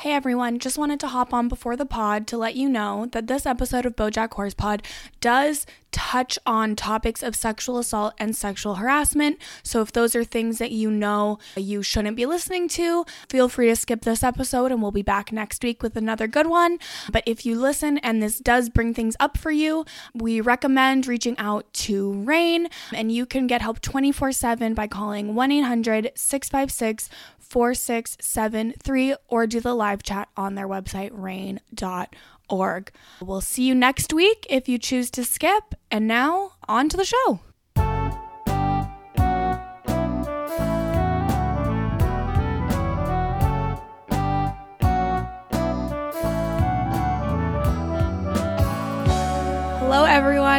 Hey 0.00 0.14
everyone, 0.14 0.60
just 0.60 0.78
wanted 0.78 0.98
to 1.00 1.08
hop 1.08 1.34
on 1.34 1.48
before 1.48 1.76
the 1.76 1.84
pod 1.84 2.26
to 2.28 2.38
let 2.38 2.54
you 2.54 2.70
know 2.70 3.08
that 3.12 3.26
this 3.26 3.44
episode 3.44 3.84
of 3.84 3.96
Bojack 3.96 4.32
Horse 4.32 4.54
Pod 4.54 4.82
does 5.20 5.66
touch 5.92 6.38
on 6.46 6.74
topics 6.74 7.22
of 7.22 7.36
sexual 7.36 7.76
assault 7.76 8.14
and 8.18 8.34
sexual 8.34 8.76
harassment. 8.76 9.38
So 9.62 9.82
if 9.82 9.92
those 9.92 10.16
are 10.16 10.24
things 10.24 10.56
that 10.56 10.70
you 10.70 10.90
know 10.90 11.38
you 11.54 11.82
shouldn't 11.82 12.16
be 12.16 12.24
listening 12.24 12.66
to, 12.68 13.04
feel 13.28 13.50
free 13.50 13.68
to 13.68 13.76
skip 13.76 14.00
this 14.02 14.22
episode 14.22 14.72
and 14.72 14.80
we'll 14.80 14.90
be 14.90 15.02
back 15.02 15.32
next 15.32 15.62
week 15.62 15.82
with 15.82 15.96
another 15.96 16.26
good 16.26 16.46
one. 16.46 16.78
But 17.12 17.24
if 17.26 17.44
you 17.44 17.60
listen 17.60 17.98
and 17.98 18.22
this 18.22 18.38
does 18.38 18.70
bring 18.70 18.94
things 18.94 19.16
up 19.20 19.36
for 19.36 19.50
you, 19.50 19.84
we 20.14 20.40
recommend 20.40 21.06
reaching 21.06 21.36
out 21.36 21.70
to 21.74 22.14
RAINN 22.24 22.68
and 22.94 23.12
you 23.12 23.26
can 23.26 23.46
get 23.46 23.60
help 23.60 23.80
24 23.80 24.32
7 24.32 24.72
by 24.72 24.86
calling 24.86 25.34
1 25.34 25.52
800 25.52 26.12
656 26.14 27.10
4673 27.50 29.16
or 29.28 29.46
do 29.46 29.60
the 29.60 29.74
live 29.74 30.02
chat 30.02 30.28
on 30.36 30.54
their 30.54 30.68
website, 30.68 31.10
rainn.org. 31.10 32.92
We'll 33.20 33.40
see 33.40 33.64
you 33.64 33.74
next 33.74 34.12
week 34.12 34.46
if 34.48 34.68
you 34.68 34.78
choose 34.78 35.10
to 35.10 35.24
skip. 35.24 35.74
And 35.90 36.06
now, 36.06 36.52
on 36.68 36.88
to 36.88 36.96
the 36.96 37.04
show. 37.04 37.40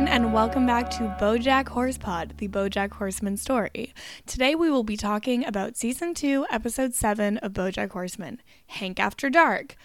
Everyone, 0.02 0.24
and 0.24 0.34
welcome 0.34 0.66
back 0.66 0.90
to 0.90 1.16
Bojack 1.20 1.66
Horsepod, 1.66 2.38
the 2.38 2.48
Bojack 2.48 2.94
Horseman 2.94 3.38
story. 3.38 3.94
Today, 4.26 4.56
we 4.56 4.72
will 4.72 4.84
be 4.84 4.98
talking 4.98 5.46
about 5.46 5.78
season 5.78 6.16
two, 6.16 6.46
episode 6.50 6.96
seven 6.96 7.38
of 7.40 7.54
Bojack 7.54 7.92
Horseman, 7.92 8.42
Hank 8.66 9.00
After 9.00 9.30
Dark. 9.30 9.76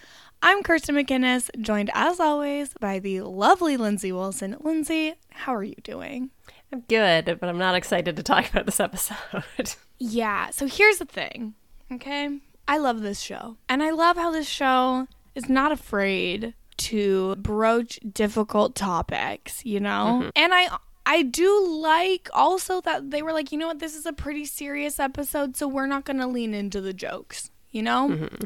I'm 0.41 0.62
Kirsten 0.62 0.95
McInnes, 0.95 1.51
joined 1.61 1.91
as 1.92 2.19
always 2.19 2.73
by 2.80 2.98
the 2.98 3.20
lovely 3.23 3.77
Lindsay 3.77 4.11
Wilson. 4.11 4.56
Lindsay, 4.61 5.14
how 5.33 5.55
are 5.55 5.64
you 5.64 5.77
doing? 5.83 6.30
I'm 6.73 6.80
good, 6.89 7.36
but 7.39 7.48
I'm 7.48 7.58
not 7.58 7.75
excited 7.75 8.17
to 8.17 8.23
talk 8.23 8.48
about 8.48 8.64
this 8.64 8.80
episode. 8.80 9.17
Yeah, 9.98 10.51
so 10.51 10.67
here's 10.67 10.98
the 10.98 11.06
thing, 11.06 11.55
okay? 11.91 12.39
I 12.69 12.77
love 12.77 13.01
this 13.01 13.19
show, 13.19 13.56
and 13.67 13.83
I 13.83 13.91
love 13.91 14.19
how 14.19 14.30
this 14.30 14.47
show 14.47 15.08
is 15.34 15.48
not 15.48 15.73
afraid 15.73 16.53
to 16.78 17.36
broach 17.36 17.98
difficult 18.12 18.74
topics, 18.74 19.64
you 19.64 19.80
know? 19.80 20.20
Mm-hmm. 20.20 20.28
And 20.36 20.55
I 20.55 20.69
I 21.06 21.22
do 21.22 21.66
like 21.68 22.28
also 22.34 22.80
that 22.80 23.10
they 23.10 23.22
were 23.22 23.33
like, 23.33 23.52
you 23.52 23.58
know 23.58 23.68
what, 23.68 23.78
this 23.78 23.94
is 23.94 24.06
a 24.06 24.12
pretty 24.12 24.44
serious 24.44 24.98
episode, 24.98 25.56
so 25.56 25.68
we're 25.68 25.86
not 25.86 26.05
going 26.05 26.18
to 26.18 26.27
lean 26.27 26.52
into 26.52 26.80
the 26.80 26.92
jokes, 26.92 27.50
you 27.70 27.80
know? 27.80 28.08
Mm-hmm. 28.08 28.44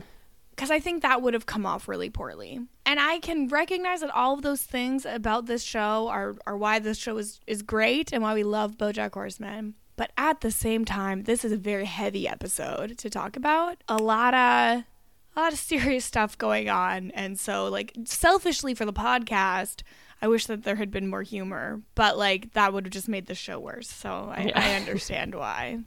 Because 0.51 0.71
I 0.71 0.79
think 0.79 1.01
that 1.01 1.23
would 1.23 1.33
have 1.33 1.47
come 1.47 1.65
off 1.65 1.89
really 1.89 2.11
poorly. 2.11 2.61
And 2.85 3.01
I 3.01 3.19
can 3.21 3.49
recognize 3.49 4.03
that 4.03 4.11
all 4.11 4.35
of 4.35 4.43
those 4.43 4.63
things 4.63 5.07
about 5.07 5.47
this 5.47 5.63
show 5.63 6.09
are, 6.09 6.37
are 6.47 6.57
why 6.57 6.81
this 6.81 6.99
show 6.99 7.17
is, 7.17 7.41
is 7.47 7.63
great 7.63 8.13
and 8.13 8.23
why 8.23 8.35
we 8.35 8.43
love 8.43 8.77
Bojack 8.77 9.15
Horseman. 9.15 9.75
But 9.97 10.13
at 10.19 10.43
the 10.43 10.51
same 10.51 10.85
time, 10.85 11.23
this 11.23 11.47
is 11.47 11.53
a 11.53 11.57
very 11.57 11.87
heavy 11.87 12.29
episode 12.29 12.99
to 12.99 13.09
talk 13.09 13.37
about. 13.37 13.83
A 13.89 13.97
lot 13.97 14.35
of 14.35 14.83
a 15.41 15.43
lot 15.43 15.53
of 15.53 15.59
serious 15.59 16.05
stuff 16.05 16.37
going 16.37 16.69
on. 16.69 17.11
And 17.13 17.39
so, 17.39 17.67
like, 17.67 17.95
selfishly 18.05 18.75
for 18.75 18.85
the 18.85 18.93
podcast, 18.93 19.83
I 20.23 20.29
wish 20.29 20.47
that 20.47 20.65
there 20.65 20.77
had 20.77 20.91
been 20.91 21.09
more 21.09 21.23
humor, 21.23 21.81
but 21.95 22.19
like 22.19 22.53
that 22.53 22.73
would 22.73 22.85
have 22.85 22.93
just 22.93 23.09
made 23.09 23.27
the 23.27 23.35
show 23.35 23.59
worse. 23.59 23.89
So 23.89 24.11
I, 24.11 24.53
I 24.55 24.75
understand 24.81 25.35
why. 25.35 25.79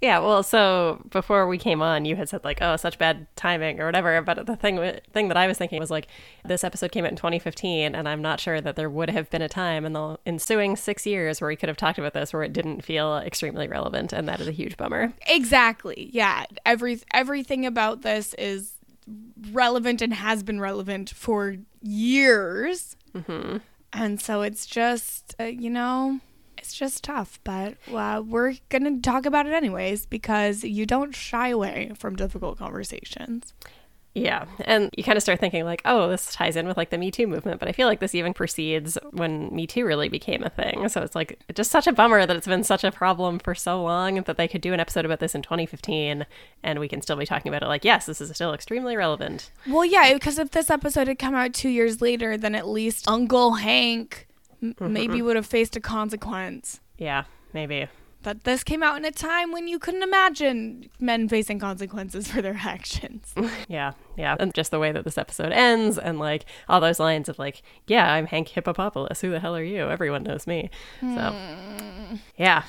yeah, 0.00 0.18
well, 0.18 0.42
so 0.42 1.00
before 1.10 1.46
we 1.46 1.56
came 1.56 1.80
on, 1.80 2.04
you 2.04 2.16
had 2.16 2.28
said 2.28 2.42
like, 2.42 2.58
"Oh, 2.60 2.74
such 2.74 2.98
bad 2.98 3.28
timing" 3.36 3.78
or 3.80 3.86
whatever. 3.86 4.20
But 4.22 4.44
the 4.46 4.56
thing 4.56 4.98
thing 5.12 5.28
that 5.28 5.36
I 5.36 5.46
was 5.46 5.56
thinking 5.56 5.78
was 5.78 5.90
like, 5.90 6.08
this 6.44 6.64
episode 6.64 6.90
came 6.90 7.04
out 7.04 7.12
in 7.12 7.16
2015, 7.16 7.94
and 7.94 8.08
I'm 8.08 8.22
not 8.22 8.40
sure 8.40 8.60
that 8.60 8.74
there 8.74 8.90
would 8.90 9.10
have 9.10 9.30
been 9.30 9.42
a 9.42 9.48
time 9.48 9.84
in 9.84 9.92
the 9.92 10.18
ensuing 10.26 10.74
six 10.74 11.06
years 11.06 11.40
where 11.40 11.48
we 11.48 11.54
could 11.54 11.68
have 11.68 11.76
talked 11.76 11.98
about 11.98 12.12
this 12.12 12.32
where 12.32 12.42
it 12.42 12.52
didn't 12.52 12.82
feel 12.82 13.18
extremely 13.18 13.68
relevant, 13.68 14.12
and 14.12 14.26
that 14.26 14.40
is 14.40 14.48
a 14.48 14.52
huge 14.52 14.76
bummer. 14.76 15.12
Exactly. 15.28 16.10
Yeah. 16.12 16.46
Every 16.66 17.00
everything 17.12 17.66
about 17.66 18.02
this 18.02 18.34
is 18.34 18.72
relevant 19.52 20.02
and 20.02 20.14
has 20.14 20.42
been 20.42 20.60
relevant 20.60 21.10
for 21.10 21.56
years. 21.82 22.96
hmm 23.26 23.58
And 23.92 24.20
so 24.20 24.42
it's 24.42 24.66
just, 24.66 25.34
uh, 25.40 25.44
you 25.44 25.70
know, 25.70 26.20
it's 26.58 26.74
just 26.74 27.02
tough. 27.04 27.40
But 27.42 27.76
uh, 27.92 28.22
we're 28.24 28.54
going 28.68 28.84
to 28.84 29.00
talk 29.00 29.26
about 29.26 29.46
it 29.46 29.52
anyways 29.52 30.06
because 30.06 30.62
you 30.62 30.86
don't 30.86 31.14
shy 31.14 31.48
away 31.48 31.92
from 31.96 32.16
difficult 32.16 32.58
conversations. 32.58 33.54
Yeah, 34.12 34.46
and 34.64 34.90
you 34.96 35.04
kind 35.04 35.16
of 35.16 35.22
start 35.22 35.38
thinking 35.38 35.64
like, 35.64 35.82
oh, 35.84 36.08
this 36.08 36.32
ties 36.32 36.56
in 36.56 36.66
with 36.66 36.76
like 36.76 36.90
the 36.90 36.98
Me 36.98 37.12
Too 37.12 37.28
movement, 37.28 37.60
but 37.60 37.68
I 37.68 37.72
feel 37.72 37.86
like 37.86 38.00
this 38.00 38.14
even 38.14 38.34
precedes 38.34 38.98
when 39.12 39.54
Me 39.54 39.68
Too 39.68 39.84
really 39.84 40.08
became 40.08 40.42
a 40.42 40.50
thing. 40.50 40.88
So 40.88 41.02
it's 41.02 41.14
like 41.14 41.38
just 41.54 41.70
such 41.70 41.86
a 41.86 41.92
bummer 41.92 42.26
that 42.26 42.36
it's 42.36 42.46
been 42.46 42.64
such 42.64 42.82
a 42.82 42.90
problem 42.90 43.38
for 43.38 43.54
so 43.54 43.80
long 43.80 44.20
that 44.22 44.36
they 44.36 44.48
could 44.48 44.62
do 44.62 44.72
an 44.72 44.80
episode 44.80 45.04
about 45.04 45.20
this 45.20 45.36
in 45.36 45.42
2015 45.42 46.26
and 46.64 46.80
we 46.80 46.88
can 46.88 47.00
still 47.02 47.16
be 47.16 47.24
talking 47.24 47.50
about 47.50 47.62
it 47.62 47.68
like, 47.68 47.84
yes, 47.84 48.06
this 48.06 48.20
is 48.20 48.30
still 48.34 48.52
extremely 48.52 48.96
relevant. 48.96 49.52
Well, 49.68 49.84
yeah, 49.84 50.12
because 50.12 50.40
if 50.40 50.50
this 50.50 50.70
episode 50.70 51.06
had 51.06 51.20
come 51.20 51.36
out 51.36 51.54
two 51.54 51.68
years 51.68 52.00
later, 52.00 52.36
then 52.36 52.56
at 52.56 52.66
least 52.66 53.08
Uncle 53.08 53.54
Hank 53.54 54.26
m- 54.60 54.74
mm-hmm. 54.74 54.92
maybe 54.92 55.22
would 55.22 55.36
have 55.36 55.46
faced 55.46 55.76
a 55.76 55.80
consequence. 55.80 56.80
Yeah, 56.98 57.24
maybe. 57.52 57.86
But 58.22 58.44
this 58.44 58.62
came 58.62 58.82
out 58.82 58.96
in 58.98 59.04
a 59.04 59.10
time 59.10 59.50
when 59.50 59.66
you 59.66 59.78
couldn't 59.78 60.02
imagine 60.02 60.90
men 60.98 61.28
facing 61.28 61.58
consequences 61.58 62.28
for 62.28 62.42
their 62.42 62.60
actions. 62.64 63.32
Yeah, 63.68 63.92
yeah. 64.16 64.36
And 64.38 64.52
just 64.52 64.70
the 64.70 64.78
way 64.78 64.92
that 64.92 65.04
this 65.04 65.16
episode 65.16 65.52
ends 65.52 65.96
and 65.96 66.18
like 66.18 66.44
all 66.68 66.80
those 66.80 66.98
lines 67.00 67.28
of 67.28 67.38
like, 67.38 67.62
yeah, 67.86 68.12
I'm 68.12 68.26
Hank 68.26 68.48
Hippopopoulos. 68.48 69.20
Who 69.20 69.30
the 69.30 69.40
hell 69.40 69.56
are 69.56 69.62
you? 69.62 69.88
Everyone 69.88 70.22
knows 70.24 70.46
me. 70.46 70.70
So, 71.00 71.06
hmm. 71.06 72.16
yeah. 72.36 72.64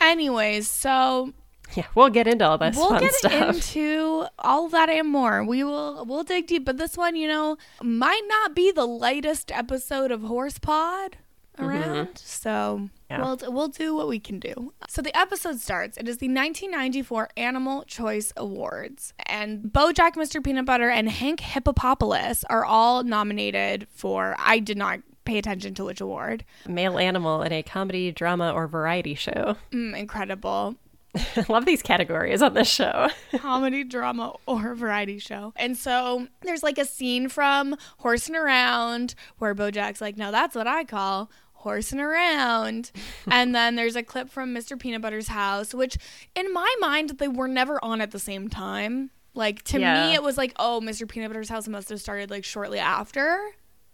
Anyways, 0.00 0.68
so 0.70 1.32
Yeah, 1.74 1.86
we'll 1.94 2.10
get 2.10 2.26
into 2.26 2.46
all 2.46 2.58
this 2.58 2.76
we'll 2.76 2.98
get 2.98 3.12
stuff. 3.12 3.32
into 3.32 4.26
all 4.38 4.68
that 4.70 4.88
and 4.88 5.08
more. 5.08 5.44
We 5.44 5.62
will 5.64 6.04
we'll 6.06 6.24
dig 6.24 6.46
deep, 6.46 6.64
but 6.64 6.78
this 6.78 6.96
one, 6.96 7.16
you 7.16 7.28
know, 7.28 7.56
might 7.82 8.22
not 8.28 8.54
be 8.54 8.70
the 8.72 8.86
lightest 8.86 9.50
episode 9.52 10.10
of 10.10 10.22
Horse 10.22 10.58
Pod 10.58 11.18
around. 11.58 12.18
So 12.18 12.88
Yeah. 13.10 13.20
we'll 13.22 13.38
we'll 13.52 13.68
do 13.68 13.94
what 13.94 14.08
we 14.08 14.18
can 14.20 14.38
do. 14.38 14.72
So 14.88 15.02
the 15.02 15.16
episode 15.16 15.60
starts. 15.60 15.96
It 15.96 16.08
is 16.08 16.18
the 16.18 16.26
1994 16.28 17.28
Animal 17.36 17.84
Choice 17.84 18.32
Awards, 18.36 19.12
and 19.26 19.64
BoJack, 19.64 20.14
Mr. 20.14 20.42
Peanut 20.42 20.64
Butter, 20.66 20.88
and 20.88 21.08
Hank 21.08 21.40
Hippopopoulos 21.40 22.44
are 22.50 22.64
all 22.64 23.02
nominated 23.04 23.86
for. 23.90 24.34
I 24.38 24.58
did 24.58 24.76
not 24.76 25.00
pay 25.24 25.38
attention 25.38 25.74
to 25.74 25.84
which 25.84 26.00
award. 26.00 26.44
Male 26.68 26.98
animal 26.98 27.42
in 27.42 27.52
a 27.52 27.62
comedy, 27.62 28.12
drama, 28.12 28.52
or 28.52 28.66
variety 28.68 29.14
show. 29.14 29.56
Mm, 29.72 29.98
incredible. 29.98 30.76
Love 31.48 31.64
these 31.64 31.82
categories 31.82 32.42
on 32.42 32.52
this 32.54 32.68
show. 32.68 33.08
comedy, 33.38 33.82
drama, 33.84 34.34
or 34.46 34.74
variety 34.74 35.18
show. 35.18 35.52
And 35.56 35.76
so 35.76 36.28
there's 36.42 36.62
like 36.62 36.76
a 36.78 36.84
scene 36.84 37.28
from 37.30 37.74
Horsing 37.98 38.36
Around 38.36 39.14
where 39.38 39.54
Bojack's 39.54 40.00
like, 40.02 40.16
no, 40.18 40.30
that's 40.30 40.54
what 40.54 40.66
I 40.66 40.84
call 40.84 41.30
horsing 41.66 42.00
around. 42.00 42.90
and 43.30 43.54
then 43.54 43.74
there's 43.76 43.96
a 43.96 44.02
clip 44.02 44.30
from 44.30 44.54
Mr. 44.54 44.78
Peanut 44.78 45.02
Butter's 45.02 45.28
house, 45.28 45.74
which 45.74 45.96
in 46.34 46.52
my 46.52 46.72
mind, 46.80 47.10
they 47.18 47.28
were 47.28 47.48
never 47.48 47.82
on 47.84 48.00
at 48.00 48.12
the 48.12 48.18
same 48.18 48.48
time. 48.48 49.10
Like 49.34 49.62
to 49.64 49.78
Yeah. 49.80 50.08
me, 50.08 50.14
it 50.14 50.22
was 50.22 50.38
like, 50.38 50.52
oh, 50.58 50.80
Mr. 50.82 51.06
Peanut 51.08 51.30
Butter's 51.30 51.48
house 51.48 51.68
must 51.68 51.88
have 51.90 52.00
started 52.00 52.30
like 52.30 52.44
shortly 52.44 52.78
after. 52.78 53.38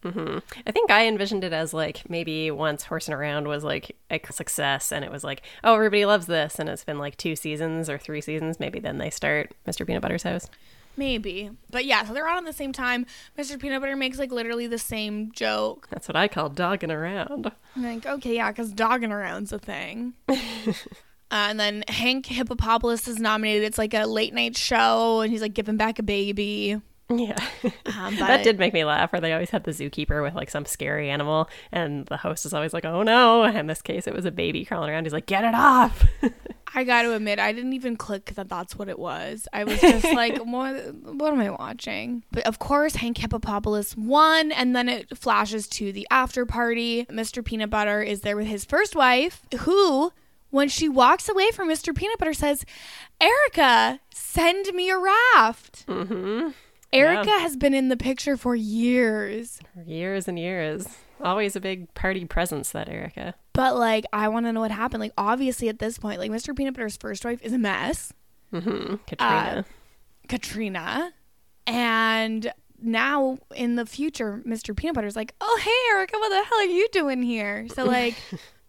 hmm 0.03 0.39
I 0.67 0.71
think 0.73 0.91
I 0.91 1.07
envisioned 1.07 1.45
it 1.45 1.53
as 1.53 1.73
like 1.75 2.09
maybe 2.11 2.51
once 2.51 2.85
Horsing 2.85 3.15
Around 3.15 3.49
was 3.49 3.65
like 3.65 3.97
a 4.11 4.21
success 4.33 4.93
and 4.93 5.05
it 5.05 5.11
was 5.11 5.25
like, 5.25 5.43
oh, 5.65 5.75
everybody 5.75 6.05
loves 6.05 6.27
this. 6.27 6.59
And 6.59 6.69
it's 6.69 6.85
been 6.85 6.99
like 6.99 7.17
two 7.17 7.35
seasons 7.37 7.89
or 7.89 7.99
three 7.99 8.21
seasons. 8.21 8.61
Maybe 8.61 8.79
then 8.81 8.99
they 8.99 9.11
start 9.11 9.53
Mr. 9.67 9.87
Peanut 9.87 10.03
Butter's 10.03 10.23
house. 10.25 10.49
Maybe. 10.97 11.51
But 11.71 11.85
yeah, 11.85 12.05
so 12.05 12.13
they're 12.13 12.29
on 12.29 12.39
at 12.39 12.45
the 12.45 12.53
same 12.53 12.73
time. 12.73 13.07
Mr. 13.39 13.59
Peanut 13.59 13.81
Butter 13.81 13.97
makes 13.97 14.19
like 14.19 14.31
literally 14.31 14.67
the 14.67 14.79
same 14.79 15.33
joke. 15.33 15.89
That's 15.91 16.09
what 16.09 16.17
I 16.17 16.29
call 16.29 16.49
dogging 16.49 16.91
around. 16.91 17.51
I'm 17.77 17.83
like, 17.83 18.07
okay, 18.07 18.37
yeah, 18.37 18.51
because 18.51 18.73
dogging 18.73 19.13
around's 19.13 19.53
a 19.53 19.59
thing. 19.59 20.15
uh, 20.29 20.35
and 21.31 21.59
then 21.59 21.85
Hank 21.89 22.27
Hippopopoulos 22.27 23.09
is 23.09 23.19
nominated. 23.19 23.65
It's 23.65 23.79
like 23.79 23.95
a 23.95 24.05
late 24.05 24.35
night 24.35 24.57
show, 24.57 25.21
and 25.21 25.33
he's 25.33 25.43
like 25.43 25.55
giving 25.55 25.77
back 25.77 25.99
a 25.99 26.03
baby. 26.03 26.81
Yeah. 27.19 27.37
Um, 27.87 28.17
but 28.19 28.27
that 28.27 28.45
did 28.45 28.59
make 28.59 28.73
me 28.73 28.85
laugh, 28.85 29.13
where 29.13 29.21
they 29.21 29.33
always 29.33 29.51
had 29.51 29.65
the 29.65 29.73
zookeeper 29.73 30.23
with 30.23 30.35
like 30.35 30.51
some 30.51 30.65
scary 30.65 31.11
animal, 31.11 31.49
and 31.71 32.07
the 32.07 32.17
host 32.17 32.47
is 32.47 32.55
always 32.55 32.73
like, 32.73 32.85
oh 32.85 33.03
no. 33.03 33.45
In 33.45 33.67
this 33.67 33.83
case, 33.83 34.07
it 34.07 34.15
was 34.15 34.25
a 34.25 34.31
baby 34.31 34.65
crawling 34.65 34.91
around. 34.91 35.05
He's 35.05 35.13
like, 35.13 35.27
get 35.27 35.45
it 35.45 35.55
off. 35.55 36.05
I 36.75 36.85
got 36.85 37.03
to 37.03 37.13
admit, 37.15 37.39
I 37.39 37.53
didn't 37.53 37.75
even 37.75 37.97
click 37.97 38.33
that 38.35 38.49
that's 38.49 38.77
what 38.77 38.89
it 38.89 38.99
was. 38.99 39.47
I 39.53 39.65
was 39.65 39.79
just 39.81 40.05
like, 40.15 40.39
what, 40.39 40.95
what 40.95 41.33
am 41.33 41.41
I 41.41 41.51
watching? 41.51 42.25
But 42.33 42.47
of 42.47 42.59
course, 42.59 42.97
Hank 42.97 43.19
Hippopopoulos 43.19 43.97
won, 43.97 44.51
and 44.53 44.75
then 44.75 44.89
it 44.89 45.17
flashes 45.17 45.69
to 45.69 45.93
the 45.93 46.07
after 46.11 46.47
party. 46.47 47.05
Mr. 47.11 47.45
Peanut 47.45 47.69
Butter 47.71 48.03
is 48.03 48.23
there 48.23 48.37
with 48.37 48.47
his 48.47 48.65
first 48.65 48.97
wife, 48.97 49.43
who, 49.61 50.13
when 50.51 50.69
she 50.69 50.89
walks 50.89 51.29
away 51.29 51.51
from 51.51 51.69
Mr. 51.69 51.95
Peanut 51.95 52.19
Butter, 52.19 52.33
says, 52.33 52.65
Erica, 53.21 54.01
send 54.15 54.75
me 54.75 54.89
a 54.91 54.99
raft. 54.99 55.85
hmm 55.87 56.49
Erica 56.93 57.31
has 57.31 57.57
been 57.57 57.75
in 57.75 57.89
the 57.89 57.97
picture 57.97 58.37
for 58.37 58.55
years. 58.55 59.61
Years 59.87 60.29
and 60.29 60.39
years. 60.39 60.87
Always 61.21 61.55
a 61.57 61.61
big 61.61 61.93
party 61.95 62.25
presence, 62.25 62.71
that 62.73 62.89
Erica. 62.89 63.35
But 63.53 63.77
like, 63.77 64.05
I 64.13 64.29
want 64.29 64.47
to 64.47 64.53
know 64.53 64.61
what 64.61 64.71
happened. 64.73 65.01
Like, 65.01 65.13
obviously, 65.17 65.69
at 65.69 65.79
this 65.79 65.99
point, 65.99 66.19
like, 66.21 66.31
Mr. 66.31 66.55
Peanut 66.57 66.75
Butter's 66.75 66.97
first 66.97 67.25
wife 67.25 67.41
is 67.43 67.53
a 67.53 67.59
mess, 67.59 68.13
Mm-hmm. 68.53 68.97
Katrina. 69.07 69.65
Katrina, 70.29 71.13
and 71.67 72.53
now 72.81 73.39
in 73.55 73.77
the 73.77 73.87
future, 73.87 74.43
Mr. 74.47 74.77
Peanut 74.77 74.95
Butter's 74.95 75.17
like, 75.17 75.35
"Oh, 75.41 75.61
hey, 75.63 75.95
Erica, 75.97 76.19
what 76.19 76.29
the 76.29 76.45
hell 76.45 76.59
are 76.59 76.65
you 76.65 76.87
doing 76.93 77.23
here?" 77.23 77.67
So 77.75 77.85
like, 77.87 78.15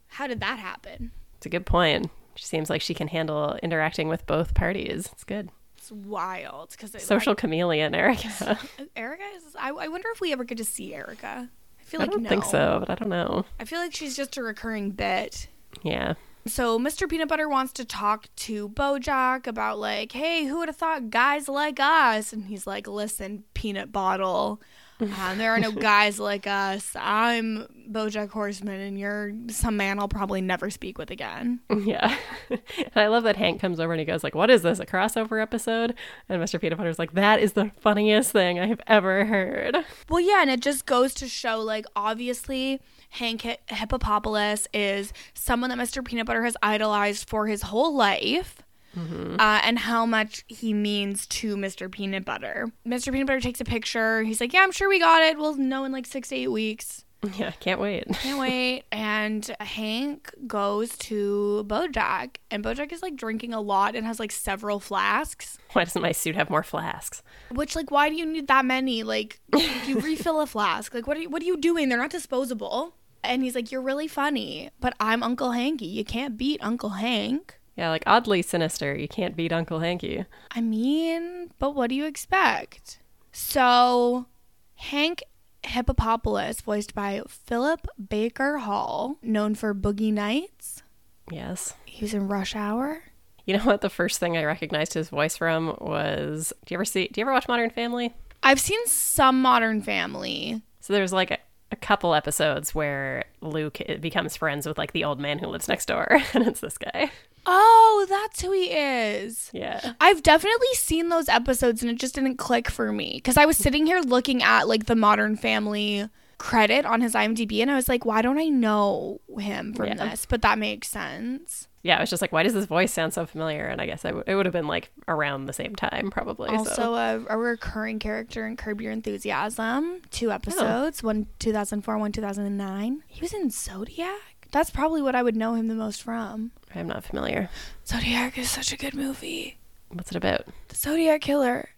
how 0.07 0.27
did 0.27 0.39
that 0.41 0.59
happen? 0.59 1.11
it's 1.37 1.45
a 1.45 1.49
good 1.49 1.65
point. 1.65 2.09
She 2.35 2.45
seems 2.45 2.69
like 2.69 2.81
she 2.81 2.93
can 2.93 3.09
handle 3.09 3.57
interacting 3.61 4.07
with 4.07 4.25
both 4.25 4.53
parties. 4.53 5.09
It's 5.11 5.23
good. 5.23 5.49
It's 5.83 5.91
wild 5.91 6.69
because 6.71 6.95
Social 7.03 7.35
chameleon, 7.35 7.93
Erica. 7.93 8.57
Erica 8.95 9.23
is. 9.35 9.53
I, 9.59 9.71
I 9.71 9.89
wonder 9.89 10.07
if 10.13 10.21
we 10.21 10.31
ever 10.31 10.45
get 10.45 10.57
to 10.59 10.63
see 10.63 10.95
Erica. 10.95 11.49
I 11.77 11.83
feel 11.83 11.99
like 11.99 12.07
I 12.07 12.11
don't 12.13 12.23
no. 12.23 12.29
think 12.29 12.45
so, 12.45 12.77
but 12.79 12.89
I 12.89 12.95
don't 12.95 13.09
know. 13.09 13.43
I 13.59 13.65
feel 13.65 13.79
like 13.79 13.93
she's 13.93 14.15
just 14.15 14.37
a 14.37 14.43
recurring 14.43 14.91
bit. 14.91 15.49
Yeah. 15.81 16.13
So 16.47 16.79
Mr. 16.79 17.09
Peanut 17.09 17.27
Butter 17.27 17.49
wants 17.49 17.73
to 17.73 17.83
talk 17.83 18.29
to 18.37 18.69
Bojack 18.69 19.45
about 19.45 19.77
like, 19.77 20.13
hey, 20.13 20.45
who 20.45 20.59
would 20.59 20.69
have 20.69 20.77
thought 20.77 21.09
guys 21.09 21.49
like 21.49 21.81
us? 21.81 22.31
And 22.31 22.45
he's 22.45 22.65
like, 22.65 22.87
listen, 22.87 23.43
Peanut 23.53 23.91
Bottle, 23.91 24.61
uh, 25.01 25.35
there 25.35 25.51
are 25.51 25.59
no 25.59 25.71
guys 25.71 26.19
like 26.19 26.47
us. 26.47 26.91
I'm 26.95 27.67
Bojack 27.91 28.29
Horseman, 28.29 28.79
and 28.79 28.97
you're 28.97 29.33
some 29.49 29.75
man 29.77 29.99
I'll 29.99 30.07
probably 30.07 30.41
never 30.41 30.69
speak 30.69 30.97
with 30.97 31.11
again. 31.11 31.59
Yeah. 31.83 32.15
and 32.49 32.61
I 32.95 33.07
love 33.07 33.23
that 33.23 33.35
Hank 33.35 33.59
comes 33.59 33.79
over 33.79 33.91
and 33.91 33.99
he 33.99 34.05
goes 34.05 34.23
like, 34.23 34.35
"What 34.35 34.49
is 34.49 34.61
this? 34.61 34.79
A 34.79 34.85
crossover 34.85 35.41
episode?" 35.41 35.95
And 36.29 36.41
Mr. 36.41 36.59
Peanut 36.61 36.77
Butter's 36.77 36.99
like, 36.99 37.13
"That 37.13 37.39
is 37.41 37.53
the 37.53 37.71
funniest 37.81 38.31
thing 38.31 38.59
I 38.59 38.67
have 38.67 38.81
ever 38.87 39.25
heard." 39.25 39.75
Well, 40.09 40.21
yeah, 40.21 40.41
and 40.41 40.49
it 40.49 40.61
just 40.61 40.85
goes 40.85 41.13
to 41.15 41.27
show, 41.27 41.59
like, 41.59 41.85
obviously, 41.95 42.79
Hank 43.09 43.41
Hi- 43.43 43.57
Hippopopoulos 43.69 44.67
is 44.73 45.11
someone 45.33 45.69
that 45.71 45.79
Mr. 45.79 46.03
Peanut 46.05 46.25
Butter 46.25 46.43
has 46.43 46.55
idolized 46.63 47.27
for 47.29 47.47
his 47.47 47.63
whole 47.63 47.93
life. 47.95 48.62
Uh, 48.95 49.59
and 49.63 49.79
how 49.79 50.05
much 50.05 50.43
he 50.47 50.73
means 50.73 51.25
to 51.27 51.55
Mr. 51.55 51.89
Peanut 51.91 52.25
Butter. 52.25 52.71
Mr. 52.87 53.11
Peanut 53.11 53.27
Butter 53.27 53.39
takes 53.41 53.59
a 53.61 53.65
picture. 53.65 54.23
He's 54.23 54.39
like, 54.39 54.53
Yeah, 54.53 54.61
I'm 54.61 54.71
sure 54.71 54.87
we 54.89 54.99
got 54.99 55.21
it. 55.23 55.37
We'll 55.37 55.55
know 55.55 55.83
in 55.83 55.91
like 55.91 56.05
six 56.05 56.29
to 56.29 56.35
eight 56.35 56.51
weeks. 56.51 57.03
Yeah, 57.37 57.51
can't 57.51 57.79
wait. 57.79 58.05
Can't 58.21 58.37
wait. 58.47 58.83
And 58.91 59.49
Hank 59.61 60.29
goes 60.45 60.97
to 60.97 61.63
Bojack, 61.67 62.35
and 62.51 62.63
Bojack 62.63 62.91
is 62.91 63.01
like 63.01 63.15
drinking 63.15 63.53
a 63.53 63.61
lot 63.61 63.95
and 63.95 64.05
has 64.05 64.19
like 64.19 64.31
several 64.31 64.79
flasks. 64.81 65.57
Why 65.71 65.85
doesn't 65.85 66.01
my 66.01 66.11
suit 66.11 66.35
have 66.35 66.49
more 66.49 66.63
flasks? 66.63 67.23
Which, 67.49 67.75
like, 67.77 67.91
why 67.91 68.09
do 68.09 68.15
you 68.15 68.25
need 68.25 68.47
that 68.47 68.65
many? 68.65 69.03
Like, 69.03 69.39
you 69.87 69.99
refill 70.01 70.41
a 70.41 70.45
flask. 70.45 70.93
Like, 70.93 71.07
what 71.07 71.15
are 71.15 71.21
you, 71.21 71.29
what 71.29 71.41
are 71.41 71.45
you 71.45 71.55
doing? 71.57 71.87
They're 71.87 71.97
not 71.97 72.09
disposable. 72.11 72.95
And 73.23 73.41
he's 73.41 73.55
like, 73.55 73.71
"You're 73.71 73.81
really 73.81 74.09
funny, 74.09 74.69
but 74.81 74.93
I'm 74.99 75.23
Uncle 75.23 75.51
Hanky. 75.51 75.85
You 75.85 76.03
can't 76.03 76.35
beat 76.37 76.59
Uncle 76.61 76.89
Hank." 76.89 77.57
Yeah, 77.75 77.89
like 77.89 78.03
oddly 78.05 78.41
sinister. 78.41 78.95
You 78.95 79.07
can't 79.07 79.35
beat 79.35 79.51
Uncle 79.51 79.79
Hanky. 79.79 80.25
I 80.51 80.61
mean, 80.61 81.51
but 81.59 81.71
what 81.75 81.89
do 81.89 81.95
you 81.95 82.05
expect? 82.05 82.99
So, 83.31 84.27
Hank 84.75 85.23
Hippopopoulos, 85.63 86.61
voiced 86.61 86.93
by 86.93 87.21
Philip 87.27 87.87
Baker 88.09 88.59
Hall, 88.59 89.17
known 89.23 89.55
for 89.55 89.73
Boogie 89.73 90.13
Nights. 90.13 90.83
Yes. 91.31 91.73
He 91.85 92.03
was 92.03 92.13
in 92.13 92.27
Rush 92.27 92.55
Hour. 92.55 93.03
You 93.45 93.57
know 93.57 93.63
what? 93.63 93.81
The 93.81 93.89
first 93.89 94.19
thing 94.19 94.37
I 94.37 94.43
recognized 94.43 94.93
his 94.93 95.09
voice 95.09 95.35
from 95.37 95.75
was. 95.81 96.53
Do 96.65 96.73
you 96.73 96.77
ever 96.77 96.85
see? 96.85 97.07
Do 97.07 97.19
you 97.19 97.23
ever 97.23 97.33
watch 97.33 97.47
Modern 97.47 97.69
Family? 97.69 98.13
I've 98.41 98.59
seen 98.59 98.79
some 98.85 99.41
Modern 99.41 99.81
Family. 99.81 100.61
So 100.79 100.93
there's 100.93 101.13
like 101.13 101.31
a, 101.31 101.37
a 101.71 101.75
couple 101.75 102.13
episodes 102.13 102.75
where 102.75 103.25
Luke 103.41 103.81
eh, 103.85 103.97
becomes 103.97 104.35
friends 104.35 104.67
with 104.67 104.77
like 104.77 104.91
the 104.91 105.03
old 105.03 105.19
man 105.19 105.39
who 105.39 105.47
lives 105.47 105.67
next 105.67 105.87
door, 105.87 106.07
and 106.33 106.47
it's 106.47 106.59
this 106.59 106.77
guy. 106.77 107.11
Oh, 107.45 108.05
that's 108.09 108.41
who 108.41 108.51
he 108.51 108.65
is. 108.71 109.49
Yeah. 109.53 109.93
I've 109.99 110.23
definitely 110.23 110.73
seen 110.73 111.09
those 111.09 111.29
episodes 111.29 111.81
and 111.81 111.91
it 111.91 111.99
just 111.99 112.15
didn't 112.15 112.37
click 112.37 112.69
for 112.69 112.91
me 112.91 113.13
because 113.15 113.37
I 113.37 113.45
was 113.45 113.57
sitting 113.57 113.85
here 113.85 113.99
looking 114.01 114.41
at 114.43 114.67
like 114.67 114.85
the 114.85 114.95
Modern 114.95 115.35
Family 115.35 116.07
credit 116.37 116.85
on 116.85 117.01
his 117.01 117.13
IMDb 117.13 117.61
and 117.61 117.71
I 117.71 117.75
was 117.75 117.87
like, 117.87 118.05
why 118.05 118.21
don't 118.21 118.37
I 118.39 118.45
know 118.49 119.21
him 119.37 119.73
from 119.73 119.87
Yeah. 119.87 119.95
this? 119.95 120.25
But 120.25 120.41
that 120.41 120.57
makes 120.57 120.87
sense. 120.89 121.67
Yeah, 121.83 121.97
I 121.97 121.99
was 121.99 122.09
just 122.09 122.21
like, 122.21 122.31
why 122.31 122.43
does 122.43 122.53
this 122.53 122.65
voice 122.65 122.93
sound 122.93 123.13
so 123.13 123.25
familiar? 123.25 123.65
And 123.65 123.81
I 123.81 123.85
guess 123.85 124.05
I 124.05 124.09
w- 124.09 124.23
it 124.25 124.35
would 124.35 124.45
have 124.45 124.53
been 124.53 124.67
like 124.67 124.89
around 125.09 125.45
the 125.47 125.53
same 125.53 125.75
time, 125.75 126.09
probably. 126.11 126.47
so. 126.49 126.55
Also, 126.55 126.93
a, 126.93 127.25
a 127.29 127.37
recurring 127.37 127.99
character 127.99 128.47
in 128.47 128.55
Curb 128.55 128.79
Your 128.79 128.93
Enthusiasm, 128.93 130.01
two 130.09 130.31
oh. 130.31 130.35
episodes, 130.35 131.03
one 131.03 131.27
2004, 131.39 131.97
one 131.97 132.13
2009. 132.13 133.03
He 133.07 133.19
was 133.21 133.33
in 133.33 133.49
Zodiac. 133.49 134.47
That's 134.51 134.69
probably 134.69 135.01
what 135.01 135.15
I 135.15 135.23
would 135.23 135.35
know 135.35 135.55
him 135.55 135.67
the 135.67 135.73
most 135.75 136.03
from. 136.03 136.51
I'm 136.75 136.87
not 136.87 137.03
familiar. 137.03 137.49
Zodiac 137.87 138.37
is 138.37 138.49
such 138.49 138.71
a 138.73 138.77
good 138.77 138.95
movie. 138.95 139.57
What's 139.89 140.11
it 140.11 140.17
about? 140.17 140.45
The 140.69 140.75
Zodiac 140.75 141.21
Killer. 141.21 141.69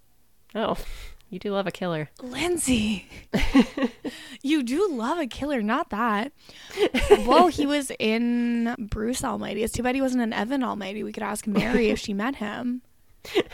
Oh, 0.53 0.77
you 1.30 1.39
do 1.39 1.51
love 1.51 1.68
a 1.68 1.71
killer. 1.71 2.09
Lindsay, 2.21 3.09
you 4.42 4.63
do 4.63 4.88
love 4.89 5.19
a 5.19 5.27
killer, 5.27 5.62
not 5.62 5.89
that. 5.89 6.31
Well, 7.25 7.47
he 7.47 7.65
was 7.65 7.92
in 8.00 8.75
Bruce 8.77 9.24
Almighty. 9.24 9.63
It's 9.63 9.74
too 9.74 9.83
bad 9.83 9.95
he 9.95 10.01
wasn't 10.01 10.24
in 10.24 10.31
Evan 10.33 10.63
Almighty. 10.63 11.03
We 11.03 11.12
could 11.12 11.24
ask 11.24 11.47
Mary 11.47 11.89
if 11.89 12.00
she 12.00 12.13
met 12.13 12.36
him. 12.36 12.81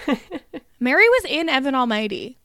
Mary 0.80 1.08
was 1.10 1.26
in 1.30 1.48
Evan 1.48 1.74
Almighty. 1.76 2.38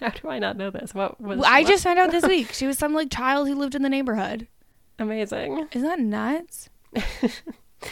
How 0.00 0.08
do 0.10 0.28
I 0.28 0.38
not 0.38 0.56
know 0.56 0.70
this? 0.70 0.94
What 0.94 1.20
was 1.20 1.40
I 1.44 1.60
what- 1.60 1.68
just 1.68 1.84
found 1.84 1.98
out 1.98 2.10
this 2.10 2.26
week. 2.26 2.52
She 2.52 2.66
was 2.66 2.78
some 2.78 2.94
like 2.94 3.10
child 3.10 3.48
who 3.48 3.54
lived 3.54 3.74
in 3.74 3.82
the 3.82 3.88
neighborhood. 3.88 4.46
amazing. 4.98 5.68
Isn't 5.72 5.86
that 5.88 6.00
nuts? 6.00 6.70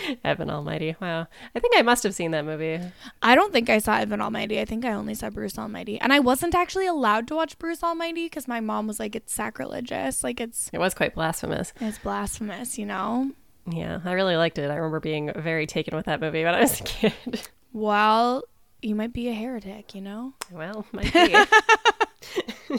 Evan 0.24 0.50
Almighty. 0.50 0.96
Wow. 1.00 1.26
I 1.54 1.60
think 1.60 1.74
I 1.76 1.82
must 1.82 2.02
have 2.02 2.14
seen 2.14 2.30
that 2.32 2.44
movie. 2.44 2.80
I 3.22 3.34
don't 3.34 3.52
think 3.52 3.68
I 3.70 3.78
saw 3.78 3.96
Evan 3.96 4.20
Almighty. 4.20 4.60
I 4.60 4.64
think 4.64 4.84
I 4.84 4.92
only 4.92 5.14
saw 5.14 5.30
Bruce 5.30 5.58
Almighty. 5.58 6.00
And 6.00 6.12
I 6.12 6.20
wasn't 6.20 6.54
actually 6.54 6.86
allowed 6.86 7.28
to 7.28 7.34
watch 7.34 7.58
Bruce 7.58 7.82
Almighty 7.82 8.26
because 8.26 8.46
my 8.48 8.60
mom 8.60 8.86
was 8.86 8.98
like, 9.00 9.14
it's 9.16 9.32
sacrilegious. 9.32 10.22
Like 10.24 10.40
it's 10.40 10.70
It 10.72 10.78
was 10.78 10.94
quite 10.94 11.14
blasphemous. 11.14 11.72
it's 11.80 11.98
blasphemous, 11.98 12.78
you 12.78 12.86
know? 12.86 13.30
Yeah, 13.70 14.00
I 14.04 14.12
really 14.12 14.36
liked 14.36 14.58
it. 14.58 14.70
I 14.70 14.74
remember 14.76 15.00
being 15.00 15.32
very 15.34 15.66
taken 15.66 15.96
with 15.96 16.06
that 16.06 16.20
movie 16.20 16.44
when 16.44 16.54
I 16.54 16.60
was 16.60 16.80
a 16.80 16.84
kid. 16.84 17.14
Well, 17.72 18.44
you 18.82 18.94
might 18.94 19.12
be 19.12 19.28
a 19.28 19.32
heretic, 19.32 19.96
you 19.96 20.00
know? 20.00 20.34
well, 20.52 20.86
might 20.92 21.12
be. 21.12 21.34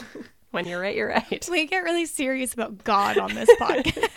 when 0.52 0.64
you're 0.66 0.80
right, 0.80 0.96
you're 0.96 1.08
right. 1.08 1.48
We 1.50 1.66
get 1.66 1.80
really 1.84 2.06
serious 2.06 2.54
about 2.54 2.82
God 2.82 3.18
on 3.18 3.34
this 3.34 3.50
podcast. 3.60 4.08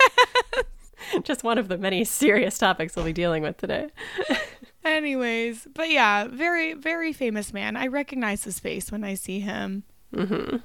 Just 1.24 1.44
one 1.44 1.58
of 1.58 1.68
the 1.68 1.78
many 1.78 2.04
serious 2.04 2.58
topics 2.58 2.96
we'll 2.96 3.06
be 3.06 3.14
dealing 3.14 3.44
with 3.44 3.58
today. 3.58 3.90
Anyways, 4.86 5.68
but 5.74 5.90
yeah, 5.90 6.28
very, 6.28 6.74
very 6.74 7.14
famous 7.14 7.54
man. 7.54 7.76
I 7.76 7.88
recognize 7.88 8.44
his 8.46 8.60
face 8.60 8.92
when 8.92 9.04
I 9.04 9.14
see 9.14 9.40
him. 9.42 9.84
hmm 10.14 10.58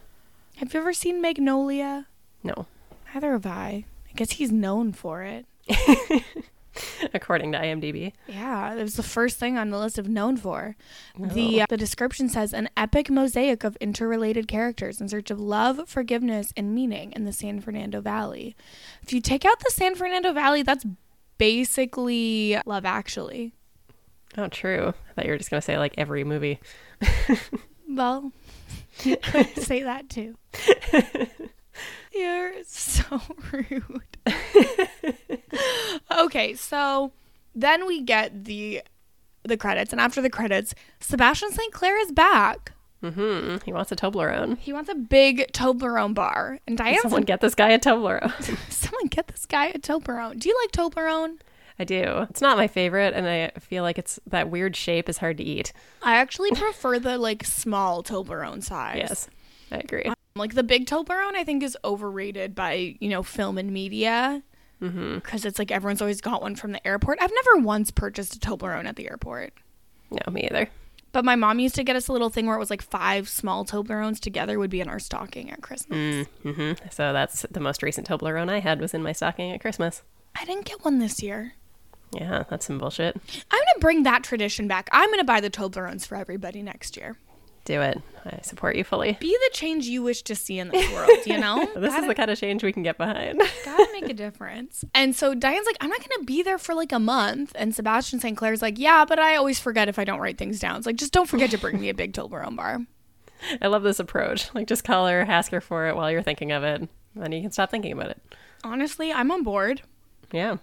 Have 0.57 0.73
you 0.73 0.81
ever 0.81 0.93
seen 0.93 1.21
Magnolia? 1.21 2.07
No. 2.43 2.67
Neither 3.13 3.33
have 3.33 3.47
I. 3.47 3.85
I 4.09 4.13
guess 4.15 4.33
he's 4.33 4.53
known 4.53 4.93
for 4.93 5.23
it. 5.23 5.47
According 7.15 7.53
to 7.53 7.59
IMDb. 7.59 8.13
Yeah, 8.27 8.75
it 8.75 8.83
was 8.83 8.95
the 8.95 9.03
first 9.03 9.39
thing 9.39 9.57
on 9.57 9.71
the 9.71 9.79
list 9.79 9.99
of 9.99 10.09
known 10.09 10.37
for. 10.37 10.77
The 11.19 11.63
uh, 11.63 11.67
the 11.69 11.77
description 11.77 12.29
says 12.29 12.53
an 12.53 12.69
epic 12.77 13.11
mosaic 13.11 13.65
of 13.65 13.77
interrelated 13.81 14.49
characters 14.49 15.01
in 15.01 15.09
search 15.09 15.31
of 15.31 15.41
love, 15.41 15.89
forgiveness, 15.89 16.53
and 16.57 16.75
meaning 16.75 17.13
in 17.13 17.25
the 17.25 17.33
San 17.33 17.61
Fernando 17.61 18.01
Valley. 18.01 18.57
If 19.03 19.13
you 19.13 19.21
take 19.21 19.45
out 19.45 19.61
the 19.61 19.71
San 19.71 19.95
Fernando 19.95 20.33
Valley, 20.33 20.63
that's 20.63 20.85
basically 21.39 22.59
Love 22.67 22.85
Actually. 22.85 23.53
Oh, 24.37 24.49
true. 24.49 24.95
I 25.11 25.13
thought 25.15 25.25
you 25.27 25.31
were 25.31 25.39
just 25.39 25.51
going 25.51 25.61
to 25.61 25.65
say 25.65 25.79
like 25.79 25.95
every 25.97 26.25
movie. 26.25 26.61
Well, 27.89 28.33
say 28.99 29.83
that 29.83 30.09
too. 30.09 30.37
You're 32.15 32.53
so 32.67 33.21
rude. 33.53 34.03
okay, 36.19 36.55
so 36.55 37.13
then 37.55 37.87
we 37.87 38.03
get 38.03 38.45
the 38.45 38.83
the 39.43 39.57
credits, 39.57 39.93
and 39.93 40.01
after 40.01 40.23
the 40.23 40.31
credits, 40.31 40.75
Sebastian 41.01 41.53
St. 41.53 41.73
Clair 41.73 42.01
is 42.01 42.13
back. 42.13 42.73
Mm-hmm. 43.03 43.65
He 43.65 43.73
wants 43.73 43.93
a 43.93 43.97
Toblerone. 43.97 44.57
He 44.59 44.73
wants 44.73 44.89
a 44.89 44.95
big 44.95 45.53
Toblerone 45.53 46.15
bar, 46.15 46.59
and 46.67 46.79
Diane's 46.79 47.03
Someone 47.03 47.23
get 47.23 47.41
this 47.41 47.55
guy 47.55 47.71
a 47.71 47.79
Toblerone. 47.79 48.33
someone 48.73 49.07
get 49.09 49.29
this 49.29 49.45
guy 49.45 49.67
a 49.67 49.79
Toblerone. 49.79 50.39
Do 50.39 50.49
you 50.49 50.59
like 50.63 50.73
Toblerone? 50.73 51.39
I 51.79 51.85
do. 51.85 52.27
It's 52.31 52.41
not 52.41 52.57
my 52.57 52.69
favorite, 52.69 53.13
and 53.15 53.27
I 53.27 53.51
feel 53.59 53.83
like 53.83 53.99
it's 53.99 54.19
that 54.29 54.49
weird 54.49 54.77
shape 54.77 55.09
is 55.09 55.19
hard 55.19 55.37
to 55.39 55.45
eat. 55.45 55.73
I 56.03 56.17
actually 56.17 56.53
prefer 56.53 56.99
the 56.99 57.19
like 57.19 57.45
small 57.45 58.03
Toblerone 58.03 58.63
size. 58.63 58.97
Yes, 58.97 59.29
I 59.71 59.79
agree. 59.79 60.11
Like 60.37 60.55
the 60.55 60.65
big 60.65 60.87
Toblerone, 60.87 61.37
I 61.37 61.45
think 61.45 61.63
is 61.63 61.77
overrated 61.85 62.57
by 62.57 62.97
you 62.99 63.09
know 63.09 63.23
film 63.23 63.57
and 63.57 63.71
media 63.73 64.43
because 64.81 65.45
it's 65.45 65.61
like 65.61 65.71
everyone's 65.71 66.03
always 66.03 66.21
got 66.21 66.43
one 66.43 66.57
from 66.57 66.73
the 66.73 66.85
airport. 66.85 67.19
I've 67.23 67.31
never 67.33 67.65
once 67.65 67.93
purchased 67.93 68.35
a 68.35 68.39
Toblerone 68.41 68.85
at 68.87 68.97
the 68.97 69.09
airport, 69.09 69.55
No, 70.11 70.33
me 70.33 70.43
either. 70.51 70.69
But 71.13 71.25
my 71.25 71.37
mom 71.37 71.61
used 71.61 71.77
to 71.77 71.85
get 71.85 71.95
us 71.95 72.09
a 72.09 72.13
little 72.13 72.31
thing 72.31 72.47
where 72.47 72.57
it 72.57 72.59
was 72.59 72.69
like 72.69 72.83
five 72.83 73.29
small 73.29 73.65
Toblerones 73.65 74.19
together 74.19 74.59
would 74.59 74.71
be 74.71 74.81
in 74.81 74.89
our 74.89 74.99
stocking 74.99 75.53
at 75.53 75.63
Christmas. 75.63 76.27
hmm 76.43 76.73
So 76.91 77.13
that's 77.13 77.47
the 77.49 77.61
most 77.61 77.85
recent 77.85 78.09
Toblerone 78.09 78.51
I 78.51 78.59
had 78.59 78.81
was 78.81 78.93
in 78.93 79.05
my 79.05 79.13
stocking 79.13 79.53
at 79.53 79.61
Christmas. 79.61 80.03
I 80.35 80.45
didn't 80.45 80.65
get 80.65 80.85
one 80.85 80.99
this 80.99 81.23
year. 81.23 81.53
Yeah, 82.13 82.43
that's 82.51 82.67
some 82.67 82.79
bullshit. 82.79 83.17
I'm 83.53 83.59
gonna 83.61 83.81
bring 83.81 84.03
that 84.03 84.25
tradition 84.25 84.67
back. 84.67 84.89
I'm 84.91 85.11
gonna 85.11 85.23
buy 85.23 85.41
the 85.41 85.49
Toblerones 85.51 86.05
for 86.07 86.17
everybody 86.17 86.61
next 86.61 86.97
year. 86.97 87.17
Do 87.65 87.81
it. 87.81 88.01
I 88.27 88.41
support 88.43 88.77
you 88.77 88.85
fully. 88.85 89.17
Be 89.21 89.31
the 89.31 89.51
change 89.53 89.87
you 89.87 90.03
wish 90.03 90.23
to 90.23 90.35
see 90.35 90.59
in 90.59 90.69
this 90.69 90.91
world. 90.93 91.11
You 91.27 91.39
know, 91.39 91.59
This 91.75 91.93
is 91.93 91.95
gotta, 91.95 92.07
the 92.07 92.15
kind 92.15 92.31
of 92.31 92.39
change 92.39 92.63
we 92.63 92.73
can 92.73 92.83
get 92.83 92.97
behind. 92.97 93.39
gotta 93.65 93.89
make 93.93 94.09
a 94.09 94.15
difference. 94.15 94.85
And 94.95 95.15
so 95.15 95.35
Diane's 95.35 95.67
like, 95.67 95.77
I'm 95.81 95.91
not 95.91 96.01
gonna 96.01 96.25
be 96.25 96.43
there 96.43 96.59
for 96.59 96.75
like 96.75 96.93
a 96.93 96.99
month. 96.99 97.53
And 97.55 97.75
Sebastian 97.75 98.21
St. 98.21 98.37
Clair's 98.37 98.63
like, 98.63 98.79
Yeah, 98.79 99.05
but 99.05 99.19
I 99.19 99.37
always 99.37 99.61
forget 99.61 99.89
if 99.89 99.99
I 99.99 100.05
don't 100.05 100.21
write 100.21 100.39
things 100.39 100.59
down. 100.59 100.77
It's 100.77 100.87
like, 100.87 100.97
just 100.97 101.13
don't 101.13 101.29
forget 101.29 101.51
to 101.51 101.59
bring 101.59 101.81
me 101.81 101.89
a 101.89 101.95
big 101.95 102.13
Toblerone 102.15 102.57
bar. 102.57 102.81
I 103.61 103.67
love 103.67 103.83
this 103.83 103.99
approach. 103.99 104.55
Like, 104.55 104.67
just 104.69 104.85
call 104.85 105.07
her, 105.07 105.21
ask 105.21 105.51
her 105.53 105.61
for 105.61 105.87
it 105.89 105.97
while 105.97 106.11
you're 106.11 106.23
thinking 106.23 106.53
of 106.53 106.65
it, 106.65 106.89
then 107.15 107.33
you 107.33 107.43
can 107.43 107.51
stop 107.51 107.71
thinking 107.71 107.93
about 107.93 108.11
it. 108.11 108.23
Honestly, 108.63 109.13
I'm 109.13 109.31
on 109.31 109.43
board. 109.43 109.83
Yeah. 110.33 110.57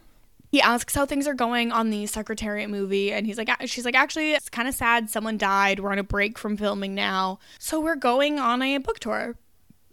He 0.51 0.61
asks 0.61 0.93
how 0.93 1.05
things 1.05 1.27
are 1.27 1.33
going 1.33 1.71
on 1.71 1.89
the 1.89 2.05
secretariat 2.05 2.69
movie 2.69 3.11
and 3.11 3.25
he's 3.25 3.37
like 3.37 3.49
she's 3.65 3.85
like 3.85 3.95
actually 3.95 4.33
it's 4.33 4.49
kind 4.49 4.67
of 4.67 4.75
sad 4.75 5.09
someone 5.09 5.37
died. 5.37 5.79
We're 5.79 5.91
on 5.91 5.99
a 5.99 6.03
break 6.03 6.37
from 6.37 6.57
filming 6.57 6.93
now. 6.93 7.39
So 7.57 7.79
we're 7.79 7.95
going 7.95 8.37
on 8.37 8.61
a 8.61 8.77
book 8.77 8.99
tour. 8.99 9.35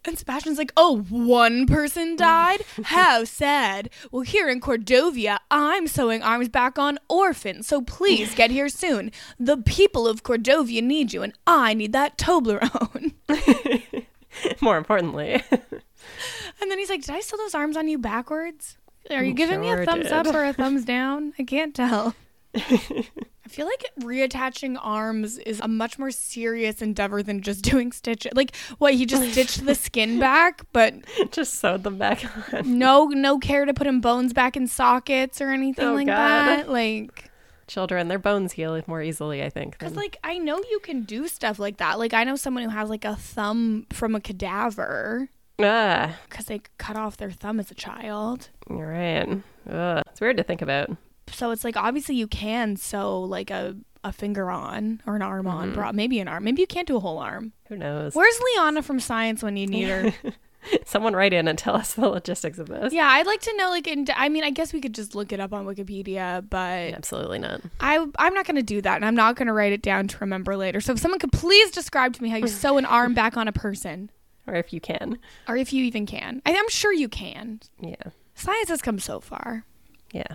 And 0.04 0.18
sebastian's 0.18 0.58
like 0.58 0.72
oh 0.76 1.06
one 1.08 1.66
person 1.66 2.16
died? 2.16 2.62
How 2.84 3.22
sad. 3.22 3.88
Well 4.10 4.22
here 4.22 4.48
in 4.48 4.60
cordovia 4.60 5.38
i'm 5.50 5.86
sewing 5.86 6.22
arms 6.22 6.48
back 6.48 6.76
on 6.76 6.98
orphans. 7.08 7.68
So 7.68 7.80
please 7.80 8.34
get 8.34 8.50
here 8.50 8.68
soon. 8.68 9.12
The 9.38 9.58
people 9.58 10.08
of 10.08 10.24
cordovia 10.24 10.82
need 10.82 11.12
you 11.12 11.22
and 11.22 11.34
i 11.46 11.72
need 11.72 11.92
that 11.92 12.18
toblerone. 12.18 13.14
More 14.60 14.76
importantly, 14.76 15.42
and 15.50 16.70
then 16.70 16.78
he's 16.78 16.90
like 16.90 17.02
did 17.02 17.14
i 17.14 17.20
sew 17.20 17.36
those 17.36 17.54
arms 17.54 17.76
on 17.76 17.88
you 17.88 17.98
backwards 17.98 18.76
are 19.10 19.24
you 19.24 19.32
giving 19.34 19.60
me 19.60 19.70
a 19.70 19.76
Sure 19.76 19.84
thumbs 19.84 20.06
up 20.12 20.26
or 20.26 20.44
a 20.44 20.52
thumbs 20.62 20.84
down 20.84 21.32
i 21.38 21.44
can't 21.44 21.74
tell 21.74 22.14
I 22.54 23.50
feel 23.50 23.66
like 23.66 23.84
reattaching 24.00 24.76
arms 24.80 25.38
is 25.38 25.60
a 25.60 25.68
much 25.68 25.98
more 25.98 26.10
serious 26.10 26.82
endeavor 26.82 27.22
than 27.22 27.40
just 27.40 27.62
doing 27.64 27.92
stitches. 27.92 28.32
Like 28.34 28.54
what 28.78 28.92
he 28.94 29.06
just 29.06 29.32
stitched 29.32 29.64
the 29.64 29.74
skin 29.86 30.18
back, 30.18 30.62
but 30.72 30.94
just 31.30 31.54
sewed 31.54 31.82
them 31.82 31.96
back 31.98 32.24
on. 32.52 32.78
no 32.78 33.06
no 33.06 33.38
care 33.38 33.64
to 33.64 33.72
put 33.72 33.86
him 33.86 34.00
bones 34.02 34.32
back 34.34 34.56
in 34.56 34.66
sockets 34.66 35.40
or 35.40 35.48
anything 35.50 35.86
Oh, 35.86 35.94
like 35.94 36.06
God. 36.08 36.14
that. 36.16 36.68
Like 36.68 37.30
Children, 37.68 38.08
their 38.08 38.18
bones 38.18 38.52
heal 38.52 38.80
more 38.86 39.02
easily, 39.02 39.42
I 39.42 39.50
think. 39.50 39.78
cuz 39.78 39.90
than- 39.92 39.96
like 39.96 40.18
I 40.24 40.38
know 40.38 40.58
you 40.70 40.78
can 40.82 41.02
do 41.02 41.26
stuff 41.28 41.58
like 41.58 41.78
that. 41.78 41.98
Like 41.98 42.12
I 42.14 42.24
know 42.24 42.36
someone 42.36 42.64
who 42.64 42.70
has 42.70 42.90
like 42.90 43.04
a 43.06 43.16
thumb 43.16 43.86
from 43.92 44.14
a 44.14 44.20
cadaver 44.20 45.30
ah, 45.60 46.16
cuz 46.30 46.46
they 46.46 46.60
cut 46.78 46.96
off 46.96 47.16
their 47.16 47.30
thumb 47.30 47.58
as 47.60 47.70
a 47.70 47.74
child. 47.74 48.48
you're 48.70 48.86
right. 48.88 49.42
Ugh, 49.70 50.02
it's 50.10 50.20
weird 50.20 50.36
to 50.36 50.42
think 50.42 50.62
about. 50.62 50.90
So 51.30 51.50
it's 51.50 51.64
like 51.64 51.76
obviously 51.76 52.14
you 52.14 52.26
can 52.26 52.76
sew 52.76 53.20
like 53.20 53.50
a 53.50 53.76
a 54.04 54.12
finger 54.12 54.48
on 54.50 55.02
or 55.06 55.16
an 55.16 55.22
arm 55.22 55.46
on, 55.48 55.74
bro- 55.74 55.92
maybe 55.92 56.20
an 56.20 56.28
arm. 56.28 56.44
Maybe 56.44 56.60
you 56.60 56.66
can't 56.68 56.86
do 56.86 56.96
a 56.96 57.00
whole 57.00 57.18
arm. 57.18 57.52
Who 57.68 57.76
knows? 57.76 58.14
Where's 58.14 58.40
Liana 58.56 58.80
from 58.82 59.00
science 59.00 59.42
when 59.42 59.56
you 59.56 59.66
need 59.66 59.88
her? 59.88 60.12
Someone 60.84 61.14
write 61.14 61.32
in 61.32 61.48
and 61.48 61.58
tell 61.58 61.74
us 61.74 61.94
the 61.94 62.08
logistics 62.08 62.58
of 62.58 62.68
this. 62.68 62.92
Yeah, 62.92 63.08
I'd 63.08 63.26
like 63.26 63.40
to 63.42 63.56
know. 63.56 63.70
Like, 63.70 63.86
in, 63.86 64.06
I 64.14 64.28
mean, 64.28 64.44
I 64.44 64.50
guess 64.50 64.72
we 64.72 64.80
could 64.80 64.94
just 64.94 65.14
look 65.14 65.32
it 65.32 65.40
up 65.40 65.52
on 65.52 65.66
Wikipedia, 65.66 66.48
but 66.48 66.94
Absolutely 66.94 67.38
not. 67.38 67.60
I, 67.80 68.04
I'm 68.18 68.34
not 68.34 68.44
going 68.46 68.56
to 68.56 68.62
do 68.62 68.80
that, 68.82 68.96
and 68.96 69.04
I'm 69.04 69.14
not 69.14 69.36
going 69.36 69.46
to 69.46 69.52
write 69.52 69.72
it 69.72 69.82
down 69.82 70.08
to 70.08 70.18
remember 70.18 70.56
later. 70.56 70.80
So, 70.80 70.92
if 70.92 70.98
someone 70.98 71.20
could 71.20 71.32
please 71.32 71.70
describe 71.70 72.12
to 72.14 72.22
me 72.22 72.28
how 72.28 72.36
you 72.36 72.48
sew 72.48 72.76
an 72.76 72.84
arm 72.86 73.14
back 73.14 73.36
on 73.36 73.48
a 73.48 73.52
person, 73.52 74.10
Or 74.48 74.54
if 74.54 74.72
you 74.72 74.80
can. 74.80 75.18
or 75.46 75.56
if 75.56 75.72
you 75.72 75.84
even 75.84 76.06
can, 76.06 76.42
I, 76.46 76.56
I'm 76.56 76.68
sure 76.70 76.92
you 76.92 77.08
can. 77.08 77.60
Yeah. 77.80 77.94
Science 78.34 78.68
has 78.70 78.82
come 78.82 78.98
so 78.98 79.20
far. 79.20 79.64
Yeah. 80.12 80.34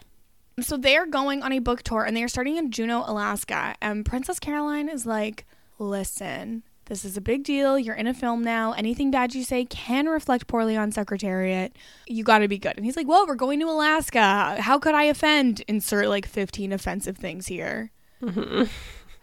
So 0.59 0.77
they're 0.77 1.07
going 1.07 1.41
on 1.41 1.51
a 1.51 1.59
book 1.59 1.81
tour, 1.81 2.03
and 2.03 2.15
they 2.15 2.21
are 2.23 2.27
starting 2.27 2.57
in 2.57 2.69
Juneau, 2.69 3.03
Alaska. 3.07 3.75
And 3.81 4.05
Princess 4.05 4.39
Carolyn 4.39 4.87
is 4.87 5.05
like, 5.07 5.45
"Listen, 5.79 6.61
this 6.85 7.03
is 7.03 7.17
a 7.17 7.21
big 7.21 7.43
deal. 7.43 7.79
You're 7.79 7.95
in 7.95 8.05
a 8.05 8.13
film 8.13 8.43
now. 8.43 8.73
Anything 8.73 9.09
bad 9.09 9.33
you 9.33 9.43
say 9.43 9.65
can 9.65 10.05
reflect 10.07 10.45
poorly 10.45 10.77
on 10.77 10.91
Secretariat. 10.91 11.75
You 12.07 12.23
got 12.23 12.39
to 12.39 12.47
be 12.47 12.59
good." 12.59 12.77
And 12.77 12.85
he's 12.85 12.95
like, 12.95 13.07
"Well, 13.07 13.25
we're 13.25 13.33
going 13.35 13.59
to 13.61 13.65
Alaska. 13.69 14.57
How 14.59 14.77
could 14.77 14.93
I 14.93 15.03
offend? 15.05 15.63
Insert 15.67 16.07
like 16.07 16.27
15 16.27 16.71
offensive 16.71 17.17
things 17.17 17.47
here." 17.47 17.89
Mm-hmm. 18.21 18.65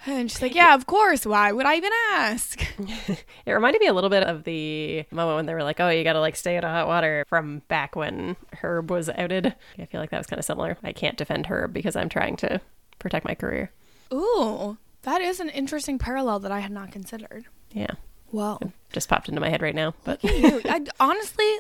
And 0.07 0.31
she's 0.31 0.41
like, 0.41 0.55
"Yeah, 0.55 0.75
of 0.75 0.87
course. 0.87 1.27
Why 1.27 1.53
would 1.53 1.67
I 1.67 1.77
even 1.77 1.93
ask?" 2.13 2.61
It 3.47 3.53
reminded 3.53 3.81
me 3.81 3.89
a 3.89 3.93
little 3.93 4.11
bit 4.11 4.23
of 4.23 4.45
the 4.45 5.05
moment 5.11 5.37
when 5.37 5.47
they 5.47 5.55
were 5.55 5.65
like, 5.65 5.81
oh, 5.81 5.89
you 5.89 6.05
got 6.05 6.13
to 6.13 6.21
like 6.21 6.37
stay 6.37 6.57
out 6.57 6.65
of 6.65 6.71
hot 6.71 6.87
water 6.87 7.25
from 7.29 7.63
back 7.69 7.97
when 7.97 8.37
Herb 8.53 8.91
was 8.91 9.09
outed. 9.09 9.55
I 9.79 9.87
feel 9.87 10.01
like 10.01 10.11
that 10.11 10.19
was 10.19 10.27
kind 10.27 10.39
of 10.39 10.45
similar. 10.45 10.77
I 10.85 10.93
can't 10.93 11.17
defend 11.17 11.47
Herb 11.47 11.73
because 11.73 11.97
I'm 11.97 12.09
trying 12.09 12.37
to 12.37 12.61
protect 12.99 13.25
my 13.25 13.35
career. 13.35 13.73
Ooh, 14.13 14.79
that 15.03 15.21
is 15.21 15.41
an 15.41 15.49
interesting 15.49 15.99
parallel 15.99 16.39
that 16.41 16.53
I 16.53 16.61
had 16.61 16.71
not 16.71 16.93
considered. 16.93 17.47
Yeah. 17.73 17.93
Whoa. 18.31 18.59
Just 18.93 19.09
popped 19.09 19.29
into 19.29 19.41
my 19.41 19.49
head 19.49 19.63
right 19.63 19.75
now. 19.75 19.95
But. 20.05 20.21
I, 20.23 20.85
honestly, 21.01 21.51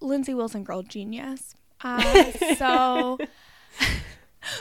Lindsay 0.00 0.34
Wilson, 0.34 0.64
girl 0.64 0.82
genius. 0.82 1.54
Uh, 1.82 2.24
so, 2.56 3.18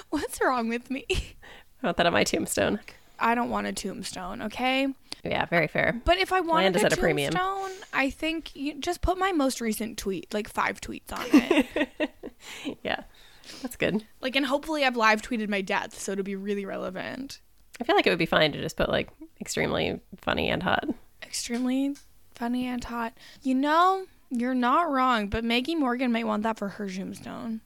what's 0.09 0.39
wrong 0.41 0.69
with 0.69 0.89
me? 0.91 1.05
I 1.81 1.87
want 1.87 1.97
that 1.97 2.05
on 2.05 2.13
my 2.13 2.23
tombstone. 2.23 2.79
I 3.19 3.35
don't 3.35 3.49
want 3.49 3.67
a 3.67 3.73
tombstone, 3.73 4.41
okay? 4.43 4.87
Yeah, 5.23 5.45
very 5.45 5.67
fair. 5.67 6.01
But 6.05 6.17
if 6.17 6.31
I 6.31 6.39
wanted 6.41 6.63
Land 6.63 6.75
is 6.77 6.83
a 6.83 6.85
at 6.87 6.93
a 6.93 6.97
premium. 6.97 7.33
tombstone, 7.33 7.71
I 7.93 8.09
think 8.09 8.55
you 8.55 8.75
just 8.79 9.01
put 9.01 9.17
my 9.17 9.31
most 9.31 9.59
recent 9.61 9.97
tweet, 9.97 10.33
like 10.33 10.47
five 10.47 10.79
tweets 10.81 11.11
on 11.11 11.25
it. 11.31 11.89
Yeah. 12.83 13.01
That's 13.61 13.75
good. 13.75 14.05
like, 14.21 14.35
and 14.37 14.45
hopefully 14.45 14.85
I've 14.85 14.95
live 14.95 15.21
tweeted 15.21 15.49
my 15.49 15.59
death, 15.61 15.99
so 15.99 16.13
it'll 16.13 16.23
be 16.23 16.35
really 16.35 16.65
relevant. 16.65 17.41
I 17.81 17.83
feel 17.83 17.95
like 17.95 18.07
it 18.07 18.11
would 18.11 18.19
be 18.19 18.25
fine 18.25 18.51
to 18.53 18.61
just 18.61 18.77
put 18.77 18.89
like 18.89 19.09
extremely 19.41 19.99
funny 20.17 20.49
and 20.49 20.63
hot. 20.63 20.85
Extremely 21.23 21.95
funny 22.35 22.67
and 22.67 22.83
hot. 22.83 23.13
You 23.41 23.55
know, 23.55 24.05
you're 24.29 24.53
not 24.53 24.89
wrong, 24.91 25.27
but 25.27 25.43
Maggie 25.43 25.75
Morgan 25.75 26.11
might 26.11 26.27
want 26.27 26.43
that 26.43 26.57
for 26.57 26.69
her 26.69 26.89
tombstone. 26.89 27.61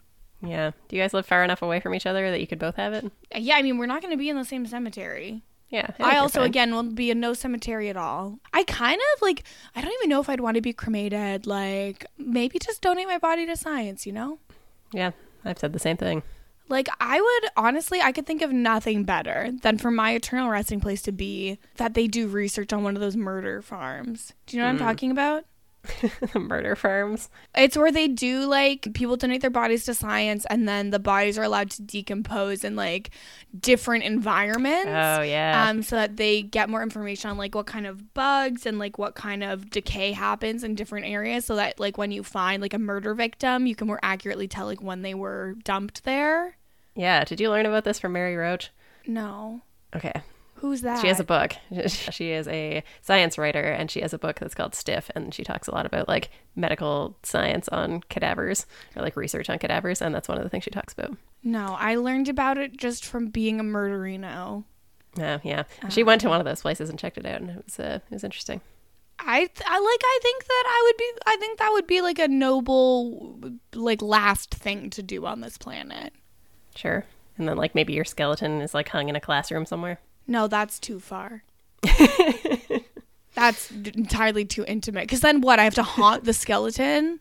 Yeah. 0.46 0.72
Do 0.88 0.96
you 0.96 1.02
guys 1.02 1.14
live 1.14 1.26
far 1.26 1.44
enough 1.44 1.62
away 1.62 1.80
from 1.80 1.96
each 1.96 2.06
other 2.06 2.30
that 2.30 2.42
you 2.42 2.48
could 2.48 2.60
both 2.60 2.76
have 2.76 2.94
it? 2.94 3.10
Yeah, 3.36 3.56
I 3.56 3.62
mean, 3.62 3.78
we're 3.78 3.86
not 3.86 4.02
going 4.02 4.12
to 4.12 4.18
be 4.18 4.30
in 4.30 4.36
the 4.36 4.46
same 4.46 4.66
cemetery. 4.66 5.42
Yeah. 5.70 5.88
think 5.88 6.08
I 6.08 6.18
also 6.18 6.42
fine. 6.42 6.50
again 6.50 6.76
will 6.76 6.84
be 6.84 7.10
in 7.10 7.20
no 7.20 7.34
cemetery 7.34 7.90
at 7.90 7.98
all. 7.98 8.38
I 8.54 8.64
kind 8.64 9.02
of 9.16 9.22
like 9.24 9.44
I 9.76 9.82
don't 9.82 9.94
even 9.94 10.10
know 10.10 10.22
if 10.22 10.30
I'd 10.30 10.40
want 10.40 10.56
to 10.56 10.62
be 10.62 10.72
cremated. 10.72 11.48
Like 11.48 12.06
maybe 12.18 12.60
just 12.60 12.82
donate 12.82 13.08
my 13.08 13.18
body 13.18 13.48
to 13.48 13.58
science, 13.58 14.06
you 14.06 14.14
know? 14.14 14.38
Yeah. 14.92 15.12
I've 15.44 15.58
said 15.58 15.74
the 15.74 15.80
same 15.80 15.98
thing. 15.98 16.22
Like 16.70 16.90
I 17.00 17.20
would 17.20 17.52
honestly 17.58 18.02
I 18.02 18.12
could 18.12 18.28
think 18.28 18.44
of 18.44 18.52
nothing 18.52 19.04
better 19.04 19.50
than 19.64 19.80
for 19.80 19.90
my 19.90 20.12
eternal 20.12 20.50
resting 20.50 20.80
place 20.80 21.02
to 21.04 21.12
be 21.12 21.58
that 21.78 21.96
they 21.96 22.06
do 22.06 22.28
research 22.28 22.72
on 22.72 22.84
one 22.84 22.96
of 22.96 23.02
those 23.02 23.18
murder 23.18 23.64
farms. 23.64 24.34
Do 24.46 24.56
you 24.56 24.62
know 24.62 24.68
what 24.68 24.74
I'm 24.74 24.78
mm. 24.78 24.92
talking 24.92 25.10
about? 25.10 25.46
the 26.34 26.40
murder 26.40 26.76
farms. 26.76 27.30
It's 27.56 27.78
where 27.78 27.92
they 27.92 28.08
do 28.08 28.46
like 28.46 28.94
people 28.94 29.18
donate 29.18 29.42
their 29.42 29.50
bodies 29.50 29.86
to 29.86 29.94
science 29.94 30.46
and 30.50 30.68
then 30.68 30.92
the 30.92 31.00
bodies 31.00 31.38
are 31.38 31.44
allowed 31.44 31.72
to 31.72 31.82
decompose 31.82 32.64
in 32.64 32.76
like 32.76 33.10
different 33.60 34.06
environments. 34.06 34.88
Oh, 34.88 35.22
yeah. 35.22 35.68
um, 35.68 35.84
so 35.84 35.98
that 35.98 36.18
they 36.18 36.42
get 36.42 36.70
more 36.70 36.82
information 36.82 37.30
on 37.30 37.38
like 37.38 37.54
what 37.54 37.66
kind 37.66 37.86
of 37.86 38.14
bugs 38.14 38.66
and 38.66 38.80
like 38.80 38.98
what 38.98 39.16
kind 39.16 39.44
of 39.44 39.70
decay 39.70 40.14
happens 40.14 40.64
in 40.64 40.76
different 40.76 41.06
areas 41.06 41.46
so 41.46 41.56
that 41.56 41.80
like 41.80 41.98
when 41.98 42.12
you 42.12 42.24
find 42.24 42.62
like 42.62 42.74
a 42.74 42.80
murder 42.80 43.14
victim 43.14 43.68
you 43.68 43.76
can 43.76 43.88
more 43.88 44.00
accurately 44.02 44.48
tell 44.48 44.66
like 44.66 44.82
when 44.82 45.02
they 45.02 45.14
were 45.14 45.56
dumped 45.64 46.04
there 46.06 46.58
yeah. 46.96 47.24
Did 47.24 47.42
you 47.42 47.50
learn 47.50 47.66
about 47.66 47.86
this 47.86 48.00
from 48.00 48.14
Mary 48.14 48.36
Roach? 48.36 48.72
no 49.06 49.62
Okay. 49.96 50.14
Who's 50.64 50.80
that 50.82 51.02
She 51.02 51.08
has 51.08 51.20
a 51.20 51.24
book. 51.26 51.56
She 51.88 52.32
is 52.32 52.48
a 52.48 52.84
science 53.02 53.38
writer 53.38 53.62
and 53.64 53.92
she 53.92 54.00
has 54.00 54.14
a 54.14 54.18
book 54.18 54.40
that's 54.40 54.56
called 54.56 54.74
Stiff 54.74 55.12
and 55.14 55.34
she 55.34 55.44
talks 55.44 55.68
a 55.68 55.72
lot 55.72 55.86
about 55.86 56.08
like 56.08 56.30
medical 56.56 57.18
science 57.22 57.68
on 57.68 58.00
cadavers 58.10 58.66
or 58.96 59.02
like 59.02 59.18
research 59.18 59.50
on 59.50 59.60
cadavers 59.60 60.02
and 60.02 60.16
that's 60.16 60.30
one 60.30 60.38
of 60.38 60.44
the 60.46 60.50
things 60.50 60.64
she 60.64 60.72
talks 60.72 60.94
about. 60.94 61.18
no 61.44 61.76
i 61.80 61.96
learned 61.96 62.30
about 62.30 62.58
it 62.58 62.78
just 62.78 63.06
from 63.06 63.28
being 63.28 63.60
a 63.60 63.64
murderino 63.64 64.64
Yeah, 65.18 65.40
yeah. 65.44 65.64
She 65.90 66.02
went 66.04 66.22
to 66.22 66.30
one 66.30 66.40
of 66.40 66.46
those 66.46 66.62
places 66.62 66.90
and 66.90 66.98
checked 66.98 67.18
it 67.18 67.26
out 67.26 67.42
and 67.42 67.50
it 67.50 67.66
was 67.66 67.80
uh, 67.80 68.00
it 68.10 68.14
was 68.14 68.24
interesting. 68.24 68.62
I, 69.20 69.40
th- 69.46 69.68
I 69.68 69.78
like 69.80 70.02
I 70.04 70.20
think 70.24 70.44
that 70.46 70.64
I 70.68 70.82
would 70.88 70.98
be 70.98 71.12
I 71.28 71.38
think 71.40 71.60
that 71.60 71.70
would 71.74 71.88
be 71.88 72.02
like 72.02 72.20
a 72.20 72.28
noble 72.30 73.40
like 73.76 74.02
last 74.02 74.56
thing 74.56 74.90
to 74.92 75.04
do 75.04 75.26
on 75.26 75.42
this 75.42 75.58
planet. 75.58 76.14
Sure. 76.76 77.06
And 77.38 77.48
then 77.48 77.58
like 77.58 77.76
maybe 77.76 77.94
your 77.94 78.06
skeleton 78.06 78.62
is 78.62 78.74
like 78.74 78.90
hung 78.90 79.10
in 79.10 79.16
a 79.16 79.22
classroom 79.22 79.66
somewhere. 79.66 80.00
No, 80.28 80.48
that's 80.48 80.80
too 80.80 81.00
far. 81.00 81.44
that's 83.36 83.70
d- 83.70 83.92
entirely 83.96 84.46
too 84.46 84.64
intimate. 84.68 85.02
Because 85.04 85.22
then 85.22 85.42
what? 85.42 85.60
I 85.60 85.64
have 85.64 85.76
to 85.76 85.84
haunt 85.84 86.24
the 86.24 86.34
skeleton. 86.34 87.20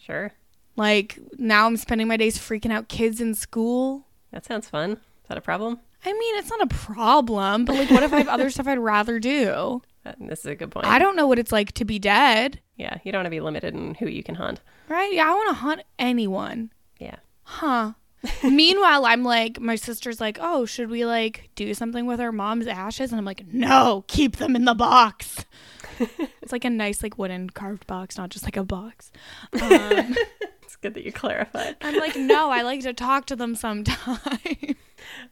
Sure. 0.00 0.32
Like 0.76 1.18
now, 1.38 1.66
I'm 1.66 1.76
spending 1.76 2.08
my 2.08 2.16
days 2.16 2.38
freaking 2.38 2.72
out 2.72 2.88
kids 2.88 3.20
in 3.20 3.34
school. 3.34 4.06
That 4.32 4.44
sounds 4.44 4.68
fun. 4.68 4.92
Is 4.92 4.98
that 5.28 5.38
a 5.38 5.40
problem? 5.42 5.80
I 6.04 6.12
mean, 6.12 6.36
it's 6.36 6.50
not 6.50 6.62
a 6.62 6.74
problem, 6.74 7.64
but 7.64 7.74
like, 7.76 7.90
what 7.90 8.02
if 8.04 8.12
I 8.12 8.18
have 8.18 8.28
other 8.28 8.50
stuff 8.50 8.68
I'd 8.68 8.78
rather 8.78 9.18
do? 9.18 9.82
Uh, 10.06 10.12
This 10.20 10.40
is 10.40 10.46
a 10.46 10.54
good 10.54 10.70
point. 10.70 10.86
I 10.86 10.98
don't 11.00 11.16
know 11.16 11.26
what 11.26 11.38
it's 11.40 11.50
like 11.52 11.72
to 11.72 11.84
be 11.84 11.98
dead, 11.98 12.60
yeah, 12.76 12.98
you 13.02 13.10
don't 13.10 13.18
want 13.18 13.26
to 13.26 13.30
be 13.30 13.40
limited 13.40 13.74
in 13.74 13.94
who 13.96 14.06
you 14.06 14.22
can 14.22 14.36
hunt. 14.36 14.60
right? 14.88 15.12
Yeah, 15.12 15.26
I 15.28 15.34
want 15.34 15.48
to 15.48 15.54
hunt 15.54 15.82
anyone. 15.98 16.70
Yeah. 17.00 17.16
Huh. 17.42 17.94
Meanwhile, 18.42 19.04
I'm 19.06 19.22
like, 19.22 19.60
my 19.60 19.76
sister's 19.76 20.20
like, 20.20 20.38
oh, 20.40 20.64
should 20.66 20.90
we 20.90 21.04
like 21.04 21.50
do 21.54 21.72
something 21.74 22.06
with 22.06 22.20
our 22.20 22.32
mom's 22.32 22.66
ashes? 22.66 23.12
And 23.12 23.18
I'm 23.18 23.24
like, 23.24 23.46
no, 23.52 24.04
keep 24.08 24.36
them 24.36 24.56
in 24.56 24.64
the 24.64 24.74
box. 24.74 25.44
it's 26.42 26.52
like 26.52 26.64
a 26.64 26.70
nice, 26.70 27.02
like 27.02 27.18
wooden 27.18 27.50
carved 27.50 27.86
box, 27.86 28.16
not 28.18 28.30
just 28.30 28.44
like 28.44 28.56
a 28.56 28.64
box. 28.64 29.12
Um, 29.62 30.14
It's 30.62 30.76
good 30.76 30.92
that 30.94 31.04
you 31.04 31.12
clarified. 31.12 31.76
I'm 31.80 31.96
like, 31.96 32.14
no, 32.14 32.50
I 32.50 32.60
like 32.60 32.82
to 32.82 32.92
talk 32.92 33.24
to 33.26 33.36
them 33.36 33.54
sometime. 33.54 34.76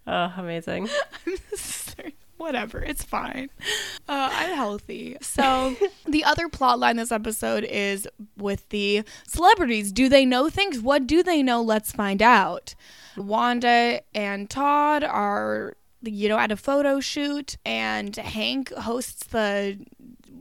Oh, 0.06 0.32
amazing. 0.38 0.88
Whatever, 2.36 2.82
it's 2.82 3.02
fine. 3.02 3.48
Uh, 4.08 4.30
I'm 4.32 4.54
healthy. 4.54 5.16
So, 5.20 5.74
the 6.06 6.24
other 6.24 6.48
plot 6.48 6.78
line 6.78 6.96
this 6.96 7.10
episode 7.10 7.64
is 7.64 8.06
with 8.36 8.68
the 8.68 9.04
celebrities. 9.26 9.90
Do 9.90 10.08
they 10.08 10.26
know 10.26 10.50
things? 10.50 10.80
What 10.80 11.06
do 11.06 11.22
they 11.22 11.42
know? 11.42 11.62
Let's 11.62 11.92
find 11.92 12.20
out. 12.20 12.74
Wanda 13.16 14.02
and 14.14 14.50
Todd 14.50 15.02
are, 15.02 15.76
you 16.02 16.28
know, 16.28 16.38
at 16.38 16.52
a 16.52 16.56
photo 16.56 17.00
shoot, 17.00 17.56
and 17.64 18.14
Hank 18.14 18.72
hosts 18.74 19.26
the 19.26 19.78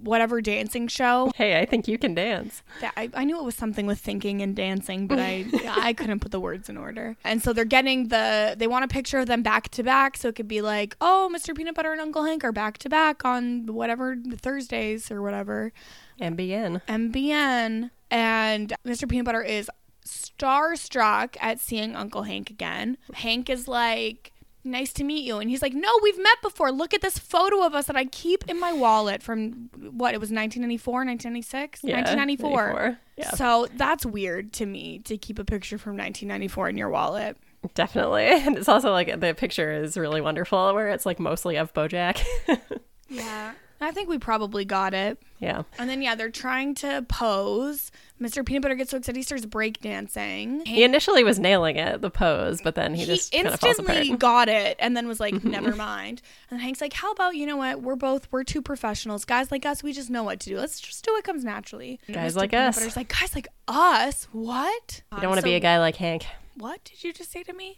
whatever 0.05 0.41
dancing 0.41 0.87
show. 0.87 1.31
Hey, 1.35 1.59
I 1.59 1.65
think 1.65 1.87
you 1.87 1.97
can 1.97 2.13
dance. 2.15 2.63
That- 2.81 2.93
I, 2.95 3.09
I 3.13 3.23
knew 3.25 3.37
it 3.37 3.43
was 3.43 3.55
something 3.55 3.85
with 3.85 3.99
thinking 3.99 4.41
and 4.41 4.55
dancing, 4.55 5.07
but 5.07 5.19
I 5.19 5.45
I 5.77 5.93
couldn't 5.93 6.19
put 6.21 6.31
the 6.31 6.39
words 6.39 6.69
in 6.69 6.77
order. 6.77 7.17
And 7.23 7.41
so 7.43 7.51
they're 7.51 7.65
getting 7.65 8.07
the 8.07 8.55
they 8.57 8.67
want 8.67 8.85
a 8.85 8.87
picture 8.87 9.19
of 9.19 9.27
them 9.27 9.43
back 9.43 9.69
to 9.71 9.83
back, 9.83 10.15
so 10.17 10.29
it 10.29 10.35
could 10.35 10.47
be 10.47 10.61
like, 10.61 10.95
oh, 11.01 11.29
Mr. 11.35 11.55
Peanut 11.55 11.75
Butter 11.75 11.91
and 11.91 11.99
Uncle 12.01 12.23
Hank 12.23 12.43
are 12.43 12.51
back 12.53 12.77
to 12.79 12.89
back 12.89 13.25
on 13.25 13.65
whatever 13.67 14.15
Thursdays 14.37 15.11
or 15.11 15.21
whatever 15.21 15.73
MBN. 16.21 16.81
MBN. 16.87 17.89
And 18.11 18.73
Mr. 18.85 19.09
Peanut 19.09 19.25
Butter 19.25 19.41
is 19.41 19.69
starstruck 20.05 21.35
at 21.41 21.59
seeing 21.59 21.95
Uncle 21.95 22.23
Hank 22.23 22.49
again. 22.49 22.97
Hank 23.13 23.49
is 23.49 23.67
like. 23.67 24.31
Nice 24.65 24.91
to 24.93 25.03
meet 25.03 25.23
you. 25.23 25.37
And 25.37 25.49
he's 25.49 25.61
like, 25.61 25.73
No, 25.73 25.89
we've 26.01 26.17
met 26.17 26.41
before. 26.41 26.71
Look 26.71 26.93
at 26.93 27.01
this 27.01 27.17
photo 27.17 27.63
of 27.63 27.75
us 27.75 27.85
that 27.85 27.95
I 27.95 28.05
keep 28.05 28.43
in 28.49 28.59
my 28.59 28.73
wallet 28.73 29.21
from 29.21 29.69
what? 29.75 30.13
It 30.13 30.19
was 30.19 30.31
1994, 30.31 30.93
1996? 31.05 31.83
Yeah, 31.83 31.97
1994. 31.97 32.97
Yeah. 33.17 33.29
So 33.31 33.67
that's 33.75 34.05
weird 34.05 34.51
to 34.53 34.65
me 34.65 34.99
to 34.99 35.17
keep 35.17 35.39
a 35.39 35.45
picture 35.45 35.77
from 35.77 35.91
1994 35.93 36.69
in 36.69 36.77
your 36.77 36.89
wallet. 36.89 37.37
Definitely. 37.75 38.25
And 38.45 38.57
it's 38.57 38.67
also 38.67 38.91
like 38.91 39.19
the 39.19 39.33
picture 39.33 39.71
is 39.71 39.97
really 39.97 40.19
wonderful 40.21 40.73
where 40.73 40.89
it's 40.89 41.05
like 41.05 41.19
mostly 41.19 41.55
of 41.57 41.73
Bojack. 41.73 42.23
Yeah. 43.07 43.53
I 43.81 43.91
think 43.91 44.09
we 44.09 44.17
probably 44.17 44.63
got 44.65 44.93
it. 44.93 45.21
yeah. 45.39 45.63
And 45.77 45.89
then, 45.89 46.01
yeah, 46.01 46.15
they're 46.15 46.29
trying 46.29 46.75
to 46.75 47.05
pose. 47.09 47.91
Mr. 48.21 48.45
Peanut 48.45 48.61
Butter 48.61 48.75
gets 48.75 48.91
so 48.91 48.97
excited, 48.97 49.17
he 49.17 49.23
starts 49.23 49.45
breakdancing. 49.45 50.65
He 50.65 50.83
initially 50.83 51.23
was 51.23 51.37
nailing 51.39 51.75
it, 51.75 52.01
the 52.01 52.09
pose, 52.09 52.61
but 52.61 52.75
then 52.75 52.93
he, 52.93 53.01
He 53.01 53.05
just 53.07 53.33
instantly 53.33 54.15
got 54.17 54.47
it 54.47 54.77
and 54.79 54.95
then 54.95 55.07
was 55.07 55.19
like, 55.19 55.43
never 55.43 55.75
mind. 55.75 56.21
And 56.49 56.61
Hank's 56.61 56.79
like, 56.81 56.93
how 56.93 57.11
about, 57.11 57.35
you 57.35 57.45
know 57.45 57.57
what? 57.57 57.81
We're 57.81 57.97
both, 57.97 58.27
we're 58.31 58.43
two 58.45 58.61
professionals. 58.61 59.25
Guys 59.25 59.51
like 59.51 59.65
us, 59.65 59.83
we 59.83 59.91
just 59.93 60.09
know 60.09 60.23
what 60.23 60.39
to 60.41 60.49
do. 60.49 60.57
Let's 60.57 60.79
just 60.79 61.03
do 61.03 61.11
what 61.11 61.23
comes 61.23 61.43
naturally. 61.43 61.99
And 62.07 62.15
Guys 62.15 62.33
Mr. 62.33 62.37
like 62.37 62.51
Peanut 62.51 62.69
us. 62.69 62.75
Butter's 62.75 62.95
like, 62.95 63.09
guys 63.09 63.35
like 63.35 63.47
us? 63.67 64.27
What? 64.31 65.01
You 65.11 65.19
don't 65.21 65.29
want 65.29 65.41
to 65.41 65.47
um, 65.47 65.51
be 65.51 65.55
a 65.55 65.59
guy 65.59 65.79
like 65.79 65.97
Hank. 65.97 66.25
What 66.57 66.83
did 66.85 67.03
you 67.03 67.11
just 67.11 67.31
say 67.31 67.43
to 67.43 67.53
me? 67.53 67.77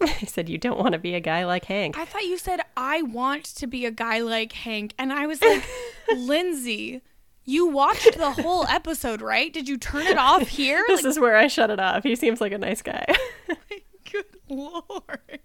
He 0.18 0.26
said 0.26 0.48
you 0.48 0.58
don't 0.58 0.78
want 0.78 0.92
to 0.92 0.98
be 0.98 1.14
a 1.14 1.20
guy 1.20 1.44
like 1.44 1.64
Hank. 1.66 1.98
I 1.98 2.04
thought 2.04 2.24
you 2.24 2.38
said 2.38 2.60
I 2.76 3.02
want 3.02 3.44
to 3.56 3.66
be 3.66 3.84
a 3.86 3.90
guy 3.90 4.20
like 4.20 4.52
Hank, 4.52 4.94
and 4.98 5.12
I 5.12 5.26
was 5.26 5.40
like, 5.42 5.64
Lindsay, 6.16 7.02
you 7.44 7.66
watched 7.66 8.16
the 8.16 8.30
whole 8.30 8.64
episode, 8.66 9.20
right? 9.22 9.52
Did 9.52 9.68
you 9.68 9.76
turn 9.76 10.06
it 10.06 10.18
off 10.18 10.48
here? 10.48 10.84
This 10.86 11.02
Like, 11.02 11.10
is 11.10 11.18
where 11.18 11.36
I 11.36 11.46
shut 11.48 11.70
it 11.70 11.80
off. 11.80 12.02
He 12.04 12.14
seems 12.16 12.40
like 12.40 12.52
a 12.52 12.58
nice 12.58 12.82
guy. 12.82 13.06
good 14.12 14.24
lord. 14.48 15.40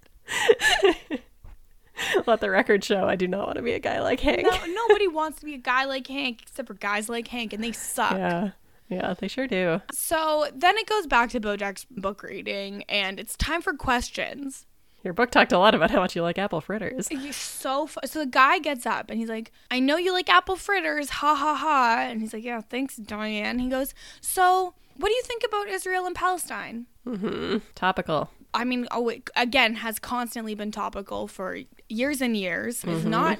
Let 2.27 2.41
the 2.41 2.49
record 2.49 2.83
show 2.83 3.07
I 3.07 3.15
do 3.15 3.27
not 3.27 3.45
want 3.45 3.57
to 3.57 3.63
be 3.63 3.73
a 3.73 3.79
guy 3.79 4.01
like 4.01 4.19
Hank. 4.19 4.43
No, 4.43 4.65
nobody 4.65 5.07
wants 5.07 5.39
to 5.39 5.45
be 5.45 5.53
a 5.53 5.57
guy 5.59 5.85
like 5.85 6.07
Hank 6.07 6.41
except 6.43 6.67
for 6.67 6.73
guys 6.73 7.07
like 7.07 7.27
Hank, 7.27 7.53
and 7.53 7.63
they 7.63 7.71
suck. 7.71 8.13
Yeah. 8.13 8.51
Yeah, 8.93 9.13
they 9.17 9.27
sure 9.27 9.47
do. 9.47 9.81
So 9.91 10.47
then 10.53 10.77
it 10.77 10.87
goes 10.87 11.07
back 11.07 11.29
to 11.31 11.39
Bojack's 11.39 11.85
book 11.89 12.23
reading, 12.23 12.83
and 12.83 13.19
it's 13.19 13.35
time 13.35 13.61
for 13.61 13.73
questions. 13.73 14.65
Your 15.03 15.13
book 15.13 15.31
talked 15.31 15.51
a 15.51 15.57
lot 15.57 15.75
about 15.75 15.91
how 15.91 15.99
much 15.99 16.15
you 16.15 16.21
like 16.21 16.37
apple 16.37 16.61
fritters. 16.61 17.09
He's 17.09 17.35
so 17.35 17.87
fu- 17.87 17.99
so 18.05 18.19
the 18.19 18.25
guy 18.25 18.59
gets 18.59 18.85
up 18.85 19.09
and 19.09 19.19
he's 19.19 19.27
like, 19.27 19.51
"I 19.69 19.81
know 19.81 19.97
you 19.97 20.13
like 20.13 20.29
apple 20.29 20.55
fritters, 20.55 21.09
ha 21.09 21.35
ha 21.35 21.55
ha," 21.55 22.05
and 22.09 22.21
he's 22.21 22.33
like, 22.33 22.43
"Yeah, 22.43 22.61
thanks, 22.61 22.95
Diane." 22.95 23.59
He 23.59 23.67
goes, 23.67 23.93
"So, 24.21 24.75
what 24.95 25.09
do 25.09 25.13
you 25.13 25.23
think 25.23 25.43
about 25.45 25.67
Israel 25.67 26.05
and 26.05 26.15
Palestine?" 26.15 26.85
Mm-hmm. 27.05 27.57
Topical. 27.75 28.29
I 28.53 28.63
mean, 28.63 28.87
oh, 28.91 29.09
it, 29.09 29.29
again, 29.35 29.75
has 29.75 29.99
constantly 29.99 30.55
been 30.55 30.71
topical 30.71 31.27
for 31.27 31.57
years 31.89 32.21
and 32.21 32.37
years. 32.37 32.83
It's 32.85 33.03
not 33.03 33.39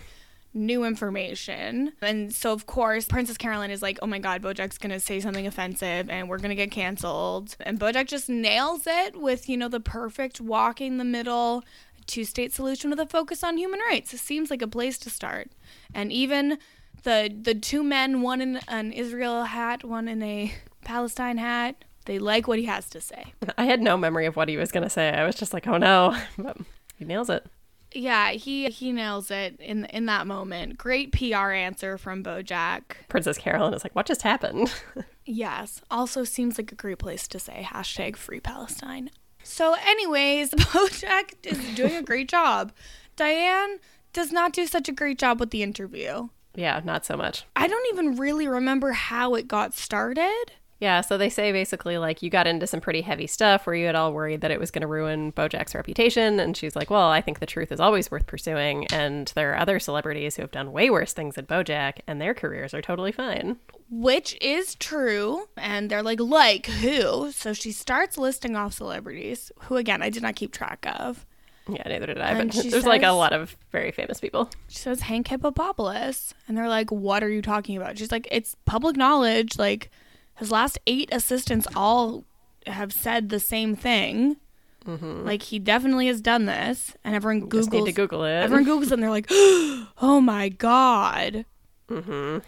new 0.53 0.83
information. 0.83 1.93
And 2.01 2.33
so, 2.33 2.51
of 2.51 2.65
course, 2.65 3.05
Princess 3.05 3.37
Carolyn 3.37 3.71
is 3.71 3.81
like, 3.81 3.99
oh 4.01 4.07
my 4.07 4.19
God, 4.19 4.41
Bojack's 4.41 4.77
going 4.77 4.91
to 4.91 4.99
say 4.99 5.19
something 5.19 5.47
offensive 5.47 6.09
and 6.09 6.29
we're 6.29 6.37
going 6.37 6.49
to 6.49 6.55
get 6.55 6.71
canceled. 6.71 7.55
And 7.61 7.79
Bojack 7.79 8.07
just 8.07 8.29
nails 8.29 8.83
it 8.85 9.19
with, 9.19 9.49
you 9.49 9.57
know, 9.57 9.67
the 9.67 9.79
perfect 9.79 10.39
walking 10.39 10.97
the 10.97 11.03
middle 11.03 11.63
two 12.05 12.25
state 12.25 12.51
solution 12.51 12.89
with 12.89 12.99
a 12.99 13.05
focus 13.05 13.43
on 13.43 13.57
human 13.57 13.79
rights. 13.89 14.13
It 14.13 14.19
seems 14.19 14.49
like 14.49 14.61
a 14.61 14.67
place 14.67 14.97
to 14.99 15.09
start. 15.09 15.51
And 15.93 16.11
even 16.11 16.57
the 17.03 17.33
the 17.33 17.55
two 17.55 17.83
men, 17.83 18.21
one 18.21 18.41
in 18.41 18.59
an 18.67 18.91
Israel 18.91 19.45
hat, 19.45 19.83
one 19.83 20.07
in 20.07 20.21
a 20.21 20.53
Palestine 20.83 21.37
hat, 21.37 21.83
they 22.05 22.19
like 22.19 22.47
what 22.47 22.59
he 22.59 22.65
has 22.65 22.89
to 22.89 23.01
say. 23.01 23.33
I 23.57 23.65
had 23.65 23.81
no 23.81 23.97
memory 23.97 24.25
of 24.25 24.35
what 24.35 24.49
he 24.49 24.57
was 24.57 24.71
going 24.71 24.83
to 24.83 24.89
say. 24.89 25.09
I 25.09 25.25
was 25.25 25.35
just 25.35 25.53
like, 25.53 25.67
oh 25.67 25.77
no. 25.77 26.17
But 26.37 26.57
he 26.97 27.05
nails 27.05 27.29
it. 27.29 27.45
Yeah, 27.93 28.31
he 28.31 28.69
he 28.69 28.91
nails 28.91 29.29
it 29.31 29.55
in 29.59 29.85
in 29.85 30.05
that 30.07 30.25
moment. 30.27 30.77
Great 30.77 31.11
PR 31.11 31.51
answer 31.51 31.97
from 31.97 32.23
BoJack. 32.23 32.81
Princess 33.07 33.37
Carolyn 33.37 33.73
is 33.73 33.83
like, 33.83 33.95
what 33.95 34.05
just 34.05 34.21
happened? 34.23 34.73
Yes, 35.25 35.79
also 35.89 36.25
seems 36.25 36.57
like 36.57 36.73
a 36.73 36.75
great 36.75 36.99
place 36.99 37.29
to 37.29 37.39
say 37.39 37.65
hashtag 37.71 38.17
Free 38.17 38.41
Palestine. 38.41 39.09
So, 39.41 39.73
anyways, 39.87 40.49
BoJack 40.51 41.35
is 41.45 41.75
doing 41.75 41.95
a 41.95 42.01
great 42.01 42.27
job. 42.27 42.73
Diane 43.15 43.79
does 44.11 44.33
not 44.33 44.51
do 44.51 44.67
such 44.67 44.89
a 44.89 44.91
great 44.91 45.17
job 45.17 45.39
with 45.39 45.51
the 45.51 45.63
interview. 45.63 46.27
yeah, 46.55 46.81
not 46.83 47.05
so 47.05 47.15
much. 47.15 47.45
I 47.55 47.67
don't 47.67 47.87
even 47.93 48.17
really 48.17 48.49
remember 48.49 48.91
how 48.91 49.35
it 49.35 49.47
got 49.47 49.73
started. 49.73 50.51
Yeah, 50.83 50.99
so 50.99 51.17
they 51.17 51.29
say 51.29 51.53
basically 51.53 51.97
like 51.97 52.21
you 52.21 52.29
got 52.29 52.45
into 52.45 52.67
some 52.67 52.81
pretty 52.81 52.99
heavy 52.99 53.25
stuff 53.25 53.65
where 53.65 53.73
you 53.73 53.87
at 53.87 53.95
all 53.95 54.11
worried 54.11 54.41
that 54.41 54.51
it 54.51 54.59
was 54.59 54.69
going 54.69 54.81
to 54.81 54.87
ruin 54.87 55.31
Bojack's 55.31 55.73
reputation, 55.73 56.41
and 56.41 56.57
she's 56.57 56.75
like, 56.75 56.89
"Well, 56.89 57.07
I 57.07 57.21
think 57.21 57.39
the 57.39 57.45
truth 57.45 57.71
is 57.71 57.79
always 57.79 58.11
worth 58.11 58.27
pursuing, 58.27 58.85
and 58.87 59.31
there 59.33 59.53
are 59.53 59.57
other 59.57 59.79
celebrities 59.79 60.35
who 60.35 60.41
have 60.41 60.51
done 60.51 60.73
way 60.73 60.89
worse 60.89 61.13
things 61.13 61.35
than 61.35 61.45
Bojack, 61.45 61.99
and 62.05 62.19
their 62.19 62.33
careers 62.33 62.73
are 62.73 62.81
totally 62.81 63.13
fine." 63.13 63.59
which 63.89 64.35
is 64.41 64.75
true. 64.75 65.47
And 65.55 65.89
they're 65.89 66.03
like, 66.03 66.19
like 66.19 66.65
who? 66.65 67.31
So 67.31 67.53
she 67.53 67.71
starts 67.71 68.17
listing 68.17 68.57
off 68.57 68.73
celebrities, 68.73 69.53
who 69.61 69.77
again 69.77 70.01
I 70.01 70.09
did 70.09 70.21
not 70.21 70.35
keep 70.35 70.51
track 70.51 70.85
of. 70.99 71.25
Yeah, 71.69 71.83
neither 71.87 72.07
did 72.07 72.19
I. 72.19 72.31
And 72.31 72.51
But 72.51 72.65
there's 72.71 72.85
like 72.85 73.03
a 73.03 73.11
lot 73.11 73.31
of 73.31 73.55
very 73.71 73.91
famous 73.91 74.19
people. 74.19 74.49
She 74.67 74.79
says 74.79 75.01
Hank 75.01 75.27
Hippopopoulos, 75.29 76.33
and 76.45 76.57
they're 76.57 76.67
like, 76.67 76.91
"What 76.91 77.23
are 77.23 77.29
you 77.29 77.41
talking 77.41 77.77
about?" 77.77 77.97
She's 77.97 78.11
like, 78.11 78.27
"It's 78.31 78.57
public 78.65 78.97
knowledge. 78.97 79.57
Like 79.57 79.89
his 80.35 80.51
last 80.51 80.79
eight 80.87 81.09
assistants 81.11 81.67
all 81.75 82.23
have 82.67 82.91
said 82.93 83.29
the 83.29 83.39
same 83.39 83.75
thing. 83.75 84.37
Like 84.85 85.43
he 85.43 85.59
definitely 85.59 86.07
has 86.07 86.19
done 86.19 86.45
this." 86.45 86.93
And 87.05 87.15
everyone 87.15 87.49
Just 87.49 87.71
need 87.71 87.83
googles. 87.83 87.85
to 87.85 87.91
Google 87.93 88.23
it. 88.25 88.33
everyone 88.43 88.65
googles 88.65 88.87
it, 88.87 88.91
and 88.93 89.03
they're 89.03 89.09
like, 89.09 89.27
"Oh 89.31 90.19
my 90.21 90.49
god!" 90.49 91.45
hmm 91.87 92.39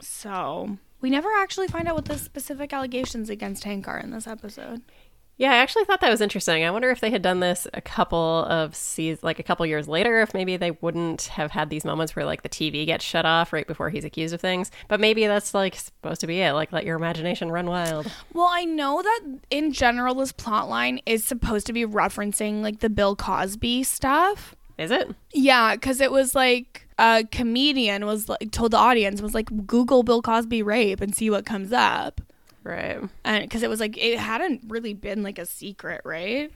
So 0.00 0.78
we 1.02 1.10
never 1.10 1.28
actually 1.36 1.68
find 1.68 1.86
out 1.88 1.94
what 1.96 2.06
the 2.06 2.16
specific 2.16 2.72
allegations 2.72 3.28
against 3.28 3.64
Hank 3.64 3.88
are 3.88 3.98
in 3.98 4.10
this 4.10 4.26
episode. 4.26 4.80
Yeah, 5.38 5.50
I 5.50 5.56
actually 5.56 5.84
thought 5.84 6.00
that 6.02 6.10
was 6.10 6.20
interesting. 6.20 6.62
I 6.62 6.70
wonder 6.70 6.90
if 6.90 7.00
they 7.00 7.10
had 7.10 7.22
done 7.22 7.40
this 7.40 7.66
a 7.74 7.80
couple 7.80 8.44
of 8.44 8.76
seasons, 8.76 9.24
like 9.24 9.38
a 9.38 9.42
couple 9.42 9.66
years 9.66 9.88
later, 9.88 10.20
if 10.20 10.34
maybe 10.34 10.56
they 10.56 10.72
wouldn't 10.72 11.22
have 11.22 11.50
had 11.50 11.70
these 11.70 11.84
moments 11.84 12.14
where 12.14 12.24
like 12.24 12.42
the 12.42 12.48
TV 12.48 12.86
gets 12.86 13.04
shut 13.04 13.26
off 13.26 13.52
right 13.52 13.66
before 13.66 13.90
he's 13.90 14.04
accused 14.04 14.34
of 14.34 14.40
things. 14.40 14.70
But 14.88 15.00
maybe 15.00 15.26
that's 15.26 15.54
like 15.54 15.74
supposed 15.74 16.20
to 16.20 16.26
be 16.26 16.40
it. 16.40 16.52
Like 16.52 16.70
let 16.70 16.84
your 16.84 16.96
imagination 16.96 17.50
run 17.50 17.66
wild. 17.66 18.10
Well, 18.32 18.48
I 18.50 18.64
know 18.64 19.02
that 19.02 19.20
in 19.50 19.72
general, 19.72 20.14
this 20.14 20.32
plotline 20.32 21.02
is 21.06 21.24
supposed 21.24 21.66
to 21.66 21.72
be 21.72 21.86
referencing 21.86 22.62
like 22.62 22.80
the 22.80 22.90
Bill 22.90 23.16
Cosby 23.16 23.82
stuff. 23.84 24.54
Is 24.78 24.90
it? 24.90 25.14
Yeah, 25.32 25.74
because 25.74 26.00
it 26.00 26.12
was 26.12 26.34
like 26.34 26.86
a 26.98 27.24
comedian 27.30 28.06
was 28.06 28.28
like 28.28 28.50
told 28.52 28.72
the 28.72 28.78
audience 28.78 29.20
was 29.22 29.34
like 29.34 29.66
Google 29.66 30.02
Bill 30.02 30.22
Cosby 30.22 30.62
rape 30.62 31.00
and 31.00 31.14
see 31.14 31.30
what 31.30 31.46
comes 31.46 31.72
up, 31.72 32.20
Right. 32.64 32.98
and 33.24 33.42
because 33.44 33.62
it 33.62 33.70
was 33.70 33.80
like 33.80 33.96
it 33.98 34.18
hadn't 34.18 34.62
really 34.68 34.94
been 34.94 35.22
like 35.22 35.38
a 35.38 35.46
secret, 35.46 36.00
right? 36.04 36.52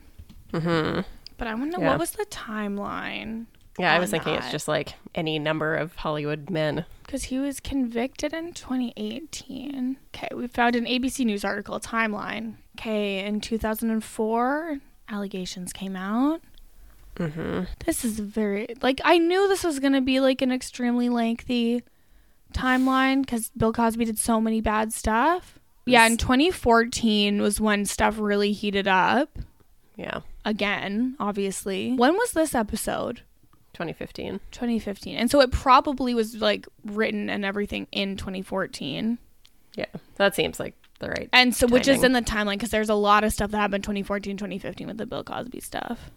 hmm 0.51 1.01
But 1.37 1.47
I 1.47 1.53
wonder 1.55 1.79
Yeah. 1.79 1.89
what 1.89 1.99
was 1.99 2.11
the 2.11 2.25
timeline? 2.25 3.45
Yeah, 3.79 3.93
I 3.93 3.99
was 3.99 4.09
thinking 4.09 4.33
it's 4.33 4.49
just 4.49 4.67
like 4.67 4.95
any 5.13 5.37
number 5.37 5.75
of 5.75 5.95
Hollywood 5.97 6.49
men. 6.49 6.85
Because 7.05 7.25
he 7.25 7.37
was 7.37 7.59
convicted 7.59 8.33
in 8.33 8.53
2018. 8.53 9.97
Okay, 10.15 10.27
we 10.33 10.47
found 10.47 10.75
an 10.75 10.85
ABC 10.85 11.23
News 11.25 11.45
article 11.45 11.79
timeline. 11.79 12.55
Okay, 12.79 13.19
in 13.23 13.39
2004, 13.39 14.79
allegations 15.09 15.73
came 15.73 15.95
out. 15.95 16.41
Mm-hmm. 17.17 17.63
This 17.85 18.03
is 18.05 18.19
very 18.19 18.67
like 18.81 18.99
I 19.03 19.17
knew 19.17 19.47
this 19.47 19.63
was 19.63 19.79
gonna 19.79 20.01
be 20.01 20.19
like 20.19 20.41
an 20.41 20.51
extremely 20.51 21.09
lengthy 21.09 21.83
timeline 22.53 23.21
because 23.21 23.49
Bill 23.57 23.73
Cosby 23.73 24.05
did 24.05 24.17
so 24.19 24.39
many 24.39 24.61
bad 24.61 24.93
stuff. 24.93 25.56
Yeah, 25.91 26.05
in 26.05 26.17
2014 26.17 27.41
was 27.41 27.59
when 27.61 27.85
stuff 27.85 28.15
really 28.19 28.51
heated 28.51 28.87
up 28.87 29.29
Yeah, 29.95 30.21
again. 30.45 31.15
Obviously, 31.19 31.93
when 31.93 32.13
was 32.15 32.31
this 32.31 32.53
episode? 32.55 33.21
2015. 33.73 34.39
2015, 34.51 35.15
and 35.17 35.29
so 35.29 35.39
it 35.41 35.51
probably 35.51 36.13
was 36.15 36.35
like 36.35 36.67
written 36.83 37.29
and 37.29 37.45
everything 37.45 37.87
in 37.91 38.17
2014. 38.17 39.17
Yeah, 39.75 39.85
that 40.15 40.33
seems 40.33 40.59
like 40.59 40.73
the 40.99 41.09
right. 41.09 41.29
And 41.31 41.55
so, 41.55 41.67
which 41.67 41.87
is 41.87 42.03
in 42.03 42.13
the 42.13 42.21
timeline 42.23 42.53
because 42.53 42.71
there's 42.71 42.89
a 42.89 42.95
lot 42.95 43.23
of 43.23 43.31
stuff 43.31 43.51
that 43.51 43.57
happened 43.57 43.83
2014, 43.83 44.35
2015 44.37 44.87
with 44.87 44.97
the 44.97 45.05
Bill 45.05 45.23
Cosby 45.23 45.59
stuff. 45.59 46.09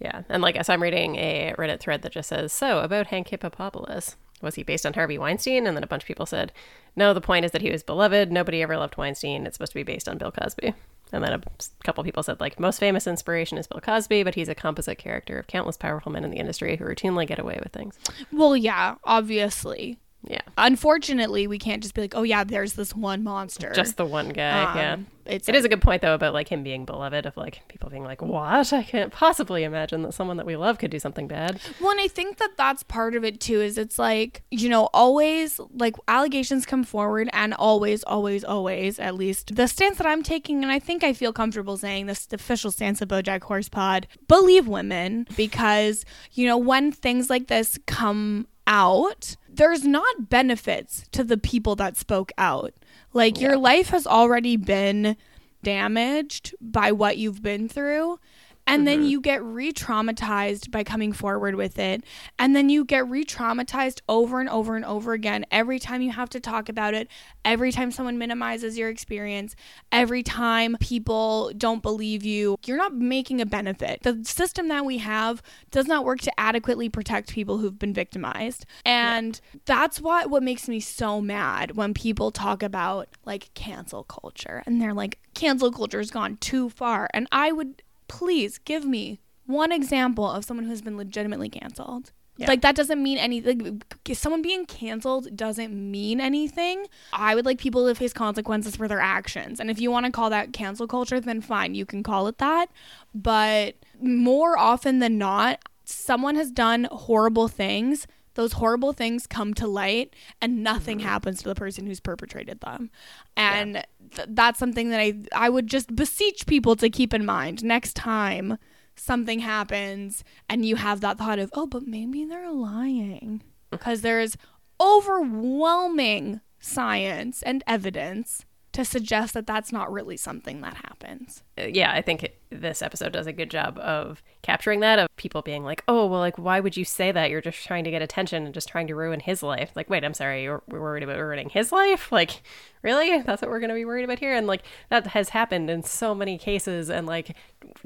Yeah, 0.00 0.22
and 0.28 0.42
like 0.42 0.56
as 0.56 0.68
I'm 0.68 0.82
reading 0.82 1.14
a 1.16 1.54
Reddit 1.56 1.78
thread 1.80 2.02
that 2.02 2.12
just 2.12 2.28
says, 2.28 2.52
"So 2.52 2.80
about 2.80 3.06
Hank 3.06 3.28
Hippopoulos, 3.28 4.16
was 4.42 4.56
he 4.56 4.62
based 4.64 4.84
on 4.84 4.92
Harvey 4.94 5.16
Weinstein?" 5.16 5.66
And 5.66 5.76
then 5.76 5.84
a 5.84 5.86
bunch 5.86 6.02
of 6.02 6.06
people 6.08 6.26
said, 6.26 6.52
"No, 6.96 7.14
the 7.14 7.20
point 7.20 7.44
is 7.44 7.52
that 7.52 7.62
he 7.62 7.70
was 7.70 7.82
beloved. 7.82 8.32
Nobody 8.32 8.62
ever 8.62 8.76
loved 8.76 8.96
Weinstein. 8.96 9.46
It's 9.46 9.56
supposed 9.56 9.72
to 9.72 9.78
be 9.78 9.82
based 9.82 10.08
on 10.08 10.18
Bill 10.18 10.32
Cosby." 10.32 10.74
And 11.12 11.22
then 11.22 11.32
a 11.32 11.40
couple 11.84 12.02
people 12.02 12.24
said, 12.24 12.40
like, 12.40 12.58
most 12.58 12.80
famous 12.80 13.06
inspiration 13.06 13.58
is 13.58 13.68
Bill 13.68 13.80
Cosby, 13.80 14.24
but 14.24 14.34
he's 14.34 14.48
a 14.48 14.56
composite 14.56 14.98
character 14.98 15.38
of 15.38 15.46
countless 15.46 15.76
powerful 15.76 16.10
men 16.10 16.24
in 16.24 16.32
the 16.32 16.38
industry 16.38 16.76
who 16.76 16.84
routinely 16.84 17.26
get 17.28 17.38
away 17.38 17.60
with 17.62 17.72
things. 17.72 17.96
Well, 18.32 18.56
yeah, 18.56 18.96
obviously. 19.04 20.00
Yeah, 20.26 20.40
Unfortunately, 20.58 21.46
we 21.46 21.58
can't 21.58 21.82
just 21.82 21.94
be 21.94 22.00
like, 22.00 22.14
oh 22.14 22.22
yeah, 22.22 22.42
there's 22.42 22.72
this 22.72 22.94
one 22.94 23.22
monster. 23.22 23.72
just 23.74 23.98
the 23.98 24.06
one 24.06 24.30
guy. 24.30 24.62
Um, 24.62 24.76
yeah. 24.76 24.96
it's 25.34 25.48
It 25.50 25.54
is 25.54 25.66
a 25.66 25.68
good 25.68 25.82
point 25.82 26.00
though 26.00 26.14
about 26.14 26.32
like 26.32 26.48
him 26.48 26.62
being 26.62 26.86
beloved 26.86 27.26
of 27.26 27.36
like 27.36 27.60
people 27.68 27.90
being 27.90 28.04
like 28.04 28.22
what 28.22 28.72
I 28.72 28.82
can't 28.82 29.12
possibly 29.12 29.64
imagine 29.64 30.00
that 30.02 30.14
someone 30.14 30.38
that 30.38 30.46
we 30.46 30.56
love 30.56 30.78
could 30.78 30.90
do 30.90 30.98
something 30.98 31.28
bad. 31.28 31.60
Well, 31.78 31.90
and 31.90 32.00
I 32.00 32.08
think 32.08 32.38
that 32.38 32.56
that's 32.56 32.82
part 32.82 33.14
of 33.14 33.22
it 33.22 33.38
too. 33.38 33.60
Is 33.60 33.76
it's 33.76 33.98
like 33.98 34.44
you 34.50 34.70
know 34.70 34.88
always 34.94 35.60
like 35.74 35.96
allegations 36.08 36.64
come 36.64 36.84
forward, 36.84 37.28
and 37.34 37.52
always, 37.52 38.02
always, 38.04 38.42
always. 38.42 38.98
At 38.98 39.14
least 39.14 39.56
the 39.56 39.68
stance 39.68 39.98
that 39.98 40.06
I'm 40.06 40.22
taking, 40.22 40.62
and 40.62 40.72
I 40.72 40.78
think 40.78 41.04
I 41.04 41.12
feel 41.12 41.34
comfortable 41.34 41.76
saying 41.76 42.06
this 42.06 42.24
the 42.24 42.36
official 42.36 42.70
stance 42.70 43.02
of 43.02 43.08
BoJack 43.08 43.40
Horsepod: 43.40 44.04
believe 44.26 44.66
women 44.66 45.26
because 45.36 46.06
you 46.32 46.46
know 46.46 46.56
when 46.56 46.92
things 46.92 47.28
like 47.28 47.48
this 47.48 47.78
come 47.86 48.46
out, 48.66 49.36
there's 49.48 49.84
not 49.84 50.28
benefits 50.28 51.04
to 51.12 51.24
the 51.24 51.38
people 51.38 51.76
that 51.76 51.96
spoke 51.96 52.32
out. 52.38 52.74
Like 53.12 53.40
your 53.40 53.56
life 53.56 53.88
has 53.90 54.06
already 54.06 54.56
been 54.56 55.16
damaged 55.62 56.54
by 56.60 56.92
what 56.92 57.18
you've 57.18 57.42
been 57.42 57.68
through. 57.68 58.18
And 58.66 58.86
then 58.86 59.00
mm-hmm. 59.00 59.08
you 59.08 59.20
get 59.20 59.44
re 59.44 59.72
traumatized 59.72 60.70
by 60.70 60.82
coming 60.82 61.12
forward 61.12 61.54
with 61.54 61.78
it. 61.78 62.04
And 62.38 62.56
then 62.56 62.68
you 62.68 62.84
get 62.84 63.08
re 63.08 63.24
traumatized 63.24 64.00
over 64.08 64.40
and 64.40 64.48
over 64.48 64.76
and 64.76 64.84
over 64.84 65.12
again 65.12 65.46
every 65.50 65.78
time 65.78 66.02
you 66.02 66.10
have 66.10 66.30
to 66.30 66.40
talk 66.40 66.68
about 66.68 66.94
it, 66.94 67.08
every 67.44 67.70
time 67.72 67.90
someone 67.90 68.18
minimizes 68.18 68.76
your 68.76 68.88
experience, 68.88 69.54
every 69.92 70.22
time 70.22 70.76
people 70.80 71.52
don't 71.56 71.82
believe 71.82 72.24
you. 72.24 72.56
You're 72.66 72.76
not 72.76 72.94
making 72.94 73.40
a 73.40 73.46
benefit. 73.46 74.02
The 74.02 74.20
system 74.24 74.68
that 74.68 74.84
we 74.84 74.98
have 74.98 75.42
does 75.70 75.86
not 75.86 76.04
work 76.04 76.20
to 76.22 76.40
adequately 76.40 76.88
protect 76.88 77.32
people 77.32 77.58
who've 77.58 77.78
been 77.78 77.94
victimized. 77.94 78.66
And 78.84 79.40
that's 79.64 80.00
what, 80.00 80.30
what 80.30 80.42
makes 80.42 80.68
me 80.68 80.80
so 80.80 81.20
mad 81.20 81.76
when 81.76 81.94
people 81.94 82.30
talk 82.30 82.62
about 82.62 83.08
like 83.24 83.52
cancel 83.54 84.04
culture 84.04 84.62
and 84.66 84.80
they're 84.80 84.94
like, 84.94 85.18
cancel 85.34 85.70
culture's 85.70 86.10
gone 86.10 86.36
too 86.38 86.68
far. 86.70 87.08
And 87.12 87.28
I 87.30 87.52
would 87.52 87.82
please 88.08 88.58
give 88.58 88.84
me 88.84 89.20
one 89.46 89.72
example 89.72 90.28
of 90.28 90.44
someone 90.44 90.66
who's 90.66 90.82
been 90.82 90.96
legitimately 90.96 91.48
canceled. 91.48 92.12
Yeah. 92.38 92.48
Like 92.48 92.60
that 92.62 92.76
doesn't 92.76 93.02
mean 93.02 93.16
anything. 93.16 93.82
Like, 94.06 94.16
someone 94.16 94.42
being 94.42 94.66
canceled 94.66 95.34
doesn't 95.34 95.72
mean 95.72 96.20
anything. 96.20 96.86
I 97.12 97.34
would 97.34 97.46
like 97.46 97.58
people 97.58 97.86
to 97.88 97.94
face 97.94 98.12
consequences 98.12 98.76
for 98.76 98.88
their 98.88 99.00
actions. 99.00 99.58
And 99.58 99.70
if 99.70 99.80
you 99.80 99.90
want 99.90 100.04
to 100.06 100.12
call 100.12 100.28
that 100.30 100.52
cancel 100.52 100.86
culture, 100.86 101.18
then 101.18 101.40
fine, 101.40 101.74
you 101.74 101.86
can 101.86 102.02
call 102.02 102.26
it 102.26 102.38
that. 102.38 102.70
But 103.14 103.76
more 104.00 104.58
often 104.58 104.98
than 104.98 105.16
not, 105.16 105.60
someone 105.84 106.34
has 106.34 106.50
done 106.50 106.88
horrible 106.90 107.48
things. 107.48 108.06
Those 108.34 108.52
horrible 108.52 108.92
things 108.92 109.26
come 109.26 109.54
to 109.54 109.66
light, 109.66 110.14
and 110.42 110.62
nothing 110.62 110.98
mm-hmm. 110.98 111.08
happens 111.08 111.42
to 111.42 111.48
the 111.48 111.54
person 111.54 111.86
who's 111.86 112.00
perpetrated 112.00 112.60
them. 112.60 112.90
And 113.34 113.82
th- 114.14 114.28
that's 114.30 114.58
something 114.58 114.90
that 114.90 115.00
I 115.00 115.14
I 115.34 115.48
would 115.48 115.66
just 115.66 115.94
beseech 115.94 116.46
people 116.46 116.76
to 116.76 116.88
keep 116.88 117.12
in 117.12 117.24
mind. 117.24 117.64
Next 117.64 117.94
time 117.94 118.58
something 118.94 119.40
happens 119.40 120.24
and 120.48 120.64
you 120.64 120.76
have 120.76 121.02
that 121.02 121.18
thought 121.18 121.38
of 121.38 121.50
oh 121.52 121.66
but 121.66 121.86
maybe 121.86 122.24
they're 122.24 122.50
lying. 122.52 123.42
Mm. 123.44 123.70
Because 123.70 124.00
there's 124.00 124.36
overwhelming 124.80 126.40
science 126.58 127.42
and 127.42 127.62
evidence 127.66 128.45
to 128.76 128.84
suggest 128.84 129.34
that 129.34 129.46
that's 129.46 129.72
not 129.72 129.92
really 129.92 130.16
something 130.16 130.60
that 130.60 130.74
happens 130.74 131.42
yeah, 131.58 131.92
I 131.92 132.02
think 132.02 132.22
it, 132.22 132.38
this 132.50 132.82
episode 132.82 133.12
does 133.12 133.26
a 133.26 133.32
good 133.32 133.50
job 133.50 133.78
of 133.78 134.22
capturing 134.42 134.80
that 134.80 134.98
of 134.98 135.08
people 135.16 135.40
being 135.40 135.64
like, 135.64 135.82
"Oh, 135.88 136.06
well, 136.06 136.20
like 136.20 136.38
why 136.38 136.60
would 136.60 136.76
you 136.76 136.84
say 136.84 137.10
that? 137.12 137.30
You're 137.30 137.40
just 137.40 137.64
trying 137.64 137.84
to 137.84 137.90
get 137.90 138.02
attention 138.02 138.44
and 138.44 138.52
just 138.52 138.68
trying 138.68 138.86
to 138.88 138.94
ruin 138.94 139.20
his 139.20 139.42
life." 139.42 139.70
Like, 139.74 139.88
wait, 139.88 140.04
I'm 140.04 140.12
sorry, 140.12 140.42
you're 140.42 140.62
we're 140.68 140.80
worried 140.80 141.02
about 141.02 141.18
ruining 141.18 141.48
his 141.48 141.72
life? 141.72 142.12
Like, 142.16 142.42
really? 142.82 143.20
That's 143.20 143.42
what 143.42 143.50
we're 143.50 143.60
going 143.60 143.68
to 143.68 143.74
be 143.74 143.84
worried 143.84 144.04
about 144.04 144.20
here? 144.20 144.34
And 144.34 144.46
like 144.46 144.62
that 144.88 145.08
has 145.08 145.28
happened 145.30 145.68
in 145.68 145.82
so 145.82 146.14
many 146.14 146.38
cases 146.38 146.88
and 146.88 147.06
like 147.06 147.36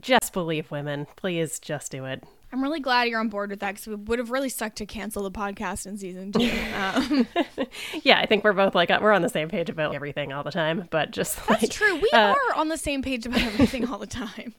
just 0.00 0.32
believe 0.32 0.70
women. 0.70 1.08
Please 1.16 1.58
just 1.58 1.90
do 1.90 2.04
it. 2.04 2.22
I'm 2.52 2.62
really 2.62 2.80
glad 2.80 3.04
you're 3.08 3.20
on 3.20 3.28
board 3.28 3.50
with 3.50 3.60
that 3.60 3.74
because 3.74 3.86
it 3.86 3.98
would 4.00 4.18
have 4.18 4.30
really 4.30 4.48
sucked 4.48 4.76
to 4.76 4.86
cancel 4.86 5.22
the 5.22 5.30
podcast 5.30 5.86
in 5.86 5.96
season 5.96 6.32
two 6.32 6.50
um, 6.76 7.26
Yeah, 8.02 8.18
I 8.18 8.26
think 8.26 8.44
we're 8.44 8.52
both 8.52 8.74
like 8.74 8.88
we're 8.88 9.12
on 9.12 9.22
the 9.22 9.28
same 9.28 9.48
page 9.48 9.68
about 9.70 9.94
everything 9.94 10.32
all 10.32 10.42
the 10.42 10.50
time, 10.50 10.88
but 10.90 11.10
just 11.10 11.36
that's 11.46 11.62
like 11.62 11.70
true 11.70 11.96
we 11.96 12.08
uh, 12.12 12.34
are 12.34 12.54
on 12.56 12.68
the 12.68 12.78
same 12.78 13.02
page 13.02 13.26
about 13.26 13.42
everything 13.42 13.88
all 13.88 13.98
the 13.98 14.06
time 14.06 14.54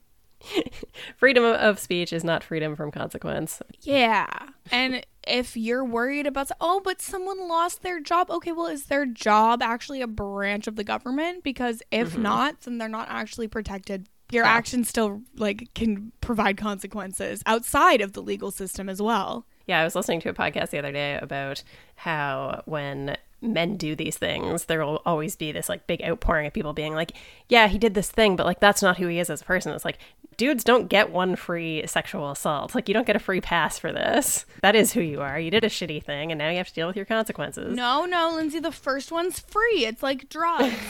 freedom 1.16 1.44
of- 1.44 1.56
of 1.56 1.78
speech 1.78 2.12
is 2.12 2.24
not 2.24 2.42
freedom 2.44 2.76
from 2.76 2.90
consequence. 2.90 3.60
Yeah. 3.80 4.26
And 4.70 5.04
if 5.26 5.56
you're 5.56 5.84
worried 5.84 6.26
about, 6.26 6.50
oh, 6.60 6.80
but 6.82 7.00
someone 7.00 7.48
lost 7.48 7.82
their 7.82 8.00
job, 8.00 8.30
okay, 8.30 8.52
well, 8.52 8.66
is 8.66 8.86
their 8.86 9.06
job 9.06 9.62
actually 9.62 10.02
a 10.02 10.06
branch 10.06 10.66
of 10.66 10.76
the 10.76 10.84
government? 10.84 11.44
Because 11.44 11.82
if 11.90 12.16
not, 12.18 12.62
then 12.62 12.78
they're 12.78 12.88
not 12.88 13.08
actually 13.08 13.48
protected. 13.48 14.08
Your 14.32 14.44
Yeah. 14.44 14.50
actions 14.52 14.88
still 14.88 15.22
like 15.36 15.68
can 15.74 16.10
provide 16.20 16.56
consequences 16.56 17.42
outside 17.46 18.00
of 18.00 18.12
the 18.14 18.22
legal 18.22 18.50
system 18.50 18.88
as 18.88 19.00
well. 19.00 19.46
Yeah, 19.66 19.80
I 19.80 19.84
was 19.84 19.94
listening 19.94 20.20
to 20.22 20.28
a 20.28 20.34
podcast 20.34 20.70
the 20.70 20.78
other 20.78 20.90
day 20.92 21.18
about 21.22 21.62
how 21.96 22.62
when 22.64 23.16
men 23.40 23.76
do 23.76 23.94
these 23.94 24.16
things, 24.18 24.64
there 24.66 24.84
will 24.84 25.02
always 25.06 25.36
be 25.36 25.52
this 25.52 25.68
like 25.68 25.86
big 25.86 26.02
outpouring 26.02 26.46
of 26.46 26.52
people 26.52 26.72
being 26.72 26.94
like, 26.94 27.12
"Yeah, 27.48 27.68
he 27.68 27.78
did 27.78 27.94
this 27.94 28.10
thing, 28.10 28.34
but 28.36 28.46
like 28.46 28.58
that's 28.60 28.82
not 28.82 28.98
who 28.98 29.06
he 29.06 29.18
is 29.20 29.30
as 29.30 29.42
a 29.42 29.44
person." 29.44 29.72
It's 29.72 29.84
like, 29.84 29.98
dudes 30.36 30.64
don't 30.64 30.88
get 30.88 31.10
one 31.10 31.36
free 31.36 31.86
sexual 31.86 32.30
assault. 32.30 32.74
Like 32.74 32.88
you 32.88 32.94
don't 32.94 33.06
get 33.06 33.16
a 33.16 33.20
free 33.20 33.40
pass 33.40 33.78
for 33.78 33.92
this. 33.92 34.46
That 34.62 34.74
is 34.74 34.92
who 34.92 35.00
you 35.00 35.20
are. 35.20 35.38
You 35.38 35.50
did 35.50 35.64
a 35.64 35.68
shitty 35.68 36.02
thing, 36.04 36.32
and 36.32 36.38
now 36.38 36.50
you 36.50 36.56
have 36.56 36.68
to 36.68 36.74
deal 36.74 36.86
with 36.88 36.96
your 36.96 37.04
consequences. 37.04 37.76
No, 37.76 38.04
no, 38.04 38.32
Lindsay, 38.34 38.58
the 38.60 38.72
first 38.72 39.12
one's 39.12 39.38
free. 39.40 39.84
It's 39.86 40.02
like 40.02 40.28
drugs. 40.28 40.74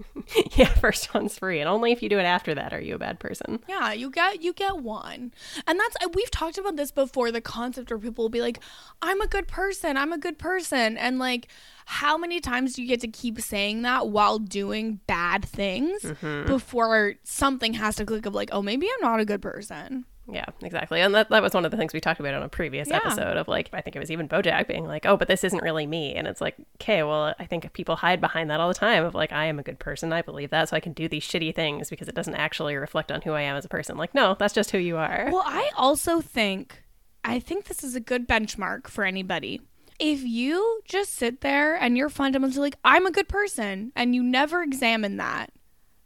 yeah, 0.56 0.72
first 0.74 1.12
one's 1.14 1.38
free, 1.38 1.60
and 1.60 1.68
only 1.68 1.92
if 1.92 2.02
you 2.02 2.08
do 2.08 2.18
it 2.18 2.24
after 2.24 2.54
that 2.54 2.72
are 2.72 2.80
you 2.80 2.94
a 2.94 2.98
bad 2.98 3.18
person. 3.18 3.60
Yeah, 3.68 3.92
you 3.92 4.10
get 4.10 4.42
you 4.42 4.52
get 4.52 4.78
one. 4.78 5.32
And 5.66 5.78
that's 5.78 5.96
we've 6.14 6.30
talked 6.30 6.58
about 6.58 6.76
this 6.76 6.90
before 6.90 7.30
the 7.30 7.40
concept 7.40 7.90
where 7.90 7.98
people 7.98 8.24
will 8.24 8.30
be 8.30 8.40
like, 8.40 8.58
"I'm 9.00 9.20
a 9.20 9.26
good 9.26 9.48
person. 9.48 9.96
I'm 9.96 10.12
a 10.12 10.18
good 10.18 10.38
person." 10.38 10.96
And 10.96 11.18
like 11.18 11.48
how 11.84 12.16
many 12.16 12.40
times 12.40 12.74
do 12.74 12.82
you 12.82 12.88
get 12.88 13.00
to 13.00 13.08
keep 13.08 13.40
saying 13.40 13.82
that 13.82 14.08
while 14.08 14.38
doing 14.38 15.00
bad 15.06 15.44
things 15.44 16.02
mm-hmm. 16.02 16.46
before 16.46 17.14
something 17.24 17.74
has 17.74 17.96
to 17.96 18.04
click 18.04 18.26
of 18.26 18.34
like, 18.34 18.50
"Oh, 18.52 18.62
maybe 18.62 18.88
I'm 18.88 19.08
not 19.08 19.20
a 19.20 19.24
good 19.24 19.42
person." 19.42 20.04
Yeah, 20.30 20.46
exactly. 20.62 21.00
And 21.00 21.14
that, 21.14 21.30
that 21.30 21.42
was 21.42 21.52
one 21.52 21.64
of 21.64 21.70
the 21.70 21.76
things 21.76 21.92
we 21.92 22.00
talked 22.00 22.20
about 22.20 22.34
on 22.34 22.42
a 22.42 22.48
previous 22.48 22.88
Yeah. 22.88 22.98
episode 22.98 23.36
of 23.36 23.48
like, 23.48 23.68
I 23.72 23.80
think 23.80 23.96
it 23.96 23.98
was 23.98 24.10
even 24.10 24.28
Bojack 24.28 24.68
being 24.68 24.86
like, 24.86 25.04
oh, 25.04 25.16
but 25.16 25.28
this 25.28 25.42
isn't 25.42 25.62
really 25.62 25.86
me. 25.86 26.14
And 26.14 26.28
it's 26.28 26.40
like, 26.40 26.54
okay, 26.80 27.02
well, 27.02 27.34
I 27.38 27.44
think 27.44 27.72
people 27.72 27.96
hide 27.96 28.20
behind 28.20 28.48
that 28.50 28.60
all 28.60 28.68
the 28.68 28.74
time 28.74 29.04
of 29.04 29.14
like, 29.14 29.32
I 29.32 29.46
am 29.46 29.58
a 29.58 29.62
good 29.62 29.78
person. 29.80 30.12
I 30.12 30.22
believe 30.22 30.50
that. 30.50 30.68
So 30.68 30.76
I 30.76 30.80
can 30.80 30.92
do 30.92 31.08
these 31.08 31.24
shitty 31.24 31.54
things 31.54 31.90
because 31.90 32.08
it 32.08 32.14
doesn't 32.14 32.34
actually 32.36 32.76
reflect 32.76 33.10
on 33.10 33.22
who 33.22 33.32
I 33.32 33.42
am 33.42 33.56
as 33.56 33.64
a 33.64 33.68
person. 33.68 33.96
Like, 33.96 34.14
no, 34.14 34.36
that's 34.38 34.54
just 34.54 34.70
who 34.70 34.78
you 34.78 34.96
are. 34.96 35.28
Well, 35.32 35.44
I 35.44 35.70
also 35.76 36.20
think 36.20 36.82
I 37.24 37.38
think 37.38 37.66
this 37.66 37.84
is 37.84 37.94
a 37.94 38.00
good 38.00 38.28
benchmark 38.28 38.88
for 38.88 39.04
anybody. 39.04 39.60
If 39.98 40.22
you 40.22 40.80
just 40.84 41.14
sit 41.14 41.40
there 41.40 41.76
and 41.76 41.96
you're 41.96 42.08
fundamentally 42.08 42.60
like, 42.60 42.78
I'm 42.84 43.06
a 43.06 43.12
good 43.12 43.28
person, 43.28 43.92
and 43.94 44.14
you 44.14 44.22
never 44.22 44.62
examine 44.62 45.18
that, 45.18 45.52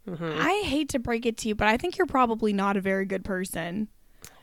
mm-hmm. 0.07 0.39
I 0.39 0.61
hate 0.65 0.89
to 0.89 0.99
break 0.99 1.25
it 1.25 1.37
to 1.37 1.47
you, 1.47 1.55
but 1.55 1.67
I 1.67 1.77
think 1.77 1.97
you're 1.97 2.05
probably 2.05 2.53
not 2.53 2.77
a 2.77 2.81
very 2.81 3.05
good 3.05 3.23
person. 3.23 3.87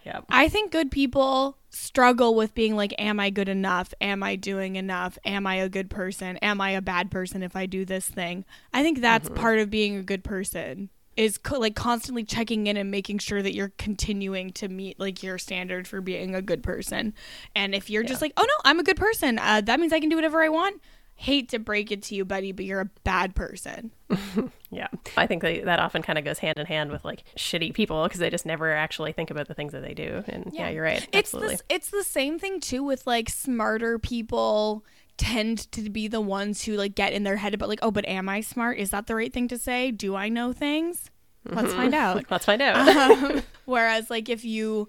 Yeah. 0.04 0.20
I 0.28 0.48
think 0.48 0.70
good 0.70 0.90
people 0.90 1.58
struggle 1.70 2.34
with 2.34 2.54
being 2.54 2.76
like, 2.76 2.94
Am 2.98 3.18
I 3.18 3.30
good 3.30 3.48
enough? 3.48 3.94
Am 4.00 4.22
I 4.22 4.36
doing 4.36 4.76
enough? 4.76 5.18
Am 5.24 5.46
I 5.46 5.56
a 5.56 5.68
good 5.68 5.90
person? 5.90 6.36
Am 6.38 6.60
I 6.60 6.70
a 6.70 6.82
bad 6.82 7.10
person 7.10 7.42
if 7.42 7.56
I 7.56 7.66
do 7.66 7.84
this 7.84 8.06
thing? 8.06 8.44
I 8.72 8.82
think 8.82 9.00
that's 9.00 9.28
part 9.28 9.58
of 9.58 9.70
being 9.70 9.96
a 9.96 10.02
good 10.02 10.24
person 10.24 10.90
is 11.16 11.38
co- 11.38 11.58
like 11.58 11.74
constantly 11.74 12.24
checking 12.24 12.66
in 12.66 12.76
and 12.76 12.90
making 12.90 13.18
sure 13.18 13.42
that 13.42 13.54
you're 13.54 13.72
continuing 13.78 14.50
to 14.52 14.68
meet 14.68 14.98
like 14.98 15.22
your 15.22 15.38
standard 15.38 15.86
for 15.86 16.00
being 16.00 16.34
a 16.34 16.42
good 16.42 16.62
person. 16.62 17.14
And 17.54 17.74
if 17.74 17.88
you're 17.88 18.02
just 18.02 18.20
like, 18.20 18.32
oh 18.36 18.44
no, 18.44 18.54
I'm 18.64 18.80
a 18.80 18.82
good 18.82 18.96
person, 18.96 19.38
uh, 19.38 19.60
that 19.62 19.80
means 19.80 19.92
I 19.92 20.00
can 20.00 20.08
do 20.08 20.16
whatever 20.16 20.42
I 20.42 20.48
want. 20.48 20.80
Hate 21.16 21.48
to 21.50 21.58
break 21.58 21.92
it 21.92 22.02
to 22.04 22.14
you, 22.14 22.24
buddy, 22.24 22.52
but 22.52 22.64
you're 22.64 22.80
a 22.80 22.90
bad 23.04 23.34
person. 23.34 23.92
Yeah. 24.74 24.88
I 25.16 25.26
think 25.26 25.42
they, 25.42 25.60
that 25.60 25.78
often 25.78 26.02
kind 26.02 26.18
of 26.18 26.24
goes 26.24 26.40
hand 26.40 26.58
in 26.58 26.66
hand 26.66 26.90
with 26.90 27.04
like 27.04 27.22
shitty 27.36 27.72
people 27.74 28.02
because 28.04 28.18
they 28.18 28.28
just 28.28 28.44
never 28.44 28.72
actually 28.72 29.12
think 29.12 29.30
about 29.30 29.46
the 29.46 29.54
things 29.54 29.72
that 29.72 29.82
they 29.82 29.94
do. 29.94 30.24
And 30.26 30.50
yeah, 30.52 30.68
you're 30.68 30.82
right. 30.82 31.06
It's 31.12 31.32
Absolutely. 31.32 31.56
the, 31.56 31.62
it's 31.68 31.90
the 31.90 32.02
same 32.02 32.38
thing 32.38 32.60
too 32.60 32.82
with 32.82 33.06
like 33.06 33.28
smarter 33.28 33.98
people 33.98 34.84
tend 35.16 35.70
to 35.70 35.88
be 35.88 36.08
the 36.08 36.20
ones 36.20 36.64
who 36.64 36.74
like 36.74 36.96
get 36.96 37.12
in 37.12 37.22
their 37.22 37.36
head 37.36 37.54
about 37.54 37.68
like 37.68 37.78
oh 37.82 37.92
but 37.92 38.06
am 38.08 38.28
I 38.28 38.40
smart? 38.40 38.78
Is 38.78 38.90
that 38.90 39.06
the 39.06 39.14
right 39.14 39.32
thing 39.32 39.46
to 39.48 39.58
say? 39.58 39.92
Do 39.92 40.16
I 40.16 40.28
know 40.28 40.52
things? 40.52 41.10
Let's 41.48 41.72
find 41.72 41.94
out. 41.94 42.24
Let's 42.30 42.46
find 42.46 42.60
out. 42.60 42.88
Um, 42.88 43.42
whereas 43.66 44.10
like 44.10 44.28
if 44.28 44.44
you 44.44 44.88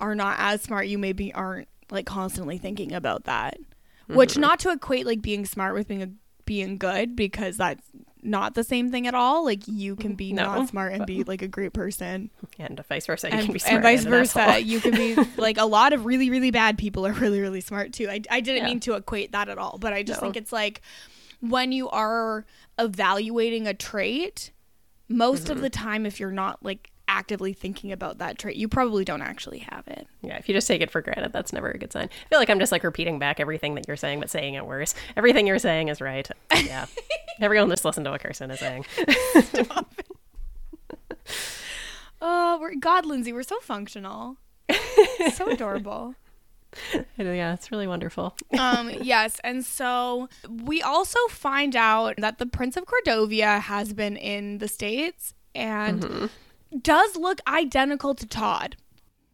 are 0.00 0.16
not 0.16 0.36
as 0.40 0.62
smart, 0.62 0.88
you 0.88 0.98
maybe 0.98 1.32
aren't 1.32 1.68
like 1.90 2.06
constantly 2.06 2.58
thinking 2.58 2.92
about 2.92 3.24
that. 3.24 3.58
Which 4.14 4.32
Mm-hmm. 4.32 4.40
not 4.40 4.58
to 4.60 4.70
equate 4.70 5.06
like 5.06 5.22
being 5.22 5.44
smart 5.46 5.74
with 5.74 5.88
being 5.88 6.02
a 6.02 6.10
being 6.46 6.78
good 6.78 7.14
because 7.14 7.56
that's 7.58 7.82
not 8.22 8.54
the 8.54 8.64
same 8.64 8.90
thing 8.90 9.06
at 9.06 9.14
all. 9.14 9.44
Like 9.44 9.66
you 9.68 9.94
can 9.96 10.14
be 10.14 10.32
No, 10.32 10.44
not 10.44 10.68
smart 10.68 10.92
and 10.92 11.06
be 11.06 11.22
like 11.24 11.42
a 11.42 11.48
great 11.48 11.72
person 11.72 12.30
and 12.58 12.84
vice 12.88 13.06
versa. 13.06 13.28
You 13.28 13.34
and, 13.34 13.44
can 13.46 13.52
be 13.52 13.58
smart 13.60 13.74
and 13.76 13.82
vice 13.82 14.04
an 14.04 14.10
versa. 14.10 14.40
asshole. 14.40 14.58
You 14.60 14.80
can 14.80 14.90
be 14.96 15.14
like 15.36 15.58
a 15.58 15.64
lot 15.64 15.92
of 15.92 16.04
really, 16.04 16.28
really 16.28 16.50
bad 16.50 16.76
people 16.76 17.06
are 17.06 17.12
really, 17.12 17.40
really 17.40 17.60
smart 17.60 17.92
too. 17.92 18.08
I, 18.10 18.20
I 18.30 18.40
didn't 18.40 18.62
Yeah. 18.62 18.66
mean 18.66 18.80
to 18.80 18.94
equate 18.94 19.32
that 19.32 19.48
at 19.48 19.58
all, 19.58 19.78
but 19.78 19.92
I 19.92 20.02
just 20.02 20.20
No. 20.20 20.26
think 20.26 20.36
it's 20.36 20.52
like 20.52 20.82
when 21.40 21.70
you 21.72 21.88
are 21.90 22.44
evaluating 22.78 23.66
a 23.66 23.74
trait, 23.74 24.50
most 25.08 25.44
Mm-hmm. 25.44 25.52
of 25.52 25.60
the 25.60 25.70
time, 25.70 26.04
if 26.04 26.18
you're 26.20 26.30
not 26.32 26.62
like 26.64 26.89
actively 27.10 27.52
thinking 27.52 27.90
about 27.90 28.18
that 28.18 28.38
trait, 28.38 28.56
you 28.56 28.68
probably 28.68 29.04
don't 29.04 29.20
actually 29.20 29.58
have 29.58 29.86
it. 29.88 30.06
Yeah, 30.22 30.36
if 30.38 30.48
you 30.48 30.54
just 30.54 30.68
take 30.68 30.80
it 30.80 30.90
for 30.90 31.02
granted, 31.02 31.32
that's 31.32 31.52
never 31.52 31.68
a 31.68 31.76
good 31.76 31.92
sign. 31.92 32.04
I 32.04 32.28
feel 32.28 32.38
like 32.38 32.48
I'm 32.48 32.60
just 32.60 32.70
like 32.72 32.84
repeating 32.84 33.18
back 33.18 33.40
everything 33.40 33.74
that 33.74 33.86
you're 33.88 33.96
saying, 33.96 34.20
but 34.20 34.30
saying 34.30 34.54
it 34.54 34.64
worse. 34.64 34.94
Everything 35.16 35.46
you're 35.46 35.58
saying 35.58 35.88
is 35.88 36.00
right. 36.00 36.28
Yeah. 36.64 36.86
Everyone 37.40 37.68
just 37.68 37.84
listen 37.84 38.04
to 38.04 38.10
what 38.10 38.22
Kirsten 38.22 38.50
is 38.50 38.60
saying. 38.60 38.86
Oh, 42.22 42.58
we're 42.60 42.74
God, 42.74 43.06
Lindsay, 43.06 43.32
we're 43.32 43.42
so 43.42 43.58
functional, 43.60 44.36
so 45.32 45.48
adorable. 45.48 46.14
yeah, 47.16 47.54
it's 47.54 47.72
really 47.72 47.86
wonderful. 47.86 48.36
um, 48.58 48.90
yes, 49.00 49.40
and 49.42 49.64
so 49.64 50.28
we 50.48 50.82
also 50.82 51.18
find 51.30 51.74
out 51.74 52.16
that 52.18 52.36
the 52.38 52.44
Prince 52.44 52.76
of 52.76 52.84
Cordovia 52.84 53.60
has 53.60 53.94
been 53.94 54.16
in 54.18 54.58
the 54.58 54.68
states 54.68 55.32
and 55.54 56.30
does 56.82 57.16
look 57.16 57.40
identical 57.46 58.14
to 58.14 58.26
Todd. 58.26 58.76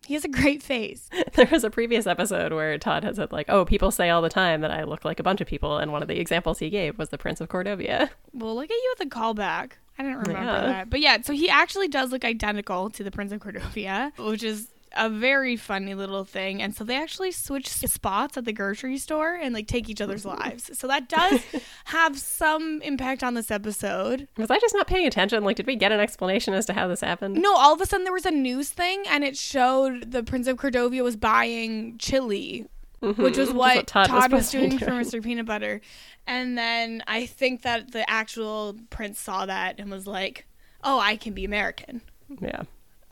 He 0.06 0.14
has 0.14 0.24
a 0.24 0.28
great 0.28 0.62
face. 0.62 1.08
There 1.34 1.48
was 1.50 1.64
a 1.64 1.70
previous 1.70 2.06
episode 2.06 2.52
where 2.52 2.78
Todd 2.78 3.02
had 3.04 3.16
said, 3.16 3.32
like, 3.32 3.46
oh, 3.48 3.64
people 3.64 3.90
say 3.90 4.08
all 4.08 4.22
the 4.22 4.28
time 4.28 4.60
that 4.60 4.70
I 4.70 4.84
look 4.84 5.04
like 5.04 5.18
a 5.20 5.22
bunch 5.24 5.40
of 5.40 5.46
people. 5.48 5.78
And 5.78 5.90
one 5.92 6.00
of 6.00 6.08
the 6.08 6.18
examples 6.20 6.60
he 6.60 6.70
gave 6.70 6.96
was 6.98 7.08
the 7.10 7.18
Prince 7.18 7.40
of 7.40 7.48
Cordovia. 7.48 8.08
Well, 8.32 8.54
look 8.54 8.64
at 8.66 8.70
you 8.70 8.94
with 8.98 9.08
the 9.10 9.14
callback. 9.14 9.72
I 9.98 10.02
didn't 10.04 10.18
remember 10.20 10.42
Yeah. 10.52 10.60
that, 10.66 10.90
but 10.90 11.00
yeah, 11.00 11.20
so 11.22 11.32
he 11.32 11.48
actually 11.50 11.88
does 11.88 12.12
look 12.12 12.24
identical 12.24 12.88
to 12.90 13.02
the 13.02 13.10
Prince 13.10 13.32
of 13.32 13.40
Cordovia, 13.40 14.16
which 14.18 14.42
is 14.44 14.68
a 14.92 15.08
very 15.10 15.56
funny 15.56 15.94
little 15.94 16.24
thing. 16.24 16.62
And 16.62 16.74
so 16.74 16.84
they 16.84 16.96
actually 16.96 17.32
switch 17.32 17.68
spots 17.68 18.36
at 18.36 18.44
the 18.44 18.52
grocery 18.52 18.98
store 18.98 19.34
and 19.34 19.52
like 19.54 19.66
take 19.66 19.88
each 19.88 20.00
other's 20.00 20.24
lives. 20.24 20.70
So 20.78 20.86
that 20.88 21.08
does 21.08 21.40
have 21.86 22.18
some 22.18 22.80
impact 22.82 23.22
on 23.22 23.34
this 23.34 23.50
episode. 23.50 24.28
Was 24.36 24.50
I 24.50 24.58
just 24.58 24.74
not 24.74 24.86
paying 24.86 25.06
attention? 25.06 25.44
Like, 25.44 25.56
did 25.56 25.66
we 25.66 25.76
get 25.76 25.92
an 25.92 26.00
explanation 26.00 26.54
as 26.54 26.66
to 26.66 26.72
how 26.72 26.88
this 26.88 27.00
happened? 27.00 27.34
No, 27.36 27.54
all 27.56 27.74
of 27.74 27.80
a 27.80 27.86
sudden 27.86 28.04
there 28.04 28.12
was 28.12 28.26
a 28.26 28.30
news 28.30 28.70
thing 28.70 29.04
and 29.08 29.24
it 29.24 29.36
showed 29.36 30.10
the 30.12 30.22
Prince 30.22 30.46
of 30.46 30.56
Cordovia 30.56 31.02
was 31.02 31.16
buying 31.16 31.98
chili, 31.98 32.66
which 33.00 33.36
was 33.36 33.52
what, 33.52 33.70
Mm-hmm. 33.70 33.76
what 33.78 33.86
Todd 33.86 34.06
Todd, 34.08 34.32
was 34.32 34.44
was, 34.44 34.50
doing 34.50 34.78
for 34.78 34.86
Mr. 34.92 35.22
Peanut 35.22 35.46
Butter. 35.46 35.80
And 36.26 36.56
then 36.58 37.02
I 37.06 37.26
think 37.26 37.62
that 37.62 37.92
the 37.92 38.08
actual 38.10 38.76
prince 38.90 39.20
saw 39.20 39.46
that 39.46 39.78
and 39.78 39.90
was 39.90 40.06
like, 40.08 40.46
"Oh, 40.82 40.98
I 40.98 41.14
can 41.16 41.34
be 41.34 41.44
American." 41.44 42.00
Yeah. 42.40 42.62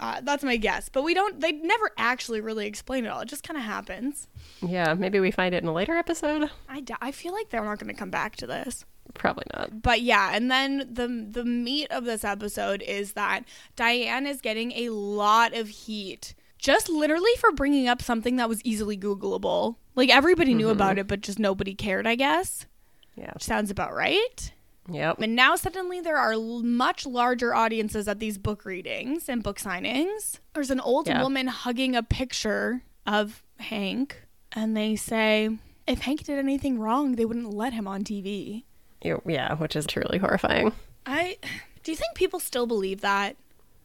Uh, 0.00 0.20
that's 0.22 0.42
my 0.42 0.56
guess, 0.56 0.88
but 0.88 1.02
we 1.02 1.14
don't. 1.14 1.40
They 1.40 1.52
never 1.52 1.90
actually 1.96 2.40
really 2.40 2.66
explain 2.66 3.04
it 3.04 3.08
all. 3.08 3.20
It 3.20 3.28
just 3.28 3.46
kind 3.46 3.56
of 3.56 3.62
happens. 3.64 4.26
Yeah, 4.60 4.94
maybe 4.94 5.20
we 5.20 5.30
find 5.30 5.54
it 5.54 5.62
in 5.62 5.68
a 5.68 5.72
later 5.72 5.94
episode. 5.94 6.50
I, 6.68 6.80
d- 6.80 6.94
I 7.00 7.12
feel 7.12 7.32
like 7.32 7.50
they're 7.50 7.64
not 7.64 7.78
going 7.78 7.92
to 7.92 7.98
come 7.98 8.10
back 8.10 8.34
to 8.36 8.46
this. 8.46 8.84
Probably 9.14 9.44
not. 9.54 9.82
But 9.82 10.00
yeah, 10.00 10.30
and 10.32 10.50
then 10.50 10.78
the 10.90 11.06
the 11.30 11.44
meat 11.44 11.86
of 11.90 12.04
this 12.04 12.24
episode 12.24 12.82
is 12.82 13.12
that 13.12 13.44
Diane 13.76 14.26
is 14.26 14.40
getting 14.40 14.72
a 14.72 14.88
lot 14.88 15.54
of 15.54 15.68
heat 15.68 16.34
just 16.58 16.88
literally 16.88 17.30
for 17.38 17.52
bringing 17.52 17.86
up 17.88 18.00
something 18.00 18.36
that 18.36 18.48
was 18.48 18.62
easily 18.64 18.96
googleable. 18.96 19.76
Like 19.94 20.08
everybody 20.08 20.54
knew 20.54 20.70
about 20.70 20.98
it, 20.98 21.06
but 21.06 21.20
just 21.20 21.38
nobody 21.38 21.74
cared, 21.74 22.06
I 22.06 22.14
guess. 22.14 22.66
Yeah. 23.14 23.30
Which 23.34 23.44
sounds 23.44 23.70
about 23.70 23.94
right. 23.94 24.50
Yep. 24.88 25.20
And 25.20 25.34
now 25.34 25.56
suddenly 25.56 26.00
there 26.00 26.18
are 26.18 26.32
l- 26.32 26.62
much 26.62 27.06
larger 27.06 27.54
audiences 27.54 28.06
at 28.06 28.18
these 28.18 28.36
book 28.38 28.64
readings 28.64 29.28
and 29.28 29.42
book 29.42 29.58
signings. 29.58 30.40
There's 30.52 30.70
an 30.70 30.80
old 30.80 31.08
Yeah. 31.08 31.22
woman 31.22 31.46
hugging 31.46 31.96
a 31.96 32.02
picture 32.02 32.82
of 33.06 33.42
Hank, 33.58 34.22
and 34.52 34.76
they 34.76 34.94
say 34.96 35.58
if 35.86 36.00
Hank 36.00 36.24
did 36.24 36.38
anything 36.38 36.78
wrong, 36.78 37.12
they 37.16 37.24
wouldn't 37.24 37.52
let 37.54 37.72
him 37.72 37.86
on 37.88 38.04
TV. 38.04 38.64
Yeah, 39.02 39.54
which 39.54 39.76
is 39.76 39.86
truly 39.86 40.18
horrifying. 40.18 40.72
I 41.06 41.36
do 41.82 41.92
you 41.92 41.96
think 41.96 42.14
people 42.14 42.40
still 42.40 42.66
believe 42.66 43.00
that? 43.02 43.36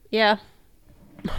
Yeah. 0.09 0.37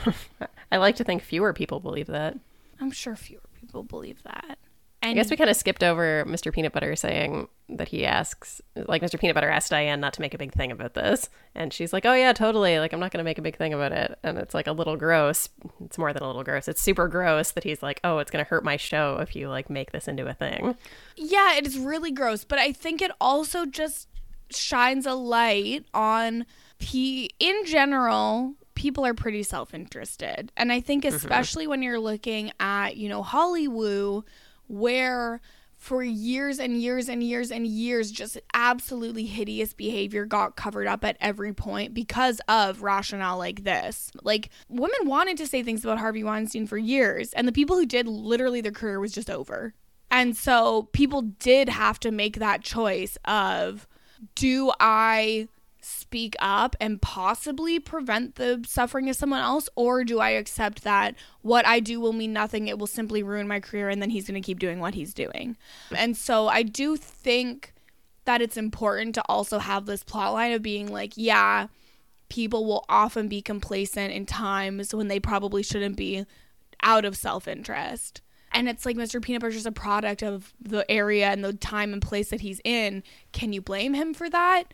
I 0.72 0.76
like 0.76 0.96
to 0.96 1.04
think 1.04 1.22
fewer 1.22 1.52
people 1.52 1.80
believe 1.80 2.06
that. 2.08 2.36
I'm 2.80 2.90
sure 2.90 3.16
fewer 3.16 3.40
people 3.60 3.82
believe 3.82 4.22
that. 4.22 4.58
I 5.02 5.14
guess 5.14 5.30
we 5.30 5.36
kind 5.36 5.48
of 5.48 5.56
skipped 5.56 5.82
over 5.82 6.24
Mr. 6.26 6.52
Peanut 6.52 6.72
Butter 6.72 6.94
saying 6.94 7.48
that 7.70 7.88
he 7.88 8.04
asks, 8.04 8.60
like, 8.76 9.00
Mr. 9.00 9.18
Peanut 9.18 9.34
Butter 9.34 9.48
asked 9.48 9.70
Diane 9.70 9.98
not 9.98 10.12
to 10.14 10.20
make 10.20 10.34
a 10.34 10.38
big 10.38 10.52
thing 10.52 10.70
about 10.70 10.92
this. 10.92 11.30
And 11.54 11.72
she's 11.72 11.92
like, 11.92 12.04
oh, 12.04 12.12
yeah, 12.12 12.34
totally. 12.34 12.78
Like, 12.78 12.92
I'm 12.92 13.00
not 13.00 13.10
going 13.10 13.18
to 13.18 13.24
make 13.24 13.38
a 13.38 13.42
big 13.42 13.56
thing 13.56 13.72
about 13.72 13.92
it. 13.92 14.18
And 14.22 14.36
it's 14.36 14.52
like 14.52 14.66
a 14.66 14.72
little 14.72 14.96
gross. 14.96 15.48
It's 15.82 15.96
more 15.96 16.12
than 16.12 16.22
a 16.22 16.26
little 16.26 16.44
gross. 16.44 16.68
It's 16.68 16.82
super 16.82 17.08
gross 17.08 17.52
that 17.52 17.64
he's 17.64 17.82
like, 17.82 18.00
oh, 18.04 18.18
it's 18.18 18.30
going 18.30 18.44
to 18.44 18.48
hurt 18.48 18.62
my 18.62 18.76
show 18.76 19.18
if 19.20 19.34
you, 19.34 19.48
like, 19.48 19.70
make 19.70 19.92
this 19.92 20.06
into 20.06 20.28
a 20.28 20.34
thing. 20.34 20.76
yeah, 21.16 21.56
it 21.56 21.66
is 21.66 21.78
really 21.78 22.10
gross, 22.10 22.44
but 22.44 22.58
I 22.58 22.72
think 22.72 23.00
it 23.00 23.10
also 23.20 23.64
just 23.64 24.06
shines 24.50 25.06
a 25.06 25.14
light 25.14 25.86
on 25.94 26.44
p 26.80 27.30
in 27.38 27.64
general 27.66 28.54
people 28.74 29.06
are 29.06 29.14
pretty 29.14 29.42
self-interested 29.42 30.50
and 30.56 30.72
i 30.72 30.80
think 30.80 31.04
mm-hmm. 31.04 31.14
especially 31.14 31.66
when 31.66 31.82
you're 31.82 32.00
looking 32.00 32.50
at 32.58 32.96
you 32.96 33.08
know 33.08 33.22
hollywood 33.22 34.24
where 34.70 35.40
for 35.80 36.02
years 36.02 36.60
and 36.60 36.80
years 36.80 37.08
and 37.08 37.22
years 37.22 37.50
and 37.50 37.66
years 37.66 38.10
just 38.10 38.38
absolutely 38.52 39.24
hideous 39.24 39.72
behavior 39.72 40.26
got 40.26 40.54
covered 40.54 40.86
up 40.86 41.02
at 41.04 41.16
every 41.20 41.54
point 41.54 41.94
because 41.94 42.38
of 42.48 42.82
rationale 42.82 43.38
like 43.38 43.64
this. 43.64 44.10
Like 44.22 44.50
women 44.68 44.98
wanted 45.04 45.38
to 45.38 45.46
say 45.46 45.62
things 45.62 45.82
about 45.82 45.98
harvey 45.98 46.22
weinstein 46.22 46.66
for 46.66 46.76
years 46.76 47.32
and 47.32 47.48
the 47.48 47.52
people 47.52 47.76
who 47.76 47.86
did 47.86 48.06
literally 48.06 48.60
their 48.60 48.72
career 48.72 49.00
was 49.00 49.12
just 49.12 49.30
over. 49.30 49.72
And 50.10 50.36
so 50.36 50.88
people 50.92 51.22
did 51.22 51.70
have 51.70 51.98
to 52.00 52.10
make 52.10 52.36
that 52.36 52.62
choice 52.62 53.16
of 53.24 53.88
do 54.34 54.72
I 54.80 55.48
speak 55.90 56.36
up 56.38 56.76
and 56.80 57.02
possibly 57.02 57.78
prevent 57.78 58.36
the 58.36 58.62
suffering 58.66 59.08
of 59.08 59.16
someone 59.16 59.40
else 59.40 59.68
or 59.74 60.04
do 60.04 60.20
I 60.20 60.30
accept 60.30 60.84
that 60.84 61.14
what 61.42 61.66
I 61.66 61.80
do 61.80 62.00
will 62.00 62.12
mean 62.12 62.32
nothing 62.32 62.68
it 62.68 62.78
will 62.78 62.86
simply 62.86 63.22
ruin 63.22 63.48
my 63.48 63.60
career 63.60 63.88
and 63.88 64.00
then 64.00 64.10
he's 64.10 64.26
going 64.26 64.40
to 64.40 64.46
keep 64.46 64.58
doing 64.58 64.80
what 64.80 64.94
he's 64.94 65.12
doing. 65.12 65.56
And 65.96 66.16
so 66.16 66.48
I 66.48 66.62
do 66.62 66.96
think 66.96 67.74
that 68.24 68.40
it's 68.40 68.56
important 68.56 69.14
to 69.16 69.22
also 69.28 69.58
have 69.58 69.86
this 69.86 70.04
plot 70.04 70.32
line 70.32 70.52
of 70.52 70.62
being 70.62 70.92
like 70.92 71.12
yeah 71.16 71.66
people 72.28 72.64
will 72.64 72.84
often 72.88 73.26
be 73.26 73.42
complacent 73.42 74.12
in 74.12 74.24
times 74.24 74.94
when 74.94 75.08
they 75.08 75.18
probably 75.18 75.62
shouldn't 75.62 75.96
be 75.96 76.24
out 76.82 77.04
of 77.04 77.16
self-interest 77.16 78.22
and 78.52 78.68
it's 78.68 78.84
like 78.84 78.96
Mr. 78.96 79.22
Peanut 79.22 79.42
Butter's 79.42 79.66
a 79.66 79.72
product 79.72 80.22
of 80.22 80.52
the 80.60 80.88
area 80.90 81.28
and 81.28 81.44
the 81.44 81.52
time 81.52 81.92
and 81.92 82.02
place 82.02 82.30
that 82.30 82.40
he's 82.40 82.60
in. 82.64 83.02
Can 83.32 83.52
you 83.52 83.62
blame 83.62 83.94
him 83.94 84.12
for 84.12 84.28
that? 84.28 84.64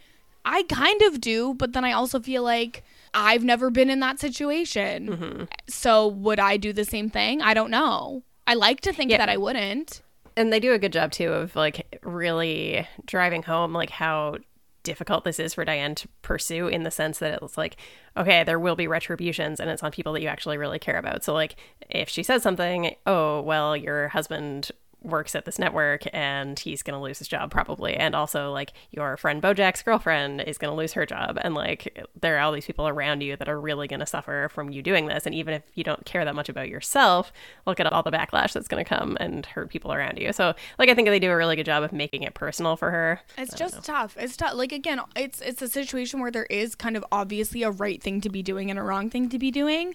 I 0.46 0.62
kind 0.64 1.02
of 1.02 1.20
do, 1.20 1.54
but 1.54 1.72
then 1.72 1.84
I 1.84 1.92
also 1.92 2.20
feel 2.20 2.42
like 2.42 2.84
I've 3.12 3.42
never 3.44 3.68
been 3.68 3.90
in 3.90 4.00
that 4.00 4.20
situation. 4.20 5.08
Mm-hmm. 5.08 5.44
So 5.68 6.06
would 6.06 6.38
I 6.38 6.56
do 6.56 6.72
the 6.72 6.84
same 6.84 7.10
thing? 7.10 7.42
I 7.42 7.52
don't 7.52 7.70
know. 7.70 8.22
I 8.46 8.54
like 8.54 8.80
to 8.82 8.92
think 8.92 9.10
Yeah. 9.10 9.18
that 9.18 9.28
I 9.28 9.36
wouldn't. 9.36 10.02
And 10.36 10.52
they 10.52 10.60
do 10.60 10.72
a 10.72 10.78
good 10.78 10.92
job, 10.92 11.10
too, 11.12 11.32
of, 11.32 11.56
like, 11.56 11.98
really 12.02 12.86
driving 13.06 13.42
home, 13.42 13.72
like, 13.72 13.90
how 13.90 14.36
difficult 14.82 15.24
this 15.24 15.40
is 15.40 15.54
for 15.54 15.64
Diane 15.64 15.96
to 15.96 16.06
pursue 16.22 16.68
in 16.68 16.84
the 16.84 16.90
sense 16.92 17.18
that 17.18 17.40
it's 17.42 17.58
like, 17.58 17.76
okay, 18.16 18.44
there 18.44 18.58
will 18.60 18.76
be 18.76 18.86
retributions 18.86 19.58
and 19.58 19.68
it's 19.68 19.82
on 19.82 19.90
people 19.90 20.12
that 20.12 20.22
you 20.22 20.28
actually 20.28 20.58
really 20.58 20.78
care 20.78 20.98
about. 20.98 21.24
So, 21.24 21.34
like, 21.34 21.56
if 21.90 22.08
she 22.08 22.22
says 22.22 22.42
something, 22.42 22.94
oh, 23.04 23.40
well, 23.40 23.76
your 23.76 24.08
husband 24.08 24.70
works 25.02 25.34
at 25.34 25.44
this 25.44 25.58
network 25.58 26.02
and 26.12 26.58
he's 26.58 26.82
going 26.82 26.98
to 26.98 27.02
lose 27.02 27.18
his 27.18 27.28
job 27.28 27.50
probably. 27.50 27.94
And 27.94 28.14
also 28.14 28.52
like 28.52 28.72
your 28.90 29.16
friend 29.16 29.42
Bojack's 29.42 29.82
girlfriend 29.82 30.40
is 30.40 30.58
going 30.58 30.70
to 30.70 30.76
lose 30.76 30.94
her 30.94 31.06
job. 31.06 31.38
And 31.40 31.54
like 31.54 32.06
there 32.20 32.36
are 32.36 32.40
all 32.40 32.52
these 32.52 32.66
people 32.66 32.88
around 32.88 33.22
you 33.22 33.36
that 33.36 33.48
are 33.48 33.60
really 33.60 33.86
going 33.88 34.00
to 34.00 34.06
suffer 34.06 34.50
from 34.52 34.70
you 34.70 34.82
doing 34.82 35.06
this. 35.06 35.26
And 35.26 35.34
even 35.34 35.54
if 35.54 35.62
you 35.74 35.84
don't 35.84 36.04
care 36.04 36.24
that 36.24 36.34
much 36.34 36.48
about 36.48 36.68
yourself 36.68 37.32
look 37.66 37.80
at 37.80 37.92
all 37.92 38.02
the 38.02 38.10
backlash 38.10 38.52
that's 38.52 38.68
going 38.68 38.84
to 38.84 38.88
come 38.88 39.16
and 39.20 39.46
hurt 39.46 39.70
people 39.70 39.92
around 39.92 40.18
you. 40.18 40.32
So 40.32 40.54
like 40.78 40.88
I 40.88 40.94
think 40.94 41.08
they 41.08 41.20
do 41.20 41.30
a 41.30 41.36
really 41.36 41.56
good 41.56 41.66
job 41.66 41.82
of 41.82 41.92
making 41.92 42.22
it 42.22 42.34
personal 42.34 42.76
for 42.76 42.90
her. 42.90 43.20
It's 43.38 43.54
just 43.54 43.84
tough. 43.84 44.16
It's 44.18 44.36
tough. 44.36 44.54
Like 44.54 44.72
again 44.72 45.00
it's 45.14 45.40
it's 45.40 45.62
a 45.62 45.68
situation 45.68 46.20
where 46.20 46.30
there 46.30 46.46
is 46.46 46.74
kind 46.74 46.96
of 46.96 47.04
obviously 47.12 47.62
a 47.62 47.70
right 47.70 48.02
thing 48.02 48.20
to 48.22 48.28
be 48.28 48.42
doing 48.42 48.70
and 48.70 48.78
a 48.78 48.82
wrong 48.82 49.10
thing 49.10 49.28
to 49.28 49.38
be 49.38 49.50
doing 49.50 49.94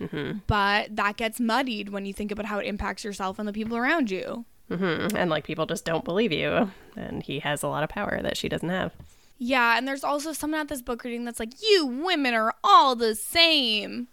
Mm-hmm. 0.00 0.38
But 0.46 0.96
that 0.96 1.16
gets 1.16 1.38
muddied 1.38 1.90
when 1.90 2.06
you 2.06 2.12
think 2.12 2.32
about 2.32 2.46
how 2.46 2.58
it 2.58 2.66
impacts 2.66 3.04
yourself 3.04 3.38
and 3.38 3.46
the 3.46 3.52
people 3.52 3.76
around 3.76 4.10
you. 4.10 4.44
Mm-hmm. 4.70 5.16
And 5.16 5.30
like 5.30 5.44
people 5.44 5.66
just 5.66 5.84
don't 5.84 6.04
believe 6.04 6.32
you. 6.32 6.70
And 6.96 7.22
he 7.22 7.40
has 7.40 7.62
a 7.62 7.68
lot 7.68 7.82
of 7.82 7.90
power 7.90 8.20
that 8.22 8.36
she 8.36 8.48
doesn't 8.48 8.68
have. 8.68 8.92
Yeah. 9.38 9.76
And 9.76 9.86
there's 9.86 10.04
also 10.04 10.32
someone 10.32 10.60
at 10.60 10.68
this 10.68 10.82
book 10.82 11.04
reading 11.04 11.24
that's 11.24 11.40
like, 11.40 11.52
you 11.62 11.86
women 11.86 12.34
are 12.34 12.54
all 12.64 12.96
the 12.96 13.14
same. 13.14 14.08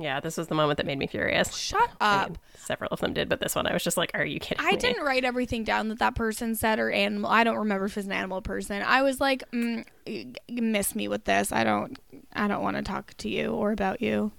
Yeah, 0.00 0.18
this 0.18 0.38
was 0.38 0.48
the 0.48 0.54
moment 0.54 0.78
that 0.78 0.86
made 0.86 0.98
me 0.98 1.06
furious. 1.06 1.54
Shut 1.54 1.90
up. 2.00 2.22
I 2.22 2.24
mean, 2.28 2.38
several 2.56 2.88
of 2.90 3.00
them 3.00 3.12
did, 3.12 3.28
but 3.28 3.40
this 3.40 3.54
one 3.54 3.66
I 3.66 3.74
was 3.74 3.84
just 3.84 3.98
like, 3.98 4.12
"Are 4.14 4.24
you 4.24 4.40
kidding?" 4.40 4.64
Me? 4.64 4.70
I 4.70 4.72
me? 4.72 4.78
didn't 4.78 5.04
write 5.04 5.24
everything 5.24 5.62
down 5.62 5.88
that 5.88 5.98
that 5.98 6.14
person 6.14 6.54
said 6.54 6.78
or 6.78 6.90
animal. 6.90 7.30
I 7.30 7.44
don't 7.44 7.58
remember 7.58 7.84
if 7.84 7.98
it's 7.98 8.06
an 8.06 8.12
animal 8.12 8.40
person. 8.40 8.80
I 8.80 9.02
was 9.02 9.20
like, 9.20 9.44
mm, 9.50 9.84
"Miss 10.48 10.94
me 10.94 11.06
with 11.06 11.26
this. 11.26 11.52
I 11.52 11.64
don't. 11.64 11.98
I 12.32 12.48
don't 12.48 12.62
want 12.62 12.78
to 12.78 12.82
talk 12.82 13.12
to 13.18 13.28
you 13.28 13.52
or 13.52 13.72
about 13.72 14.00
you." 14.00 14.32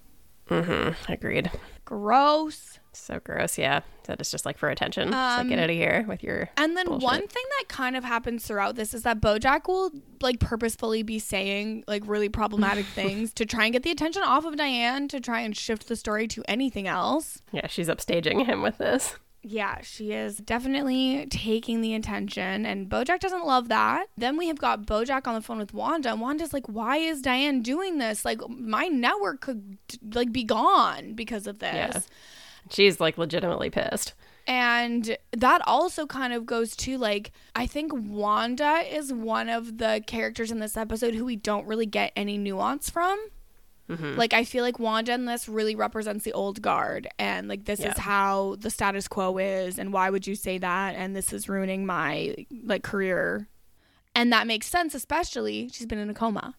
Mm-hmm. 0.51 1.11
Agreed. 1.11 1.51
Gross. 1.85 2.79
So 2.93 3.19
gross, 3.23 3.57
yeah. 3.57 3.81
That 4.03 4.19
is 4.19 4.29
just 4.29 4.45
like 4.45 4.57
for 4.57 4.69
attention. 4.69 5.09
Um, 5.09 5.13
like 5.13 5.47
get 5.47 5.59
um, 5.59 5.63
out 5.63 5.69
of 5.69 5.75
here 5.75 6.05
with 6.07 6.23
your. 6.23 6.49
And 6.57 6.75
then 6.75 6.87
bullshit. 6.87 7.03
one 7.03 7.27
thing 7.27 7.43
that 7.59 7.69
kind 7.69 7.95
of 7.95 8.03
happens 8.03 8.45
throughout 8.45 8.75
this 8.75 8.93
is 8.93 9.03
that 9.03 9.21
BoJack 9.21 9.67
will 9.67 9.91
like 10.21 10.39
purposefully 10.39 11.03
be 11.03 11.19
saying 11.19 11.85
like 11.87 12.03
really 12.05 12.27
problematic 12.29 12.85
things 12.95 13.33
to 13.35 13.45
try 13.45 13.65
and 13.65 13.73
get 13.73 13.83
the 13.83 13.91
attention 13.91 14.23
off 14.23 14.45
of 14.45 14.57
Diane 14.57 15.07
to 15.07 15.19
try 15.19 15.39
and 15.39 15.55
shift 15.55 15.87
the 15.87 15.95
story 15.95 16.27
to 16.27 16.43
anything 16.47 16.87
else. 16.87 17.41
Yeah, 17.51 17.67
she's 17.67 17.87
upstaging 17.87 18.45
him 18.45 18.61
with 18.61 18.77
this. 18.77 19.15
Yeah, 19.43 19.81
she 19.81 20.11
is 20.11 20.37
definitely 20.37 21.25
taking 21.31 21.81
the 21.81 21.95
attention, 21.95 22.65
and 22.65 22.87
Bojack 22.87 23.19
doesn't 23.19 23.45
love 23.45 23.69
that. 23.69 24.07
Then 24.15 24.37
we 24.37 24.47
have 24.47 24.59
got 24.59 24.85
Bojack 24.85 25.25
on 25.27 25.33
the 25.33 25.41
phone 25.41 25.57
with 25.57 25.73
Wanda, 25.73 26.11
and 26.11 26.21
Wanda's 26.21 26.53
like, 26.53 26.67
"Why 26.69 26.97
is 26.97 27.21
Diane 27.23 27.61
doing 27.61 27.97
this? 27.97 28.23
Like, 28.23 28.39
my 28.47 28.85
network 28.85 29.41
could 29.41 29.79
like 30.13 30.31
be 30.31 30.43
gone 30.43 31.13
because 31.13 31.47
of 31.47 31.57
this." 31.57 31.73
Yeah. 31.73 32.01
She's 32.69 32.99
like 32.99 33.17
legitimately 33.17 33.71
pissed. 33.71 34.13
And 34.47 35.17
that 35.31 35.61
also 35.65 36.05
kind 36.05 36.33
of 36.33 36.45
goes 36.45 36.75
to 36.77 36.97
like, 36.97 37.31
I 37.55 37.67
think 37.67 37.91
Wanda 37.93 38.83
is 38.87 39.13
one 39.13 39.49
of 39.49 39.77
the 39.77 40.03
characters 40.05 40.51
in 40.51 40.59
this 40.59 40.75
episode 40.77 41.15
who 41.15 41.25
we 41.25 41.35
don't 41.35 41.67
really 41.67 41.85
get 41.85 42.11
any 42.15 42.37
nuance 42.37 42.89
from. 42.89 43.19
Mm-hmm. 43.91 44.17
Like 44.17 44.33
I 44.33 44.45
feel 44.45 44.63
like 44.63 44.79
Wanda 44.79 45.11
in 45.13 45.25
this 45.25 45.49
really 45.49 45.75
represents 45.75 46.23
the 46.23 46.31
old 46.31 46.61
guard 46.61 47.09
and 47.19 47.49
like 47.49 47.65
this 47.65 47.81
yeah. 47.81 47.91
is 47.91 47.97
how 47.97 48.55
the 48.59 48.69
status 48.69 49.07
quo 49.09 49.37
is 49.37 49.77
and 49.77 49.91
why 49.91 50.09
would 50.09 50.25
you 50.25 50.35
say 50.35 50.57
that 50.57 50.95
and 50.95 51.13
this 51.13 51.33
is 51.33 51.49
ruining 51.49 51.85
my 51.85 52.35
like 52.63 52.83
career. 52.83 53.49
And 54.15 54.31
that 54.31 54.47
makes 54.47 54.67
sense 54.67 54.95
especially 54.95 55.69
she's 55.73 55.87
been 55.87 55.99
in 55.99 56.09
a 56.09 56.13
coma. 56.13 56.55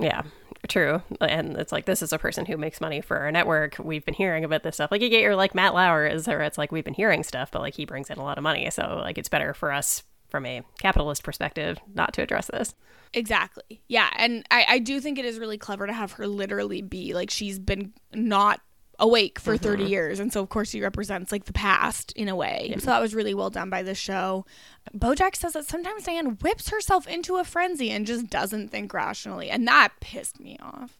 Yeah, 0.00 0.22
true. 0.68 1.02
And 1.20 1.56
it's 1.56 1.72
like 1.72 1.86
this 1.86 2.02
is 2.02 2.12
a 2.12 2.18
person 2.18 2.46
who 2.46 2.56
makes 2.56 2.80
money 2.80 3.00
for 3.00 3.18
our 3.18 3.32
network. 3.32 3.76
We've 3.78 4.04
been 4.04 4.14
hearing 4.14 4.44
about 4.44 4.62
this 4.62 4.76
stuff. 4.76 4.92
Like 4.92 5.02
you 5.02 5.08
get 5.08 5.22
your 5.22 5.34
like 5.34 5.56
Matt 5.56 5.74
Lauer 5.74 6.06
is 6.06 6.28
where 6.28 6.42
it's 6.42 6.58
like 6.58 6.70
we've 6.70 6.84
been 6.84 6.94
hearing 6.94 7.24
stuff, 7.24 7.50
but 7.50 7.62
like 7.62 7.74
he 7.74 7.84
brings 7.84 8.10
in 8.10 8.18
a 8.18 8.22
lot 8.22 8.38
of 8.38 8.44
money. 8.44 8.70
So 8.70 9.00
like 9.02 9.18
it's 9.18 9.28
better 9.28 9.54
for 9.54 9.72
us 9.72 10.04
from 10.34 10.46
a 10.46 10.62
capitalist 10.80 11.22
perspective 11.22 11.78
not 11.94 12.12
to 12.12 12.20
address 12.20 12.48
this. 12.52 12.74
Exactly. 13.12 13.80
Yeah. 13.86 14.10
And 14.16 14.44
I, 14.50 14.66
I 14.68 14.78
do 14.80 14.98
think 14.98 15.16
it 15.16 15.24
is 15.24 15.38
really 15.38 15.58
clever 15.58 15.86
to 15.86 15.92
have 15.92 16.10
her 16.14 16.26
literally 16.26 16.82
be 16.82 17.14
like 17.14 17.30
she's 17.30 17.60
been 17.60 17.92
not 18.12 18.60
awake 18.98 19.38
for 19.38 19.54
mm-hmm. 19.54 19.62
30 19.62 19.84
years. 19.84 20.18
And 20.18 20.32
so, 20.32 20.42
of 20.42 20.48
course, 20.48 20.70
she 20.70 20.80
represents 20.80 21.30
like 21.30 21.44
the 21.44 21.52
past 21.52 22.10
in 22.16 22.28
a 22.28 22.34
way. 22.34 22.66
Yeah. 22.70 22.78
So 22.80 22.86
that 22.86 23.00
was 23.00 23.14
really 23.14 23.32
well 23.32 23.48
done 23.48 23.70
by 23.70 23.84
the 23.84 23.94
show. 23.94 24.44
Bojack 24.92 25.36
says 25.36 25.52
that 25.52 25.66
sometimes 25.66 26.02
Diane 26.02 26.36
whips 26.38 26.70
herself 26.70 27.06
into 27.06 27.36
a 27.36 27.44
frenzy 27.44 27.90
and 27.90 28.04
just 28.04 28.26
doesn't 28.26 28.72
think 28.72 28.92
rationally. 28.92 29.50
And 29.50 29.68
that 29.68 29.92
pissed 30.00 30.40
me 30.40 30.58
off. 30.60 30.98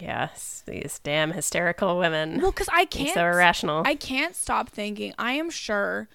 Yes, 0.00 0.62
these 0.66 1.00
damn 1.02 1.32
hysterical 1.32 1.98
women. 1.98 2.40
Well, 2.40 2.52
because 2.52 2.70
I 2.72 2.86
can't. 2.86 3.12
So 3.12 3.26
irrational. 3.26 3.82
I 3.84 3.94
can't 3.96 4.34
stop 4.34 4.70
thinking. 4.70 5.12
I 5.18 5.32
am 5.32 5.50
sure 5.50 6.08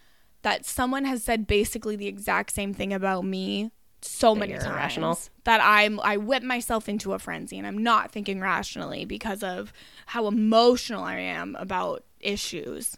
that 0.46 0.64
someone 0.64 1.06
has 1.06 1.24
said 1.24 1.48
basically 1.48 1.96
the 1.96 2.06
exact 2.06 2.54
same 2.54 2.72
thing 2.72 2.94
about 2.94 3.26
me 3.26 3.72
so 4.04 4.36
that 4.36 4.42
many 4.42 4.54
times 4.54 4.66
irrational. 4.66 5.20
that 5.44 5.60
I'm 5.60 6.00
I 6.02 6.18
whip 6.18 6.44
myself 6.44 6.88
into 6.88 7.14
a 7.14 7.20
frenzy 7.20 7.58
and 7.58 7.66
I'm 7.66 7.80
not 7.80 8.12
thinking 8.12 8.40
rationally 8.40 9.06
because 9.06 9.42
of 9.42 9.74
how 10.06 10.28
emotional 10.28 11.04
I 11.04 11.18
am 11.18 11.56
about 11.56 12.04
issues. 12.20 12.96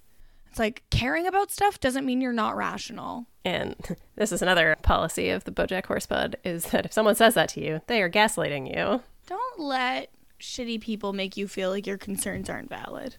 It's 0.49 0.59
like 0.59 0.83
caring 0.89 1.25
about 1.25 1.49
stuff 1.49 1.79
doesn't 1.79 2.05
mean 2.05 2.19
you're 2.19 2.33
not 2.33 2.57
rational. 2.57 3.27
And 3.45 3.77
this 4.17 4.33
is 4.33 4.41
another 4.41 4.75
policy 4.81 5.29
of 5.29 5.45
the 5.45 5.51
BoJack 5.51 5.83
Horsepod 5.83 6.35
is 6.43 6.65
that 6.71 6.85
if 6.85 6.91
someone 6.91 7.15
says 7.15 7.35
that 7.35 7.47
to 7.49 7.63
you, 7.63 7.79
they 7.87 8.01
are 8.01 8.09
gaslighting 8.09 8.75
you. 8.75 9.01
Don't 9.25 9.59
let 9.59 10.09
shitty 10.37 10.81
people 10.81 11.13
make 11.13 11.37
you 11.37 11.47
feel 11.47 11.69
like 11.69 11.87
your 11.87 11.97
concerns 11.97 12.49
aren't 12.49 12.67
valid. 12.67 13.15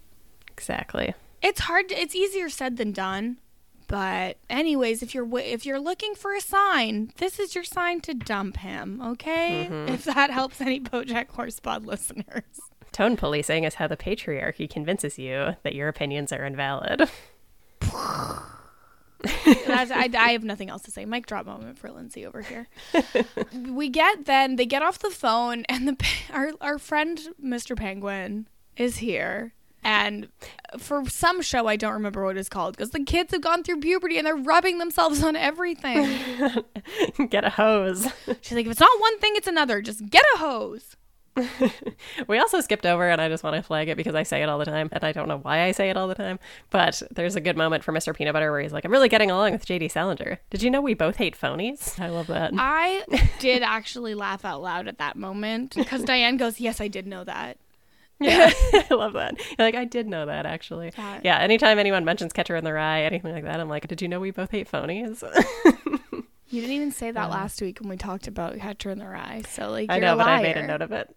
Exactly. 0.53 1.15
It's 1.41 1.61
hard. 1.61 1.89
To, 1.89 1.99
it's 1.99 2.15
easier 2.15 2.51
said 2.51 2.77
than 2.77 2.93
done. 2.93 3.39
But 3.89 4.37
anyways, 4.51 5.03
if 5.03 5.15
you're 5.15 5.27
if 5.39 5.65
you're 5.65 5.81
looking 5.81 6.15
for 6.15 6.35
a 6.35 6.41
sign, 6.41 7.11
this 7.17 7.39
is 7.39 7.55
your 7.55 7.65
sign 7.65 8.01
to 8.03 8.15
dump 8.15 8.59
him, 8.59 9.01
okay? 9.03 9.67
Mm-hmm. 9.71 9.95
If 9.95 10.05
that 10.05 10.31
helps 10.31 10.61
any 10.61 10.79
BoJack 10.79 11.29
Horsepod 11.31 11.87
listeners. 11.87 12.61
Tone 12.93 13.17
policing 13.17 13.65
is 13.65 13.75
how 13.75 13.87
the 13.87 13.97
patriarchy 13.97 14.69
convinces 14.69 15.19
you 15.19 15.57
that 15.63 15.75
your 15.75 15.89
opinions 15.89 16.33
are 16.33 16.45
invalid. 16.45 17.09
I, 19.25 20.11
I, 20.17 20.33
have 20.33 20.45
nothing 20.45 20.71
else 20.71 20.83
to 20.83 20.91
say. 20.91 21.05
Mic 21.05 21.27
drop 21.27 21.47
moment 21.47 21.79
for 21.79 21.91
Lindsay 21.91 22.25
over 22.25 22.43
here. 22.43 22.69
we 23.53 23.89
get 23.89 24.27
then 24.27 24.57
they 24.57 24.67
get 24.67 24.83
off 24.83 24.99
the 24.99 25.11
phone 25.11 25.65
and 25.65 25.89
the 25.89 25.97
our 26.33 26.53
our 26.61 26.79
friend 26.79 27.21
Mr. 27.43 27.77
Penguin 27.77 28.49
is 28.77 28.99
here 28.99 29.55
and 29.89 30.29
for 30.77 31.09
some 31.09 31.41
show, 31.41 31.67
I 31.67 31.77
don't 31.77 31.95
remember 31.95 32.23
what 32.23 32.37
it's 32.37 32.51
called 32.51 32.77
because 32.77 32.91
the 32.91 33.03
kids 33.03 33.33
have 33.33 33.41
gone 33.41 33.63
through 33.63 33.81
puberty 33.81 34.19
and 34.19 34.27
they're 34.27 34.37
rubbing 34.37 34.77
themselves 34.77 35.23
on 35.23 35.35
everything. 35.35 36.07
get 37.31 37.45
a 37.45 37.49
hose. 37.49 38.07
She's 38.43 38.53
like, 38.53 38.67
if 38.67 38.73
it's 38.73 38.81
not 38.81 39.01
one 39.01 39.19
thing, 39.19 39.33
it's 39.35 39.47
another. 39.47 39.81
Just 39.81 40.07
get 40.11 40.23
a 40.35 40.39
hose. 40.41 40.95
we 42.29 42.39
also 42.39 42.61
skipped 42.61 42.85
over, 42.85 43.09
and 43.09 43.19
I 43.19 43.31
just 43.31 43.43
want 43.43 43.57
to 43.57 43.63
flag 43.63 43.89
it 43.89 43.97
because 43.97 44.15
I 44.15 44.25
say 44.25 44.43
it 44.43 44.49
all 44.51 44.59
the 44.59 44.67
time, 44.67 44.91
and 44.93 45.03
I 45.05 45.13
don't 45.13 45.29
know 45.29 45.39
why 45.39 45.63
I 45.63 45.73
say 45.73 45.89
it 45.89 45.97
all 45.97 46.09
the 46.09 46.15
time. 46.15 46.39
But 46.69 47.01
there's 47.11 47.37
a 47.37 47.41
good 47.41 47.57
moment 47.57 47.83
for 47.83 47.93
Mr. 47.93 48.15
Peanut 48.15 48.35
Butter 48.35 48.51
where 48.51 48.61
he's 48.61 48.73
like, 48.73 48.85
"I'm 48.85 48.91
really 48.91 49.09
getting 49.09 49.31
along 49.31 49.53
with 49.53 49.65
JD 49.65 49.91
Salinger." 49.91 50.41
Did 50.51 50.63
you 50.63 50.71
know 50.71 50.81
we 50.81 50.95
both 50.95 51.17
hate 51.17 51.39
phonies? 51.39 51.99
I 51.99 52.09
love 52.09 52.27
that. 52.27 52.53
I 52.59 53.05
did 53.39 53.63
actually 53.63 54.15
laugh 54.15 54.45
out 54.45 54.61
loud 54.61 54.89
at 54.89 54.99
that 54.99 55.17
moment 55.17 55.77
because 55.77 56.03
Diane 56.03 56.37
goes, 56.39 56.59
"Yes, 56.61 56.81
I 56.81 56.89
did 56.89 57.07
know 57.07 57.23
that." 57.23 57.57
Yeah, 58.21 58.51
I 58.73 58.87
love 58.91 59.13
that. 59.13 59.39
You're 59.39 59.69
like, 59.69 59.77
I 59.77 59.85
did 59.85 60.09
know 60.09 60.27
that 60.27 60.45
actually. 60.45 60.93
Yeah. 60.99 61.21
yeah. 61.23 61.39
Anytime 61.39 61.79
anyone 61.79 62.05
mentions 62.05 62.33
Catcher 62.33 62.57
in 62.57 62.65
the 62.65 62.73
Rye, 62.73 63.03
anything 63.03 63.33
like 63.33 63.45
that, 63.45 63.61
I'm 63.61 63.69
like, 63.69 63.87
did 63.87 64.03
you 64.03 64.09
know 64.09 64.19
we 64.19 64.33
both 64.33 64.51
hate 64.51 64.69
phonies? 64.69 65.23
you 66.49 66.61
didn't 66.61 66.75
even 66.75 66.91
say 66.91 67.13
that 67.13 67.21
yeah. 67.21 67.29
last 67.29 67.63
week 67.63 67.79
when 67.79 67.89
we 67.89 67.97
talked 67.97 68.27
about 68.27 68.59
Catcher 68.59 68.91
in 68.91 68.99
the 68.99 69.07
Rye. 69.07 69.43
So 69.49 69.71
like, 69.71 69.89
I 69.89 70.01
know, 70.01 70.17
but 70.17 70.27
I 70.27 70.43
made 70.43 70.57
a 70.57 70.67
note 70.67 70.83
of 70.83 70.91
it. 70.91 71.15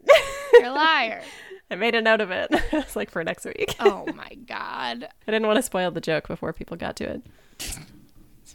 you're 0.53 0.65
a 0.65 0.71
liar. 0.71 1.23
I 1.71 1.75
made 1.75 1.95
a 1.95 2.01
note 2.03 2.21
of 2.21 2.29
it. 2.29 2.49
it's 2.71 2.95
like 2.95 3.09
for 3.09 3.23
next 3.23 3.45
week. 3.45 3.75
oh 3.79 4.05
my 4.13 4.35
god. 4.45 5.09
I 5.27 5.31
didn't 5.31 5.47
want 5.47 5.57
to 5.57 5.63
spoil 5.63 5.89
the 5.89 6.01
joke 6.01 6.27
before 6.27 6.53
people 6.53 6.77
got 6.77 6.97
to 6.97 7.19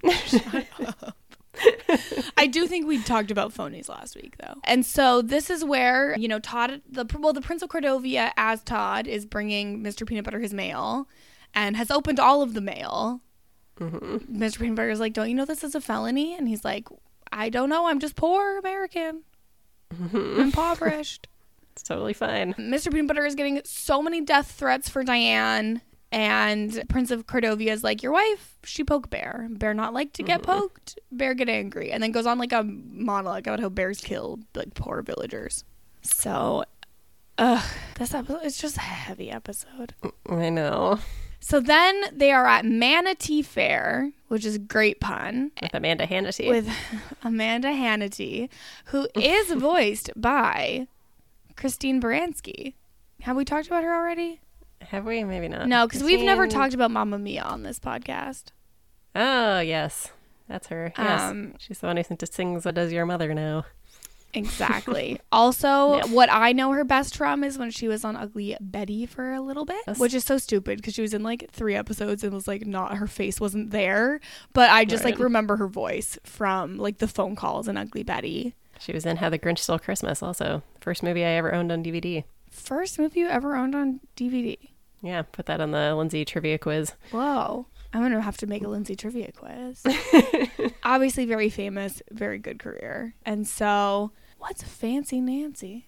it. 0.03 1.13
I 2.37 2.47
do 2.47 2.67
think 2.67 2.87
we 2.87 3.03
talked 3.03 3.31
about 3.31 3.55
phonies 3.55 3.89
last 3.89 4.17
week, 4.17 4.37
though. 4.39 4.55
And 4.65 4.85
so 4.85 5.23
this 5.23 5.51
is 5.51 5.65
where, 5.65 6.17
you 6.19 6.29
know, 6.29 6.39
Todd, 6.39 6.83
the 6.89 7.07
well, 7.19 7.33
the 7.33 7.41
Prince 7.41 7.63
of 7.63 7.69
Cordovia 7.69 8.33
as 8.37 8.63
Todd 8.63 9.07
is 9.07 9.25
bringing 9.25 9.83
Mr. 9.83 10.07
Peanut 10.07 10.25
Butter 10.25 10.41
his 10.41 10.55
mail 10.55 11.09
and 11.55 11.77
has 11.77 11.91
opened 11.91 12.21
all 12.21 12.43
of 12.43 12.55
the 12.55 12.61
mail. 12.61 13.21
Mm-hmm. 13.81 14.43
Mr. 14.43 14.59
Peanut 14.59 14.77
Butter 14.77 14.91
is 14.91 15.01
like, 15.01 15.13
Don't 15.13 15.29
you 15.29 15.35
know 15.35 15.45
this 15.45 15.65
is 15.65 15.75
a 15.75 15.81
felony? 15.81 16.35
And 16.35 16.49
he's 16.49 16.65
like, 16.65 16.89
I 17.33 17.49
don't 17.49 17.69
know. 17.69 17.87
I'm 17.87 18.01
just 18.01 18.17
poor 18.17 18.59
American. 18.59 19.23
Mm-hmm. 19.95 20.41
Impoverished. 20.41 21.29
it's 21.73 21.83
totally 21.83 22.13
fine. 22.13 22.55
Mr. 22.55 22.91
Peanut 22.91 23.09
Butter 23.09 23.27
is 23.27 23.35
getting 23.35 23.61
so 23.65 24.03
many 24.03 24.21
death 24.21 24.51
threats 24.53 24.89
for 24.89 25.03
Diane 25.05 25.83
And 26.17 26.83
Prince 26.89 27.11
of 27.11 27.27
Cordovia 27.27 27.73
is 27.73 27.85
like, 27.85 28.03
Your 28.03 28.11
wife, 28.11 28.57
she 28.65 28.83
poke 28.83 29.11
bear. 29.11 29.49
Bear 29.51 29.75
not 29.75 29.93
like 29.93 30.15
to 30.15 30.23
get 30.23 30.43
poked. 30.43 30.99
Bear 31.13 31.35
get 31.35 31.51
angry. 31.51 31.93
And 31.93 32.03
then 32.03 32.11
goes 32.11 32.25
on 32.25 32.39
like 32.39 32.53
a 32.53 32.63
monologue 32.63 33.47
about 33.47 33.61
how 33.61 33.69
bears 33.69 34.01
kill 34.01 34.41
like 34.55 34.73
poor 34.73 35.03
villagers. 35.03 35.63
So, 36.01 36.65
ugh, 37.37 37.63
this 37.99 38.15
episode 38.15 38.45
is 38.45 38.57
just 38.57 38.79
a 38.79 38.81
heavy 38.81 39.31
episode. 39.31 39.93
Mm, 40.03 40.41
I 40.43 40.49
know. 40.49 41.01
So 41.39 41.61
then 41.61 42.05
they 42.13 42.33
are 42.33 42.47
at 42.47 42.65
Manatee 42.65 43.43
Fair, 43.43 44.11
which 44.29 44.47
is 44.47 44.55
a 44.55 44.59
great 44.59 45.01
pun, 45.01 45.53
With 45.61 45.75
Amanda 45.75 46.07
Hannity. 46.07 46.49
with 46.49 46.69
Amanda 47.23 47.69
Hannity, 47.69 48.49
who 48.87 49.07
is 49.15 49.53
voiced 49.53 50.11
by 50.17 50.89
Christine 51.57 52.01
Baranski. 52.01 52.73
Have 53.21 53.37
we 53.37 53.45
talked 53.45 53.67
about 53.67 53.85
her 53.85 53.95
already? 53.95 54.41
Have 54.89 55.05
we? 55.05 55.25
Maybe 55.25 55.49
not. 55.49 55.69
No, 55.69 55.87
because 55.87 56.03
we've 56.03 56.25
never 56.25 56.47
talked 56.47 56.75
about 56.75 56.91
Mamma 56.91 57.19
Mia 57.19 57.43
on 57.43 57.63
this 57.63 57.79
podcast. 57.79 58.47
Oh, 59.15 59.61
yes. 59.61 60.11
That's 60.49 60.69
her. 60.69 60.93
Yes. 60.97 61.21
Um, 61.23 61.55
She's 61.59 61.79
the 61.79 61.87
one 61.87 61.97
who 61.97 62.05
sings 62.25 62.65
What 62.65 62.75
Does 62.75 62.93
Your 62.93 63.07
Mother 63.07 63.35
Know? 63.35 63.65
Exactly. 64.35 65.19
also, 65.33 66.07
what 66.09 66.29
I 66.31 66.53
know 66.53 66.73
her 66.73 66.85
best 66.85 67.17
from 67.17 67.43
is 67.43 67.59
when 67.59 67.71
she 67.71 67.89
was 67.89 68.05
on 68.05 68.17
Ugly 68.17 68.57
Betty 68.61 69.07
for 69.07 69.33
a 69.33 69.41
little 69.41 69.65
bit, 69.65 69.83
which 69.97 70.15
is 70.15 70.25
so 70.25 70.37
stupid 70.37 70.77
because 70.77 70.95
she 70.95 71.03
was 71.03 71.15
in 71.15 71.23
like 71.23 71.51
three 71.51 71.75
episodes 71.75 72.23
and 72.23 72.35
was 72.35 72.47
like 72.47 72.67
not 72.67 72.99
her 72.99 73.07
face 73.07 73.41
wasn't 73.41 73.71
there, 73.71 74.21
but 74.53 74.71
I 74.71 74.85
just 74.85 75.05
like 75.05 75.19
remember 75.19 75.57
her 75.57 75.69
voice 75.69 76.19
from 76.25 76.77
like 76.77 76.99
the 76.99 77.09
phone 77.09 77.35
calls 77.35 77.67
in 77.67 77.77
Ugly 77.77 78.03
Betty. 78.03 78.55
She 78.79 78.93
was 78.93 79.07
in 79.07 79.17
How 79.17 79.31
the 79.31 79.39
Grinch 79.39 79.59
Stole 79.59 79.79
Christmas 79.79 80.23
also. 80.23 80.63
First 80.81 81.03
movie 81.03 81.25
I 81.25 81.31
ever 81.31 81.55
owned 81.55 81.73
on 81.73 81.83
DVD. 81.83 82.25
First 82.51 82.99
movie 82.99 83.21
you 83.21 83.29
ever 83.29 83.57
owned 83.57 83.75
on 83.75 84.01
DVD. 84.17 84.59
Yeah, 85.03 85.23
put 85.23 85.47
that 85.47 85.61
on 85.61 85.71
the 85.71 85.95
Lindsay 85.95 86.25
trivia 86.25 86.59
quiz. 86.59 86.93
Whoa. 87.11 87.67
I'm 87.93 88.03
gonna 88.03 88.21
have 88.21 88.37
to 88.39 88.47
make 88.47 88.63
a 88.63 88.69
Lindsay 88.69 88.97
trivia 88.97 89.33
quiz. 89.33 89.83
Obviously, 90.83 91.25
very 91.25 91.49
famous, 91.49 92.03
very 92.11 92.39
good 92.39 92.59
career. 92.59 93.15
And 93.25 93.47
so, 93.47 94.13
what's 94.39 94.63
Fancy 94.63 95.21
Nancy? 95.21 95.87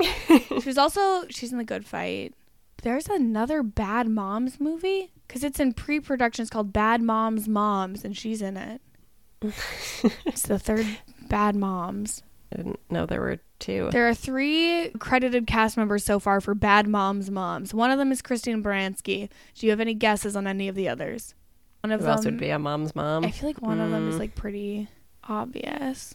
she 0.00 0.62
was 0.64 0.78
also 0.78 1.26
she's 1.28 1.50
in 1.50 1.58
the 1.58 1.64
Good 1.64 1.84
Fight. 1.84 2.34
There's 2.82 3.08
another 3.08 3.62
Bad 3.62 4.06
Moms 4.08 4.60
movie 4.60 5.10
because 5.26 5.42
it's 5.42 5.58
in 5.58 5.72
pre-production. 5.72 6.42
It's 6.42 6.50
called 6.50 6.72
Bad 6.72 7.02
Moms 7.02 7.48
Moms, 7.48 8.04
and 8.04 8.16
she's 8.16 8.40
in 8.40 8.56
it. 8.56 8.80
it's 9.42 10.42
the 10.42 10.58
third 10.58 10.86
Bad 11.28 11.56
Moms. 11.56 12.22
I 12.52 12.56
didn't 12.56 12.80
know 12.90 13.04
there 13.06 13.20
were 13.20 13.38
two. 13.58 13.88
There 13.92 14.08
are 14.08 14.14
three 14.14 14.90
credited 14.98 15.46
cast 15.46 15.76
members 15.76 16.04
so 16.04 16.18
far 16.18 16.40
for 16.40 16.54
Bad 16.54 16.86
Moms 16.86 17.30
Moms. 17.30 17.74
One 17.74 17.90
of 17.90 17.98
them 17.98 18.10
is 18.10 18.22
Christine 18.22 18.62
Baranski. 18.62 19.28
Do 19.54 19.66
you 19.66 19.70
have 19.70 19.80
any 19.80 19.94
guesses 19.94 20.34
on 20.36 20.46
any 20.46 20.68
of 20.68 20.74
the 20.74 20.88
others? 20.88 21.34
One 21.82 21.92
of 21.92 22.00
Who 22.00 22.06
them. 22.06 22.12
else 22.16 22.24
would 22.24 22.38
be 22.38 22.50
a 22.50 22.58
mom's 22.58 22.96
mom? 22.96 23.24
I 23.24 23.30
feel 23.30 23.48
like 23.50 23.60
one 23.62 23.80
of 23.80 23.90
them 23.90 24.08
is 24.08 24.16
Mm. 24.16 24.18
like 24.20 24.34
pretty 24.34 24.88
obvious. 25.24 26.14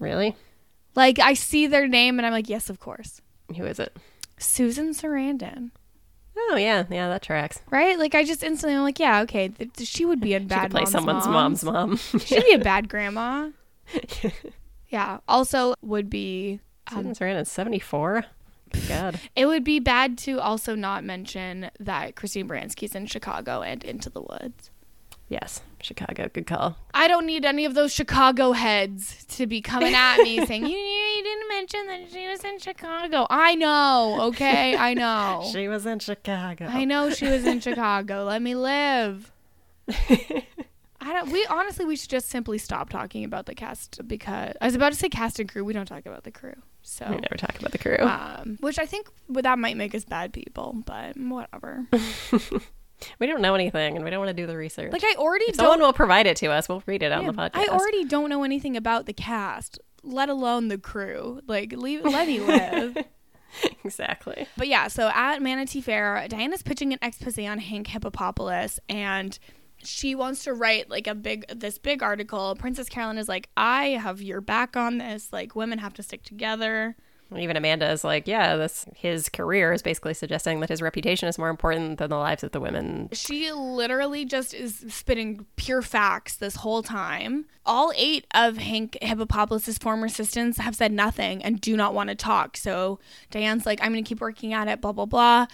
Really? 0.00 0.34
Like 0.94 1.18
I 1.20 1.34
see 1.34 1.66
their 1.66 1.86
name 1.88 2.18
and 2.18 2.26
I'm 2.26 2.32
like, 2.32 2.48
yes, 2.48 2.68
of 2.70 2.80
course. 2.80 3.20
Who 3.56 3.64
is 3.64 3.78
it? 3.78 3.96
Susan 4.38 4.90
Sarandon, 4.90 5.70
Oh, 6.50 6.56
yeah. 6.56 6.84
Yeah, 6.90 7.08
that 7.08 7.22
tracks. 7.22 7.60
right? 7.70 7.98
Like 7.98 8.14
I 8.14 8.22
just 8.24 8.42
instantly 8.44 8.76
I'm 8.76 8.82
like, 8.82 8.98
yeah, 9.00 9.20
okay, 9.22 9.48
th- 9.48 9.70
she 9.88 10.04
would 10.04 10.20
be 10.20 10.32
She 10.38 10.38
bad 10.40 10.62
could 10.62 10.70
play 10.72 10.80
mom's 10.82 10.90
someone's 10.92 11.26
moms. 11.26 11.64
mom's 11.64 12.12
mom. 12.12 12.20
She'd 12.20 12.44
be 12.44 12.52
a 12.54 12.58
bad 12.58 12.88
grandma. 12.88 13.50
yeah. 14.88 15.18
Also, 15.28 15.74
would 15.82 16.08
be 16.10 16.60
Susan 16.90 17.14
Sarandon's 17.14 17.50
74? 17.50 18.24
God. 18.88 19.20
it 19.36 19.46
would 19.46 19.64
be 19.64 19.80
bad 19.80 20.18
to 20.18 20.40
also 20.40 20.74
not 20.74 21.04
mention 21.04 21.70
that 21.80 22.16
Christine 22.16 22.48
Baranski's 22.48 22.94
in 22.94 23.06
Chicago 23.06 23.62
and 23.62 23.82
Into 23.84 24.10
the 24.10 24.22
Woods. 24.22 24.70
Yes. 25.28 25.60
Chicago. 25.80 26.28
Good 26.32 26.46
call. 26.46 26.76
I 26.94 27.06
don't 27.06 27.26
need 27.26 27.44
any 27.44 27.64
of 27.64 27.74
those 27.74 27.92
Chicago 27.92 28.52
heads 28.52 29.24
to 29.26 29.46
be 29.46 29.60
coming 29.60 29.94
at 29.94 30.18
me 30.18 30.44
saying, 30.46 30.66
you, 30.66 30.76
you 30.76 31.22
didn't 31.22 31.48
mention 31.48 31.86
that 31.86 32.10
she 32.10 32.26
was 32.26 32.42
in 32.44 32.58
Chicago. 32.58 33.26
I 33.28 33.54
know, 33.54 34.18
okay? 34.28 34.76
I 34.76 34.94
know. 34.94 35.44
She 35.52 35.68
was 35.68 35.86
in 35.86 35.98
Chicago. 35.98 36.66
I 36.66 36.84
know 36.84 37.10
she 37.10 37.26
was 37.26 37.44
in 37.44 37.60
Chicago. 37.60 38.24
Let 38.24 38.42
me 38.42 38.54
live. 38.54 39.32
I 41.08 41.14
don't. 41.14 41.32
We 41.32 41.46
honestly, 41.46 41.86
we 41.86 41.96
should 41.96 42.10
just 42.10 42.28
simply 42.28 42.58
stop 42.58 42.90
talking 42.90 43.24
about 43.24 43.46
the 43.46 43.54
cast 43.54 44.06
because 44.06 44.52
I 44.60 44.66
was 44.66 44.74
about 44.74 44.92
to 44.92 44.98
say 44.98 45.08
cast 45.08 45.40
and 45.40 45.48
crew. 45.48 45.64
We 45.64 45.72
don't 45.72 45.86
talk 45.86 46.04
about 46.04 46.24
the 46.24 46.30
crew, 46.30 46.52
so 46.82 47.06
We 47.08 47.16
never 47.16 47.36
talk 47.36 47.58
about 47.58 47.72
the 47.72 47.78
crew. 47.78 47.96
um, 48.00 48.58
which 48.60 48.78
I 48.78 48.84
think 48.84 49.08
well, 49.26 49.42
that 49.42 49.58
might 49.58 49.78
make 49.78 49.94
us 49.94 50.04
bad 50.04 50.34
people, 50.34 50.82
but 50.84 51.16
whatever. 51.16 51.86
we 53.18 53.26
don't 53.26 53.40
know 53.40 53.54
anything 53.54 53.96
and 53.96 54.04
we 54.04 54.10
don't 54.10 54.18
want 54.20 54.28
to 54.28 54.34
do 54.34 54.46
the 54.46 54.56
research. 54.56 54.92
Like 54.92 55.02
I 55.02 55.14
already 55.16 55.46
if 55.46 55.56
someone 55.56 55.78
don't. 55.78 55.86
will 55.86 55.92
provide 55.94 56.26
it 56.26 56.36
to 56.38 56.48
us, 56.48 56.68
we'll 56.68 56.82
read 56.84 57.02
it 57.02 57.10
on 57.10 57.24
the 57.24 57.32
podcast. 57.32 57.56
I 57.56 57.66
already 57.68 58.04
don't 58.04 58.28
know 58.28 58.44
anything 58.44 58.76
about 58.76 59.06
the 59.06 59.14
cast, 59.14 59.78
let 60.02 60.28
alone 60.28 60.68
the 60.68 60.76
crew. 60.76 61.40
Like 61.46 61.72
leave, 61.72 62.04
let 62.04 62.26
me 62.26 62.40
live. 62.40 62.98
exactly. 63.84 64.46
But 64.58 64.68
yeah, 64.68 64.88
so 64.88 65.08
at 65.08 65.40
Manatee 65.40 65.80
Fair, 65.80 66.26
Diana's 66.28 66.62
pitching 66.62 66.92
an 66.92 66.98
expose 67.00 67.38
on 67.38 67.60
Hank 67.60 67.86
Hippopopalous 67.88 68.78
and 68.90 69.38
she 69.88 70.14
wants 70.14 70.44
to 70.44 70.52
write 70.52 70.90
like 70.90 71.06
a 71.06 71.14
big 71.14 71.46
this 71.48 71.78
big 71.78 72.02
article. 72.02 72.54
Princess 72.56 72.88
Carolyn 72.88 73.18
is 73.18 73.28
like, 73.28 73.48
I 73.56 73.88
have 73.90 74.20
your 74.20 74.40
back 74.40 74.76
on 74.76 74.98
this. 74.98 75.32
Like 75.32 75.56
women 75.56 75.78
have 75.78 75.94
to 75.94 76.02
stick 76.02 76.22
together. 76.22 76.96
Even 77.36 77.58
Amanda 77.58 77.90
is 77.90 78.04
like, 78.04 78.26
yeah, 78.26 78.56
this 78.56 78.86
his 78.94 79.28
career 79.28 79.72
is 79.72 79.82
basically 79.82 80.14
suggesting 80.14 80.60
that 80.60 80.70
his 80.70 80.80
reputation 80.80 81.28
is 81.28 81.36
more 81.36 81.50
important 81.50 81.98
than 81.98 82.08
the 82.08 82.16
lives 82.16 82.42
of 82.42 82.52
the 82.52 82.60
women. 82.60 83.10
She 83.12 83.52
literally 83.52 84.24
just 84.24 84.54
is 84.54 84.84
spitting 84.88 85.44
pure 85.56 85.82
facts 85.82 86.36
this 86.36 86.56
whole 86.56 86.82
time. 86.82 87.44
All 87.66 87.92
eight 87.96 88.26
of 88.32 88.56
Hank 88.56 88.96
Hippopopalous' 89.02 89.80
former 89.80 90.06
assistants 90.06 90.58
have 90.58 90.74
said 90.74 90.90
nothing 90.90 91.42
and 91.42 91.60
do 91.60 91.76
not 91.76 91.92
want 91.92 92.08
to 92.08 92.14
talk. 92.14 92.56
So 92.56 92.98
Diane's 93.30 93.66
like, 93.66 93.82
I'm 93.82 93.92
going 93.92 94.02
to 94.02 94.08
keep 94.08 94.22
working 94.22 94.54
at 94.54 94.68
it, 94.68 94.80
blah, 94.80 94.92
blah, 94.92 95.06
blah. 95.06 95.46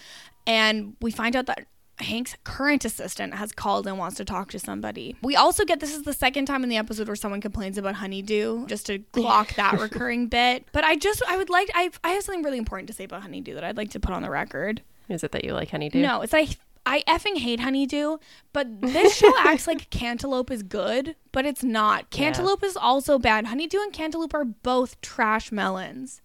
And 0.46 0.96
we 1.00 1.10
find 1.10 1.34
out 1.34 1.46
that 1.46 1.66
Hank's 1.98 2.36
current 2.44 2.84
assistant 2.84 3.34
has 3.34 3.52
called 3.52 3.86
and 3.86 3.98
wants 3.98 4.16
to 4.16 4.24
talk 4.24 4.50
to 4.50 4.58
somebody. 4.58 5.16
We 5.22 5.36
also 5.36 5.64
get 5.64 5.80
this 5.80 5.94
is 5.94 6.02
the 6.02 6.12
second 6.12 6.46
time 6.46 6.62
in 6.62 6.68
the 6.68 6.76
episode 6.76 7.06
where 7.06 7.16
someone 7.16 7.40
complains 7.40 7.78
about 7.78 7.94
honeydew, 7.96 8.66
just 8.66 8.86
to 8.86 8.98
clock 9.12 9.54
that 9.54 9.74
recurring 9.80 10.26
bit. 10.26 10.66
But 10.72 10.84
I 10.84 10.96
just, 10.96 11.22
I 11.28 11.36
would 11.36 11.50
like, 11.50 11.70
I, 11.74 11.90
I 12.02 12.10
have 12.10 12.24
something 12.24 12.42
really 12.42 12.58
important 12.58 12.88
to 12.88 12.94
say 12.94 13.04
about 13.04 13.22
honeydew 13.22 13.54
that 13.54 13.64
I'd 13.64 13.76
like 13.76 13.90
to 13.90 14.00
put 14.00 14.12
on 14.12 14.22
the 14.22 14.30
record. 14.30 14.82
Is 15.08 15.22
it 15.22 15.32
that 15.32 15.44
you 15.44 15.52
like 15.52 15.70
honeydew? 15.70 16.00
No, 16.00 16.22
it's 16.22 16.32
like 16.32 16.58
I 16.86 17.02
effing 17.08 17.38
hate 17.38 17.60
honeydew, 17.60 18.18
but 18.52 18.80
this 18.80 19.16
show 19.16 19.32
acts 19.38 19.66
like 19.66 19.88
cantaloupe 19.90 20.50
is 20.50 20.62
good, 20.62 21.16
but 21.32 21.46
it's 21.46 21.64
not. 21.64 22.10
Cantaloupe 22.10 22.62
is 22.62 22.76
also 22.76 23.18
bad. 23.18 23.46
Honeydew 23.46 23.78
and 23.80 23.92
cantaloupe 23.92 24.34
are 24.34 24.44
both 24.44 25.00
trash 25.00 25.50
melons. 25.50 26.20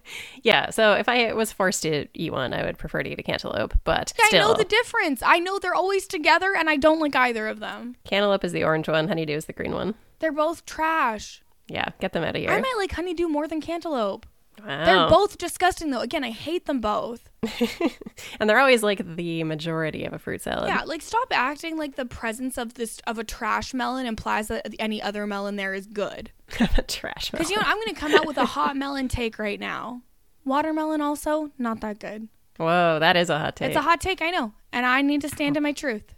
Yeah, 0.42 0.70
so 0.70 0.94
if 0.94 1.08
I 1.08 1.32
was 1.32 1.52
forced 1.52 1.82
to 1.82 2.06
eat 2.14 2.32
one, 2.32 2.52
I 2.52 2.64
would 2.64 2.76
prefer 2.76 3.02
to 3.02 3.10
eat 3.10 3.18
a 3.18 3.22
cantaloupe, 3.22 3.78
but 3.84 4.12
I 4.20 4.28
still, 4.28 4.48
know 4.48 4.54
the 4.54 4.64
difference. 4.64 5.22
I 5.24 5.38
know 5.38 5.58
they're 5.58 5.74
always 5.74 6.06
together, 6.06 6.54
and 6.56 6.68
I 6.68 6.76
don't 6.76 6.98
like 6.98 7.14
either 7.14 7.46
of 7.46 7.60
them. 7.60 7.96
cantaloupe 8.04 8.44
is 8.44 8.52
the 8.52 8.64
orange 8.64 8.88
one, 8.88 9.08
honeydew 9.08 9.36
is 9.36 9.44
the 9.44 9.52
green 9.52 9.72
one. 9.72 9.94
They're 10.18 10.32
both 10.32 10.66
trash. 10.66 11.42
Yeah, 11.68 11.90
get 12.00 12.12
them 12.12 12.24
out 12.24 12.34
of 12.34 12.40
here. 12.42 12.50
I 12.50 12.60
might 12.60 12.74
like 12.76 12.92
honeydew 12.92 13.28
more 13.28 13.46
than 13.46 13.60
cantaloupe. 13.60 14.26
Wow. 14.66 14.84
They're 14.84 15.08
both 15.08 15.38
disgusting, 15.38 15.90
though. 15.90 16.00
Again, 16.00 16.24
I 16.24 16.30
hate 16.30 16.66
them 16.66 16.80
both. 16.80 17.28
and 18.38 18.48
they're 18.48 18.58
always 18.58 18.82
like 18.82 19.16
the 19.16 19.42
majority 19.44 20.04
of 20.04 20.12
a 20.12 20.18
fruit 20.18 20.42
salad. 20.42 20.68
Yeah, 20.68 20.82
like 20.84 21.02
stop 21.02 21.28
acting 21.32 21.78
like 21.78 21.96
the 21.96 22.04
presence 22.04 22.58
of 22.58 22.74
this 22.74 23.00
of 23.06 23.18
a 23.18 23.24
trash 23.24 23.72
melon 23.74 24.06
implies 24.06 24.48
that 24.48 24.74
any 24.78 25.00
other 25.00 25.26
melon 25.26 25.56
there 25.56 25.74
is 25.74 25.86
good. 25.86 26.30
Trash 26.88 27.30
Because 27.30 27.50
you 27.50 27.56
know, 27.56 27.62
I'm 27.64 27.76
going 27.76 27.94
to 27.94 28.00
come 28.00 28.14
out 28.14 28.26
with 28.26 28.36
a 28.36 28.44
hot 28.56 28.76
melon 28.76 29.08
take 29.08 29.38
right 29.38 29.58
now. 29.58 30.02
Watermelon 30.44 31.00
also 31.00 31.50
not 31.58 31.80
that 31.80 31.98
good. 31.98 32.28
Whoa, 32.58 32.98
that 33.00 33.16
is 33.16 33.30
a 33.30 33.38
hot 33.38 33.56
take. 33.56 33.68
It's 33.68 33.76
a 33.76 33.82
hot 33.82 34.00
take, 34.00 34.20
I 34.22 34.30
know, 34.30 34.52
and 34.72 34.84
I 34.84 35.02
need 35.02 35.20
to 35.22 35.28
stand 35.28 35.56
in 35.56 35.62
my 35.62 35.72
truth. 35.72 36.14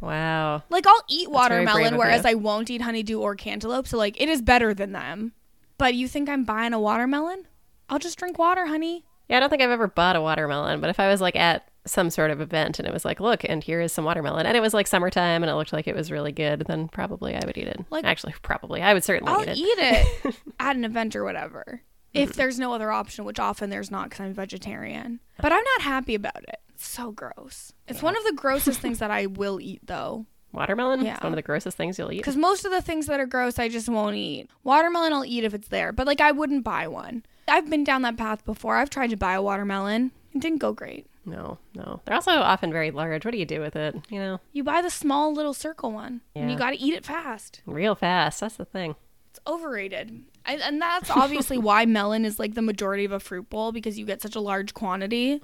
wow. 0.00 0.62
Like 0.68 0.86
I'll 0.86 1.04
eat 1.08 1.30
watermelon, 1.30 1.96
whereas. 1.96 2.24
I 2.24 2.34
won't 2.34 2.70
eat 2.70 2.82
honeydew 2.82 3.18
or 3.20 3.34
cantaloupe. 3.34 3.86
So 3.86 3.96
like, 3.96 4.20
it 4.20 4.28
is 4.28 4.42
better 4.42 4.74
than 4.74 4.92
them. 4.92 5.32
But 5.78 5.94
you 5.94 6.08
think 6.08 6.28
I'm 6.28 6.44
buying 6.44 6.72
a 6.72 6.80
watermelon? 6.80 7.46
I'll 7.88 7.98
just 7.98 8.18
drink 8.18 8.38
water, 8.38 8.66
honey. 8.66 9.04
Yeah, 9.28 9.36
I 9.36 9.40
don't 9.40 9.48
think 9.48 9.62
I've 9.62 9.70
ever 9.70 9.86
bought 9.88 10.16
a 10.16 10.20
watermelon, 10.20 10.80
but 10.80 10.90
if 10.90 11.00
I 11.00 11.08
was 11.08 11.20
like 11.20 11.36
at 11.36 11.69
some 11.86 12.10
sort 12.10 12.30
of 12.30 12.40
event 12.40 12.78
and 12.78 12.86
it 12.86 12.92
was 12.92 13.04
like, 13.04 13.20
look, 13.20 13.44
and 13.44 13.64
here 13.64 13.80
is 13.80 13.92
some 13.92 14.04
watermelon, 14.04 14.46
and 14.46 14.56
it 14.56 14.60
was 14.60 14.74
like 14.74 14.86
summertime 14.86 15.42
and 15.42 15.50
it 15.50 15.54
looked 15.54 15.72
like 15.72 15.88
it 15.88 15.96
was 15.96 16.10
really 16.10 16.32
good, 16.32 16.64
then 16.66 16.88
probably 16.88 17.34
I 17.34 17.40
would 17.44 17.56
eat 17.56 17.68
it. 17.68 17.84
Like- 17.90 18.04
Actually, 18.04 18.34
probably. 18.42 18.82
I 18.82 18.94
would 18.94 19.04
certainly 19.04 19.32
I'll 19.32 19.42
eat 19.42 19.48
it. 19.48 19.58
eat 19.58 19.78
it 19.78 20.36
at 20.60 20.76
an 20.76 20.84
event 20.84 21.16
or 21.16 21.24
whatever. 21.24 21.82
If 22.12 22.30
mm-hmm. 22.30 22.38
there's 22.38 22.58
no 22.58 22.72
other 22.74 22.90
option, 22.90 23.24
which 23.24 23.38
often 23.38 23.70
there's 23.70 23.90
not 23.90 24.10
because 24.10 24.20
I'm 24.20 24.34
vegetarian. 24.34 25.20
But 25.40 25.52
I'm 25.52 25.62
not 25.76 25.82
happy 25.82 26.14
about 26.14 26.42
it. 26.42 26.60
It's 26.74 26.88
so 26.88 27.12
gross. 27.12 27.72
It's 27.86 28.02
one 28.02 28.16
of 28.16 28.24
the 28.24 28.32
grossest 28.32 28.80
things 28.80 28.98
that 29.00 29.10
I 29.10 29.26
will 29.26 29.60
eat, 29.60 29.86
though. 29.86 30.26
Watermelon? 30.52 31.04
Yeah. 31.04 31.14
It's 31.14 31.22
one 31.22 31.32
of 31.32 31.36
the 31.36 31.42
grossest 31.42 31.76
things 31.76 31.98
you'll 31.98 32.10
eat. 32.10 32.18
Because 32.18 32.36
most 32.36 32.64
of 32.64 32.72
the 32.72 32.82
things 32.82 33.06
that 33.06 33.20
are 33.20 33.26
gross, 33.26 33.58
I 33.58 33.68
just 33.68 33.88
won't 33.88 34.16
eat. 34.16 34.50
Watermelon, 34.64 35.12
I'll 35.12 35.24
eat 35.24 35.44
if 35.44 35.54
it's 35.54 35.68
there, 35.68 35.92
but 35.92 36.06
like 36.08 36.20
I 36.20 36.32
wouldn't 36.32 36.64
buy 36.64 36.88
one. 36.88 37.24
I've 37.46 37.70
been 37.70 37.84
down 37.84 38.02
that 38.02 38.16
path 38.16 38.44
before. 38.44 38.76
I've 38.76 38.90
tried 38.90 39.10
to 39.10 39.16
buy 39.16 39.34
a 39.34 39.42
watermelon. 39.42 40.10
It 40.32 40.40
didn't 40.40 40.58
go 40.58 40.72
great. 40.72 41.06
No, 41.30 41.58
no. 41.74 42.00
They're 42.04 42.14
also 42.16 42.32
often 42.32 42.72
very 42.72 42.90
large. 42.90 43.24
What 43.24 43.30
do 43.30 43.38
you 43.38 43.46
do 43.46 43.60
with 43.60 43.76
it? 43.76 43.94
You 44.10 44.18
know, 44.18 44.40
You 44.52 44.64
buy 44.64 44.82
the 44.82 44.90
small 44.90 45.32
little 45.32 45.54
circle 45.54 45.92
one, 45.92 46.20
and 46.34 46.50
you 46.50 46.58
got 46.58 46.70
to 46.70 46.78
eat 46.80 46.94
it 46.94 47.04
fast. 47.04 47.62
real 47.66 47.94
fast. 47.94 48.40
That's 48.40 48.56
the 48.56 48.64
thing. 48.64 48.96
It's 49.30 49.40
overrated. 49.46 50.24
I, 50.44 50.54
and 50.56 50.80
that's 50.82 51.08
obviously 51.10 51.56
why 51.68 51.86
melon 51.86 52.24
is 52.24 52.38
like 52.38 52.54
the 52.54 52.62
majority 52.62 53.04
of 53.04 53.12
a 53.12 53.20
fruit 53.20 53.48
bowl 53.48 53.70
because 53.72 53.98
you 53.98 54.04
get 54.04 54.20
such 54.22 54.34
a 54.34 54.40
large 54.40 54.74
quantity. 54.74 55.40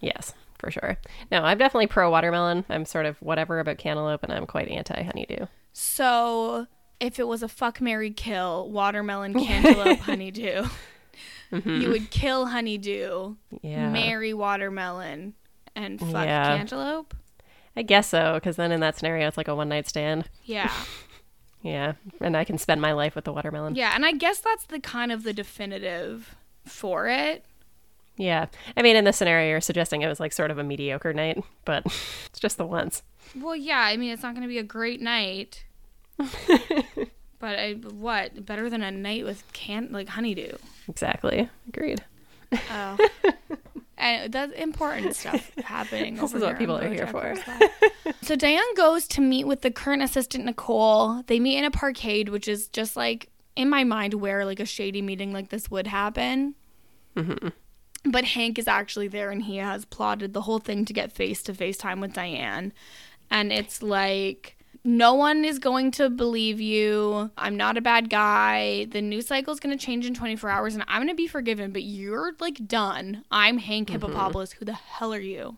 Yes, 0.00 0.32
for 0.58 0.70
sure. 0.70 0.96
No, 1.32 1.42
I'm 1.42 1.58
definitely 1.58 1.88
pro 1.88 2.10
watermelon. 2.10 2.64
I'm 2.68 2.84
sort 2.84 3.06
of 3.06 3.16
whatever 3.20 3.58
about 3.58 3.78
cantaloupe, 3.78 4.22
and 4.22 4.32
I'm 4.32 4.46
quite 4.46 4.68
anti 4.68 5.02
honeydew. 5.02 5.46
So 5.72 6.66
if 7.00 7.18
it 7.18 7.26
was 7.26 7.42
a 7.42 7.48
fuck 7.48 7.80
Mary 7.80 8.10
kill, 8.10 8.70
watermelon, 8.70 9.34
cantaloupe, 9.44 9.98
honeydew, 9.98 10.66
Mm-hmm. 11.52 11.80
you 11.80 11.88
would 11.90 12.10
kill 12.10 12.46
honeydew, 12.46 13.36
Yeah. 13.62 13.88
marry 13.90 14.34
watermelon, 14.34 15.34
and 15.74 16.00
fuck 16.00 16.24
Yeah. 16.26 16.56
cantaloupe. 16.56 17.14
I 17.76 17.82
guess 17.82 18.08
so, 18.08 18.34
because 18.34 18.56
then 18.56 18.72
in 18.72 18.80
that 18.80 18.96
scenario, 18.96 19.28
it's 19.28 19.36
like 19.36 19.48
a 19.48 19.54
one 19.54 19.68
night 19.68 19.88
stand. 19.88 20.28
Yeah. 20.44 20.72
Yeah, 21.62 21.94
and 22.20 22.36
I 22.36 22.44
can 22.44 22.58
spend 22.58 22.80
my 22.80 22.92
life 22.92 23.16
with 23.16 23.24
the 23.24 23.32
watermelon. 23.32 23.74
Yeah, 23.74 23.90
and 23.96 24.06
I 24.06 24.12
guess 24.12 24.38
that's 24.38 24.66
the 24.66 24.78
kind 24.78 25.10
of 25.10 25.24
the 25.24 25.32
definitive 25.32 26.36
for 26.64 27.08
it. 27.08 27.44
Yeah. 28.16 28.46
I 28.76 28.82
mean, 28.82 28.94
in 28.94 29.04
this 29.04 29.16
scenario, 29.16 29.50
you're 29.50 29.60
suggesting 29.60 30.02
it 30.02 30.06
was 30.06 30.20
like 30.20 30.32
sort 30.32 30.52
of 30.52 30.58
a 30.58 30.62
mediocre 30.62 31.12
night, 31.12 31.42
but 31.64 31.84
it's 32.26 32.38
just 32.38 32.56
the 32.56 32.66
once. 32.66 33.02
Well, 33.34 33.56
yeah, 33.56 33.80
I 33.80 33.96
mean, 33.96 34.12
it's 34.12 34.22
not 34.22 34.34
going 34.34 34.42
to 34.42 34.48
be 34.48 34.58
a 34.58 34.62
great 34.62 35.00
night. 35.00 35.64
but 36.16 37.58
I, 37.58 37.72
what? 37.74 38.46
Better 38.46 38.70
than 38.70 38.82
a 38.82 38.90
night 38.92 39.24
with 39.24 39.50
can 39.52 39.88
like 39.90 40.08
honeydew. 40.10 40.52
Exactly. 40.88 41.48
Agreed. 41.68 42.04
Oh. 42.70 43.08
and 43.98 44.32
that's 44.32 44.52
important 44.52 45.16
stuff 45.16 45.50
happening. 45.64 46.16
This 46.16 46.32
is 46.32 46.42
what 46.42 46.58
people 46.58 46.76
are 46.76 46.88
here 46.88 47.06
for. 47.06 47.34
So 48.22 48.36
Diane 48.36 48.74
goes 48.76 49.06
to 49.08 49.20
meet 49.20 49.46
with 49.46 49.62
the 49.62 49.70
current 49.70 50.02
assistant 50.02 50.44
Nicole. 50.44 51.22
They 51.26 51.40
meet 51.40 51.58
in 51.58 51.64
a 51.64 51.70
parkade, 51.70 52.28
which 52.28 52.48
is 52.48 52.68
just 52.68 52.96
like 52.96 53.30
in 53.54 53.68
my 53.70 53.84
mind 53.84 54.14
where 54.14 54.44
like 54.44 54.60
a 54.60 54.66
shady 54.66 55.02
meeting 55.02 55.32
like 55.32 55.48
this 55.48 55.70
would 55.70 55.86
happen. 55.86 56.54
Mm-hmm. 57.16 57.48
But 58.10 58.24
Hank 58.24 58.58
is 58.58 58.68
actually 58.68 59.08
there, 59.08 59.30
and 59.30 59.42
he 59.42 59.56
has 59.56 59.84
plotted 59.84 60.32
the 60.32 60.42
whole 60.42 60.60
thing 60.60 60.84
to 60.84 60.92
get 60.92 61.10
face 61.10 61.42
to 61.44 61.54
face 61.54 61.76
time 61.76 62.00
with 62.00 62.12
Diane. 62.12 62.72
And 63.30 63.52
it's 63.52 63.82
like 63.82 64.55
no 64.86 65.14
one 65.14 65.44
is 65.44 65.58
going 65.58 65.90
to 65.92 66.08
believe 66.08 66.60
you. 66.60 67.30
I'm 67.36 67.56
not 67.56 67.76
a 67.76 67.80
bad 67.80 68.08
guy. 68.08 68.86
The 68.86 69.02
news 69.02 69.26
cycle 69.26 69.52
is 69.52 69.60
going 69.60 69.76
to 69.76 69.84
change 69.84 70.06
in 70.06 70.14
24 70.14 70.48
hours 70.48 70.74
and 70.74 70.84
I'm 70.86 71.02
going 71.02 71.08
to 71.08 71.14
be 71.14 71.26
forgiven, 71.26 71.72
but 71.72 71.82
you're 71.82 72.34
like 72.38 72.66
done. 72.66 73.24
I'm 73.30 73.58
Hank 73.58 73.88
mm-hmm. 73.88 74.04
Hippopopalous. 74.04 74.52
Who 74.54 74.64
the 74.64 74.74
hell 74.74 75.12
are 75.12 75.20
you? 75.20 75.56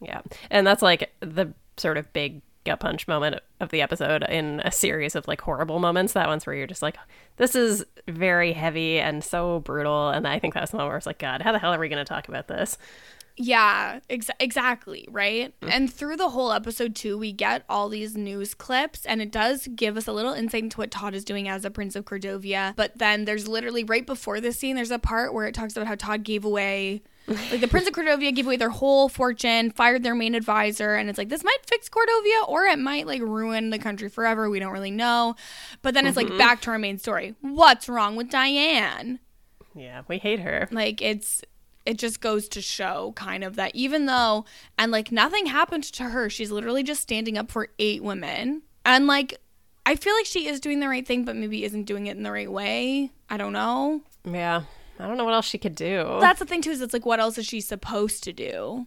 Yeah. 0.00 0.22
And 0.50 0.66
that's 0.66 0.82
like 0.82 1.12
the 1.20 1.54
sort 1.76 1.96
of 1.96 2.12
big 2.12 2.42
gut 2.64 2.80
punch 2.80 3.08
moment 3.08 3.40
of 3.60 3.70
the 3.70 3.82
episode 3.82 4.22
in 4.24 4.60
a 4.64 4.72
series 4.72 5.14
of 5.14 5.28
like 5.28 5.40
horrible 5.40 5.78
moments. 5.78 6.12
That 6.14 6.28
one's 6.28 6.44
where 6.44 6.56
you're 6.56 6.66
just 6.66 6.82
like, 6.82 6.96
this 7.36 7.54
is 7.54 7.84
very 8.08 8.52
heavy 8.52 8.98
and 8.98 9.22
so 9.22 9.60
brutal. 9.60 10.10
And 10.10 10.26
I 10.26 10.38
think 10.38 10.54
that's 10.54 10.72
the 10.72 10.76
moment 10.76 10.90
where 10.90 10.96
it's 10.96 11.06
like, 11.06 11.18
God, 11.18 11.40
how 11.42 11.52
the 11.52 11.58
hell 11.58 11.72
are 11.72 11.78
we 11.78 11.88
going 11.88 12.04
to 12.04 12.08
talk 12.08 12.28
about 12.28 12.48
this? 12.48 12.76
Yeah, 13.42 14.00
ex- 14.10 14.28
exactly, 14.38 15.08
right? 15.10 15.58
Mm. 15.62 15.70
And 15.70 15.92
through 15.92 16.16
the 16.16 16.28
whole 16.28 16.52
episode, 16.52 16.94
too, 16.94 17.16
we 17.16 17.32
get 17.32 17.64
all 17.70 17.88
these 17.88 18.14
news 18.14 18.52
clips, 18.52 19.06
and 19.06 19.22
it 19.22 19.32
does 19.32 19.66
give 19.74 19.96
us 19.96 20.06
a 20.06 20.12
little 20.12 20.34
insight 20.34 20.64
into 20.64 20.76
what 20.76 20.90
Todd 20.90 21.14
is 21.14 21.24
doing 21.24 21.48
as 21.48 21.64
a 21.64 21.70
Prince 21.70 21.96
of 21.96 22.04
Cordovia. 22.04 22.76
But 22.76 22.98
then 22.98 23.24
there's 23.24 23.48
literally 23.48 23.82
right 23.82 24.06
before 24.06 24.42
this 24.42 24.58
scene, 24.58 24.76
there's 24.76 24.90
a 24.90 24.98
part 24.98 25.32
where 25.32 25.46
it 25.46 25.54
talks 25.54 25.74
about 25.74 25.86
how 25.86 25.94
Todd 25.94 26.22
gave 26.22 26.44
away. 26.44 27.00
Like 27.28 27.62
the 27.62 27.68
Prince 27.68 27.88
of 27.88 27.94
Cordovia 27.94 28.34
gave 28.34 28.44
away 28.44 28.56
their 28.56 28.68
whole 28.68 29.08
fortune, 29.08 29.70
fired 29.70 30.02
their 30.02 30.14
main 30.14 30.34
advisor, 30.34 30.96
and 30.96 31.08
it's 31.08 31.16
like 31.16 31.30
this 31.30 31.44
might 31.44 31.64
fix 31.66 31.88
Cordovia 31.88 32.46
or 32.46 32.64
it 32.64 32.78
might 32.78 33.06
like 33.06 33.22
ruin 33.22 33.70
the 33.70 33.78
country 33.78 34.10
forever. 34.10 34.50
We 34.50 34.58
don't 34.58 34.72
really 34.72 34.90
know. 34.90 35.34
But 35.80 35.94
then 35.94 36.06
it's 36.06 36.16
like 36.16 36.26
mm-hmm. 36.26 36.38
back 36.38 36.60
to 36.62 36.72
our 36.72 36.78
main 36.78 36.98
story. 36.98 37.36
What's 37.40 37.88
wrong 37.88 38.16
with 38.16 38.30
Diane? 38.30 39.20
Yeah, 39.74 40.02
we 40.08 40.18
hate 40.18 40.40
her. 40.40 40.68
like 40.72 41.00
it's 41.00 41.42
it 41.86 41.98
just 41.98 42.20
goes 42.20 42.48
to 42.48 42.60
show 42.60 43.12
kind 43.16 43.42
of 43.42 43.56
that 43.56 43.74
even 43.74 44.06
though 44.06 44.44
and 44.78 44.92
like 44.92 45.10
nothing 45.10 45.46
happened 45.46 45.84
to 45.84 46.04
her 46.04 46.28
she's 46.28 46.50
literally 46.50 46.82
just 46.82 47.00
standing 47.00 47.38
up 47.38 47.50
for 47.50 47.68
eight 47.78 48.02
women. 48.02 48.62
And 48.84 49.06
like 49.06 49.38
i 49.86 49.94
feel 49.94 50.14
like 50.14 50.26
she 50.26 50.46
is 50.46 50.60
doing 50.60 50.80
the 50.80 50.88
right 50.88 51.06
thing 51.06 51.24
but 51.24 51.36
maybe 51.36 51.64
isn't 51.64 51.84
doing 51.84 52.06
it 52.06 52.16
in 52.16 52.22
the 52.22 52.32
right 52.32 52.50
way. 52.50 53.10
I 53.28 53.36
don't 53.36 53.52
know. 53.52 54.02
Yeah. 54.24 54.62
I 54.98 55.06
don't 55.06 55.16
know 55.16 55.24
what 55.24 55.34
else 55.34 55.46
she 55.46 55.58
could 55.58 55.74
do. 55.74 56.18
that's 56.20 56.40
the 56.40 56.44
thing 56.46 56.62
too 56.62 56.70
is 56.70 56.80
it's 56.80 56.92
like 56.92 57.06
what 57.06 57.20
else 57.20 57.38
is 57.38 57.46
she 57.46 57.60
supposed 57.60 58.22
to 58.24 58.32
do? 58.32 58.86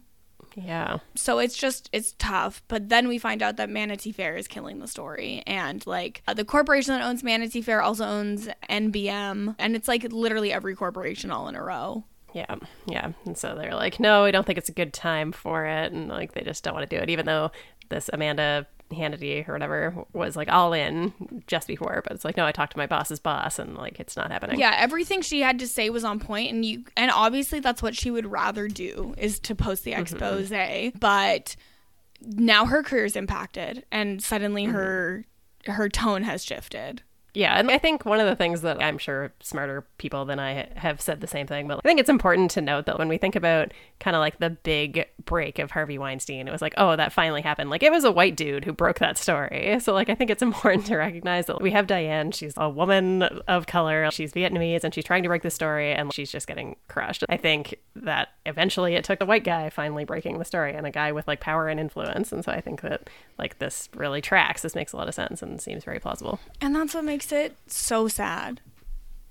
Yeah. 0.56 0.98
so 1.16 1.40
it's 1.40 1.56
just 1.56 1.90
it's 1.92 2.14
tough. 2.18 2.62
But 2.68 2.88
then 2.88 3.08
we 3.08 3.18
find 3.18 3.42
out 3.42 3.56
that 3.56 3.68
manatee 3.68 4.12
fair 4.12 4.36
is 4.36 4.46
killing 4.46 4.78
the 4.78 4.86
story. 4.86 5.42
And 5.48 5.84
like 5.84 6.22
uh, 6.28 6.34
the 6.34 6.44
corporation 6.44 6.94
that 6.94 7.04
owns 7.04 7.24
manatee 7.24 7.62
fair 7.62 7.82
also 7.82 8.04
owns 8.04 8.48
nbm 8.70 9.56
and 9.58 9.76
it's 9.76 9.88
like 9.88 10.04
literally 10.12 10.52
every 10.52 10.74
corporation 10.76 11.30
all 11.30 11.48
in 11.48 11.56
a 11.56 11.62
row 11.62 12.04
Yeah, 12.34 12.56
yeah. 12.86 13.12
And 13.24 13.38
so 13.38 13.54
they're 13.54 13.74
like, 13.74 14.00
no, 14.00 14.24
we 14.24 14.32
don't 14.32 14.44
think 14.44 14.58
it's 14.58 14.68
a 14.68 14.72
good 14.72 14.92
time 14.92 15.32
for 15.32 15.64
it. 15.64 15.92
And 15.92 16.08
like, 16.08 16.32
they 16.32 16.42
just 16.42 16.64
don't 16.64 16.74
want 16.74 16.88
to 16.88 16.96
do 16.96 17.00
it, 17.00 17.08
even 17.08 17.26
though 17.26 17.52
this 17.88 18.10
Amanda 18.12 18.66
Hannity 18.90 19.48
or 19.48 19.52
whatever 19.52 20.04
was 20.12 20.36
like 20.36 20.48
all 20.50 20.72
in 20.72 21.42
just 21.46 21.68
before. 21.68 22.02
But 22.04 22.12
it's 22.12 22.24
like, 22.24 22.36
no, 22.36 22.44
I 22.44 22.52
talked 22.52 22.72
to 22.72 22.78
my 22.78 22.86
boss's 22.86 23.20
boss 23.20 23.58
and 23.58 23.76
like, 23.76 24.00
it's 24.00 24.16
not 24.16 24.30
happening. 24.30 24.58
Yeah, 24.58 24.74
everything 24.76 25.22
she 25.22 25.40
had 25.40 25.58
to 25.60 25.68
say 25.68 25.90
was 25.90 26.04
on 26.04 26.20
point 26.20 26.52
and 26.52 26.64
you 26.64 26.84
and 26.96 27.10
obviously 27.10 27.60
that's 27.60 27.82
what 27.82 27.94
she 27.94 28.10
would 28.10 28.26
rather 28.26 28.68
do 28.68 29.14
is 29.16 29.38
to 29.40 29.54
post 29.54 29.84
the 29.84 29.92
mm-hmm. 29.92 30.02
expose. 30.02 30.50
But 30.98 31.56
now 32.20 32.66
her 32.66 32.82
career's 32.82 33.16
impacted 33.16 33.84
and 33.90 34.22
suddenly 34.22 34.64
mm-hmm. 34.64 34.74
her 34.74 35.24
her 35.66 35.88
tone 35.88 36.22
has 36.22 36.44
shifted. 36.44 37.02
Yeah, 37.34 37.58
and 37.58 37.68
I 37.68 37.78
think 37.78 38.04
one 38.04 38.20
of 38.20 38.26
the 38.26 38.36
things 38.36 38.60
that 38.60 38.80
I'm 38.80 38.96
sure 38.96 39.32
smarter 39.40 39.84
people 39.98 40.24
than 40.24 40.38
I 40.38 40.68
have 40.76 41.00
said 41.00 41.20
the 41.20 41.26
same 41.26 41.48
thing, 41.48 41.66
but 41.66 41.80
I 41.84 41.88
think 41.88 41.98
it's 41.98 42.08
important 42.08 42.52
to 42.52 42.60
note 42.60 42.86
that 42.86 42.96
when 42.96 43.08
we 43.08 43.18
think 43.18 43.34
about 43.34 43.72
kind 43.98 44.14
of 44.14 44.20
like 44.20 44.38
the 44.38 44.50
big 44.50 45.06
break 45.24 45.58
of 45.58 45.72
Harvey 45.72 45.98
Weinstein, 45.98 46.46
it 46.46 46.52
was 46.52 46.62
like, 46.62 46.74
oh, 46.76 46.94
that 46.94 47.12
finally 47.12 47.42
happened. 47.42 47.70
Like 47.70 47.82
it 47.82 47.90
was 47.90 48.04
a 48.04 48.12
white 48.12 48.36
dude 48.36 48.64
who 48.64 48.72
broke 48.72 48.98
that 49.00 49.18
story. 49.18 49.78
So 49.84 49.92
like 49.92 50.08
I 50.08 50.14
think 50.14 50.30
it's 50.30 50.40
important 50.42 50.86
to 50.86 50.96
recognize 50.96 51.46
that 51.46 51.60
we 51.60 51.70
have 51.72 51.86
Diane, 51.86 52.30
she's 52.30 52.54
a 52.56 52.70
woman 52.70 53.22
of 53.22 53.66
color, 53.66 54.08
she's 54.10 54.32
Vietnamese 54.32 54.82
and 54.82 54.94
she's 54.94 55.04
trying 55.04 55.22
to 55.24 55.28
break 55.28 55.42
the 55.42 55.50
story 55.50 55.92
and 55.92 56.12
she's 56.12 56.30
just 56.30 56.46
getting 56.46 56.76
crushed. 56.88 57.24
I 57.28 57.36
think 57.36 57.74
that 57.96 58.28
eventually 58.46 58.94
it 58.94 59.04
took 59.04 59.20
a 59.20 59.26
white 59.26 59.44
guy 59.44 59.68
finally 59.68 60.04
breaking 60.04 60.38
the 60.38 60.44
story 60.44 60.72
and 60.72 60.86
a 60.86 60.90
guy 60.90 61.12
with 61.12 61.26
like 61.28 61.40
power 61.40 61.68
and 61.68 61.78
influence. 61.78 62.32
And 62.32 62.44
so 62.44 62.52
I 62.52 62.60
think 62.62 62.80
that 62.80 63.10
like 63.38 63.58
this 63.58 63.88
really 63.94 64.22
tracks. 64.22 64.62
This 64.62 64.74
makes 64.74 64.92
a 64.92 64.96
lot 64.96 65.08
of 65.08 65.14
sense 65.14 65.42
and 65.42 65.60
seems 65.60 65.84
very 65.84 65.98
plausible. 65.98 66.38
And 66.62 66.74
that's 66.74 66.94
what 66.94 67.04
makes 67.04 67.23
it 67.32 67.56
so 67.66 68.08
sad. 68.08 68.60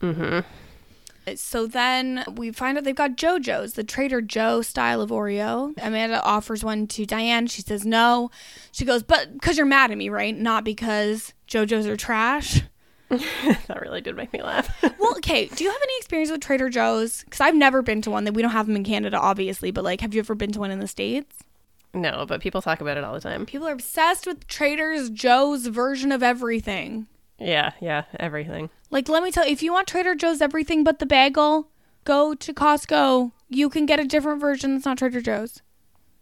Mm-hmm. 0.01 0.39
So 1.35 1.67
then 1.67 2.25
we 2.35 2.51
find 2.51 2.77
out 2.77 2.83
they've 2.83 2.93
got 2.93 3.15
JoJo's, 3.15 3.73
the 3.73 3.83
Trader 3.83 4.21
Joe 4.21 4.61
style 4.61 5.01
of 5.01 5.09
Oreo. 5.09 5.73
Amanda 5.81 6.21
offers 6.21 6.63
one 6.63 6.85
to 6.87 7.05
Diane. 7.05 7.47
She 7.47 7.61
says 7.61 7.85
no. 7.85 8.29
She 8.73 8.83
goes, 8.83 9.03
but 9.03 9.31
because 9.33 9.57
you're 9.57 9.65
mad 9.65 9.91
at 9.91 9.97
me, 9.97 10.09
right? 10.09 10.37
Not 10.37 10.65
because 10.65 11.33
JoJo's 11.47 11.87
are 11.87 11.95
trash. 11.95 12.63
that 13.09 13.79
really 13.81 14.01
did 14.01 14.17
make 14.17 14.33
me 14.33 14.41
laugh. 14.41 14.69
Well, 14.99 15.15
okay. 15.17 15.47
Do 15.47 15.63
you 15.63 15.69
have 15.69 15.81
any 15.81 15.97
experience 15.97 16.31
with 16.31 16.41
Trader 16.41 16.69
Joe's? 16.69 17.23
Because 17.23 17.41
I've 17.41 17.55
never 17.55 17.81
been 17.81 18.01
to 18.03 18.11
one. 18.11 18.23
That 18.23 18.33
we 18.33 18.41
don't 18.41 18.51
have 18.51 18.67
them 18.67 18.77
in 18.77 18.85
Canada, 18.85 19.19
obviously. 19.19 19.69
But 19.69 19.83
like, 19.83 19.99
have 20.01 20.13
you 20.13 20.19
ever 20.19 20.33
been 20.33 20.51
to 20.53 20.59
one 20.59 20.71
in 20.71 20.79
the 20.79 20.87
states? 20.87 21.43
no, 21.93 22.25
but 22.27 22.41
people 22.41 22.61
talk 22.61 22.81
about 22.81 22.97
it 22.97 23.03
all 23.03 23.13
the 23.13 23.19
time. 23.19 23.45
People 23.45 23.67
are 23.67 23.73
obsessed 23.73 24.25
with 24.25 24.47
Trader 24.47 24.95
Joe's 25.09 25.67
version 25.67 26.11
of 26.11 26.23
everything. 26.23 27.07
Yeah, 27.39 27.71
yeah, 27.81 28.03
everything. 28.19 28.69
Like, 28.89 29.09
let 29.09 29.23
me 29.23 29.31
tell 29.31 29.45
you, 29.45 29.51
if 29.51 29.63
you 29.63 29.73
want 29.73 29.87
Trader 29.87 30.15
Joe's 30.15 30.41
everything 30.41 30.83
but 30.83 30.99
the 30.99 31.05
bagel, 31.05 31.69
go 32.03 32.33
to 32.35 32.53
Costco. 32.53 33.31
You 33.49 33.69
can 33.69 33.85
get 33.85 33.99
a 33.99 34.05
different 34.05 34.39
version 34.39 34.73
that's 34.73 34.85
not 34.85 34.97
Trader 34.97 35.21
Joe's. 35.21 35.61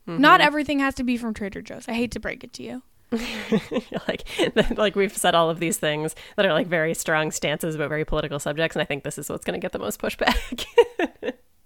Mm-hmm. 0.08 0.22
Not 0.22 0.42
everything 0.42 0.80
has 0.80 0.96
to 0.96 1.04
be 1.04 1.18
from 1.18 1.34
Trader 1.34 1.62
Joe's. 1.62 1.88
I 1.88 1.94
hate 1.94 2.12
to 2.12 2.20
break 2.20 2.44
it 2.44 2.54
to 2.54 2.64
you. 2.64 2.84
like, 4.08 4.24
like 4.78 4.96
we've 4.96 5.16
said 5.16 5.36
all 5.36 5.50
of 5.50 5.60
these 5.60 5.78
things 5.78 6.16
that 6.38 6.46
are 6.46 6.54
like 6.54 6.68
very 6.68 6.94
strong 6.94 7.32
stances 7.32 7.76
about 7.76 7.90
very 7.90 8.06
political 8.06 8.40
subjects, 8.40 8.76
and 8.76 8.82
I 8.82 8.86
think 8.86 9.04
this 9.04 9.18
is 9.18 9.30
what's 9.30 9.44
going 9.44 9.60
to 9.60 9.64
get 9.64 9.74
the 9.74 9.80
most 9.80 10.02
pushback. 10.02 10.66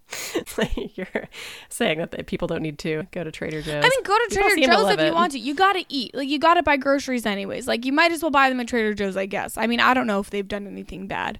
Like 0.57 0.97
you're 0.97 1.07
saying 1.69 1.97
that 1.99 2.11
the 2.11 2.23
people 2.23 2.47
don't 2.47 2.61
need 2.61 2.79
to 2.79 3.07
go 3.11 3.23
to 3.23 3.31
Trader 3.31 3.61
Joe's. 3.61 3.83
I 3.83 3.89
mean, 3.89 4.03
go 4.03 4.17
to 4.17 4.27
Trader 4.35 4.55
to 4.55 4.65
Joe's 4.65 4.89
if 4.91 4.99
you 5.01 5.13
want 5.13 5.33
to. 5.33 5.39
You 5.39 5.53
gotta 5.55 5.83
eat. 5.89 6.15
Like 6.15 6.29
you 6.29 6.39
gotta 6.39 6.63
buy 6.63 6.77
groceries 6.77 7.25
anyways. 7.25 7.67
Like 7.67 7.85
you 7.85 7.91
might 7.91 8.11
as 8.11 8.21
well 8.21 8.31
buy 8.31 8.49
them 8.49 8.59
at 8.59 8.67
Trader 8.67 8.93
Joe's, 8.93 9.17
I 9.17 9.25
guess. 9.25 9.57
I 9.57 9.67
mean, 9.67 9.79
I 9.79 9.93
don't 9.93 10.07
know 10.07 10.19
if 10.19 10.29
they've 10.29 10.47
done 10.47 10.65
anything 10.67 11.07
bad, 11.07 11.39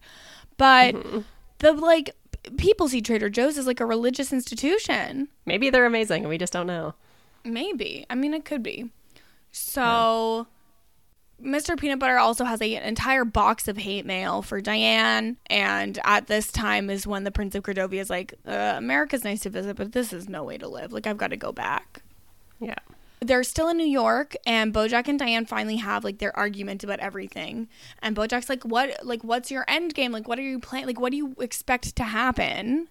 but 0.58 0.96
Mm-hmm. 0.96 1.20
the 1.60 1.72
like 1.74 2.12
people 2.58 2.88
see 2.90 3.02
Trader 3.02 3.30
Joe's 3.30 3.58
as 3.58 3.68
like 3.68 3.80
a 3.80 3.86
religious 3.86 4.34
institution. 4.34 5.30
Maybe 5.46 5.70
they're 5.70 5.86
amazing, 5.86 6.24
and 6.24 6.30
we 6.30 6.38
just 6.38 6.52
don't 6.54 6.68
know. 6.68 6.94
Maybe. 7.44 8.06
I 8.10 8.16
mean, 8.16 8.34
it 8.34 8.44
could 8.44 8.64
be. 8.64 8.92
So 9.52 10.48
Mr. 11.42 11.78
Peanut 11.78 12.00
Butter 12.00 12.18
also 12.18 12.46
has 12.46 12.62
a, 12.62 12.76
an 12.76 12.84
entire 12.84 13.26
box 13.26 13.68
of 13.68 13.78
hate 13.78 14.06
mail 14.06 14.42
for 14.42 14.62
Diane. 14.62 15.38
And 15.48 16.00
at 16.04 16.28
this 16.28 16.52
time 16.52 16.90
is 16.90 17.06
when 17.06 17.24
the 17.24 17.32
Prince 17.32 17.56
of 17.56 17.64
Cordovia 17.64 18.00
is 18.00 18.10
like, 18.10 18.34
uh, 18.48 18.74
America's 18.78 19.24
nice 19.24 19.42
to 19.42 19.50
visit, 19.50 19.76
but 19.76 19.92
this 19.92 20.14
is 20.14 20.30
no 20.30 20.44
way 20.44 20.58
to 20.58 20.68
live. 20.68 20.94
Like, 20.94 21.08
I've 21.08 21.18
got 21.18 21.30
to 21.30 21.38
go 21.38 21.52
back. 21.52 22.02
Yeah. 22.60 22.76
They're 23.20 23.44
still 23.44 23.70
in 23.70 23.78
New 23.78 23.88
York, 23.88 24.36
and 24.46 24.74
Bojack 24.74 25.08
and 25.08 25.18
Diane 25.18 25.46
finally 25.46 25.78
have 25.78 26.04
like 26.04 26.20
their 26.20 26.36
argument 26.38 26.84
about 26.84 27.00
everything. 27.00 27.68
And 28.02 28.16
Bojack's 28.16 28.50
like, 28.50 28.64
"What? 28.64 29.04
Like, 29.04 29.24
what's 29.24 29.50
your 29.50 29.66
end 29.68 29.96
game? 29.96 30.12
Like, 30.12 30.28
what 30.28 30.38
are 30.38 30.44
you 30.44 30.60
planning? 30.60 30.86
Like, 30.88 31.00
what 31.00 31.12
do 31.12 31.18
you 31.18 31.36
expect 31.40 31.96
to 31.96 32.04
happen?" 32.04 32.88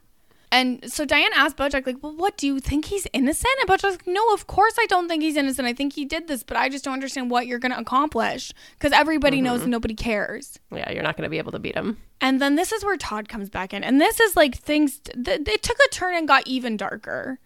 And 0.55 0.91
so 0.91 1.05
Diane 1.05 1.33
asked 1.35 1.57
Bojack, 1.57 1.85
like, 1.87 2.03
well, 2.03 2.15
what 2.15 2.37
do 2.37 2.47
you 2.47 2.61
think 2.61 2.85
he's 2.87 3.07
innocent? 3.13 3.53
And 3.61 3.69
Bojack's 3.69 3.97
like, 3.99 4.07
no, 4.07 4.33
of 4.33 4.47
course 4.47 4.75
I 4.79 4.87
don't 4.87 5.09
think 5.09 5.23
he's 5.23 5.37
innocent. 5.37 5.67
I 5.67 5.73
think 5.73 5.95
he 5.95 6.05
did 6.05 6.29
this, 6.29 6.43
but 6.45 6.57
I 6.57 6.69
just 6.69 6.85
don't 6.85 6.95
understand 6.95 7.31
what 7.31 7.47
you're 7.47 7.59
going 7.59 7.73
to 7.73 7.79
accomplish 7.79 8.53
because 8.79 8.93
everybody 8.93 9.39
Mm-hmm. 9.39 9.45
knows 9.47 9.67
nobody 9.67 9.95
cares. 9.95 10.59
Yeah, 10.73 10.91
you're 10.93 11.03
not 11.03 11.17
going 11.17 11.25
to 11.27 11.31
be 11.31 11.39
able 11.39 11.53
to 11.53 11.59
beat 11.59 11.75
him. 11.75 11.99
And 12.21 12.41
then 12.41 12.55
this 12.55 12.71
is 12.73 12.85
where 12.85 12.97
Todd 12.97 13.29
comes 13.29 13.51
back 13.51 13.75
in. 13.75 13.83
And 13.83 14.01
this 14.01 14.21
is 14.21 14.37
like 14.37 14.55
things, 14.57 15.01
th- 15.01 15.41
it 15.47 15.63
took 15.63 15.77
a 15.85 15.89
turn 15.91 16.15
and 16.15 16.29
got 16.29 16.47
even 16.47 16.77
darker. 16.77 17.41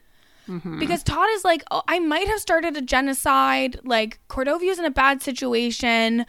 Because 0.79 1.03
Todd 1.03 1.29
is 1.33 1.45
like, 1.45 1.63
oh, 1.71 1.83
I 1.89 1.99
might 1.99 2.27
have 2.27 2.41
started 2.41 2.75
a 2.75 2.81
genocide. 2.81 3.81
Like, 3.85 4.19
Cordovia's 4.29 4.79
in 4.79 4.87
a 4.87 4.91
bad 4.91 5.21
situation. 5.23 6.25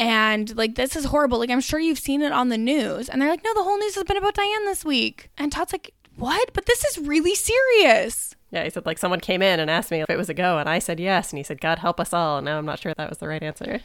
And 0.00 0.56
like, 0.56 0.74
this 0.74 0.96
is 0.96 1.04
horrible. 1.04 1.38
Like, 1.38 1.50
I'm 1.50 1.60
sure 1.60 1.78
you've 1.78 2.00
seen 2.00 2.20
it 2.22 2.32
on 2.32 2.48
the 2.48 2.58
news. 2.58 3.08
And 3.08 3.22
they're 3.22 3.28
like, 3.30 3.44
no, 3.44 3.54
the 3.54 3.62
whole 3.62 3.78
news 3.78 3.94
has 3.94 4.02
been 4.02 4.16
about 4.16 4.34
Diane 4.34 4.64
this 4.64 4.84
week. 4.84 5.30
And 5.38 5.52
Todd's 5.52 5.72
like, 5.72 5.92
what? 6.20 6.52
But 6.52 6.66
this 6.66 6.84
is 6.84 6.98
really 6.98 7.34
serious. 7.34 8.34
Yeah, 8.50 8.64
he 8.64 8.70
said 8.70 8.86
like 8.86 8.98
someone 8.98 9.20
came 9.20 9.42
in 9.42 9.60
and 9.60 9.70
asked 9.70 9.90
me 9.90 10.02
if 10.02 10.10
it 10.10 10.16
was 10.16 10.28
a 10.28 10.34
go, 10.34 10.58
and 10.58 10.68
I 10.68 10.78
said 10.78 11.00
yes, 11.00 11.30
and 11.30 11.38
he 11.38 11.44
said 11.44 11.60
God 11.60 11.78
help 11.78 12.00
us 12.00 12.12
all. 12.12 12.38
And 12.38 12.44
now 12.44 12.58
I'm 12.58 12.66
not 12.66 12.80
sure 12.80 12.92
that 12.96 13.08
was 13.08 13.18
the 13.18 13.28
right 13.28 13.42
answer. 13.42 13.80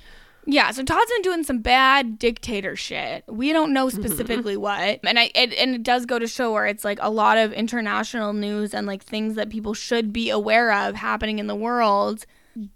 Yeah, 0.48 0.70
so 0.72 0.84
Todd's 0.84 1.12
been 1.12 1.22
doing 1.24 1.44
some 1.44 1.60
bad 1.60 2.20
dictator 2.20 2.76
shit. 2.76 3.24
We 3.28 3.52
don't 3.52 3.74
know 3.74 3.90
specifically 3.90 4.58
what, 4.58 5.00
and 5.04 5.18
I 5.20 5.32
it, 5.34 5.54
and 5.54 5.76
it 5.76 5.84
does 5.84 6.06
go 6.06 6.20
to 6.20 6.28
show 6.28 6.52
where 6.52 6.68
it's 6.68 6.86
like 6.86 7.00
a 7.02 7.10
lot 7.10 7.38
of 7.38 7.52
international 7.54 8.34
news 8.34 8.74
and 8.74 8.86
like 8.86 9.04
things 9.04 9.36
that 9.36 9.50
people 9.50 9.74
should 9.74 10.14
be 10.14 10.30
aware 10.30 10.72
of 10.72 10.96
happening 10.96 11.40
in 11.40 11.48
the 11.48 11.56
world. 11.56 12.26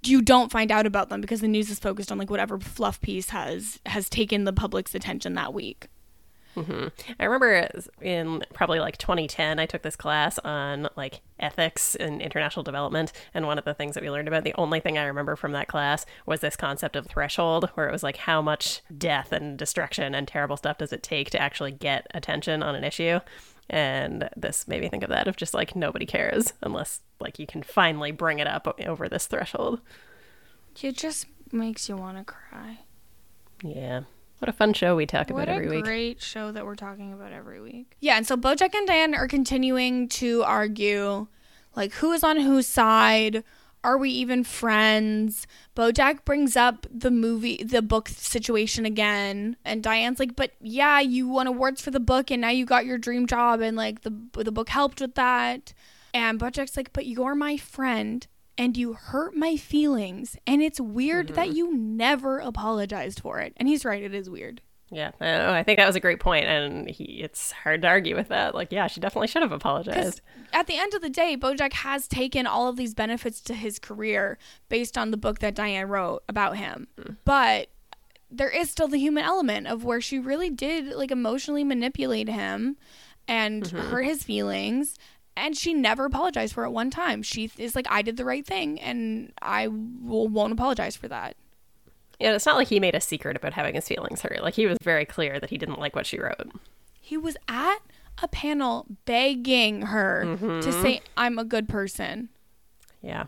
You 0.03 0.21
don't 0.21 0.51
find 0.51 0.71
out 0.71 0.85
about 0.85 1.09
them 1.09 1.21
because 1.21 1.41
the 1.41 1.47
news 1.47 1.69
is 1.69 1.79
focused 1.79 2.11
on 2.11 2.17
like 2.17 2.29
whatever 2.29 2.59
fluff 2.59 2.99
piece 3.01 3.29
has 3.29 3.79
has 3.85 4.09
taken 4.09 4.43
the 4.43 4.53
public's 4.53 4.95
attention 4.95 5.35
that 5.35 5.53
week. 5.53 5.87
Mm-hmm. 6.55 6.87
I 7.19 7.23
remember 7.23 7.69
in 8.01 8.43
probably 8.53 8.79
like 8.79 8.97
2010, 8.97 9.59
I 9.59 9.65
took 9.65 9.81
this 9.81 9.95
class 9.95 10.39
on 10.39 10.89
like 10.97 11.21
ethics 11.39 11.95
and 11.95 12.21
international 12.21 12.63
development. 12.63 13.13
And 13.33 13.45
one 13.47 13.57
of 13.57 13.65
the 13.65 13.73
things 13.73 13.93
that 13.93 14.03
we 14.03 14.09
learned 14.09 14.27
about, 14.27 14.43
the 14.43 14.55
only 14.55 14.79
thing 14.79 14.97
I 14.97 15.05
remember 15.05 15.35
from 15.35 15.51
that 15.53 15.67
class 15.67 16.05
was 16.25 16.41
this 16.41 16.55
concept 16.55 16.95
of 16.95 17.07
threshold, 17.07 17.69
where 17.75 17.87
it 17.87 17.91
was 17.91 18.03
like 18.03 18.17
how 18.17 18.41
much 18.41 18.81
death 18.97 19.31
and 19.31 19.57
destruction 19.57 20.13
and 20.15 20.27
terrible 20.27 20.57
stuff 20.57 20.79
does 20.79 20.91
it 20.91 21.03
take 21.03 21.29
to 21.29 21.41
actually 21.41 21.71
get 21.71 22.07
attention 22.13 22.61
on 22.63 22.75
an 22.75 22.83
issue. 22.83 23.19
And 23.69 24.29
this 24.35 24.67
made 24.67 24.81
me 24.81 24.89
think 24.89 25.03
of 25.03 25.09
that 25.09 25.27
of 25.27 25.37
just 25.37 25.53
like 25.53 25.75
nobody 25.75 26.07
cares 26.07 26.53
unless 26.61 27.01
like 27.19 27.37
you 27.37 27.45
can 27.45 27.61
finally 27.61 28.11
bring 28.11 28.39
it 28.39 28.47
up 28.47 28.79
over 28.85 29.07
this 29.07 29.27
threshold. 29.27 29.79
It 30.81 30.97
just 30.97 31.27
makes 31.51 31.87
you 31.87 31.95
want 31.95 32.17
to 32.17 32.23
cry. 32.23 32.79
Yeah. 33.63 34.01
What 34.39 34.49
a 34.49 34.53
fun 34.53 34.73
show 34.73 34.95
we 34.95 35.05
talk 35.05 35.29
What 35.29 35.43
about 35.43 35.49
every 35.55 35.67
a 35.67 35.69
week. 35.69 35.83
great 35.83 36.21
show 36.21 36.51
that 36.51 36.65
we're 36.65 36.75
talking 36.75 37.11
about 37.13 37.31
every 37.33 37.59
week. 37.59 37.95
Yeah, 37.99 38.15
and 38.17 38.25
so 38.25 38.37
Bojack 38.37 38.73
and 38.73 38.87
Diane 38.87 39.13
are 39.13 39.27
continuing 39.27 40.07
to 40.09 40.43
argue, 40.43 41.27
like 41.75 41.93
who 41.93 42.11
is 42.13 42.23
on 42.23 42.39
whose 42.39 42.65
side. 42.67 43.43
Are 43.81 43.97
we 43.97 44.09
even 44.09 44.43
friends? 44.43 45.47
Bojack 45.73 46.25
brings 46.25 46.57
up 46.57 46.85
the 46.93 47.11
movie, 47.11 47.63
the 47.63 47.81
book 47.81 48.09
situation 48.09 48.85
again, 48.85 49.55
and 49.63 49.81
Diane's 49.81 50.19
like, 50.19 50.35
"But 50.35 50.51
yeah, 50.59 50.99
you 50.99 51.29
won 51.29 51.47
awards 51.47 51.81
for 51.81 51.89
the 51.91 51.99
book, 52.01 52.29
and 52.29 52.41
now 52.41 52.49
you 52.49 52.65
got 52.65 52.85
your 52.85 52.97
dream 52.97 53.25
job, 53.25 53.61
and 53.61 53.77
like 53.77 54.01
the 54.01 54.13
the 54.33 54.51
book 54.51 54.67
helped 54.69 54.99
with 54.99 55.15
that." 55.15 55.73
And 56.13 56.37
Bojack's 56.39 56.75
like, 56.75 56.91
"But 56.91 57.05
you're 57.07 57.35
my 57.35 57.55
friend, 57.55 58.27
and 58.59 58.77
you 58.77 58.93
hurt 58.93 59.33
my 59.33 59.55
feelings, 59.55 60.35
and 60.45 60.61
it's 60.61 60.79
weird 60.79 61.29
that 61.29 61.47
mm-hmm. 61.47 61.55
you 61.55 61.75
never 61.75 62.39
apologized 62.39 63.21
for 63.21 63.39
it." 63.39 63.53
And 63.57 63.67
he's 63.67 63.85
right; 63.85 64.03
it 64.03 64.13
is 64.13 64.29
weird. 64.29 64.61
Yeah, 64.91 65.11
I, 65.21 65.59
I 65.59 65.63
think 65.63 65.77
that 65.77 65.87
was 65.87 65.95
a 65.95 65.99
great 65.99 66.19
point, 66.19 66.45
and 66.45 66.89
he, 66.89 67.21
it's 67.23 67.51
hard 67.51 67.83
to 67.83 67.87
argue 67.87 68.15
with 68.15 68.29
that. 68.29 68.55
Like, 68.55 68.71
yeah, 68.71 68.87
she 68.87 68.99
definitely 68.99 69.27
should 69.27 69.43
have 69.43 69.51
apologized. 69.51 70.21
at 70.51 70.67
the 70.67 70.77
end 70.77 70.93
of 70.93 71.01
the 71.01 71.09
day, 71.09 71.37
Bojack 71.37 71.73
has 71.73 72.07
taken 72.07 72.47
all 72.47 72.67
of 72.67 72.75
these 72.75 72.93
benefits 72.93 73.39
to 73.41 73.53
his 73.53 73.79
career 73.79 74.37
based 74.67 74.97
on 74.97 75.11
the 75.11 75.17
book 75.17 75.39
that 75.39 75.55
Diane 75.55 75.87
wrote 75.87 76.23
about 76.27 76.57
him. 76.57 76.87
Hmm. 76.97 77.13
But 77.23 77.69
there 78.31 78.49
is 78.49 78.69
still 78.69 78.87
the 78.87 78.99
human 78.99 79.23
element 79.23 79.67
of 79.67 79.83
where 79.83 80.01
she 80.01 80.19
really 80.19 80.49
did 80.49 80.93
like 80.93 81.11
emotionally 81.11 81.63
manipulate 81.63 82.29
him 82.29 82.77
and 83.27 83.63
mm-hmm. 83.63 83.77
hurt 83.89 84.03
his 84.03 84.23
feelings. 84.23 84.95
And 85.39 85.55
she 85.55 85.73
never 85.73 86.05
apologized 86.05 86.53
for 86.53 86.65
it 86.65 86.71
one 86.71 86.89
time. 86.89 87.23
She 87.23 87.49
is 87.57 87.73
like, 87.73 87.87
I 87.89 88.01
did 88.01 88.17
the 88.17 88.25
right 88.25 88.45
thing, 88.45 88.79
and 88.81 89.31
I 89.41 89.67
will, 89.67 90.27
won't 90.27 90.51
apologize 90.51 90.97
for 90.97 91.07
that. 91.07 91.37
Yeah, 92.19 92.35
it's 92.35 92.45
not 92.45 92.57
like 92.57 92.67
he 92.67 92.81
made 92.81 92.93
a 92.93 92.99
secret 92.99 93.37
about 93.37 93.53
having 93.53 93.75
his 93.75 93.87
feelings 93.87 94.21
hurt. 94.21 94.43
Like, 94.43 94.55
he 94.55 94.65
was 94.65 94.77
very 94.83 95.05
clear 95.05 95.39
that 95.39 95.49
he 95.49 95.57
didn't 95.57 95.79
like 95.79 95.95
what 95.95 96.05
she 96.05 96.19
wrote. 96.19 96.51
He 96.99 97.15
was 97.15 97.37
at 97.47 97.77
a 98.21 98.27
panel 98.27 98.85
begging 99.05 99.83
her 99.83 100.23
mm-hmm. 100.25 100.59
to 100.59 100.71
say, 100.81 101.01
I'm 101.15 101.39
a 101.39 101.45
good 101.45 101.69
person. 101.69 102.27
Yeah. 103.01 103.27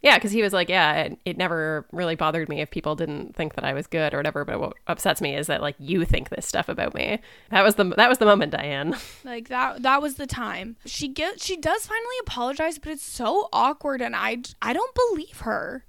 Yeah, 0.00 0.16
because 0.16 0.30
he 0.30 0.42
was 0.42 0.52
like, 0.52 0.68
yeah, 0.68 0.92
it, 1.02 1.18
it 1.24 1.36
never 1.36 1.84
really 1.90 2.14
bothered 2.14 2.48
me 2.48 2.60
if 2.60 2.70
people 2.70 2.94
didn't 2.94 3.34
think 3.34 3.54
that 3.56 3.64
I 3.64 3.72
was 3.72 3.88
good 3.88 4.14
or 4.14 4.18
whatever. 4.18 4.44
But 4.44 4.60
what 4.60 4.74
upsets 4.86 5.20
me 5.20 5.34
is 5.34 5.48
that 5.48 5.60
like 5.60 5.74
you 5.78 6.04
think 6.04 6.28
this 6.28 6.46
stuff 6.46 6.68
about 6.68 6.94
me. 6.94 7.18
That 7.50 7.64
was 7.64 7.74
the 7.74 7.84
that 7.96 8.08
was 8.08 8.18
the 8.18 8.24
moment, 8.26 8.52
Diane. 8.52 8.96
Like 9.24 9.48
that 9.48 9.82
that 9.82 10.00
was 10.00 10.14
the 10.14 10.26
time. 10.26 10.76
She 10.86 11.08
get 11.08 11.40
she 11.40 11.56
does 11.56 11.86
finally 11.86 12.16
apologize, 12.22 12.78
but 12.78 12.92
it's 12.92 13.02
so 13.02 13.48
awkward 13.52 14.00
and 14.00 14.14
I 14.14 14.38
I 14.62 14.72
don't 14.72 14.94
believe 14.94 15.40
her. 15.40 15.84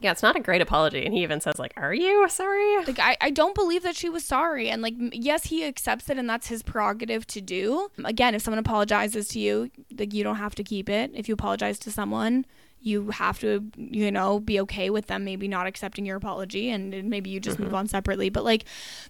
yeah, 0.00 0.12
it's 0.12 0.22
not 0.22 0.36
a 0.36 0.40
great 0.40 0.60
apology, 0.62 1.04
and 1.04 1.12
he 1.12 1.22
even 1.24 1.40
says 1.40 1.58
like, 1.58 1.72
"Are 1.76 1.92
you 1.92 2.24
sorry?" 2.28 2.84
Like 2.86 3.00
I, 3.00 3.16
I 3.20 3.30
don't 3.30 3.56
believe 3.56 3.82
that 3.82 3.96
she 3.96 4.08
was 4.08 4.24
sorry 4.24 4.70
and 4.70 4.80
like 4.80 4.94
yes, 5.12 5.44
he 5.46 5.64
accepts 5.64 6.08
it 6.08 6.18
and 6.18 6.30
that's 6.30 6.46
his 6.46 6.62
prerogative 6.62 7.26
to 7.28 7.40
do. 7.40 7.90
Again, 8.04 8.36
if 8.36 8.42
someone 8.42 8.60
apologizes 8.60 9.26
to 9.28 9.40
you, 9.40 9.70
like 9.98 10.14
you 10.14 10.22
don't 10.22 10.36
have 10.36 10.54
to 10.54 10.62
keep 10.62 10.88
it. 10.88 11.10
If 11.14 11.26
you 11.28 11.34
apologize 11.34 11.80
to 11.80 11.90
someone, 11.90 12.46
you 12.80 13.10
have 13.10 13.38
to, 13.40 13.64
you 13.76 14.10
know, 14.12 14.38
be 14.40 14.60
okay 14.60 14.88
with 14.90 15.06
them 15.06 15.24
maybe 15.24 15.48
not 15.48 15.66
accepting 15.66 16.06
your 16.06 16.16
apology 16.16 16.70
and 16.70 17.04
maybe 17.10 17.28
you 17.30 17.40
just 17.40 17.58
move 17.58 17.74
on 17.74 17.86
separately. 17.88 18.28
But 18.30 18.44
like 18.44 18.64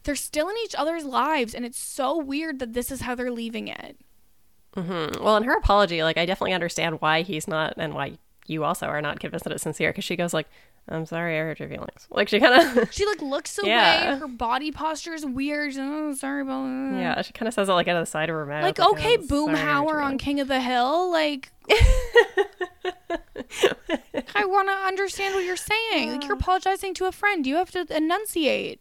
they're 0.04 0.16
still 0.16 0.48
in 0.48 0.56
each 0.64 0.74
other's 0.74 1.04
lives 1.04 1.54
and 1.54 1.64
it's 1.64 1.78
so 1.78 2.16
weird 2.18 2.58
that 2.60 2.72
this 2.72 2.90
is 2.90 3.02
how 3.02 3.14
they're 3.14 3.30
leaving 3.30 3.68
it. 3.68 3.96
Mm, 4.76 5.20
Well, 5.22 5.36
in 5.36 5.44
her 5.44 5.56
apology, 5.56 6.02
like 6.02 6.16
I 6.18 6.24
definitely 6.26 6.52
understand 6.54 7.00
why 7.00 7.22
he's 7.22 7.48
not, 7.48 7.74
and 7.76 7.94
why 7.94 8.18
you 8.46 8.64
also 8.64 8.86
are 8.86 9.02
not 9.02 9.18
convinced 9.20 9.44
that 9.44 9.52
it's 9.52 9.62
sincere. 9.62 9.90
Because 9.90 10.04
she 10.04 10.14
goes 10.14 10.32
like, 10.32 10.46
"I'm 10.88 11.04
sorry, 11.04 11.36
I 11.38 11.40
hurt 11.42 11.58
your 11.58 11.68
feelings." 11.68 12.06
Like 12.10 12.28
she 12.28 12.38
kind 12.38 12.78
of, 12.78 12.92
She 12.92 13.04
like 13.06 13.20
looks 13.20 13.58
away. 13.58 13.70
Yeah. 13.70 14.18
Her 14.18 14.28
body 14.28 14.70
posture 14.70 15.14
is 15.14 15.24
weird. 15.26 15.72
She's, 15.72 15.80
Oh, 15.80 16.14
sorry 16.14 16.42
about 16.42 16.64
that. 16.64 16.98
yeah, 16.98 17.22
she 17.22 17.32
kind 17.32 17.48
of 17.48 17.54
says 17.54 17.68
it 17.68 17.72
like 17.72 17.88
out 17.88 17.96
of 17.96 18.02
the 18.02 18.10
side 18.10 18.28
of 18.28 18.34
her 18.36 18.46
mouth. 18.46 18.62
Like 18.62 18.78
"Oh, 18.78 18.92
okay, 18.92 19.14
I 19.14 19.16
Boomhauer 19.16 20.02
on. 20.02 20.16
King 20.18 20.38
of 20.40 20.48
the 20.48 20.60
Hill. 20.60 21.10
Like 21.10 21.50
I 24.34 24.44
want 24.44 24.68
to 24.68 24.72
understand 24.74 25.34
what 25.34 25.44
you're 25.44 25.56
saying. 25.56 26.12
Like 26.12 26.24
you're 26.24 26.34
apologizing 26.34 26.94
to 26.94 27.06
a 27.06 27.12
friend. 27.12 27.46
You 27.46 27.56
have 27.56 27.70
to 27.72 27.86
enunciate. 27.94 28.80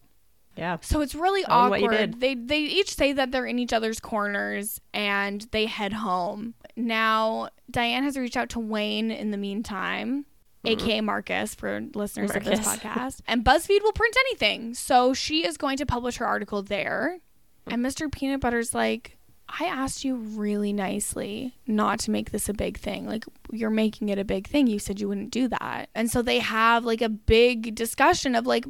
Yeah, 0.55 0.77
So 0.81 1.01
it's 1.01 1.13
really 1.13 1.41
you 1.41 1.45
awkward. 1.49 2.19
They 2.19 2.33
they 2.33 2.59
each 2.61 2.95
say 2.95 3.13
that 3.13 3.31
they're 3.31 3.45
in 3.45 3.59
each 3.59 3.73
other's 3.73 3.99
corners 3.99 4.81
and 4.91 5.45
they 5.51 5.67
head 5.67 5.93
home. 5.93 6.55
Now 6.75 7.49
Diane 7.69 8.03
has 8.03 8.17
reached 8.17 8.37
out 8.37 8.49
to 8.49 8.59
Wayne 8.59 9.11
in 9.11 9.29
the 9.31 9.37
meantime. 9.37 10.25
AKA 10.65 11.01
Marcus 11.01 11.53
for 11.55 11.81
listeners 11.93 12.35
of 12.35 12.43
this 12.43 12.59
Mm-hmm. 12.59 12.87
Podcast. 12.87 13.21
And 13.27 13.45
BuzzFeed 13.45 13.83
will 13.83 13.93
print 13.93 14.15
anything. 14.27 14.73
So 14.73 15.13
she 15.13 15.45
is 15.45 15.55
going 15.57 15.77
to 15.77 15.85
publish 15.85 16.17
her 16.17 16.25
article 16.25 16.61
there. 16.63 17.19
And 17.67 17.85
Mr. 17.85 18.11
Peanut 18.11 18.41
Butter's 18.41 18.73
like, 18.73 19.16
I 19.49 19.65
asked 19.65 20.03
you 20.03 20.15
really 20.15 20.73
nicely 20.73 21.55
not 21.65 21.99
to 21.99 22.11
make 22.11 22.31
this 22.31 22.49
a 22.49 22.53
big 22.53 22.77
thing. 22.77 23.07
Like, 23.07 23.25
you're 23.51 23.69
making 23.69 24.09
it 24.09 24.19
a 24.19 24.25
big 24.25 24.47
thing. 24.47 24.67
You 24.67 24.79
said 24.79 24.99
you 24.99 25.07
wouldn't 25.07 25.31
do 25.31 25.47
that. 25.47 25.89
And 25.95 26.11
so 26.11 26.21
they 26.21 26.39
have 26.39 26.83
like 26.83 27.01
a 27.01 27.09
big 27.09 27.73
discussion 27.73 28.35
of 28.35 28.45
like, 28.45 28.65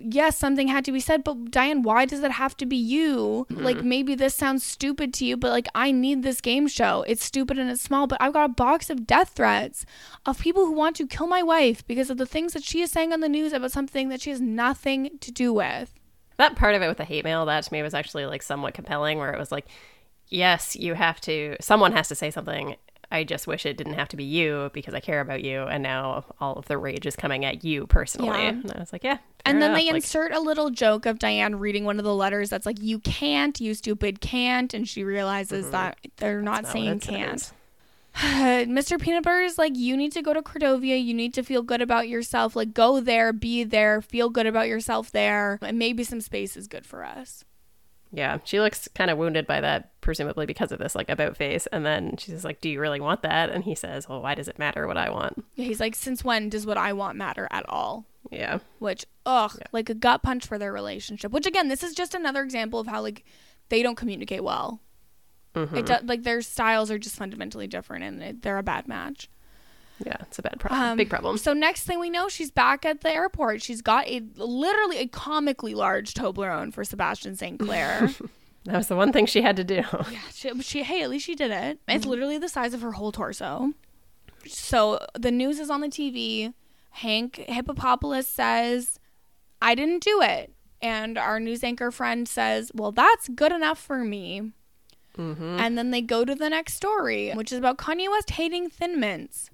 yes, 0.00 0.38
something 0.38 0.68
had 0.68 0.84
to 0.84 0.92
be 0.92 1.00
said, 1.00 1.24
but 1.24 1.50
Diane, 1.50 1.82
why 1.82 2.04
does 2.04 2.22
it 2.22 2.30
have 2.30 2.56
to 2.58 2.66
be 2.66 2.76
you? 2.76 3.46
Mm-hmm. 3.50 3.64
Like, 3.64 3.82
maybe 3.82 4.14
this 4.14 4.34
sounds 4.34 4.64
stupid 4.64 5.14
to 5.14 5.24
you, 5.24 5.36
but 5.36 5.50
like, 5.50 5.66
I 5.74 5.90
need 5.92 6.22
this 6.22 6.40
game 6.40 6.68
show. 6.68 7.04
It's 7.08 7.24
stupid 7.24 7.58
and 7.58 7.70
it's 7.70 7.82
small, 7.82 8.06
but 8.06 8.20
I've 8.20 8.34
got 8.34 8.50
a 8.50 8.52
box 8.52 8.90
of 8.90 9.06
death 9.06 9.30
threats 9.34 9.86
of 10.26 10.38
people 10.38 10.66
who 10.66 10.72
want 10.72 10.94
to 10.96 11.06
kill 11.06 11.26
my 11.26 11.42
wife 11.42 11.86
because 11.86 12.10
of 12.10 12.18
the 12.18 12.26
things 12.26 12.52
that 12.52 12.62
she 12.62 12.82
is 12.82 12.92
saying 12.92 13.12
on 13.12 13.20
the 13.20 13.28
news 13.28 13.52
about 13.52 13.72
something 13.72 14.08
that 14.10 14.20
she 14.20 14.30
has 14.30 14.40
nothing 14.40 15.18
to 15.20 15.32
do 15.32 15.52
with. 15.54 15.94
that 16.38 16.54
part 16.56 16.74
of 16.74 16.82
it 16.82 16.88
with 16.88 16.96
the 16.96 17.04
hate 17.04 17.24
mail, 17.24 17.44
that 17.46 17.64
to 17.64 17.72
me 17.72 17.82
was 17.82 17.94
actually 17.94 18.24
like 18.24 18.42
somewhat 18.42 18.74
compelling, 18.74 19.18
where 19.18 19.32
it 19.32 19.38
was 19.38 19.52
like, 19.52 19.66
yes, 20.28 20.76
you 20.76 20.94
have 20.94 21.20
to, 21.22 21.56
someone 21.60 21.92
has 21.92 22.08
to 22.08 22.14
say 22.14 22.30
something 22.30 22.76
I 23.10 23.24
just 23.24 23.46
wish 23.46 23.64
it 23.64 23.76
didn't 23.78 23.94
have 23.94 24.08
to 24.08 24.16
be 24.16 24.24
you 24.24 24.70
because 24.74 24.92
I 24.92 25.00
care 25.00 25.20
about 25.20 25.42
you. 25.42 25.62
And 25.62 25.82
now 25.82 26.24
all 26.40 26.56
of 26.56 26.66
the 26.66 26.76
rage 26.76 27.06
is 27.06 27.16
coming 27.16 27.44
at 27.44 27.64
you 27.64 27.86
personally. 27.86 28.38
Yeah. 28.38 28.48
And 28.48 28.72
I 28.72 28.80
was 28.80 28.92
like, 28.92 29.02
yeah. 29.02 29.18
And 29.46 29.62
then 29.62 29.70
enough. 29.70 29.80
they 29.80 29.86
Like, 29.86 29.96
insert 29.96 30.32
a 30.32 30.40
little 30.40 30.68
joke 30.68 31.06
of 31.06 31.18
Diane 31.18 31.56
reading 31.56 31.84
one 31.84 31.98
of 31.98 32.04
the 32.04 32.14
letters 32.14 32.50
that's 32.50 32.66
like, 32.66 32.80
you 32.80 32.98
can't, 32.98 33.58
you 33.60 33.72
stupid 33.72 34.20
can't. 34.20 34.74
And 34.74 34.86
she 34.86 35.04
realizes 35.04 35.70
that 35.70 35.98
they're 36.18 36.42
not 36.42 36.64
Mm-hmm. 36.64 36.64
not 36.64 36.72
saying 36.72 37.00
can't. 37.00 37.40
says. 37.40 37.52
Mr. 38.68 39.00
Peanut 39.00 39.22
Butter 39.22 39.40
is 39.42 39.56
like, 39.58 39.72
you 39.74 39.96
need 39.96 40.12
to 40.12 40.22
go 40.22 40.34
to 40.34 40.42
Cordovia. 40.42 41.02
You 41.02 41.14
need 41.14 41.32
to 41.34 41.42
feel 41.42 41.62
good 41.62 41.80
about 41.80 42.08
yourself. 42.08 42.56
Like, 42.56 42.74
go 42.74 43.00
there, 43.00 43.32
be 43.32 43.64
there, 43.64 44.02
feel 44.02 44.28
good 44.28 44.46
about 44.46 44.68
yourself 44.68 45.10
there. 45.12 45.58
And 45.62 45.78
maybe 45.78 46.04
some 46.04 46.20
space 46.20 46.56
is 46.56 46.66
good 46.66 46.84
for 46.84 47.04
us. 47.04 47.44
Yeah, 48.10 48.38
she 48.44 48.58
looks 48.60 48.88
kind 48.94 49.10
of 49.10 49.18
wounded 49.18 49.46
by 49.46 49.60
that, 49.60 49.92
presumably 50.00 50.46
because 50.46 50.72
of 50.72 50.78
this 50.78 50.94
like 50.94 51.10
about 51.10 51.36
face. 51.36 51.66
And 51.66 51.84
then 51.84 52.16
she's 52.16 52.44
like, 52.44 52.60
"Do 52.62 52.70
you 52.70 52.80
really 52.80 53.00
want 53.00 53.20
that?" 53.22 53.50
And 53.50 53.64
he 53.64 53.74
says, 53.74 54.08
"Well, 54.08 54.22
why 54.22 54.34
does 54.34 54.48
it 54.48 54.58
matter 54.58 54.86
what 54.86 54.96
I 54.96 55.10
want?" 55.10 55.44
Yeah, 55.56 55.66
He's 55.66 55.80
like, 55.80 55.94
since 55.94 56.24
when 56.24 56.48
does 56.48 56.64
what 56.64 56.78
I 56.78 56.92
want 56.94 57.18
matter 57.18 57.46
at 57.50 57.68
all? 57.68 58.06
Yeah, 58.30 58.58
Which, 58.78 59.04
ugh, 59.26 59.52
Yeah. 59.58 59.66
like 59.72 59.88
a 59.90 59.94
gut 59.94 60.22
punch 60.22 60.46
for 60.46 60.58
their 60.58 60.72
relationship. 60.72 61.32
Which, 61.32 61.46
again, 61.46 61.68
this 61.68 61.82
is 61.82 61.94
just 61.94 62.14
another 62.14 62.42
example 62.42 62.78
of 62.80 62.86
how, 62.86 63.00
like, 63.02 63.24
they 63.68 63.82
don't 63.82 63.94
communicate 63.96 64.42
well. 64.44 64.80
Mm-hmm. 65.54 65.76
It 65.76 65.86
do- 65.86 65.94
like 66.06 66.22
their 66.24 66.42
styles 66.42 66.90
are 66.90 66.98
just 66.98 67.16
fundamentally 67.16 67.66
different, 67.66 68.04
and 68.04 68.22
it, 68.22 68.42
they're 68.42 68.58
a 68.58 68.62
bad 68.62 68.86
match. 68.88 69.28
Yeah, 70.04 70.16
it's 70.22 70.38
a 70.38 70.42
bad 70.42 70.60
problem, 70.60 70.80
Um, 70.80 70.96
big 70.96 71.10
problem. 71.10 71.38
So 71.38 71.52
next 71.52 71.84
thing 71.84 71.98
we 71.98 72.08
know, 72.10 72.28
she's 72.28 72.50
back 72.50 72.84
at 72.86 73.00
the 73.00 73.12
airport. 73.12 73.62
She's 73.62 73.82
got 73.82 74.06
a 74.06 74.22
literally 74.36 74.98
a 74.98 75.08
comically 75.08 75.74
large 75.74 76.14
Toblerone 76.14 76.72
for 76.72 76.84
Sebastian 76.84 77.36
St. 77.36 77.58
Clair. 77.58 78.10
That 78.64 78.76
was 78.76 78.88
the 78.88 78.96
one 78.96 79.12
thing 79.12 79.24
she 79.24 79.40
had 79.40 79.56
to 79.56 79.64
do. 79.64 79.82
yeah, 80.10 80.18
she, 80.34 80.60
she 80.60 80.82
hey, 80.82 81.02
at 81.02 81.08
least 81.08 81.24
she 81.24 81.34
did 81.34 81.50
it. 81.50 81.78
It's 81.88 82.04
literally 82.04 82.36
the 82.36 82.50
size 82.50 82.74
of 82.74 82.82
her 82.82 82.92
whole 82.92 83.12
torso. 83.12 83.72
So 84.46 84.98
the 85.18 85.30
news 85.30 85.58
is 85.58 85.70
on 85.70 85.80
the 85.80 85.88
TV. 85.88 86.52
Hank 86.90 87.44
Hippopopalous 87.48 88.24
says, 88.24 88.98
"I 89.62 89.74
didn't 89.74 90.02
do 90.02 90.20
it," 90.20 90.52
and 90.82 91.16
our 91.16 91.40
news 91.40 91.64
anchor 91.64 91.90
friend 91.90 92.28
says, 92.28 92.70
"Well, 92.74 92.92
that's 92.92 93.28
good 93.28 93.52
enough 93.52 93.78
for 93.78 94.04
me." 94.04 94.52
Mm-hmm. 95.16 95.60
And 95.60 95.78
then 95.78 95.90
they 95.90 96.02
go 96.02 96.26
to 96.26 96.34
the 96.34 96.50
next 96.50 96.74
story, 96.74 97.30
which 97.32 97.52
is 97.52 97.58
about 97.58 97.78
Kanye 97.78 98.10
West 98.10 98.30
hating 98.32 98.68
Thin 98.68 99.00
Mints. 99.00 99.50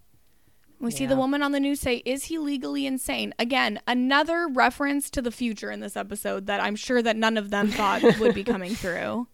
We 0.84 0.90
see 0.90 1.06
the 1.06 1.16
woman 1.16 1.42
on 1.42 1.52
the 1.52 1.60
news 1.60 1.80
say, 1.80 2.02
Is 2.04 2.24
he 2.24 2.38
legally 2.38 2.86
insane? 2.86 3.34
Again, 3.38 3.80
another 3.86 4.46
reference 4.48 5.08
to 5.10 5.22
the 5.22 5.30
future 5.30 5.70
in 5.70 5.80
this 5.80 5.96
episode 5.96 6.46
that 6.46 6.62
I'm 6.62 6.76
sure 6.76 7.02
that 7.02 7.16
none 7.16 7.36
of 7.36 7.50
them 7.50 7.68
thought 7.68 8.02
would 8.20 8.34
be 8.34 8.44
coming 8.44 8.74
through. 8.74 9.26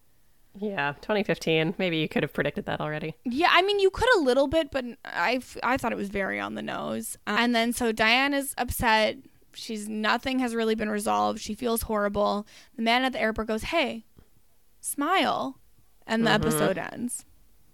Yeah, 0.59 0.93
2015. 1.01 1.75
Maybe 1.77 1.97
you 1.97 2.09
could 2.09 2.23
have 2.23 2.33
predicted 2.33 2.65
that 2.65 2.81
already. 2.81 3.15
Yeah, 3.23 3.49
I 3.51 3.61
mean, 3.61 3.79
you 3.79 3.89
could 3.89 4.07
a 4.17 4.21
little 4.21 4.47
bit, 4.47 4.71
but 4.71 4.85
I 5.05 5.41
I 5.63 5.77
thought 5.77 5.91
it 5.91 5.97
was 5.97 6.09
very 6.09 6.39
on 6.39 6.55
the 6.55 6.61
nose. 6.61 7.17
Um, 7.27 7.37
and 7.37 7.55
then 7.55 7.73
so 7.73 7.91
Diane 7.91 8.33
is 8.33 8.53
upset. 8.57 9.17
She's 9.53 9.89
nothing 9.89 10.39
has 10.39 10.55
really 10.55 10.75
been 10.75 10.89
resolved. 10.89 11.39
She 11.39 11.53
feels 11.53 11.83
horrible. 11.83 12.47
The 12.75 12.81
man 12.81 13.03
at 13.03 13.11
the 13.11 13.19
airport 13.21 13.47
goes, 13.47 13.63
Hey, 13.63 14.05
smile. 14.79 15.57
And 16.07 16.25
the 16.25 16.31
mm-hmm. 16.31 16.47
episode 16.47 16.77
ends. 16.77 17.25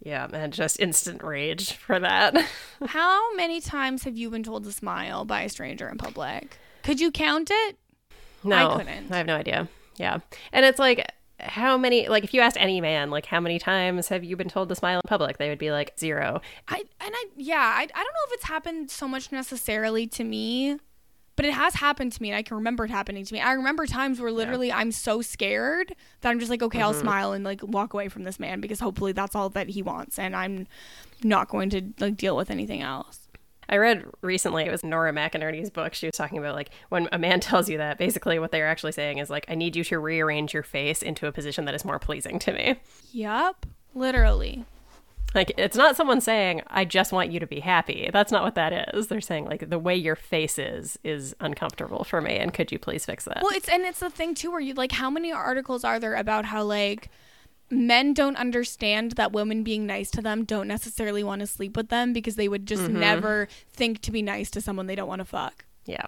Yeah, 0.08 0.30
and 0.32 0.54
just 0.54 0.80
instant 0.80 1.22
rage 1.22 1.74
for 1.74 2.00
that. 2.00 2.34
How 2.86 3.36
many 3.36 3.60
times 3.60 4.06
have 4.06 4.16
you 4.16 4.30
been 4.30 4.42
told 4.42 4.64
to 4.64 4.72
smile 4.72 5.26
by 5.26 5.42
a 5.42 5.50
stranger 5.50 5.90
in 5.90 5.98
public? 5.98 6.58
Could 6.84 7.02
you 7.02 7.12
count 7.12 7.52
it? 7.52 7.78
no, 8.42 8.70
I 8.70 8.78
couldn't. 8.78 9.12
I 9.12 9.18
have 9.18 9.26
no 9.26 9.36
idea. 9.36 9.68
Yeah, 9.98 10.20
and 10.54 10.66
it's 10.66 10.80
like. 10.80 11.06
How 11.40 11.78
many, 11.78 12.08
like, 12.08 12.24
if 12.24 12.34
you 12.34 12.42
asked 12.42 12.58
any 12.60 12.82
man, 12.82 13.12
like, 13.12 13.28
how 13.28 13.40
many 13.40 13.60
times 13.60 14.08
have 14.08 14.24
you 14.24 14.36
been 14.36 14.50
told 14.50 14.70
to 14.70 14.76
smile 14.76 14.98
in 14.98 15.04
public? 15.08 15.38
They 15.38 15.50
would 15.50 15.60
be 15.60 15.70
like, 15.70 15.94
zero. 16.00 16.42
I 16.68 16.78
and 17.00 17.14
I 17.14 17.26
yeah, 17.36 17.58
I, 17.78 17.84
I 17.84 17.86
don't 17.86 17.94
know 17.96 18.26
if 18.28 18.34
it's 18.34 18.46
happened 18.46 18.90
so 18.90 19.08
much 19.08 19.32
necessarily 19.32 20.08
to 20.08 20.24
me, 20.24 20.80
but 21.38 21.46
it 21.46 21.54
has 21.54 21.76
happened 21.76 22.12
to 22.12 22.22
me 22.22 22.30
and 22.30 22.36
I 22.36 22.42
can 22.42 22.58
remember 22.58 22.84
it 22.84 22.92
happening 22.92 23.24
to 23.24 23.34
me. 23.34 23.40
I 23.40 23.54
remember 23.54 23.86
times 23.86 24.20
where 24.20 24.32
literally 24.32 24.72
I'm 24.72 24.92
so 24.92 25.22
scared 25.22 25.96
that 26.22 26.30
I'm 26.30 26.40
just 26.40 26.50
like, 26.50 26.64
okay, 26.64 26.82
I'll 26.82 26.92
mm-hmm. 26.92 27.02
smile 27.02 27.32
and 27.32 27.46
like 27.46 27.62
walk 27.64 27.94
away 27.94 28.10
from 28.10 28.24
this 28.24 28.40
man 28.40 28.60
because 28.60 28.80
hopefully 28.80 29.12
that's 29.12 29.36
all 29.36 29.48
that 29.50 29.70
he 29.70 29.84
wants 29.84 30.18
and 30.18 30.36
I'm 30.36 30.68
not 31.24 31.48
going 31.48 31.70
to 31.70 31.84
like 32.00 32.18
deal 32.18 32.36
with 32.36 32.50
anything 32.50 32.82
else. 32.82 33.28
I 33.70 33.78
read 33.78 34.06
recently, 34.22 34.64
it 34.64 34.72
was 34.72 34.84
Nora 34.84 35.14
McInerney's 35.14 35.70
book. 35.70 35.94
She 35.94 36.08
was 36.08 36.16
talking 36.16 36.40
about 36.40 36.56
like 36.56 36.72
when 36.90 37.08
a 37.12 37.20
man 37.20 37.40
tells 37.40 37.70
you 37.70 37.78
that, 37.78 38.00
basically 38.00 38.40
what 38.40 38.52
they're 38.52 38.68
actually 38.68 38.94
saying 38.94 39.20
is 39.20 39.30
like, 39.30 39.46
I 39.48 39.54
need 39.54 39.76
you 39.76 39.84
to 39.86 40.00
rearrange 40.00 40.56
your 40.56 40.64
face 40.64 41.04
into 41.04 41.28
a 41.28 41.32
position 41.32 41.66
that 41.66 41.76
is 41.76 41.86
more 41.86 42.00
pleasing 42.00 42.40
to 42.40 42.52
me. 42.52 42.80
Yup. 43.12 43.68
Literally. 43.94 44.66
Like, 45.36 45.52
it's 45.58 45.78
not 45.78 45.96
someone 45.96 46.22
saying, 46.22 46.62
I 46.68 46.86
just 46.86 47.12
want 47.12 47.32
you 47.32 47.40
to 47.40 47.48
be 47.48 47.60
happy. 47.60 48.10
That's 48.12 48.32
not 48.32 48.44
what 48.44 48.56
that 48.56 48.94
is. 48.96 49.08
They're 49.08 49.22
saying, 49.22 49.46
like, 49.46 49.70
the 49.70 49.78
way 49.78 49.96
your 49.96 50.16
face 50.16 50.58
is, 50.58 50.98
is 51.04 51.36
uncomfortable 51.40 52.04
for 52.06 52.22
me. 52.22 52.38
And 52.38 52.54
could 52.54 52.72
you 52.72 52.80
please 52.80 53.06
fix 53.06 53.26
that? 53.26 53.40
Well, 53.44 53.52
it's 53.54 53.68
and 53.70 53.84
it's 53.84 54.00
the 54.00 54.10
thing 54.10 54.34
too 54.34 54.50
where 54.52 54.60
you 54.62 54.74
like 54.74 54.94
how 54.94 55.10
many 55.10 55.32
articles 55.32 55.84
are 55.84 56.00
there 56.00 56.16
about 56.16 56.46
how 56.46 56.64
like 56.64 57.10
men 57.70 58.14
don't 58.14 58.38
understand 58.38 59.12
that 59.12 59.34
women 59.34 59.62
being 59.64 59.86
nice 59.86 60.10
to 60.12 60.22
them 60.22 60.46
don't 60.46 60.68
necessarily 60.68 61.24
want 61.24 61.42
to 61.42 61.48
sleep 61.48 61.76
with 61.76 61.90
them 61.90 62.14
because 62.14 62.36
they 62.38 62.48
would 62.48 62.66
just 62.66 62.84
Mm-hmm. 62.84 63.00
never 63.00 63.48
think 63.70 64.02
to 64.04 64.12
be 64.12 64.22
nice 64.22 64.50
to 64.52 64.62
someone 64.62 64.88
they 64.88 64.96
don't 64.96 65.10
want 65.10 65.20
to 65.20 65.26
fuck. 65.26 65.66
yeah. 65.86 66.06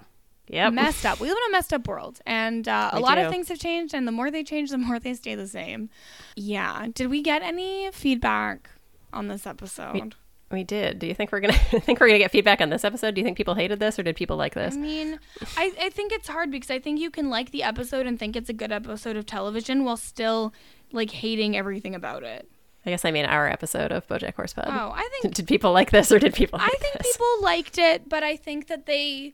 Yeah. 0.48 0.72
Messed 0.72 1.06
up. 1.06 1.20
We 1.20 1.28
live 1.28 1.38
in 1.46 1.52
a 1.52 1.58
messed 1.58 1.74
up 1.74 1.88
world, 1.88 2.22
and 2.26 2.68
uh, 2.68 2.90
a 2.94 3.00
lot 3.00 3.20
of 3.20 3.30
things 3.30 3.50
have 3.50 3.60
changed. 3.60 3.94
And 3.94 4.08
the 4.08 4.12
more 4.12 4.32
they 4.32 4.44
change, 4.44 4.72
the 4.72 4.80
more 4.80 4.98
they 4.98 5.14
stay 5.14 5.36
the 5.36 5.46
same. 5.48 5.92
Yeah. 6.36 6.88
Did 6.92 7.12
we 7.12 7.22
get 7.22 7.44
any 7.44 7.92
feedback 7.94 8.68
on 9.14 9.28
this 9.28 9.46
episode? 9.48 10.16
We 10.52 10.64
did. 10.64 10.98
Do 10.98 11.06
you 11.06 11.14
think 11.14 11.32
we're 11.32 11.42
gonna 11.42 11.54
think 11.70 12.00
we're 12.00 12.08
gonna 12.08 12.18
get 12.20 12.32
feedback 12.32 12.60
on 12.60 12.70
this 12.70 12.84
episode? 12.84 13.14
Do 13.14 13.22
you 13.22 13.26
think 13.26 13.38
people 13.38 13.54
hated 13.54 13.80
this 13.80 14.00
or 14.00 14.04
did 14.04 14.16
people 14.16 14.36
like 14.36 14.56
this? 14.56 14.76
I 14.76 14.78
mean, 14.80 15.20
I, 15.56 15.72
I 15.80 15.90
think 15.90 16.12
it's 16.12 16.28
hard 16.28 16.50
because 16.50 16.72
I 16.72 16.80
think 16.80 17.00
you 17.00 17.12
can 17.12 17.30
like 17.30 17.52
the 17.52 17.62
episode 17.64 18.08
and 18.08 18.18
think 18.18 18.36
it's 18.36 18.50
a 18.50 18.54
good 18.54 18.72
episode 18.72 19.16
of 19.16 19.26
television 19.28 19.84
while 19.84 19.98
still 19.98 20.54
like 20.92 21.12
hating 21.12 21.56
everything 21.56 21.94
about 21.94 22.24
it. 22.24 22.50
I 22.86 22.90
guess 22.90 23.06
I 23.06 23.12
mean 23.12 23.26
our 23.26 23.48
episode 23.48 23.92
of 23.92 24.08
BoJack 24.08 24.34
Horseman. 24.36 24.66
Oh, 24.70 24.92
I 24.96 25.08
think 25.22 25.34
Did 25.36 25.48
people 25.48 25.72
like 25.72 25.92
this 25.92 26.12
or 26.12 26.18
did 26.18 26.34
people 26.34 26.58
hate 26.58 26.72
I 26.74 26.78
think 26.80 26.98
this? 26.98 27.12
people 27.12 27.28
liked 27.42 27.78
it, 27.78 28.10
but 28.10 28.24
I 28.24 28.36
think 28.36 28.68
that 28.68 28.86
they 28.88 29.34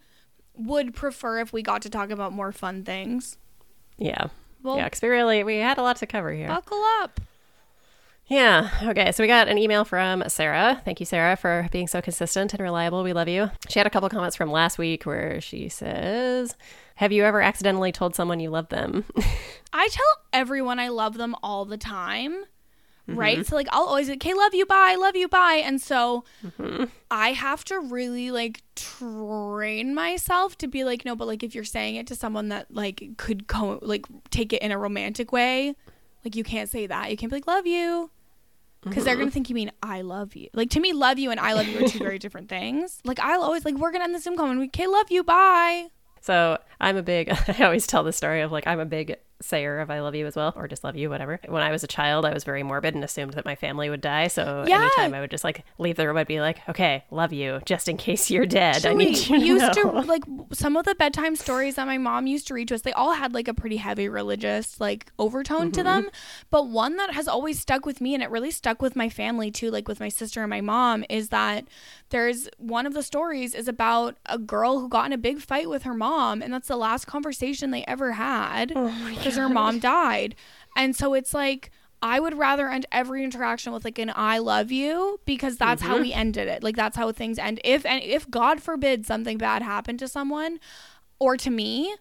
would 0.55 0.93
prefer 0.93 1.39
if 1.39 1.53
we 1.53 1.61
got 1.61 1.81
to 1.83 1.89
talk 1.89 2.09
about 2.09 2.33
more 2.33 2.51
fun 2.51 2.83
things. 2.83 3.37
Yeah. 3.97 4.27
Well, 4.63 4.77
yeah, 4.77 4.85
because 4.85 5.01
we 5.01 5.09
really 5.09 5.43
we 5.43 5.57
had 5.57 5.77
a 5.77 5.81
lot 5.81 5.97
to 5.97 6.07
cover 6.07 6.33
here. 6.33 6.47
buckle 6.47 6.81
up. 7.01 7.21
Yeah. 8.27 8.69
Okay. 8.83 9.11
So 9.11 9.23
we 9.23 9.27
got 9.27 9.47
an 9.47 9.57
email 9.57 9.85
from 9.85 10.23
Sarah. 10.29 10.81
Thank 10.83 10.99
you, 10.99 11.05
Sarah, 11.05 11.35
for 11.35 11.67
being 11.71 11.87
so 11.87 12.01
consistent 12.01 12.53
and 12.53 12.61
reliable. 12.61 13.03
We 13.03 13.13
love 13.13 13.27
you. 13.27 13.51
She 13.69 13.79
had 13.79 13.85
a 13.85 13.89
couple 13.91 14.09
comments 14.09 14.35
from 14.35 14.49
last 14.51 14.77
week 14.79 15.05
where 15.05 15.39
she 15.41 15.69
says, 15.69 16.55
"Have 16.95 17.11
you 17.11 17.23
ever 17.23 17.39
accidentally 17.41 17.91
told 17.91 18.15
someone 18.15 18.39
you 18.39 18.49
love 18.49 18.69
them?" 18.69 19.05
I 19.73 19.87
tell 19.91 20.05
everyone 20.33 20.79
I 20.79 20.87
love 20.87 21.17
them 21.17 21.35
all 21.43 21.65
the 21.65 21.77
time. 21.77 22.45
Mm-hmm. 23.07 23.19
Right? 23.19 23.45
So 23.45 23.55
like 23.55 23.67
I'll 23.71 23.83
always 23.83 24.09
like, 24.09 24.17
okay, 24.25 24.33
love 24.33 24.55
you, 24.55 24.65
bye, 24.65 24.95
love 24.99 25.15
you, 25.15 25.27
bye. 25.27 25.61
And 25.63 25.79
so 25.79 26.23
Mm-hmm. 26.43 26.85
I 27.11 27.33
have 27.33 27.63
to 27.65 27.79
really 27.79 28.31
like 28.31 28.63
train 28.73 29.93
myself 29.93 30.57
to 30.57 30.67
be 30.67 30.83
like, 30.83 31.05
no, 31.05 31.15
but 31.15 31.27
like 31.27 31.43
if 31.43 31.53
you're 31.53 31.63
saying 31.63 31.95
it 31.97 32.07
to 32.07 32.15
someone 32.15 32.49
that 32.49 32.73
like 32.73 33.03
could 33.17 33.47
co- 33.47 33.77
like 33.83 34.07
take 34.31 34.51
it 34.53 34.63
in 34.63 34.71
a 34.71 34.79
romantic 34.79 35.31
way, 35.31 35.75
like 36.23 36.35
you 36.35 36.43
can't 36.43 36.67
say 36.67 36.87
that. 36.87 37.11
You 37.11 37.17
can't 37.17 37.29
be 37.29 37.35
like, 37.37 37.45
love 37.45 37.67
you. 37.67 38.09
Because 38.85 39.03
they're 39.03 39.15
gonna 39.15 39.31
think 39.31 39.49
you 39.49 39.55
mean 39.55 39.71
I 39.83 40.01
love 40.01 40.35
you. 40.35 40.49
Like 40.53 40.69
to 40.71 40.79
me, 40.79 40.93
love 40.93 41.19
you 41.19 41.31
and 41.31 41.39
I 41.39 41.53
love 41.53 41.67
you 41.67 41.83
are 41.83 41.87
two 41.87 41.99
very 41.99 42.19
different 42.19 42.49
things. 42.49 43.01
Like 43.05 43.19
I'll 43.19 43.43
always 43.43 43.65
like 43.65 43.75
we're 43.75 43.91
gonna 43.91 44.05
end 44.05 44.15
the 44.15 44.19
Zoom 44.19 44.35
call 44.35 44.49
and 44.49 44.59
we 44.59 44.65
okay, 44.65 44.87
love 44.87 45.11
you, 45.11 45.23
bye. 45.23 45.87
So 46.21 46.57
I'm 46.81 46.97
a 46.97 47.03
big, 47.03 47.29
I 47.47 47.63
always 47.63 47.85
tell 47.85 48.03
the 48.03 48.11
story 48.11 48.41
of 48.41 48.51
like, 48.51 48.65
I'm 48.65 48.79
a 48.79 48.85
big 48.85 49.15
sayer 49.41 49.79
of 49.79 49.89
I 49.91 49.99
love 50.01 50.15
you 50.15 50.25
as 50.25 50.35
well, 50.35 50.53
or 50.55 50.67
just 50.67 50.83
love 50.83 50.95
you, 50.95 51.09
whatever. 51.09 51.39
When 51.47 51.61
I 51.61 51.71
was 51.71 51.83
a 51.83 51.87
child, 51.87 52.25
I 52.25 52.33
was 52.33 52.43
very 52.43 52.63
morbid 52.63 52.95
and 52.95 53.03
assumed 53.03 53.33
that 53.33 53.45
my 53.45 53.55
family 53.55 53.89
would 53.89 54.01
die. 54.01 54.27
So 54.27 54.63
Yeah. 54.67 54.77
anytime 54.77 55.13
I 55.13 55.19
would 55.19 55.31
just 55.31 55.43
like 55.43 55.63
leave 55.77 55.97
the 55.97 56.07
room, 56.07 56.17
I'd 56.17 56.27
be 56.27 56.39
like, 56.39 56.59
okay, 56.69 57.03
love 57.11 57.33
you, 57.33 57.59
just 57.65 57.87
in 57.89 57.97
case 57.97 58.31
you're 58.31 58.45
dead. 58.45 58.85
I 58.85 58.93
need 58.93 59.17
you 59.17 59.39
to 59.39 59.45
used 59.45 59.75
know. 59.75 59.91
to 60.01 60.01
like 60.07 60.23
some 60.53 60.77
of 60.77 60.85
the 60.85 60.95
bedtime 60.95 61.35
stories 61.35 61.75
that 61.75 61.85
my 61.85 61.97
mom 61.97 62.27
used 62.27 62.47
to 62.47 62.53
read 62.53 62.69
to 62.69 62.75
us. 62.75 62.81
They 62.81 62.93
all 62.93 63.13
had 63.13 63.33
like 63.33 63.47
a 63.47 63.53
pretty 63.53 63.77
heavy 63.77 64.07
religious 64.07 64.79
like 64.79 65.11
overtone 65.19 65.71
to 65.73 65.81
Mm-hmm. 65.81 66.01
them, 66.03 66.09
but 66.49 66.67
one 66.69 66.95
that 66.97 67.13
has 67.13 67.27
always 67.27 67.59
stuck 67.59 67.85
with 67.85 67.99
me, 68.01 68.13
and 68.13 68.23
it 68.23 68.29
really 68.29 68.51
stuck 68.51 68.81
with 68.81 68.95
my 68.95 69.09
family 69.09 69.51
too, 69.51 69.69
like 69.71 69.87
with 69.87 69.99
my 69.99 70.09
sister 70.09 70.41
and 70.41 70.49
my 70.49 70.61
mom, 70.61 71.03
is 71.09 71.29
that 71.29 71.65
there's 72.15 72.47
one 72.57 72.85
of 72.85 72.93
the 72.93 73.03
stories 73.03 73.53
is 73.53 73.67
about 73.67 74.15
a 74.25 74.37
girl 74.37 74.79
who 74.79 74.87
got 74.87 75.05
in 75.05 75.11
a 75.11 75.17
big 75.17 75.39
fight 75.41 75.69
with 75.69 75.83
her 75.83 75.93
mom, 75.93 76.41
and 76.41 76.53
that's 76.53 76.69
the 76.69 76.77
last 76.77 77.07
conversation 77.07 77.71
they 77.71 77.83
ever 77.89 78.13
had 78.13 78.71
Oh 78.73 79.11
because 79.13 79.35
her 79.35 79.49
mom 79.49 79.79
died, 79.79 80.35
and 80.75 80.95
so 80.95 81.13
it's 81.13 81.33
like. 81.33 81.71
I 82.01 82.19
would 82.19 82.37
rather 82.37 82.69
end 82.69 82.85
every 82.91 83.23
interaction 83.23 83.73
with 83.73 83.83
like 83.83 83.97
an 83.97 84.11
"I 84.13 84.37
love 84.37 84.71
you" 84.71 85.19
because 85.25 85.57
that's 85.57 85.81
how 85.81 85.99
we 85.99 86.11
mm-hmm. 86.11 86.19
ended 86.19 86.47
it. 86.47 86.61
Like 86.61 86.75
that's 86.75 86.95
how 86.95 87.11
things 87.11 87.39
end. 87.39 87.59
If 87.63 87.83
and 87.83 88.03
if 88.03 88.29
God 88.29 88.61
forbid 88.61 89.07
something 89.07 89.39
bad 89.39 89.63
happened 89.63 89.99
to 89.99 90.07
someone 90.07 90.59
or 91.17 91.35
to 91.37 91.49
me, 91.49 91.95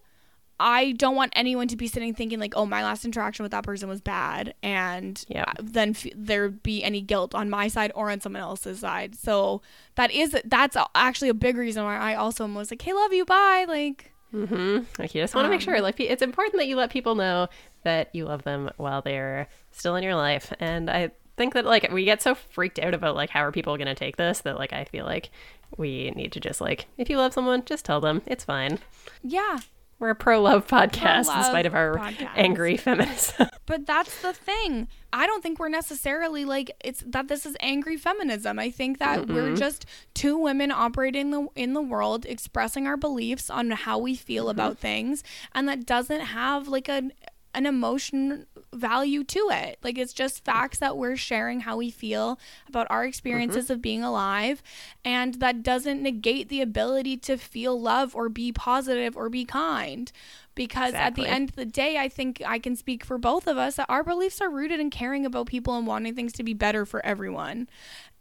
I 0.61 0.93
don't 0.93 1.17
want 1.17 1.33
anyone 1.35 1.67
to 1.69 1.77
be 1.77 1.89
sitting 1.89 2.15
thinking 2.15 2.39
like, 2.39 2.55
oh, 2.57 2.65
my 2.67 2.83
last 2.85 3.05
interaction 3.05 3.43
with 3.43 3.53
that 3.53 3.65
person 3.65 3.89
was 3.89 4.01
bad, 4.01 4.55
and 4.63 5.23
Yep. 5.29 5.49
then 5.63 5.91
f- 5.91 6.07
there 6.15 6.49
be 6.49 6.83
any 6.85 7.01
guilt 7.01 7.35
on 7.35 7.51
my 7.51 7.69
side 7.69 7.91
or 7.95 8.11
on 8.11 8.21
someone 8.21 8.43
else's 8.43 8.79
side. 8.81 9.15
So 9.17 9.63
that 9.97 10.11
is 10.13 10.37
that's 10.45 10.77
actually 10.95 11.29
a 11.29 11.35
big 11.35 11.57
reason 11.57 11.85
why 11.85 11.97
I 11.97 12.15
also 12.15 12.47
was 12.47 12.71
like, 12.71 12.83
hey, 12.83 12.93
love 12.93 13.13
you, 13.13 13.25
bye. 13.25 13.65
Like, 13.69 14.11
Mm-hmm. 14.35 14.79
Like 14.99 15.15
you 15.15 15.23
just 15.23 15.35
want 15.37 15.45
to 15.45 15.49
make 15.49 15.61
Um, 15.61 15.65
sure, 15.65 15.81
like 15.81 16.01
it's 16.01 16.21
important 16.23 16.57
that 16.59 16.67
you 16.67 16.75
let 16.75 16.91
people 16.91 17.15
know 17.15 17.47
that 17.85 18.13
you 18.13 18.25
love 18.25 18.43
them 18.43 18.69
while 18.79 19.01
they're 19.01 19.47
still 19.71 19.95
in 19.95 20.03
your 20.03 20.17
life. 20.17 20.53
And 20.59 20.91
I 20.91 21.11
think 21.37 21.55
that 21.55 21.65
like 21.65 21.89
we 21.93 22.05
get 22.05 22.21
so 22.21 22.35
freaked 22.35 22.81
out 22.81 22.95
about 22.95 23.15
like 23.15 23.31
how 23.31 23.45
are 23.45 23.53
people 23.53 23.77
going 23.77 23.87
to 23.87 23.95
take 23.95 24.17
this 24.17 24.41
that 24.41 24.59
like 24.59 24.73
I 24.73 24.85
feel 24.87 25.05
like 25.05 25.31
we 25.77 26.11
need 26.17 26.33
to 26.33 26.41
just 26.41 26.61
like 26.61 26.87
if 26.99 27.09
you 27.09 27.17
love 27.17 27.33
someone, 27.33 27.65
just 27.65 27.85
tell 27.85 28.01
them 28.01 28.23
it's 28.27 28.43
fine. 28.45 28.81
yeah, 29.23 29.59
We're 29.99 30.11
a 30.11 30.15
pro 30.15 30.41
love 30.43 30.67
podcast 30.67 31.19
in 31.19 31.25
Pro-love 31.25 31.47
spite 31.47 31.67
of 31.67 31.75
our 31.75 31.97
podcast. 31.97 32.31
angry 32.37 32.77
feminism. 32.77 33.49
But 33.67 33.87
that's 33.87 34.21
the 34.21 34.35
thing. 34.35 34.89
I 35.11 35.27
don't 35.27 35.43
think 35.43 35.59
we're 35.59 35.71
necessarily 35.71 36.45
like 36.45 36.71
it's 36.85 37.03
that 37.07 37.29
this 37.29 37.47
is 37.47 37.57
angry 37.61 37.97
feminism. 37.97 38.59
I 38.59 38.71
think 38.71 38.99
that 38.99 39.27
we're 39.27 39.45
mm-hmm. 39.45 39.55
just 39.55 39.87
two 40.13 40.37
women 40.37 40.71
operating 40.71 41.31
the 41.31 41.47
in 41.55 41.73
the 41.73 41.81
world 41.81 42.27
expressing 42.27 42.87
our 42.87 42.99
beliefs 42.99 43.49
on 43.49 43.71
how 43.71 43.99
we 43.99 44.17
feel 44.17 44.45
mm-hmm. 44.45 44.51
about 44.51 44.79
things 44.79 45.25
and 45.55 45.67
that 45.67 45.87
doesn't 45.87 46.21
have 46.21 46.69
like 46.69 46.89
an 46.91 47.13
an 47.55 47.67
emotion 47.67 48.47
value 48.73 49.25
to 49.25 49.49
it. 49.53 49.79
Like 49.83 49.99
it's 49.99 50.13
just 50.13 50.45
facts 50.45 50.79
that 50.79 50.97
we're 50.97 51.17
sharing 51.17 51.61
how 51.61 51.77
we 51.77 51.91
feel 51.91 52.39
about 52.69 52.87
our 52.91 53.05
experiences 53.05 53.65
mm-hmm. 53.65 53.75
of 53.75 53.83
being 53.83 54.03
alive 54.03 54.63
and 55.05 55.35
that 55.35 55.63
doesn't 55.63 56.03
negate 56.03 56.49
the 56.49 56.61
ability 56.61 57.17
to 57.19 57.37
feel 57.37 57.81
love 57.81 58.15
or 58.15 58.29
be 58.29 58.53
positive 58.53 59.17
or 59.17 59.29
be 59.29 59.45
kind 59.45 60.11
because 60.55 60.95
at 60.95 61.15
the 61.15 61.27
end 61.27 61.51
of 61.51 61.57
the 61.57 61.65
day 61.65 61.99
I 61.99 62.09
think 62.09 62.43
I 62.47 62.59
can 62.59 62.77
speak 62.77 63.05
for 63.05 63.19
both 63.19 63.47
of 63.47 63.59
us 63.59 63.77
that 63.77 63.87
our 63.89 64.05
beliefs 64.05 64.41
are 64.41 64.51
rooted 64.51 64.81
in 64.81 64.91
caring 64.91 65.27
about 65.27 65.47
people 65.47 65.77
and 65.77 65.87
wanting 65.87 66.15
things 66.15 66.33
to 66.35 66.43
be 66.43 66.55
better 66.55 66.87
for 66.87 67.05
everyone. 67.05 67.69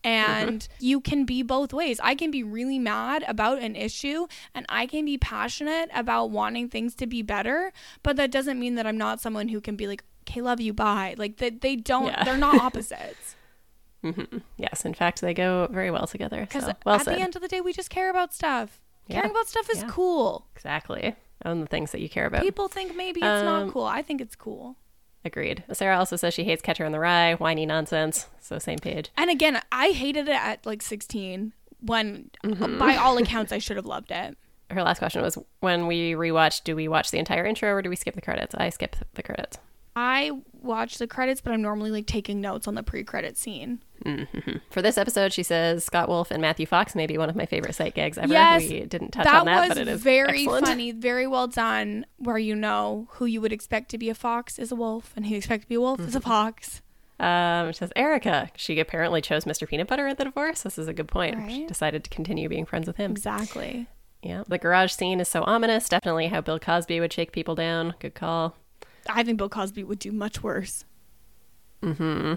And 0.04 0.68
you 0.80 1.00
can 1.00 1.24
be 1.26 1.44
both 1.44 1.72
ways. 1.74 2.00
I 2.04 2.14
can 2.16 2.30
be 2.32 2.44
really 2.44 2.78
mad 2.80 3.24
about 3.28 3.60
an 3.60 3.76
issue 3.76 4.28
and 4.54 4.66
I 4.70 4.86
can 4.86 5.06
be 5.06 5.18
passionate 5.18 5.90
about 5.94 6.30
wanting 6.30 6.68
things 6.70 6.94
to 6.96 7.08
be 7.08 7.22
better, 7.22 7.72
but 8.04 8.16
that 8.18 8.30
doesn't 8.32 8.60
mean 8.60 8.76
that 8.76 8.86
I'm 8.86 8.98
not 8.98 9.22
someone 9.22 9.48
who 9.48 9.62
can 9.62 9.76
be 9.76 9.88
like, 9.88 10.04
okay, 10.28 10.42
love 10.42 10.60
you, 10.60 10.74
bye. 10.74 11.16
Like 11.18 11.38
that 11.38 11.62
they 11.62 11.76
don't, 11.78 12.08
Yeah. 12.08 12.24
they're 12.26 12.38
not 12.38 12.60
opposites. 12.62 13.36
yes, 14.58 14.84
in 14.86 14.94
fact, 14.94 15.22
they 15.22 15.34
go 15.34 15.68
very 15.72 15.90
well 15.92 16.08
together. 16.08 16.42
Because 16.42 16.66
So, 16.66 16.74
well 16.86 16.96
at 16.96 17.06
said. 17.06 17.16
the 17.18 17.22
end 17.22 17.36
of 17.36 17.42
the 17.42 17.48
day, 17.48 17.62
we 17.62 17.72
just 17.74 17.90
care 17.90 18.10
about 18.10 18.34
stuff. 18.34 18.82
Yeah. 19.08 19.18
Caring 19.22 19.32
about 19.32 19.48
stuff 19.48 19.70
is 19.70 19.80
Yeah. 19.82 19.88
cool. 19.90 20.48
exactly. 20.56 21.16
Own 21.46 21.60
the 21.62 21.66
things 21.68 21.92
that 21.92 22.00
you 22.02 22.10
care 22.10 22.26
about. 22.26 22.42
People 22.42 22.68
think 22.68 22.96
maybe 22.96 23.20
it's 23.20 23.26
Um, 23.42 23.46
not 23.46 23.72
cool. 23.74 23.84
I 23.84 24.02
think 24.02 24.22
it's 24.22 24.36
cool. 24.36 24.78
Agreed. 25.26 25.64
Sarah 25.72 25.98
also 25.98 26.16
says 26.16 26.34
she 26.34 26.44
hates 26.44 26.62
Catcher 26.62 26.84
in 26.86 26.92
the 26.92 27.00
Rye, 27.00 27.36
whiny 27.36 27.66
nonsense. 27.66 28.28
So 28.42 28.60
same 28.60 28.80
page. 28.80 29.10
And 29.16 29.30
again, 29.30 29.62
I 29.72 29.90
hated 29.92 30.28
it 30.28 30.36
at 30.36 30.66
like 30.66 30.82
16 30.82 31.54
when, 31.82 32.30
Mm-hmm. 32.44 32.78
by 32.78 32.96
all 32.98 33.18
accounts, 33.22 33.52
I 33.52 33.58
should 33.58 33.78
have 33.78 33.86
loved 33.86 34.12
it. 34.12 34.38
her 34.70 34.84
last 34.84 35.00
question 35.00 35.22
was 35.22 35.38
when 35.60 35.88
we 35.88 36.12
rewatch 36.14 36.64
do 36.64 36.76
we 36.76 36.88
watch 36.88 37.12
the 37.12 37.20
entire 37.20 37.46
intro 37.46 37.70
or 37.72 37.82
do 37.82 37.90
we 37.90 37.96
skip 37.96 38.16
the 38.16 38.22
credits 38.22 38.56
i 38.56 38.70
skip 38.70 38.96
the 39.14 39.22
credits 39.22 39.58
I 39.96 40.32
watch 40.62 40.98
the 40.98 41.08
credits, 41.08 41.40
but 41.42 41.54
I'm 41.54 41.62
normally 41.62 41.92
like 41.92 42.08
taking 42.08 42.42
notes 42.42 42.68
on 42.68 42.76
the 42.76 42.84
pre-credit 42.84 43.38
scene. 43.38 43.82
for 44.70 44.82
this 44.82 44.98
episode 44.98 45.32
she 45.32 45.44
says 45.44 45.82
scott 45.86 46.10
wolf 46.10 46.30
and 46.30 46.42
matthew 46.42 46.66
fox 46.66 46.94
may 46.94 47.08
be 47.08 47.18
one 47.18 47.30
of 47.30 47.38
my 47.38 47.46
favorite 47.46 47.74
sight 47.74 47.96
gags 47.96 48.18
ever 48.18 48.34
Yes, 48.34 48.62
we 48.70 48.82
didn't 48.82 49.12
touch 49.12 49.24
that 49.24 49.36
on 49.40 49.46
that 49.46 49.70
but 49.70 49.78
it 49.78 49.88
is 49.88 50.02
very 50.04 50.42
excellent. 50.42 50.66
funny, 50.66 50.92
very 50.92 51.26
well 51.26 51.48
done. 51.48 52.06
Where 52.18 52.38
you 52.38 52.54
know 52.54 53.08
who 53.12 53.26
you 53.26 53.40
would 53.40 53.54
expect 53.54 53.90
to 53.92 53.98
be 53.98 54.10
a 54.10 54.14
fox 54.16 54.60
is 54.60 54.74
a 54.74 54.76
wolf, 54.76 55.14
and 55.16 55.26
who 55.26 55.32
you 55.32 55.38
expect 55.38 55.64
to 55.64 55.70
be 55.70 55.76
a 55.76 55.80
wolf 55.80 56.02
is 56.02 56.16
a 56.16 56.20
Mm-hmm. 56.20 56.30
fox. 56.30 56.82
um 57.20 57.72
she 57.72 57.78
says 57.78 57.94
erica 57.96 58.50
she 58.58 58.78
apparently 58.80 59.22
chose 59.22 59.46
mr 59.46 59.66
peanut 59.68 59.88
butter 59.88 60.08
at 60.08 60.18
the 60.18 60.26
divorce 60.26 60.64
this 60.64 60.78
is 60.78 60.88
a 60.90 60.94
good 60.94 61.08
point 61.08 61.38
she 61.50 61.66
decided 61.66 62.04
to 62.04 62.10
continue 62.10 62.50
being 62.50 62.66
friends 62.66 62.88
with 62.88 62.98
him 62.98 63.12
Exactly. 63.12 63.88
yeah 64.22 64.44
the 64.48 64.58
garage 64.58 64.92
scene 64.92 65.20
is 65.22 65.30
so 65.30 65.44
ominous 65.44 65.88
definitely 65.88 66.28
how 66.28 66.42
bill 66.42 66.60
cosby 66.60 67.00
would 67.00 67.14
shake 67.14 67.32
people 67.32 67.56
down 67.56 67.94
good 68.00 68.16
call 68.16 68.56
I 69.10 69.24
think 69.24 69.38
Bill 69.38 69.50
Cosby 69.50 69.84
would 69.84 70.00
do 70.00 70.12
much 70.12 70.44
worse. 70.44 70.86
Hmm. 71.82 72.36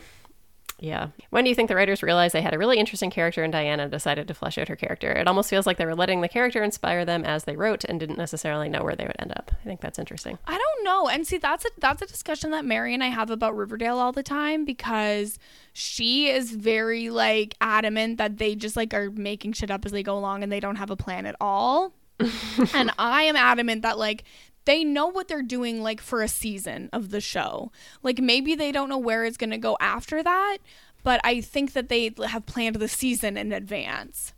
Yeah. 0.78 1.08
When 1.30 1.44
do 1.44 1.48
you 1.48 1.54
think 1.54 1.68
the 1.68 1.76
writers 1.76 2.02
realized 2.02 2.34
they 2.34 2.42
had 2.42 2.52
a 2.52 2.58
really 2.58 2.78
interesting 2.78 3.10
character 3.10 3.42
in 3.42 3.50
Diana 3.50 3.84
and 3.84 3.92
decided 3.92 4.28
to 4.28 4.34
flesh 4.34 4.58
out 4.58 4.68
her 4.68 4.76
character? 4.76 5.10
It 5.10 5.26
almost 5.26 5.48
feels 5.48 5.66
like 5.66 5.78
they 5.78 5.86
were 5.86 5.94
letting 5.94 6.20
the 6.20 6.28
character 6.28 6.62
inspire 6.62 7.04
them 7.04 7.24
as 7.24 7.44
they 7.44 7.56
wrote 7.56 7.84
and 7.84 7.98
didn't 7.98 8.18
necessarily 8.18 8.68
know 8.68 8.84
where 8.84 8.94
they 8.94 9.06
would 9.06 9.16
end 9.18 9.32
up. 9.32 9.52
I 9.58 9.64
think 9.64 9.80
that's 9.80 9.98
interesting. 9.98 10.38
I 10.46 10.58
don't 10.58 10.84
know. 10.84 11.08
And 11.08 11.26
see, 11.26 11.38
that's 11.38 11.64
a 11.64 11.70
that's 11.78 12.02
a 12.02 12.06
discussion 12.06 12.50
that 12.50 12.64
Mary 12.66 12.92
and 12.92 13.02
I 13.02 13.08
have 13.08 13.30
about 13.30 13.56
Riverdale 13.56 13.98
all 13.98 14.12
the 14.12 14.22
time 14.22 14.66
because 14.66 15.38
she 15.72 16.28
is 16.28 16.54
very 16.54 17.08
like 17.08 17.54
adamant 17.60 18.18
that 18.18 18.36
they 18.36 18.54
just 18.54 18.76
like 18.76 18.92
are 18.92 19.10
making 19.10 19.54
shit 19.54 19.70
up 19.70 19.86
as 19.86 19.92
they 19.92 20.02
go 20.02 20.18
along 20.18 20.42
and 20.42 20.52
they 20.52 20.60
don't 20.60 20.76
have 20.76 20.90
a 20.90 20.96
plan 20.96 21.24
at 21.24 21.36
all. 21.40 21.94
and 22.74 22.90
I 22.98 23.22
am 23.22 23.36
adamant 23.36 23.82
that 23.82 23.98
like 23.98 24.24
they 24.66 24.84
know 24.84 25.06
what 25.06 25.28
they're 25.28 25.42
doing 25.42 25.82
like 25.82 26.00
for 26.00 26.22
a 26.22 26.28
season 26.28 26.90
of 26.92 27.10
the 27.10 27.20
show. 27.20 27.72
Like 28.02 28.20
maybe 28.20 28.54
they 28.54 28.70
don't 28.70 28.88
know 28.88 28.98
where 28.98 29.24
it's 29.24 29.36
going 29.36 29.50
to 29.50 29.58
go 29.58 29.76
after 29.80 30.22
that, 30.22 30.58
but 31.02 31.20
I 31.24 31.40
think 31.40 31.72
that 31.72 31.88
they 31.88 32.12
have 32.26 32.46
planned 32.46 32.76
the 32.76 32.88
season 32.88 33.36
in 33.36 33.52
advance. 33.52 34.32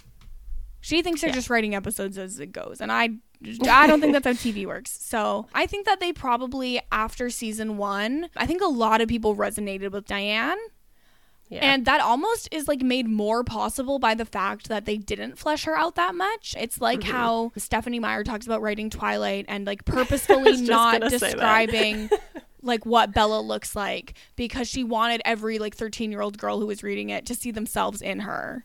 She 0.81 1.03
thinks 1.03 1.21
they're 1.21 1.33
just 1.33 1.51
writing 1.51 1.75
episodes 1.75 2.17
as 2.17 2.39
it 2.39 2.53
goes, 2.53 2.81
and 2.81 2.93
I 2.93 3.11
I 3.69 3.87
don't 3.87 4.01
think 4.01 4.13
that's 4.13 4.27
how 4.27 4.33
TV 4.33 4.67
works. 4.67 4.97
So 5.09 5.47
I 5.55 5.67
think 5.67 5.87
that 5.87 6.01
they 6.01 6.13
probably 6.13 6.81
after 6.93 7.31
season 7.31 7.79
one, 7.79 8.29
I 8.37 8.47
think 8.47 8.61
a 8.61 8.67
lot 8.67 9.01
of 9.01 9.09
people 9.09 9.35
resonated 9.35 9.91
with 9.91 10.05
Diane. 10.05 10.59
Yeah. 11.51 11.61
And 11.63 11.87
that 11.87 12.01
almost 12.01 12.49
is 12.53 12.69
like 12.69 12.83
made 12.83 13.09
more 13.09 13.43
possible 13.43 13.99
by 13.99 14.15
the 14.15 14.25
fact 14.27 14.69
that 14.69 14.85
they 14.85 14.99
didn't 14.99 15.39
flesh 15.39 15.65
her 15.65 15.77
out 15.77 15.95
that 15.97 16.15
much. 16.15 16.55
It's 16.59 16.81
like 16.81 17.01
Mm-hmm. 17.01 17.11
how 17.11 17.53
Stephenie 17.57 18.01
Meyer 18.01 18.23
talks 18.25 18.45
about 18.47 18.61
writing 18.63 18.91
Twilight 18.91 19.47
and 19.49 19.67
like 19.67 19.85
purposefully 19.87 20.61
not 20.63 21.01
gonna 21.01 21.11
say 21.11 21.19
that. 21.19 21.33
describing 21.33 22.11
like 22.63 22.85
what 22.85 23.15
Bella 23.15 23.41
looks 23.41 23.75
like 23.77 24.15
because 24.37 24.69
she 24.69 24.85
wanted 24.85 25.23
every 25.25 25.59
like 25.59 25.75
13 25.75 26.11
year 26.11 26.21
old 26.21 26.37
girl 26.39 26.59
who 26.61 26.67
was 26.67 26.83
reading 26.83 27.09
it 27.11 27.25
to 27.27 27.35
see 27.35 27.51
themselves 27.51 28.03
in 28.03 28.21
her. 28.21 28.65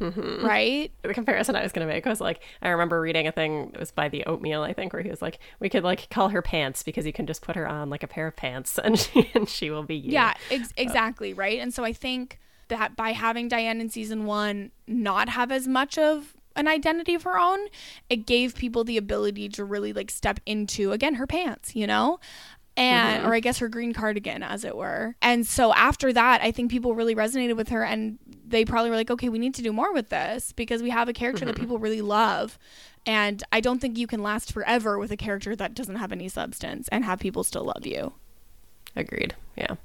Mm-hmm. 0.00 0.44
Right? 0.44 0.92
the 1.02 1.14
comparison 1.14 1.56
I 1.56 1.62
was 1.62 1.72
going 1.72 1.86
to 1.86 1.92
make 1.92 2.04
was 2.04 2.20
like, 2.20 2.40
I 2.60 2.68
remember 2.68 3.00
reading 3.00 3.26
a 3.26 3.32
thing, 3.32 3.70
it 3.72 3.80
was 3.80 3.90
by 3.90 4.08
the 4.08 4.24
Oatmeal, 4.24 4.62
I 4.62 4.72
think, 4.72 4.92
where 4.92 5.02
he 5.02 5.08
was 5.08 5.22
like, 5.22 5.38
we 5.58 5.68
could 5.68 5.84
like 5.84 6.10
call 6.10 6.28
her 6.28 6.42
pants 6.42 6.82
because 6.82 7.06
you 7.06 7.12
can 7.12 7.26
just 7.26 7.42
put 7.42 7.56
her 7.56 7.66
on 7.66 7.88
like 7.88 8.02
a 8.02 8.06
pair 8.06 8.26
of 8.26 8.36
pants 8.36 8.78
and 8.84 8.98
she, 8.98 9.30
and 9.34 9.48
she 9.48 9.70
will 9.70 9.84
be 9.84 9.96
you. 9.96 10.12
Yeah, 10.12 10.34
ex- 10.50 10.72
exactly, 10.76 11.32
right? 11.32 11.58
And 11.58 11.72
so 11.72 11.84
I 11.84 11.92
think 11.92 12.38
that 12.68 12.96
by 12.96 13.12
having 13.12 13.48
Diane 13.48 13.80
in 13.80 13.88
season 13.88 14.26
1 14.26 14.70
not 14.86 15.28
have 15.30 15.52
as 15.52 15.68
much 15.68 15.98
of 15.98 16.34
an 16.56 16.66
identity 16.66 17.14
of 17.14 17.22
her 17.22 17.38
own, 17.38 17.60
it 18.10 18.26
gave 18.26 18.54
people 18.54 18.82
the 18.82 18.96
ability 18.96 19.48
to 19.50 19.64
really 19.64 19.92
like 19.92 20.10
step 20.10 20.40
into 20.46 20.92
again 20.92 21.14
her 21.14 21.26
pants, 21.26 21.76
you 21.76 21.86
know? 21.86 22.18
Mm-hmm. 22.76 22.82
And 22.82 23.26
or 23.26 23.34
I 23.34 23.40
guess 23.40 23.58
her 23.58 23.68
green 23.68 23.94
cardigan 23.94 24.42
as 24.42 24.64
it 24.64 24.76
were. 24.76 25.16
And 25.22 25.46
so 25.46 25.72
after 25.72 26.12
that, 26.12 26.42
I 26.42 26.50
think 26.50 26.70
people 26.70 26.94
really 26.94 27.14
resonated 27.14 27.56
with 27.56 27.70
her 27.70 27.82
and 27.82 28.18
they 28.46 28.64
probably 28.64 28.90
were 28.90 28.96
like, 28.96 29.10
"Okay, 29.10 29.28
we 29.28 29.38
need 29.38 29.54
to 29.54 29.62
do 29.62 29.72
more 29.72 29.92
with 29.92 30.10
this 30.10 30.52
because 30.52 30.82
we 30.82 30.90
have 30.90 31.08
a 31.08 31.12
character 31.12 31.44
that 31.44 31.54
mm-hmm. 31.54 31.62
people 31.62 31.78
really 31.78 32.02
love." 32.02 32.58
And 33.06 33.42
I 33.52 33.60
don't 33.60 33.80
think 33.80 33.96
you 33.96 34.06
can 34.06 34.22
last 34.22 34.52
forever 34.52 34.98
with 34.98 35.10
a 35.10 35.16
character 35.16 35.54
that 35.56 35.74
doesn't 35.74 35.96
have 35.96 36.12
any 36.12 36.28
substance 36.28 36.88
and 36.88 37.04
have 37.04 37.20
people 37.20 37.44
still 37.44 37.64
love 37.64 37.86
you. 37.86 38.12
Agreed. 38.96 39.34
Yeah. 39.56 39.76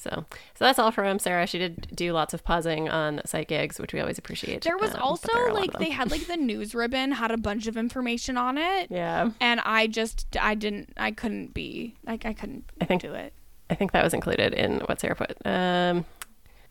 So, 0.00 0.24
so 0.54 0.64
that's 0.64 0.78
all 0.78 0.90
from 0.90 1.18
Sarah. 1.18 1.46
She 1.46 1.58
did 1.58 1.88
do 1.94 2.12
lots 2.12 2.32
of 2.32 2.42
pausing 2.42 2.88
on 2.88 3.20
site 3.26 3.48
gigs, 3.48 3.78
which 3.78 3.92
we 3.92 4.00
always 4.00 4.16
appreciate. 4.18 4.62
There 4.62 4.78
was 4.78 4.94
um, 4.94 5.02
also 5.02 5.28
there 5.32 5.44
are 5.44 5.48
a 5.48 5.52
lot 5.52 5.60
like 5.60 5.72
they 5.78 5.90
had 5.90 6.10
like 6.10 6.26
the 6.26 6.36
news 6.38 6.74
ribbon 6.74 7.12
had 7.12 7.30
a 7.30 7.36
bunch 7.36 7.66
of 7.66 7.76
information 7.76 8.36
on 8.38 8.56
it, 8.56 8.86
Yeah. 8.90 9.30
and 9.40 9.60
I 9.60 9.86
just 9.86 10.36
I 10.40 10.54
didn't 10.54 10.94
I 10.96 11.10
couldn't 11.10 11.52
be 11.52 11.96
like 12.06 12.24
I 12.24 12.32
couldn't 12.32 12.64
I 12.80 12.86
think- 12.86 13.02
do 13.02 13.12
it. 13.12 13.34
I 13.68 13.74
think 13.74 13.92
that 13.92 14.02
was 14.02 14.14
included 14.14 14.52
in 14.54 14.80
what 14.80 14.98
Sarah 15.00 15.14
put. 15.14 15.36
Um, 15.46 16.04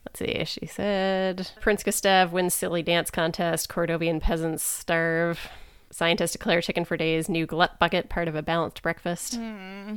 let's 0.06 0.18
see. 0.18 0.44
She 0.44 0.66
said 0.66 1.50
Prince 1.60 1.82
Gustav 1.82 2.32
wins 2.32 2.52
silly 2.52 2.82
dance 2.82 3.10
contest. 3.10 3.68
Cordovian 3.70 4.20
peasants 4.20 4.62
starve. 4.62 5.48
Scientists 5.90 6.32
declare 6.32 6.60
chicken 6.60 6.84
for 6.84 6.96
days. 6.98 7.28
New 7.28 7.46
glut 7.46 7.78
bucket 7.78 8.08
part 8.10 8.28
of 8.28 8.34
a 8.34 8.42
balanced 8.42 8.82
breakfast. 8.82 9.36
Hmm. 9.36 9.96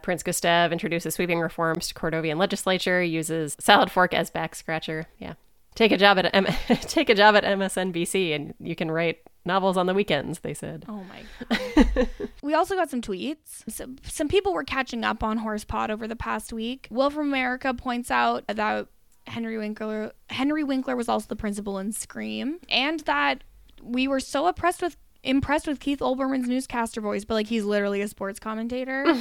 Prince 0.00 0.22
Gustav 0.22 0.72
introduces 0.72 1.14
sweeping 1.14 1.40
reforms 1.40 1.88
to 1.88 1.94
Cordovian 1.94 2.36
legislature. 2.38 3.02
Uses 3.02 3.56
salad 3.60 3.90
fork 3.90 4.14
as 4.14 4.30
back 4.30 4.54
scratcher. 4.54 5.06
Yeah. 5.18 5.34
Take 5.74 5.92
a 5.92 5.96
job 5.96 6.18
at 6.18 6.34
M- 6.34 6.44
take 6.82 7.08
a 7.08 7.14
job 7.14 7.34
at 7.34 7.44
MSNBC 7.44 8.34
and 8.34 8.54
you 8.60 8.76
can 8.76 8.90
write 8.90 9.20
novels 9.44 9.76
on 9.76 9.86
the 9.86 9.94
weekends. 9.94 10.40
They 10.40 10.54
said. 10.54 10.84
Oh 10.88 11.04
my 11.04 11.86
god. 11.94 12.08
we 12.42 12.54
also 12.54 12.74
got 12.74 12.90
some 12.90 13.00
tweets. 13.00 13.64
Some, 13.68 13.96
some 14.02 14.28
people 14.28 14.52
were 14.52 14.64
catching 14.64 15.02
up 15.04 15.22
on 15.22 15.38
Horse 15.38 15.64
Pod 15.64 15.90
over 15.90 16.06
the 16.06 16.16
past 16.16 16.52
week. 16.52 16.88
Will 16.90 17.10
from 17.10 17.28
America 17.28 17.72
points 17.72 18.10
out 18.10 18.44
that 18.48 18.86
Henry 19.26 19.56
Winkler 19.56 20.12
Henry 20.30 20.64
Winkler 20.64 20.96
was 20.96 21.08
also 21.08 21.26
the 21.28 21.36
principal 21.36 21.78
in 21.78 21.92
Scream, 21.92 22.58
and 22.68 23.00
that 23.00 23.44
we 23.82 24.06
were 24.06 24.20
so 24.20 24.46
oppressed 24.46 24.82
with 24.82 24.96
impressed 25.22 25.66
with 25.66 25.80
Keith 25.80 26.00
Olbermann's 26.00 26.48
newscaster 26.48 27.00
voice, 27.00 27.24
but 27.24 27.34
like 27.34 27.46
he's 27.46 27.64
literally 27.64 28.00
a 28.02 28.08
sports 28.08 28.38
commentator. 28.38 29.04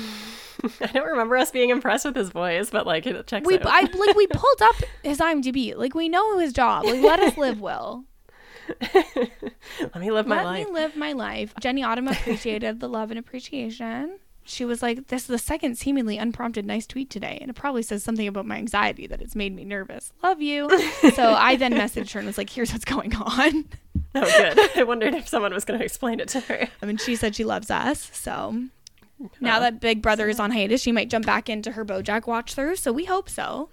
I 0.81 0.87
don't 0.87 1.07
remember 1.07 1.37
us 1.37 1.51
being 1.51 1.69
impressed 1.69 2.05
with 2.05 2.15
his 2.15 2.29
voice, 2.29 2.69
but 2.69 2.85
like 2.85 3.05
it 3.05 3.27
checks 3.27 3.45
we 3.45 3.57
out. 3.59 3.65
I 3.65 3.81
like 3.81 4.15
we 4.15 4.27
pulled 4.33 4.61
up 4.61 4.75
his 5.03 5.19
IMDb. 5.19 5.75
Like 5.75 5.93
we 5.93 6.09
know 6.09 6.37
his 6.39 6.53
job. 6.53 6.85
Like 6.85 7.01
let 7.01 7.19
us 7.19 7.37
live, 7.37 7.61
Will. 7.61 8.05
Let 8.93 9.99
me 9.99 10.11
live 10.11 10.27
my 10.27 10.37
let 10.37 10.45
life. 10.45 10.57
Let 10.59 10.67
me 10.67 10.73
live 10.73 10.95
my 10.95 11.11
life. 11.11 11.53
Jenny 11.59 11.83
Autumn 11.83 12.07
appreciated 12.07 12.79
the 12.79 12.87
love 12.87 13.11
and 13.11 13.19
appreciation. 13.19 14.19
She 14.43 14.65
was 14.65 14.81
like, 14.81 15.07
"This 15.07 15.21
is 15.23 15.27
the 15.27 15.37
second 15.37 15.77
seemingly 15.77 16.17
unprompted 16.17 16.65
nice 16.65 16.87
tweet 16.87 17.09
today, 17.09 17.37
and 17.41 17.49
it 17.49 17.53
probably 17.53 17.83
says 17.83 18.03
something 18.03 18.27
about 18.27 18.45
my 18.45 18.57
anxiety 18.57 19.05
that 19.07 19.21
it's 19.21 19.35
made 19.35 19.55
me 19.55 19.63
nervous. 19.63 20.11
Love 20.23 20.41
you." 20.41 20.69
so 21.13 21.33
I 21.33 21.55
then 21.55 21.73
messaged 21.73 22.11
her 22.13 22.19
and 22.19 22.27
was 22.27 22.37
like, 22.37 22.49
"Here's 22.49 22.71
what's 22.71 22.85
going 22.85 23.15
on." 23.15 23.65
Oh, 24.13 24.21
good. 24.25 24.59
I 24.77 24.83
wondered 24.83 25.13
if 25.13 25.25
someone 25.29 25.53
was 25.53 25.63
going 25.63 25.79
to 25.79 25.85
explain 25.85 26.19
it 26.19 26.27
to 26.29 26.41
her. 26.41 26.67
I 26.81 26.85
mean, 26.85 26.97
she 26.97 27.15
said 27.15 27.33
she 27.33 27.45
loves 27.45 27.71
us, 27.71 28.09
so 28.13 28.63
now 29.39 29.59
that 29.61 29.79
Big 29.79 30.01
Brother 30.01 30.27
is 30.27 30.37
on 30.37 30.51
hiatus, 30.51 30.81
she 30.81 30.91
might 30.91 31.09
jump 31.09 31.25
back 31.25 31.47
into 31.49 31.71
her 31.73 31.85
BoJack 31.85 32.27
watch 32.27 32.53
through. 32.53 32.75
So 32.75 32.91
we 32.91 33.05
hope 33.05 33.29
so. 33.29 33.69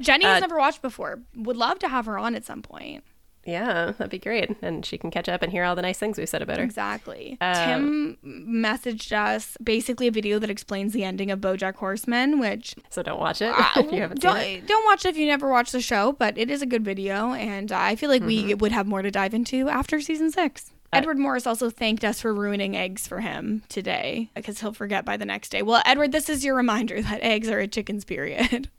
Jenny 0.00 0.24
has 0.24 0.38
Uh, 0.38 0.40
never 0.40 0.56
watched 0.58 0.80
before. 0.80 1.20
Would 1.36 1.58
love 1.58 1.78
to 1.80 1.88
have 1.88 2.06
her 2.06 2.18
on 2.18 2.34
at 2.34 2.46
some 2.46 2.62
point. 2.62 3.04
Yeah, 3.44 3.86
that'd 3.98 4.10
be 4.10 4.18
great. 4.18 4.56
And 4.62 4.86
she 4.86 4.96
can 4.98 5.10
catch 5.10 5.28
up 5.28 5.42
and 5.42 5.50
hear 5.50 5.64
all 5.64 5.74
the 5.74 5.82
nice 5.82 5.98
things 5.98 6.16
we've 6.16 6.28
said 6.28 6.42
about 6.42 6.58
her. 6.58 6.64
Exactly. 6.64 7.36
Um, 7.40 7.54
Tim 7.54 8.18
messaged 8.62 9.10
us 9.12 9.56
basically 9.62 10.06
a 10.06 10.12
video 10.12 10.38
that 10.38 10.48
explains 10.50 10.92
the 10.92 11.02
ending 11.02 11.30
of 11.30 11.40
BoJack 11.40 11.74
Horseman, 11.76 12.38
which 12.38 12.74
So 12.90 13.02
don't 13.02 13.18
watch 13.18 13.42
it 13.42 13.52
uh, 13.52 13.68
if 13.76 13.92
you 13.92 14.00
haven't 14.00 14.20
don't, 14.20 14.38
seen 14.38 14.58
it. 14.58 14.66
don't 14.68 14.84
watch 14.86 15.04
it 15.04 15.08
if 15.10 15.16
you 15.16 15.26
never 15.26 15.50
watched 15.50 15.72
the 15.72 15.80
show, 15.80 16.12
but 16.12 16.38
it 16.38 16.50
is 16.50 16.62
a 16.62 16.66
good 16.66 16.84
video, 16.84 17.32
and 17.32 17.72
I 17.72 17.96
feel 17.96 18.10
like 18.10 18.22
Mm-hmm. 18.22 18.46
we 18.48 18.54
would 18.54 18.70
have 18.72 18.86
more 18.86 19.02
to 19.02 19.10
dive 19.10 19.34
into 19.34 19.68
after 19.68 20.00
season 20.00 20.30
six. 20.30 20.70
Uh, 20.92 20.98
Edward 20.98 21.18
Morris 21.18 21.46
also 21.46 21.70
thanked 21.70 22.04
us 22.04 22.20
for 22.20 22.32
ruining 22.32 22.76
eggs 22.76 23.06
for 23.08 23.20
him 23.20 23.62
today 23.68 24.30
because 24.36 24.60
he'll 24.60 24.72
forget 24.74 25.04
by 25.04 25.16
the 25.16 25.24
next 25.24 25.48
day. 25.48 25.62
Well, 25.62 25.82
Edward, 25.86 26.12
this 26.12 26.28
is 26.28 26.44
your 26.44 26.54
reminder 26.54 27.02
that 27.02 27.20
eggs 27.22 27.48
are 27.48 27.58
a 27.58 27.66
chicken's 27.66 28.04
period. 28.04 28.68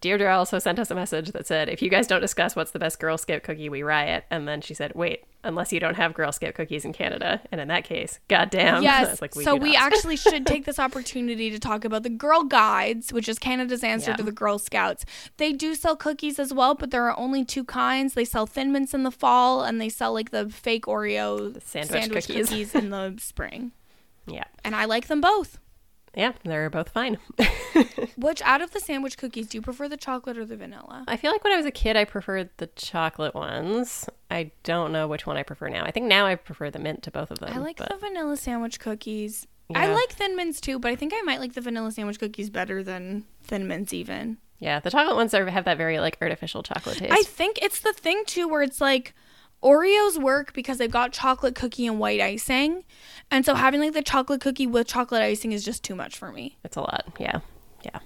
Deirdre 0.00 0.32
also 0.34 0.58
sent 0.58 0.78
us 0.78 0.90
a 0.90 0.94
message 0.94 1.32
that 1.32 1.46
said, 1.46 1.68
if 1.68 1.82
you 1.82 1.90
guys 1.90 2.06
don't 2.06 2.20
discuss 2.22 2.56
what's 2.56 2.70
the 2.70 2.78
best 2.78 2.98
Girl 2.98 3.18
Scout 3.18 3.42
cookie, 3.42 3.68
we 3.68 3.82
riot. 3.82 4.24
And 4.30 4.48
then 4.48 4.62
she 4.62 4.72
said, 4.72 4.92
wait, 4.94 5.24
unless 5.44 5.72
you 5.74 5.80
don't 5.80 5.96
have 5.96 6.14
Girl 6.14 6.32
Scout 6.32 6.54
cookies 6.54 6.86
in 6.86 6.92
Canada. 6.94 7.42
And 7.52 7.60
in 7.60 7.68
that 7.68 7.84
case, 7.84 8.18
goddamn. 8.28 8.82
Yes. 8.82 9.20
like, 9.22 9.34
so 9.34 9.54
we 9.56 9.76
actually 9.76 10.16
should 10.16 10.46
take 10.46 10.64
this 10.64 10.78
opportunity 10.78 11.50
to 11.50 11.58
talk 11.58 11.84
about 11.84 12.02
the 12.02 12.08
Girl 12.08 12.44
Guides, 12.44 13.12
which 13.12 13.28
is 13.28 13.38
Canada's 13.38 13.84
answer 13.84 14.12
Yeah. 14.12 14.16
to 14.16 14.22
the 14.22 14.32
Girl 14.32 14.58
Scouts. 14.58 15.04
They 15.36 15.52
do 15.52 15.74
sell 15.74 15.96
cookies 15.96 16.38
as 16.38 16.52
well, 16.54 16.74
but 16.74 16.90
there 16.90 17.04
are 17.08 17.18
only 17.18 17.44
two 17.44 17.64
kinds. 17.64 18.14
They 18.14 18.24
sell 18.24 18.46
Thin 18.46 18.72
Mints 18.72 18.94
in 18.94 19.02
the 19.02 19.10
fall, 19.10 19.62
and 19.62 19.80
they 19.80 19.90
sell 19.90 20.14
like 20.14 20.30
the 20.30 20.48
fake 20.48 20.86
Oreo 20.86 21.60
sandwich 21.62 22.26
cookies. 22.26 22.48
cookies 22.48 22.74
in 22.74 22.90
the 22.90 23.16
spring. 23.18 23.72
Yeah. 24.26 24.44
And 24.62 24.76
I 24.76 24.84
like 24.84 25.08
them 25.08 25.20
both. 25.20 25.58
Yeah, 26.14 26.32
they're 26.44 26.68
both 26.70 26.88
fine. 26.90 27.18
Which 28.16 28.42
out 28.42 28.60
of 28.60 28.72
the 28.72 28.80
sandwich 28.80 29.16
cookies 29.16 29.46
do 29.48 29.58
you 29.58 29.62
prefer 29.62 29.88
the 29.88 29.96
chocolate 29.96 30.36
or 30.36 30.44
the 30.44 30.56
vanilla? 30.56 31.04
I 31.06 31.16
feel 31.16 31.30
like 31.30 31.44
when 31.44 31.52
I 31.52 31.56
was 31.56 31.66
a 31.66 31.70
kid, 31.70 31.96
I 31.96 32.04
preferred 32.04 32.50
the 32.56 32.66
chocolate 32.74 33.34
ones. 33.34 34.08
I 34.30 34.50
don't 34.64 34.90
know 34.92 35.06
which 35.06 35.26
one 35.26 35.36
I 35.36 35.42
prefer 35.44 35.68
now. 35.68 35.84
I 35.84 35.90
think 35.92 36.06
now 36.06 36.26
I 36.26 36.34
prefer 36.34 36.70
the 36.70 36.78
mint 36.80 37.02
to 37.04 37.10
both 37.10 37.30
of 37.30 37.38
them. 37.38 37.52
I 37.54 37.58
like 37.58 37.76
but 37.76 37.88
the 37.88 37.96
vanilla 37.96 38.36
sandwich 38.36 38.80
cookies. 38.80 39.46
I 39.72 39.86
like 39.86 40.10
Thin 40.10 40.34
Mints 40.34 40.60
too, 40.60 40.80
but 40.80 40.90
I 40.90 40.96
think 40.96 41.12
I 41.14 41.20
might 41.22 41.38
like 41.38 41.54
the 41.54 41.60
vanilla 41.60 41.92
sandwich 41.92 42.18
cookies 42.18 42.50
better 42.50 42.82
than 42.82 43.24
Thin 43.44 43.68
Mints 43.68 43.92
even. 43.92 44.38
yeah, 44.58 44.80
the 44.80 44.90
chocolate 44.90 45.14
ones 45.14 45.32
are, 45.32 45.46
have 45.48 45.64
that 45.66 45.76
very 45.78 46.00
like 46.00 46.18
artificial 46.20 46.64
chocolate 46.64 46.98
taste. 46.98 47.12
I 47.12 47.22
think 47.22 47.60
it's 47.62 47.78
the 47.78 47.92
thing 47.92 48.24
too 48.26 48.48
where 48.48 48.62
it's 48.62 48.80
like 48.80 49.14
Oreos 49.62 50.20
work 50.20 50.52
because 50.52 50.78
they've 50.78 50.90
got 50.90 51.12
chocolate 51.12 51.54
cookie 51.54 51.86
and 51.86 51.98
white 51.98 52.20
icing. 52.20 52.84
And 53.30 53.44
so 53.44 53.54
having 53.54 53.80
like 53.80 53.92
the 53.92 54.02
chocolate 54.02 54.40
cookie 54.40 54.66
with 54.66 54.86
chocolate 54.86 55.22
icing 55.22 55.52
is 55.52 55.64
just 55.64 55.84
too 55.84 55.94
much 55.94 56.16
for 56.16 56.32
me. 56.32 56.56
it's 56.64 56.76
a 56.76 56.80
lot. 56.80 57.04
Yeah, 57.18 57.40
yeah. 57.84 57.98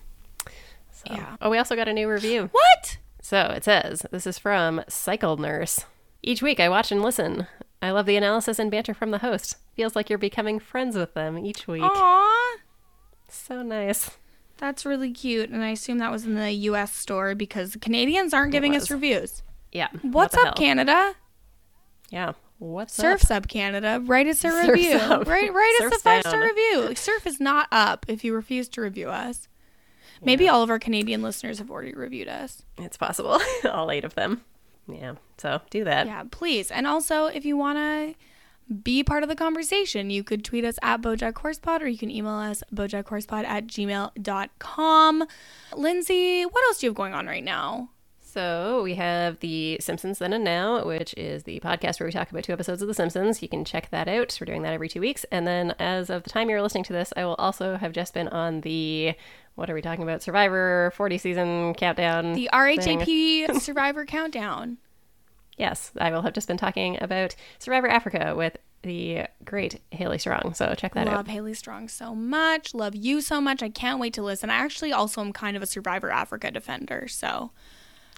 So. 0.90 1.04
Yeah. 1.10 1.36
Oh, 1.40 1.50
we 1.50 1.58
also 1.58 1.76
got 1.76 1.88
a 1.88 1.92
new 1.92 2.08
review. 2.08 2.48
What? 2.52 2.98
So 3.20 3.38
it 3.56 3.64
says, 3.64 4.04
this 4.10 4.26
is 4.26 4.38
from 4.38 4.82
Cycle 4.88 5.36
Nurse. 5.36 5.84
Each 6.22 6.42
week 6.42 6.60
I 6.60 6.68
watch 6.68 6.90
and 6.90 7.02
listen. 7.02 7.46
I 7.80 7.90
love 7.90 8.06
the 8.06 8.16
analysis 8.16 8.58
and 8.58 8.70
banter 8.70 8.94
from 8.94 9.10
the 9.10 9.18
host. 9.18 9.56
Feels 9.76 9.94
like 9.94 10.08
you're 10.08 10.18
becoming 10.18 10.58
friends 10.58 10.96
with 10.96 11.14
them 11.14 11.38
each 11.38 11.66
week. 11.66 11.82
Aw. 11.82 12.56
So 13.28 13.62
nice. 13.62 14.10
That's 14.56 14.86
really 14.86 15.10
cute. 15.12 15.50
And 15.50 15.62
I 15.62 15.70
assume 15.70 15.98
that 15.98 16.10
was 16.10 16.24
in 16.24 16.34
the 16.34 16.52
US 16.52 16.94
store 16.94 17.34
because 17.34 17.76
Canadians 17.80 18.32
aren't 18.32 18.52
giving 18.52 18.74
us 18.74 18.90
reviews. 18.90 19.42
Yeah. 19.72 19.88
What's 20.02 20.34
the 20.34 20.40
up, 20.40 20.46
hell? 20.46 20.54
Canada? 20.54 21.14
Yeah. 22.14 22.32
What's 22.58 22.94
Surf's 22.94 23.32
up? 23.32 23.38
up, 23.38 23.48
Canada. 23.48 24.00
Write 24.04 24.28
us 24.28 24.38
a 24.44 24.50
Surf's 24.52 24.68
review. 24.68 24.94
up. 24.94 25.26
Write, 25.26 25.52
write 25.52 25.80
us 25.82 25.96
a 25.96 25.98
five 25.98 26.22
star 26.22 26.40
review. 26.40 26.82
Like, 26.82 26.96
surf 26.96 27.26
is 27.26 27.40
not 27.40 27.66
up 27.72 28.06
if 28.08 28.22
you 28.22 28.32
refuse 28.32 28.68
to 28.70 28.80
review 28.80 29.08
us. 29.08 29.48
Maybe 30.22 30.48
all 30.48 30.62
of 30.62 30.70
our 30.70 30.78
Canadian 30.78 31.22
listeners 31.22 31.58
have 31.58 31.72
already 31.72 31.92
reviewed 31.92 32.28
us. 32.28 32.62
It's 32.78 32.96
possible. 32.96 33.40
All 33.70 33.90
eight 33.90 34.04
of 34.04 34.14
them. 34.14 34.42
Yeah. 34.88 35.16
So 35.36 35.60
do 35.68 35.84
that. 35.84 36.06
Yeah, 36.06 36.22
please. 36.30 36.70
And 36.70 36.86
also, 36.86 37.26
if 37.26 37.44
you 37.44 37.58
want 37.58 37.76
to 37.76 38.14
be 38.72 39.02
part 39.02 39.22
of 39.22 39.28
the 39.28 39.34
conversation, 39.34 40.08
you 40.08 40.24
could 40.24 40.42
tweet 40.42 40.64
us 40.64 40.78
at 40.80 41.02
Bojack 41.02 41.34
Horsepod 41.34 41.82
or 41.82 41.88
you 41.88 41.98
can 41.98 42.10
email 42.10 42.34
us 42.34 42.62
bojackhorsepod 42.74 43.44
at 43.44 43.66
gmail.com. 43.66 45.24
Lindsay, 45.76 46.44
what 46.44 46.64
else 46.64 46.78
do 46.78 46.86
you 46.86 46.90
have 46.90 46.96
going 46.96 47.12
on 47.12 47.26
right 47.26 47.44
now? 47.44 47.90
So 48.34 48.82
we 48.82 48.96
have 48.96 49.38
the 49.38 49.78
Simpsons 49.80 50.18
Then 50.18 50.32
and 50.32 50.42
Now, 50.42 50.84
which 50.84 51.14
is 51.16 51.44
the 51.44 51.60
podcast 51.60 52.00
where 52.00 52.08
we 52.08 52.12
talk 52.12 52.32
about 52.32 52.42
two 52.42 52.52
episodes 52.52 52.82
of 52.82 52.88
The 52.88 52.94
Simpsons. 52.94 53.40
You 53.40 53.48
can 53.48 53.64
check 53.64 53.90
that 53.90 54.08
out. 54.08 54.36
We're 54.40 54.46
doing 54.46 54.62
that 54.62 54.72
every 54.72 54.88
two 54.88 55.00
weeks. 55.00 55.24
And 55.30 55.46
then 55.46 55.72
as 55.78 56.10
of 56.10 56.24
the 56.24 56.30
time 56.30 56.50
you're 56.50 56.60
listening 56.60 56.82
to 56.82 56.92
this, 56.92 57.12
I 57.16 57.24
will 57.26 57.36
also 57.36 57.76
have 57.76 57.92
just 57.92 58.12
been 58.12 58.26
on 58.26 58.62
the 58.62 59.14
what 59.54 59.70
are 59.70 59.74
we 59.74 59.82
talking 59.82 60.02
about? 60.02 60.20
Survivor 60.20 60.92
40 60.96 61.16
season 61.18 61.74
countdown. 61.74 62.32
The. 62.32 62.50
RHAP 62.52 63.54
Survivor 63.60 64.04
Countdown. 64.04 64.78
Yes, 65.56 65.92
I 65.96 66.10
will 66.10 66.22
have 66.22 66.32
just 66.32 66.48
been 66.48 66.56
talking 66.56 67.00
about 67.00 67.36
Survivor 67.60 67.86
Africa 67.86 68.34
with 68.36 68.56
the 68.82 69.26
great 69.44 69.80
Haley 69.92 70.18
Strong. 70.18 70.54
So 70.54 70.74
check 70.76 70.94
that 70.94 71.06
Love 71.06 71.14
out. 71.14 71.18
Love 71.18 71.28
Haley 71.28 71.54
Strong 71.54 71.86
so 71.86 72.16
much. 72.16 72.74
Love 72.74 72.96
you 72.96 73.20
so 73.20 73.40
much. 73.40 73.62
I 73.62 73.68
can't 73.68 74.00
wait 74.00 74.12
to 74.14 74.24
listen. 74.24 74.50
I 74.50 74.56
actually 74.56 74.92
also 74.92 75.20
am 75.20 75.32
kind 75.32 75.56
of 75.56 75.62
a 75.62 75.66
Survivor 75.66 76.10
Africa 76.10 76.50
defender, 76.50 77.06
so 77.06 77.52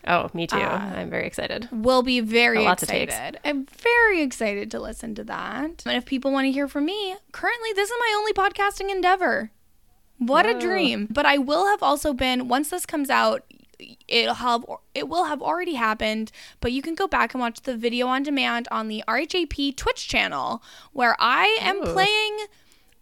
Oh, 0.06 0.30
me 0.34 0.46
too. 0.46 0.56
Uh, 0.56 0.92
I'm 0.96 1.10
very 1.10 1.26
excited. 1.26 1.68
we'll 1.72 2.02
be 2.02 2.20
very 2.20 2.60
Lots 2.60 2.82
of 2.82 2.88
takes. 2.88 3.12
excited. 3.12 3.40
I'm 3.44 3.66
very 3.66 4.22
excited 4.22 4.70
to 4.70 4.80
listen 4.80 5.14
to 5.16 5.24
that. 5.24 5.82
And 5.84 5.96
if 5.96 6.04
people 6.04 6.30
want 6.32 6.44
to 6.46 6.52
hear 6.52 6.68
from 6.68 6.84
me, 6.84 7.16
currently 7.32 7.72
this 7.74 7.90
is 7.90 7.96
my 7.98 8.14
only 8.16 8.32
podcasting 8.32 8.90
endeavor. 8.90 9.50
What 10.18 10.46
a 10.46 10.58
dream. 10.58 11.08
But 11.10 11.26
I 11.26 11.38
will 11.38 11.66
have 11.66 11.82
also 11.82 12.12
been 12.12 12.48
once 12.48 12.70
this 12.70 12.86
comes 12.86 13.10
out 13.10 13.44
it'll 14.08 14.34
have 14.36 14.64
it 14.94 15.06
will 15.06 15.24
have 15.24 15.42
already 15.42 15.74
happened 15.74 16.32
but 16.60 16.72
you 16.72 16.80
can 16.80 16.94
go 16.94 17.06
back 17.06 17.34
and 17.34 17.42
watch 17.42 17.60
the 17.60 17.76
video 17.76 18.06
on 18.06 18.22
demand 18.22 18.66
on 18.70 18.88
the 18.88 19.04
RHAP 19.06 19.76
Twitch 19.76 20.08
channel 20.08 20.62
where 20.92 21.14
I 21.18 21.58
am 21.60 21.78
Ooh. 21.78 21.92
playing 21.92 22.38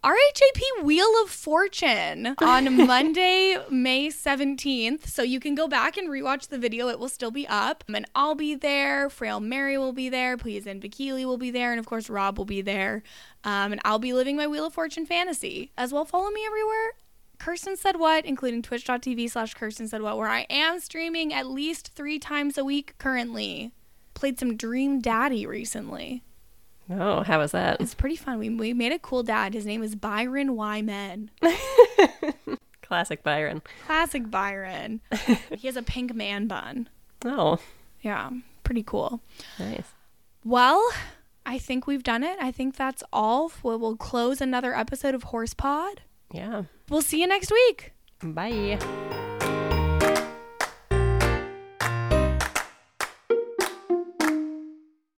RHAP 0.05 0.83
Wheel 0.83 1.11
of 1.23 1.31
Fortune 1.31 2.35
on 2.37 2.85
Monday, 2.85 3.57
May 3.71 4.09
17th. 4.09 5.07
So 5.07 5.23
you 5.23 5.39
can 5.39 5.55
go 5.55 5.67
back 5.67 5.97
and 5.97 6.09
rewatch 6.09 6.49
the 6.49 6.59
video. 6.59 6.89
It 6.89 6.99
will 6.99 7.09
still 7.09 7.31
be 7.31 7.47
up. 7.47 7.83
And 7.91 8.05
I'll 8.13 8.35
be 8.35 8.53
there. 8.53 9.09
Frail 9.09 9.39
Mary 9.39 9.79
will 9.79 9.93
be 9.93 10.09
there. 10.09 10.37
Please 10.37 10.67
and 10.67 10.79
Bikili 10.79 11.25
will 11.25 11.39
be 11.39 11.49
there. 11.49 11.71
And 11.71 11.79
of 11.79 11.87
course, 11.87 12.07
Rob 12.07 12.37
will 12.37 12.45
be 12.45 12.61
there. 12.61 13.01
Um, 13.43 13.71
and 13.71 13.81
I'll 13.83 13.97
be 13.97 14.13
living 14.13 14.37
my 14.37 14.45
Wheel 14.45 14.67
of 14.67 14.75
Fortune 14.75 15.07
fantasy. 15.07 15.71
As 15.75 15.91
well, 15.91 16.05
follow 16.05 16.29
me 16.29 16.45
everywhere. 16.45 16.91
Kirsten 17.39 17.75
Said 17.75 17.97
What, 17.99 18.25
including 18.25 18.61
twitch.tv 18.61 19.31
slash 19.31 19.55
Kirsten 19.55 19.87
Said 19.87 20.03
What, 20.03 20.19
where 20.19 20.29
I 20.29 20.45
am 20.51 20.79
streaming 20.81 21.33
at 21.33 21.47
least 21.47 21.93
three 21.95 22.19
times 22.19 22.59
a 22.59 22.63
week 22.63 22.93
currently. 22.99 23.71
Played 24.13 24.37
some 24.37 24.55
Dream 24.55 25.01
Daddy 25.01 25.47
recently. 25.47 26.21
Oh, 26.89 27.23
how 27.23 27.39
was 27.39 27.51
that? 27.53 27.81
It's 27.81 27.95
pretty 27.95 28.15
fun. 28.15 28.37
We, 28.37 28.49
we 28.49 28.73
made 28.73 28.91
a 28.91 28.99
cool 28.99 29.23
dad. 29.23 29.53
His 29.53 29.65
name 29.65 29.81
is 29.81 29.95
Byron 29.95 30.55
Wyman. 30.55 31.31
Classic 32.83 33.23
Byron. 33.23 33.61
Classic 33.87 34.29
Byron. 34.29 35.01
he 35.57 35.67
has 35.67 35.75
a 35.75 35.81
pink 35.81 36.13
man 36.13 36.45
bun. 36.47 36.87
Oh, 37.25 37.57
Yeah, 38.01 38.29
pretty 38.63 38.83
cool. 38.83 39.21
nice. 39.57 39.87
Well, 40.43 40.87
I 41.45 41.57
think 41.57 41.87
we've 41.87 42.03
done 42.03 42.23
it. 42.23 42.37
I 42.39 42.51
think 42.51 42.75
that's 42.75 43.03
all. 43.11 43.51
We'll, 43.63 43.79
we'll 43.79 43.95
close 43.97 44.39
another 44.39 44.75
episode 44.75 45.15
of 45.15 45.23
Horse 45.23 45.55
Pod. 45.55 46.01
Yeah. 46.31 46.63
We'll 46.89 47.01
see 47.01 47.19
you 47.21 47.27
next 47.27 47.51
week. 47.51 47.93
Bye. 48.21 49.24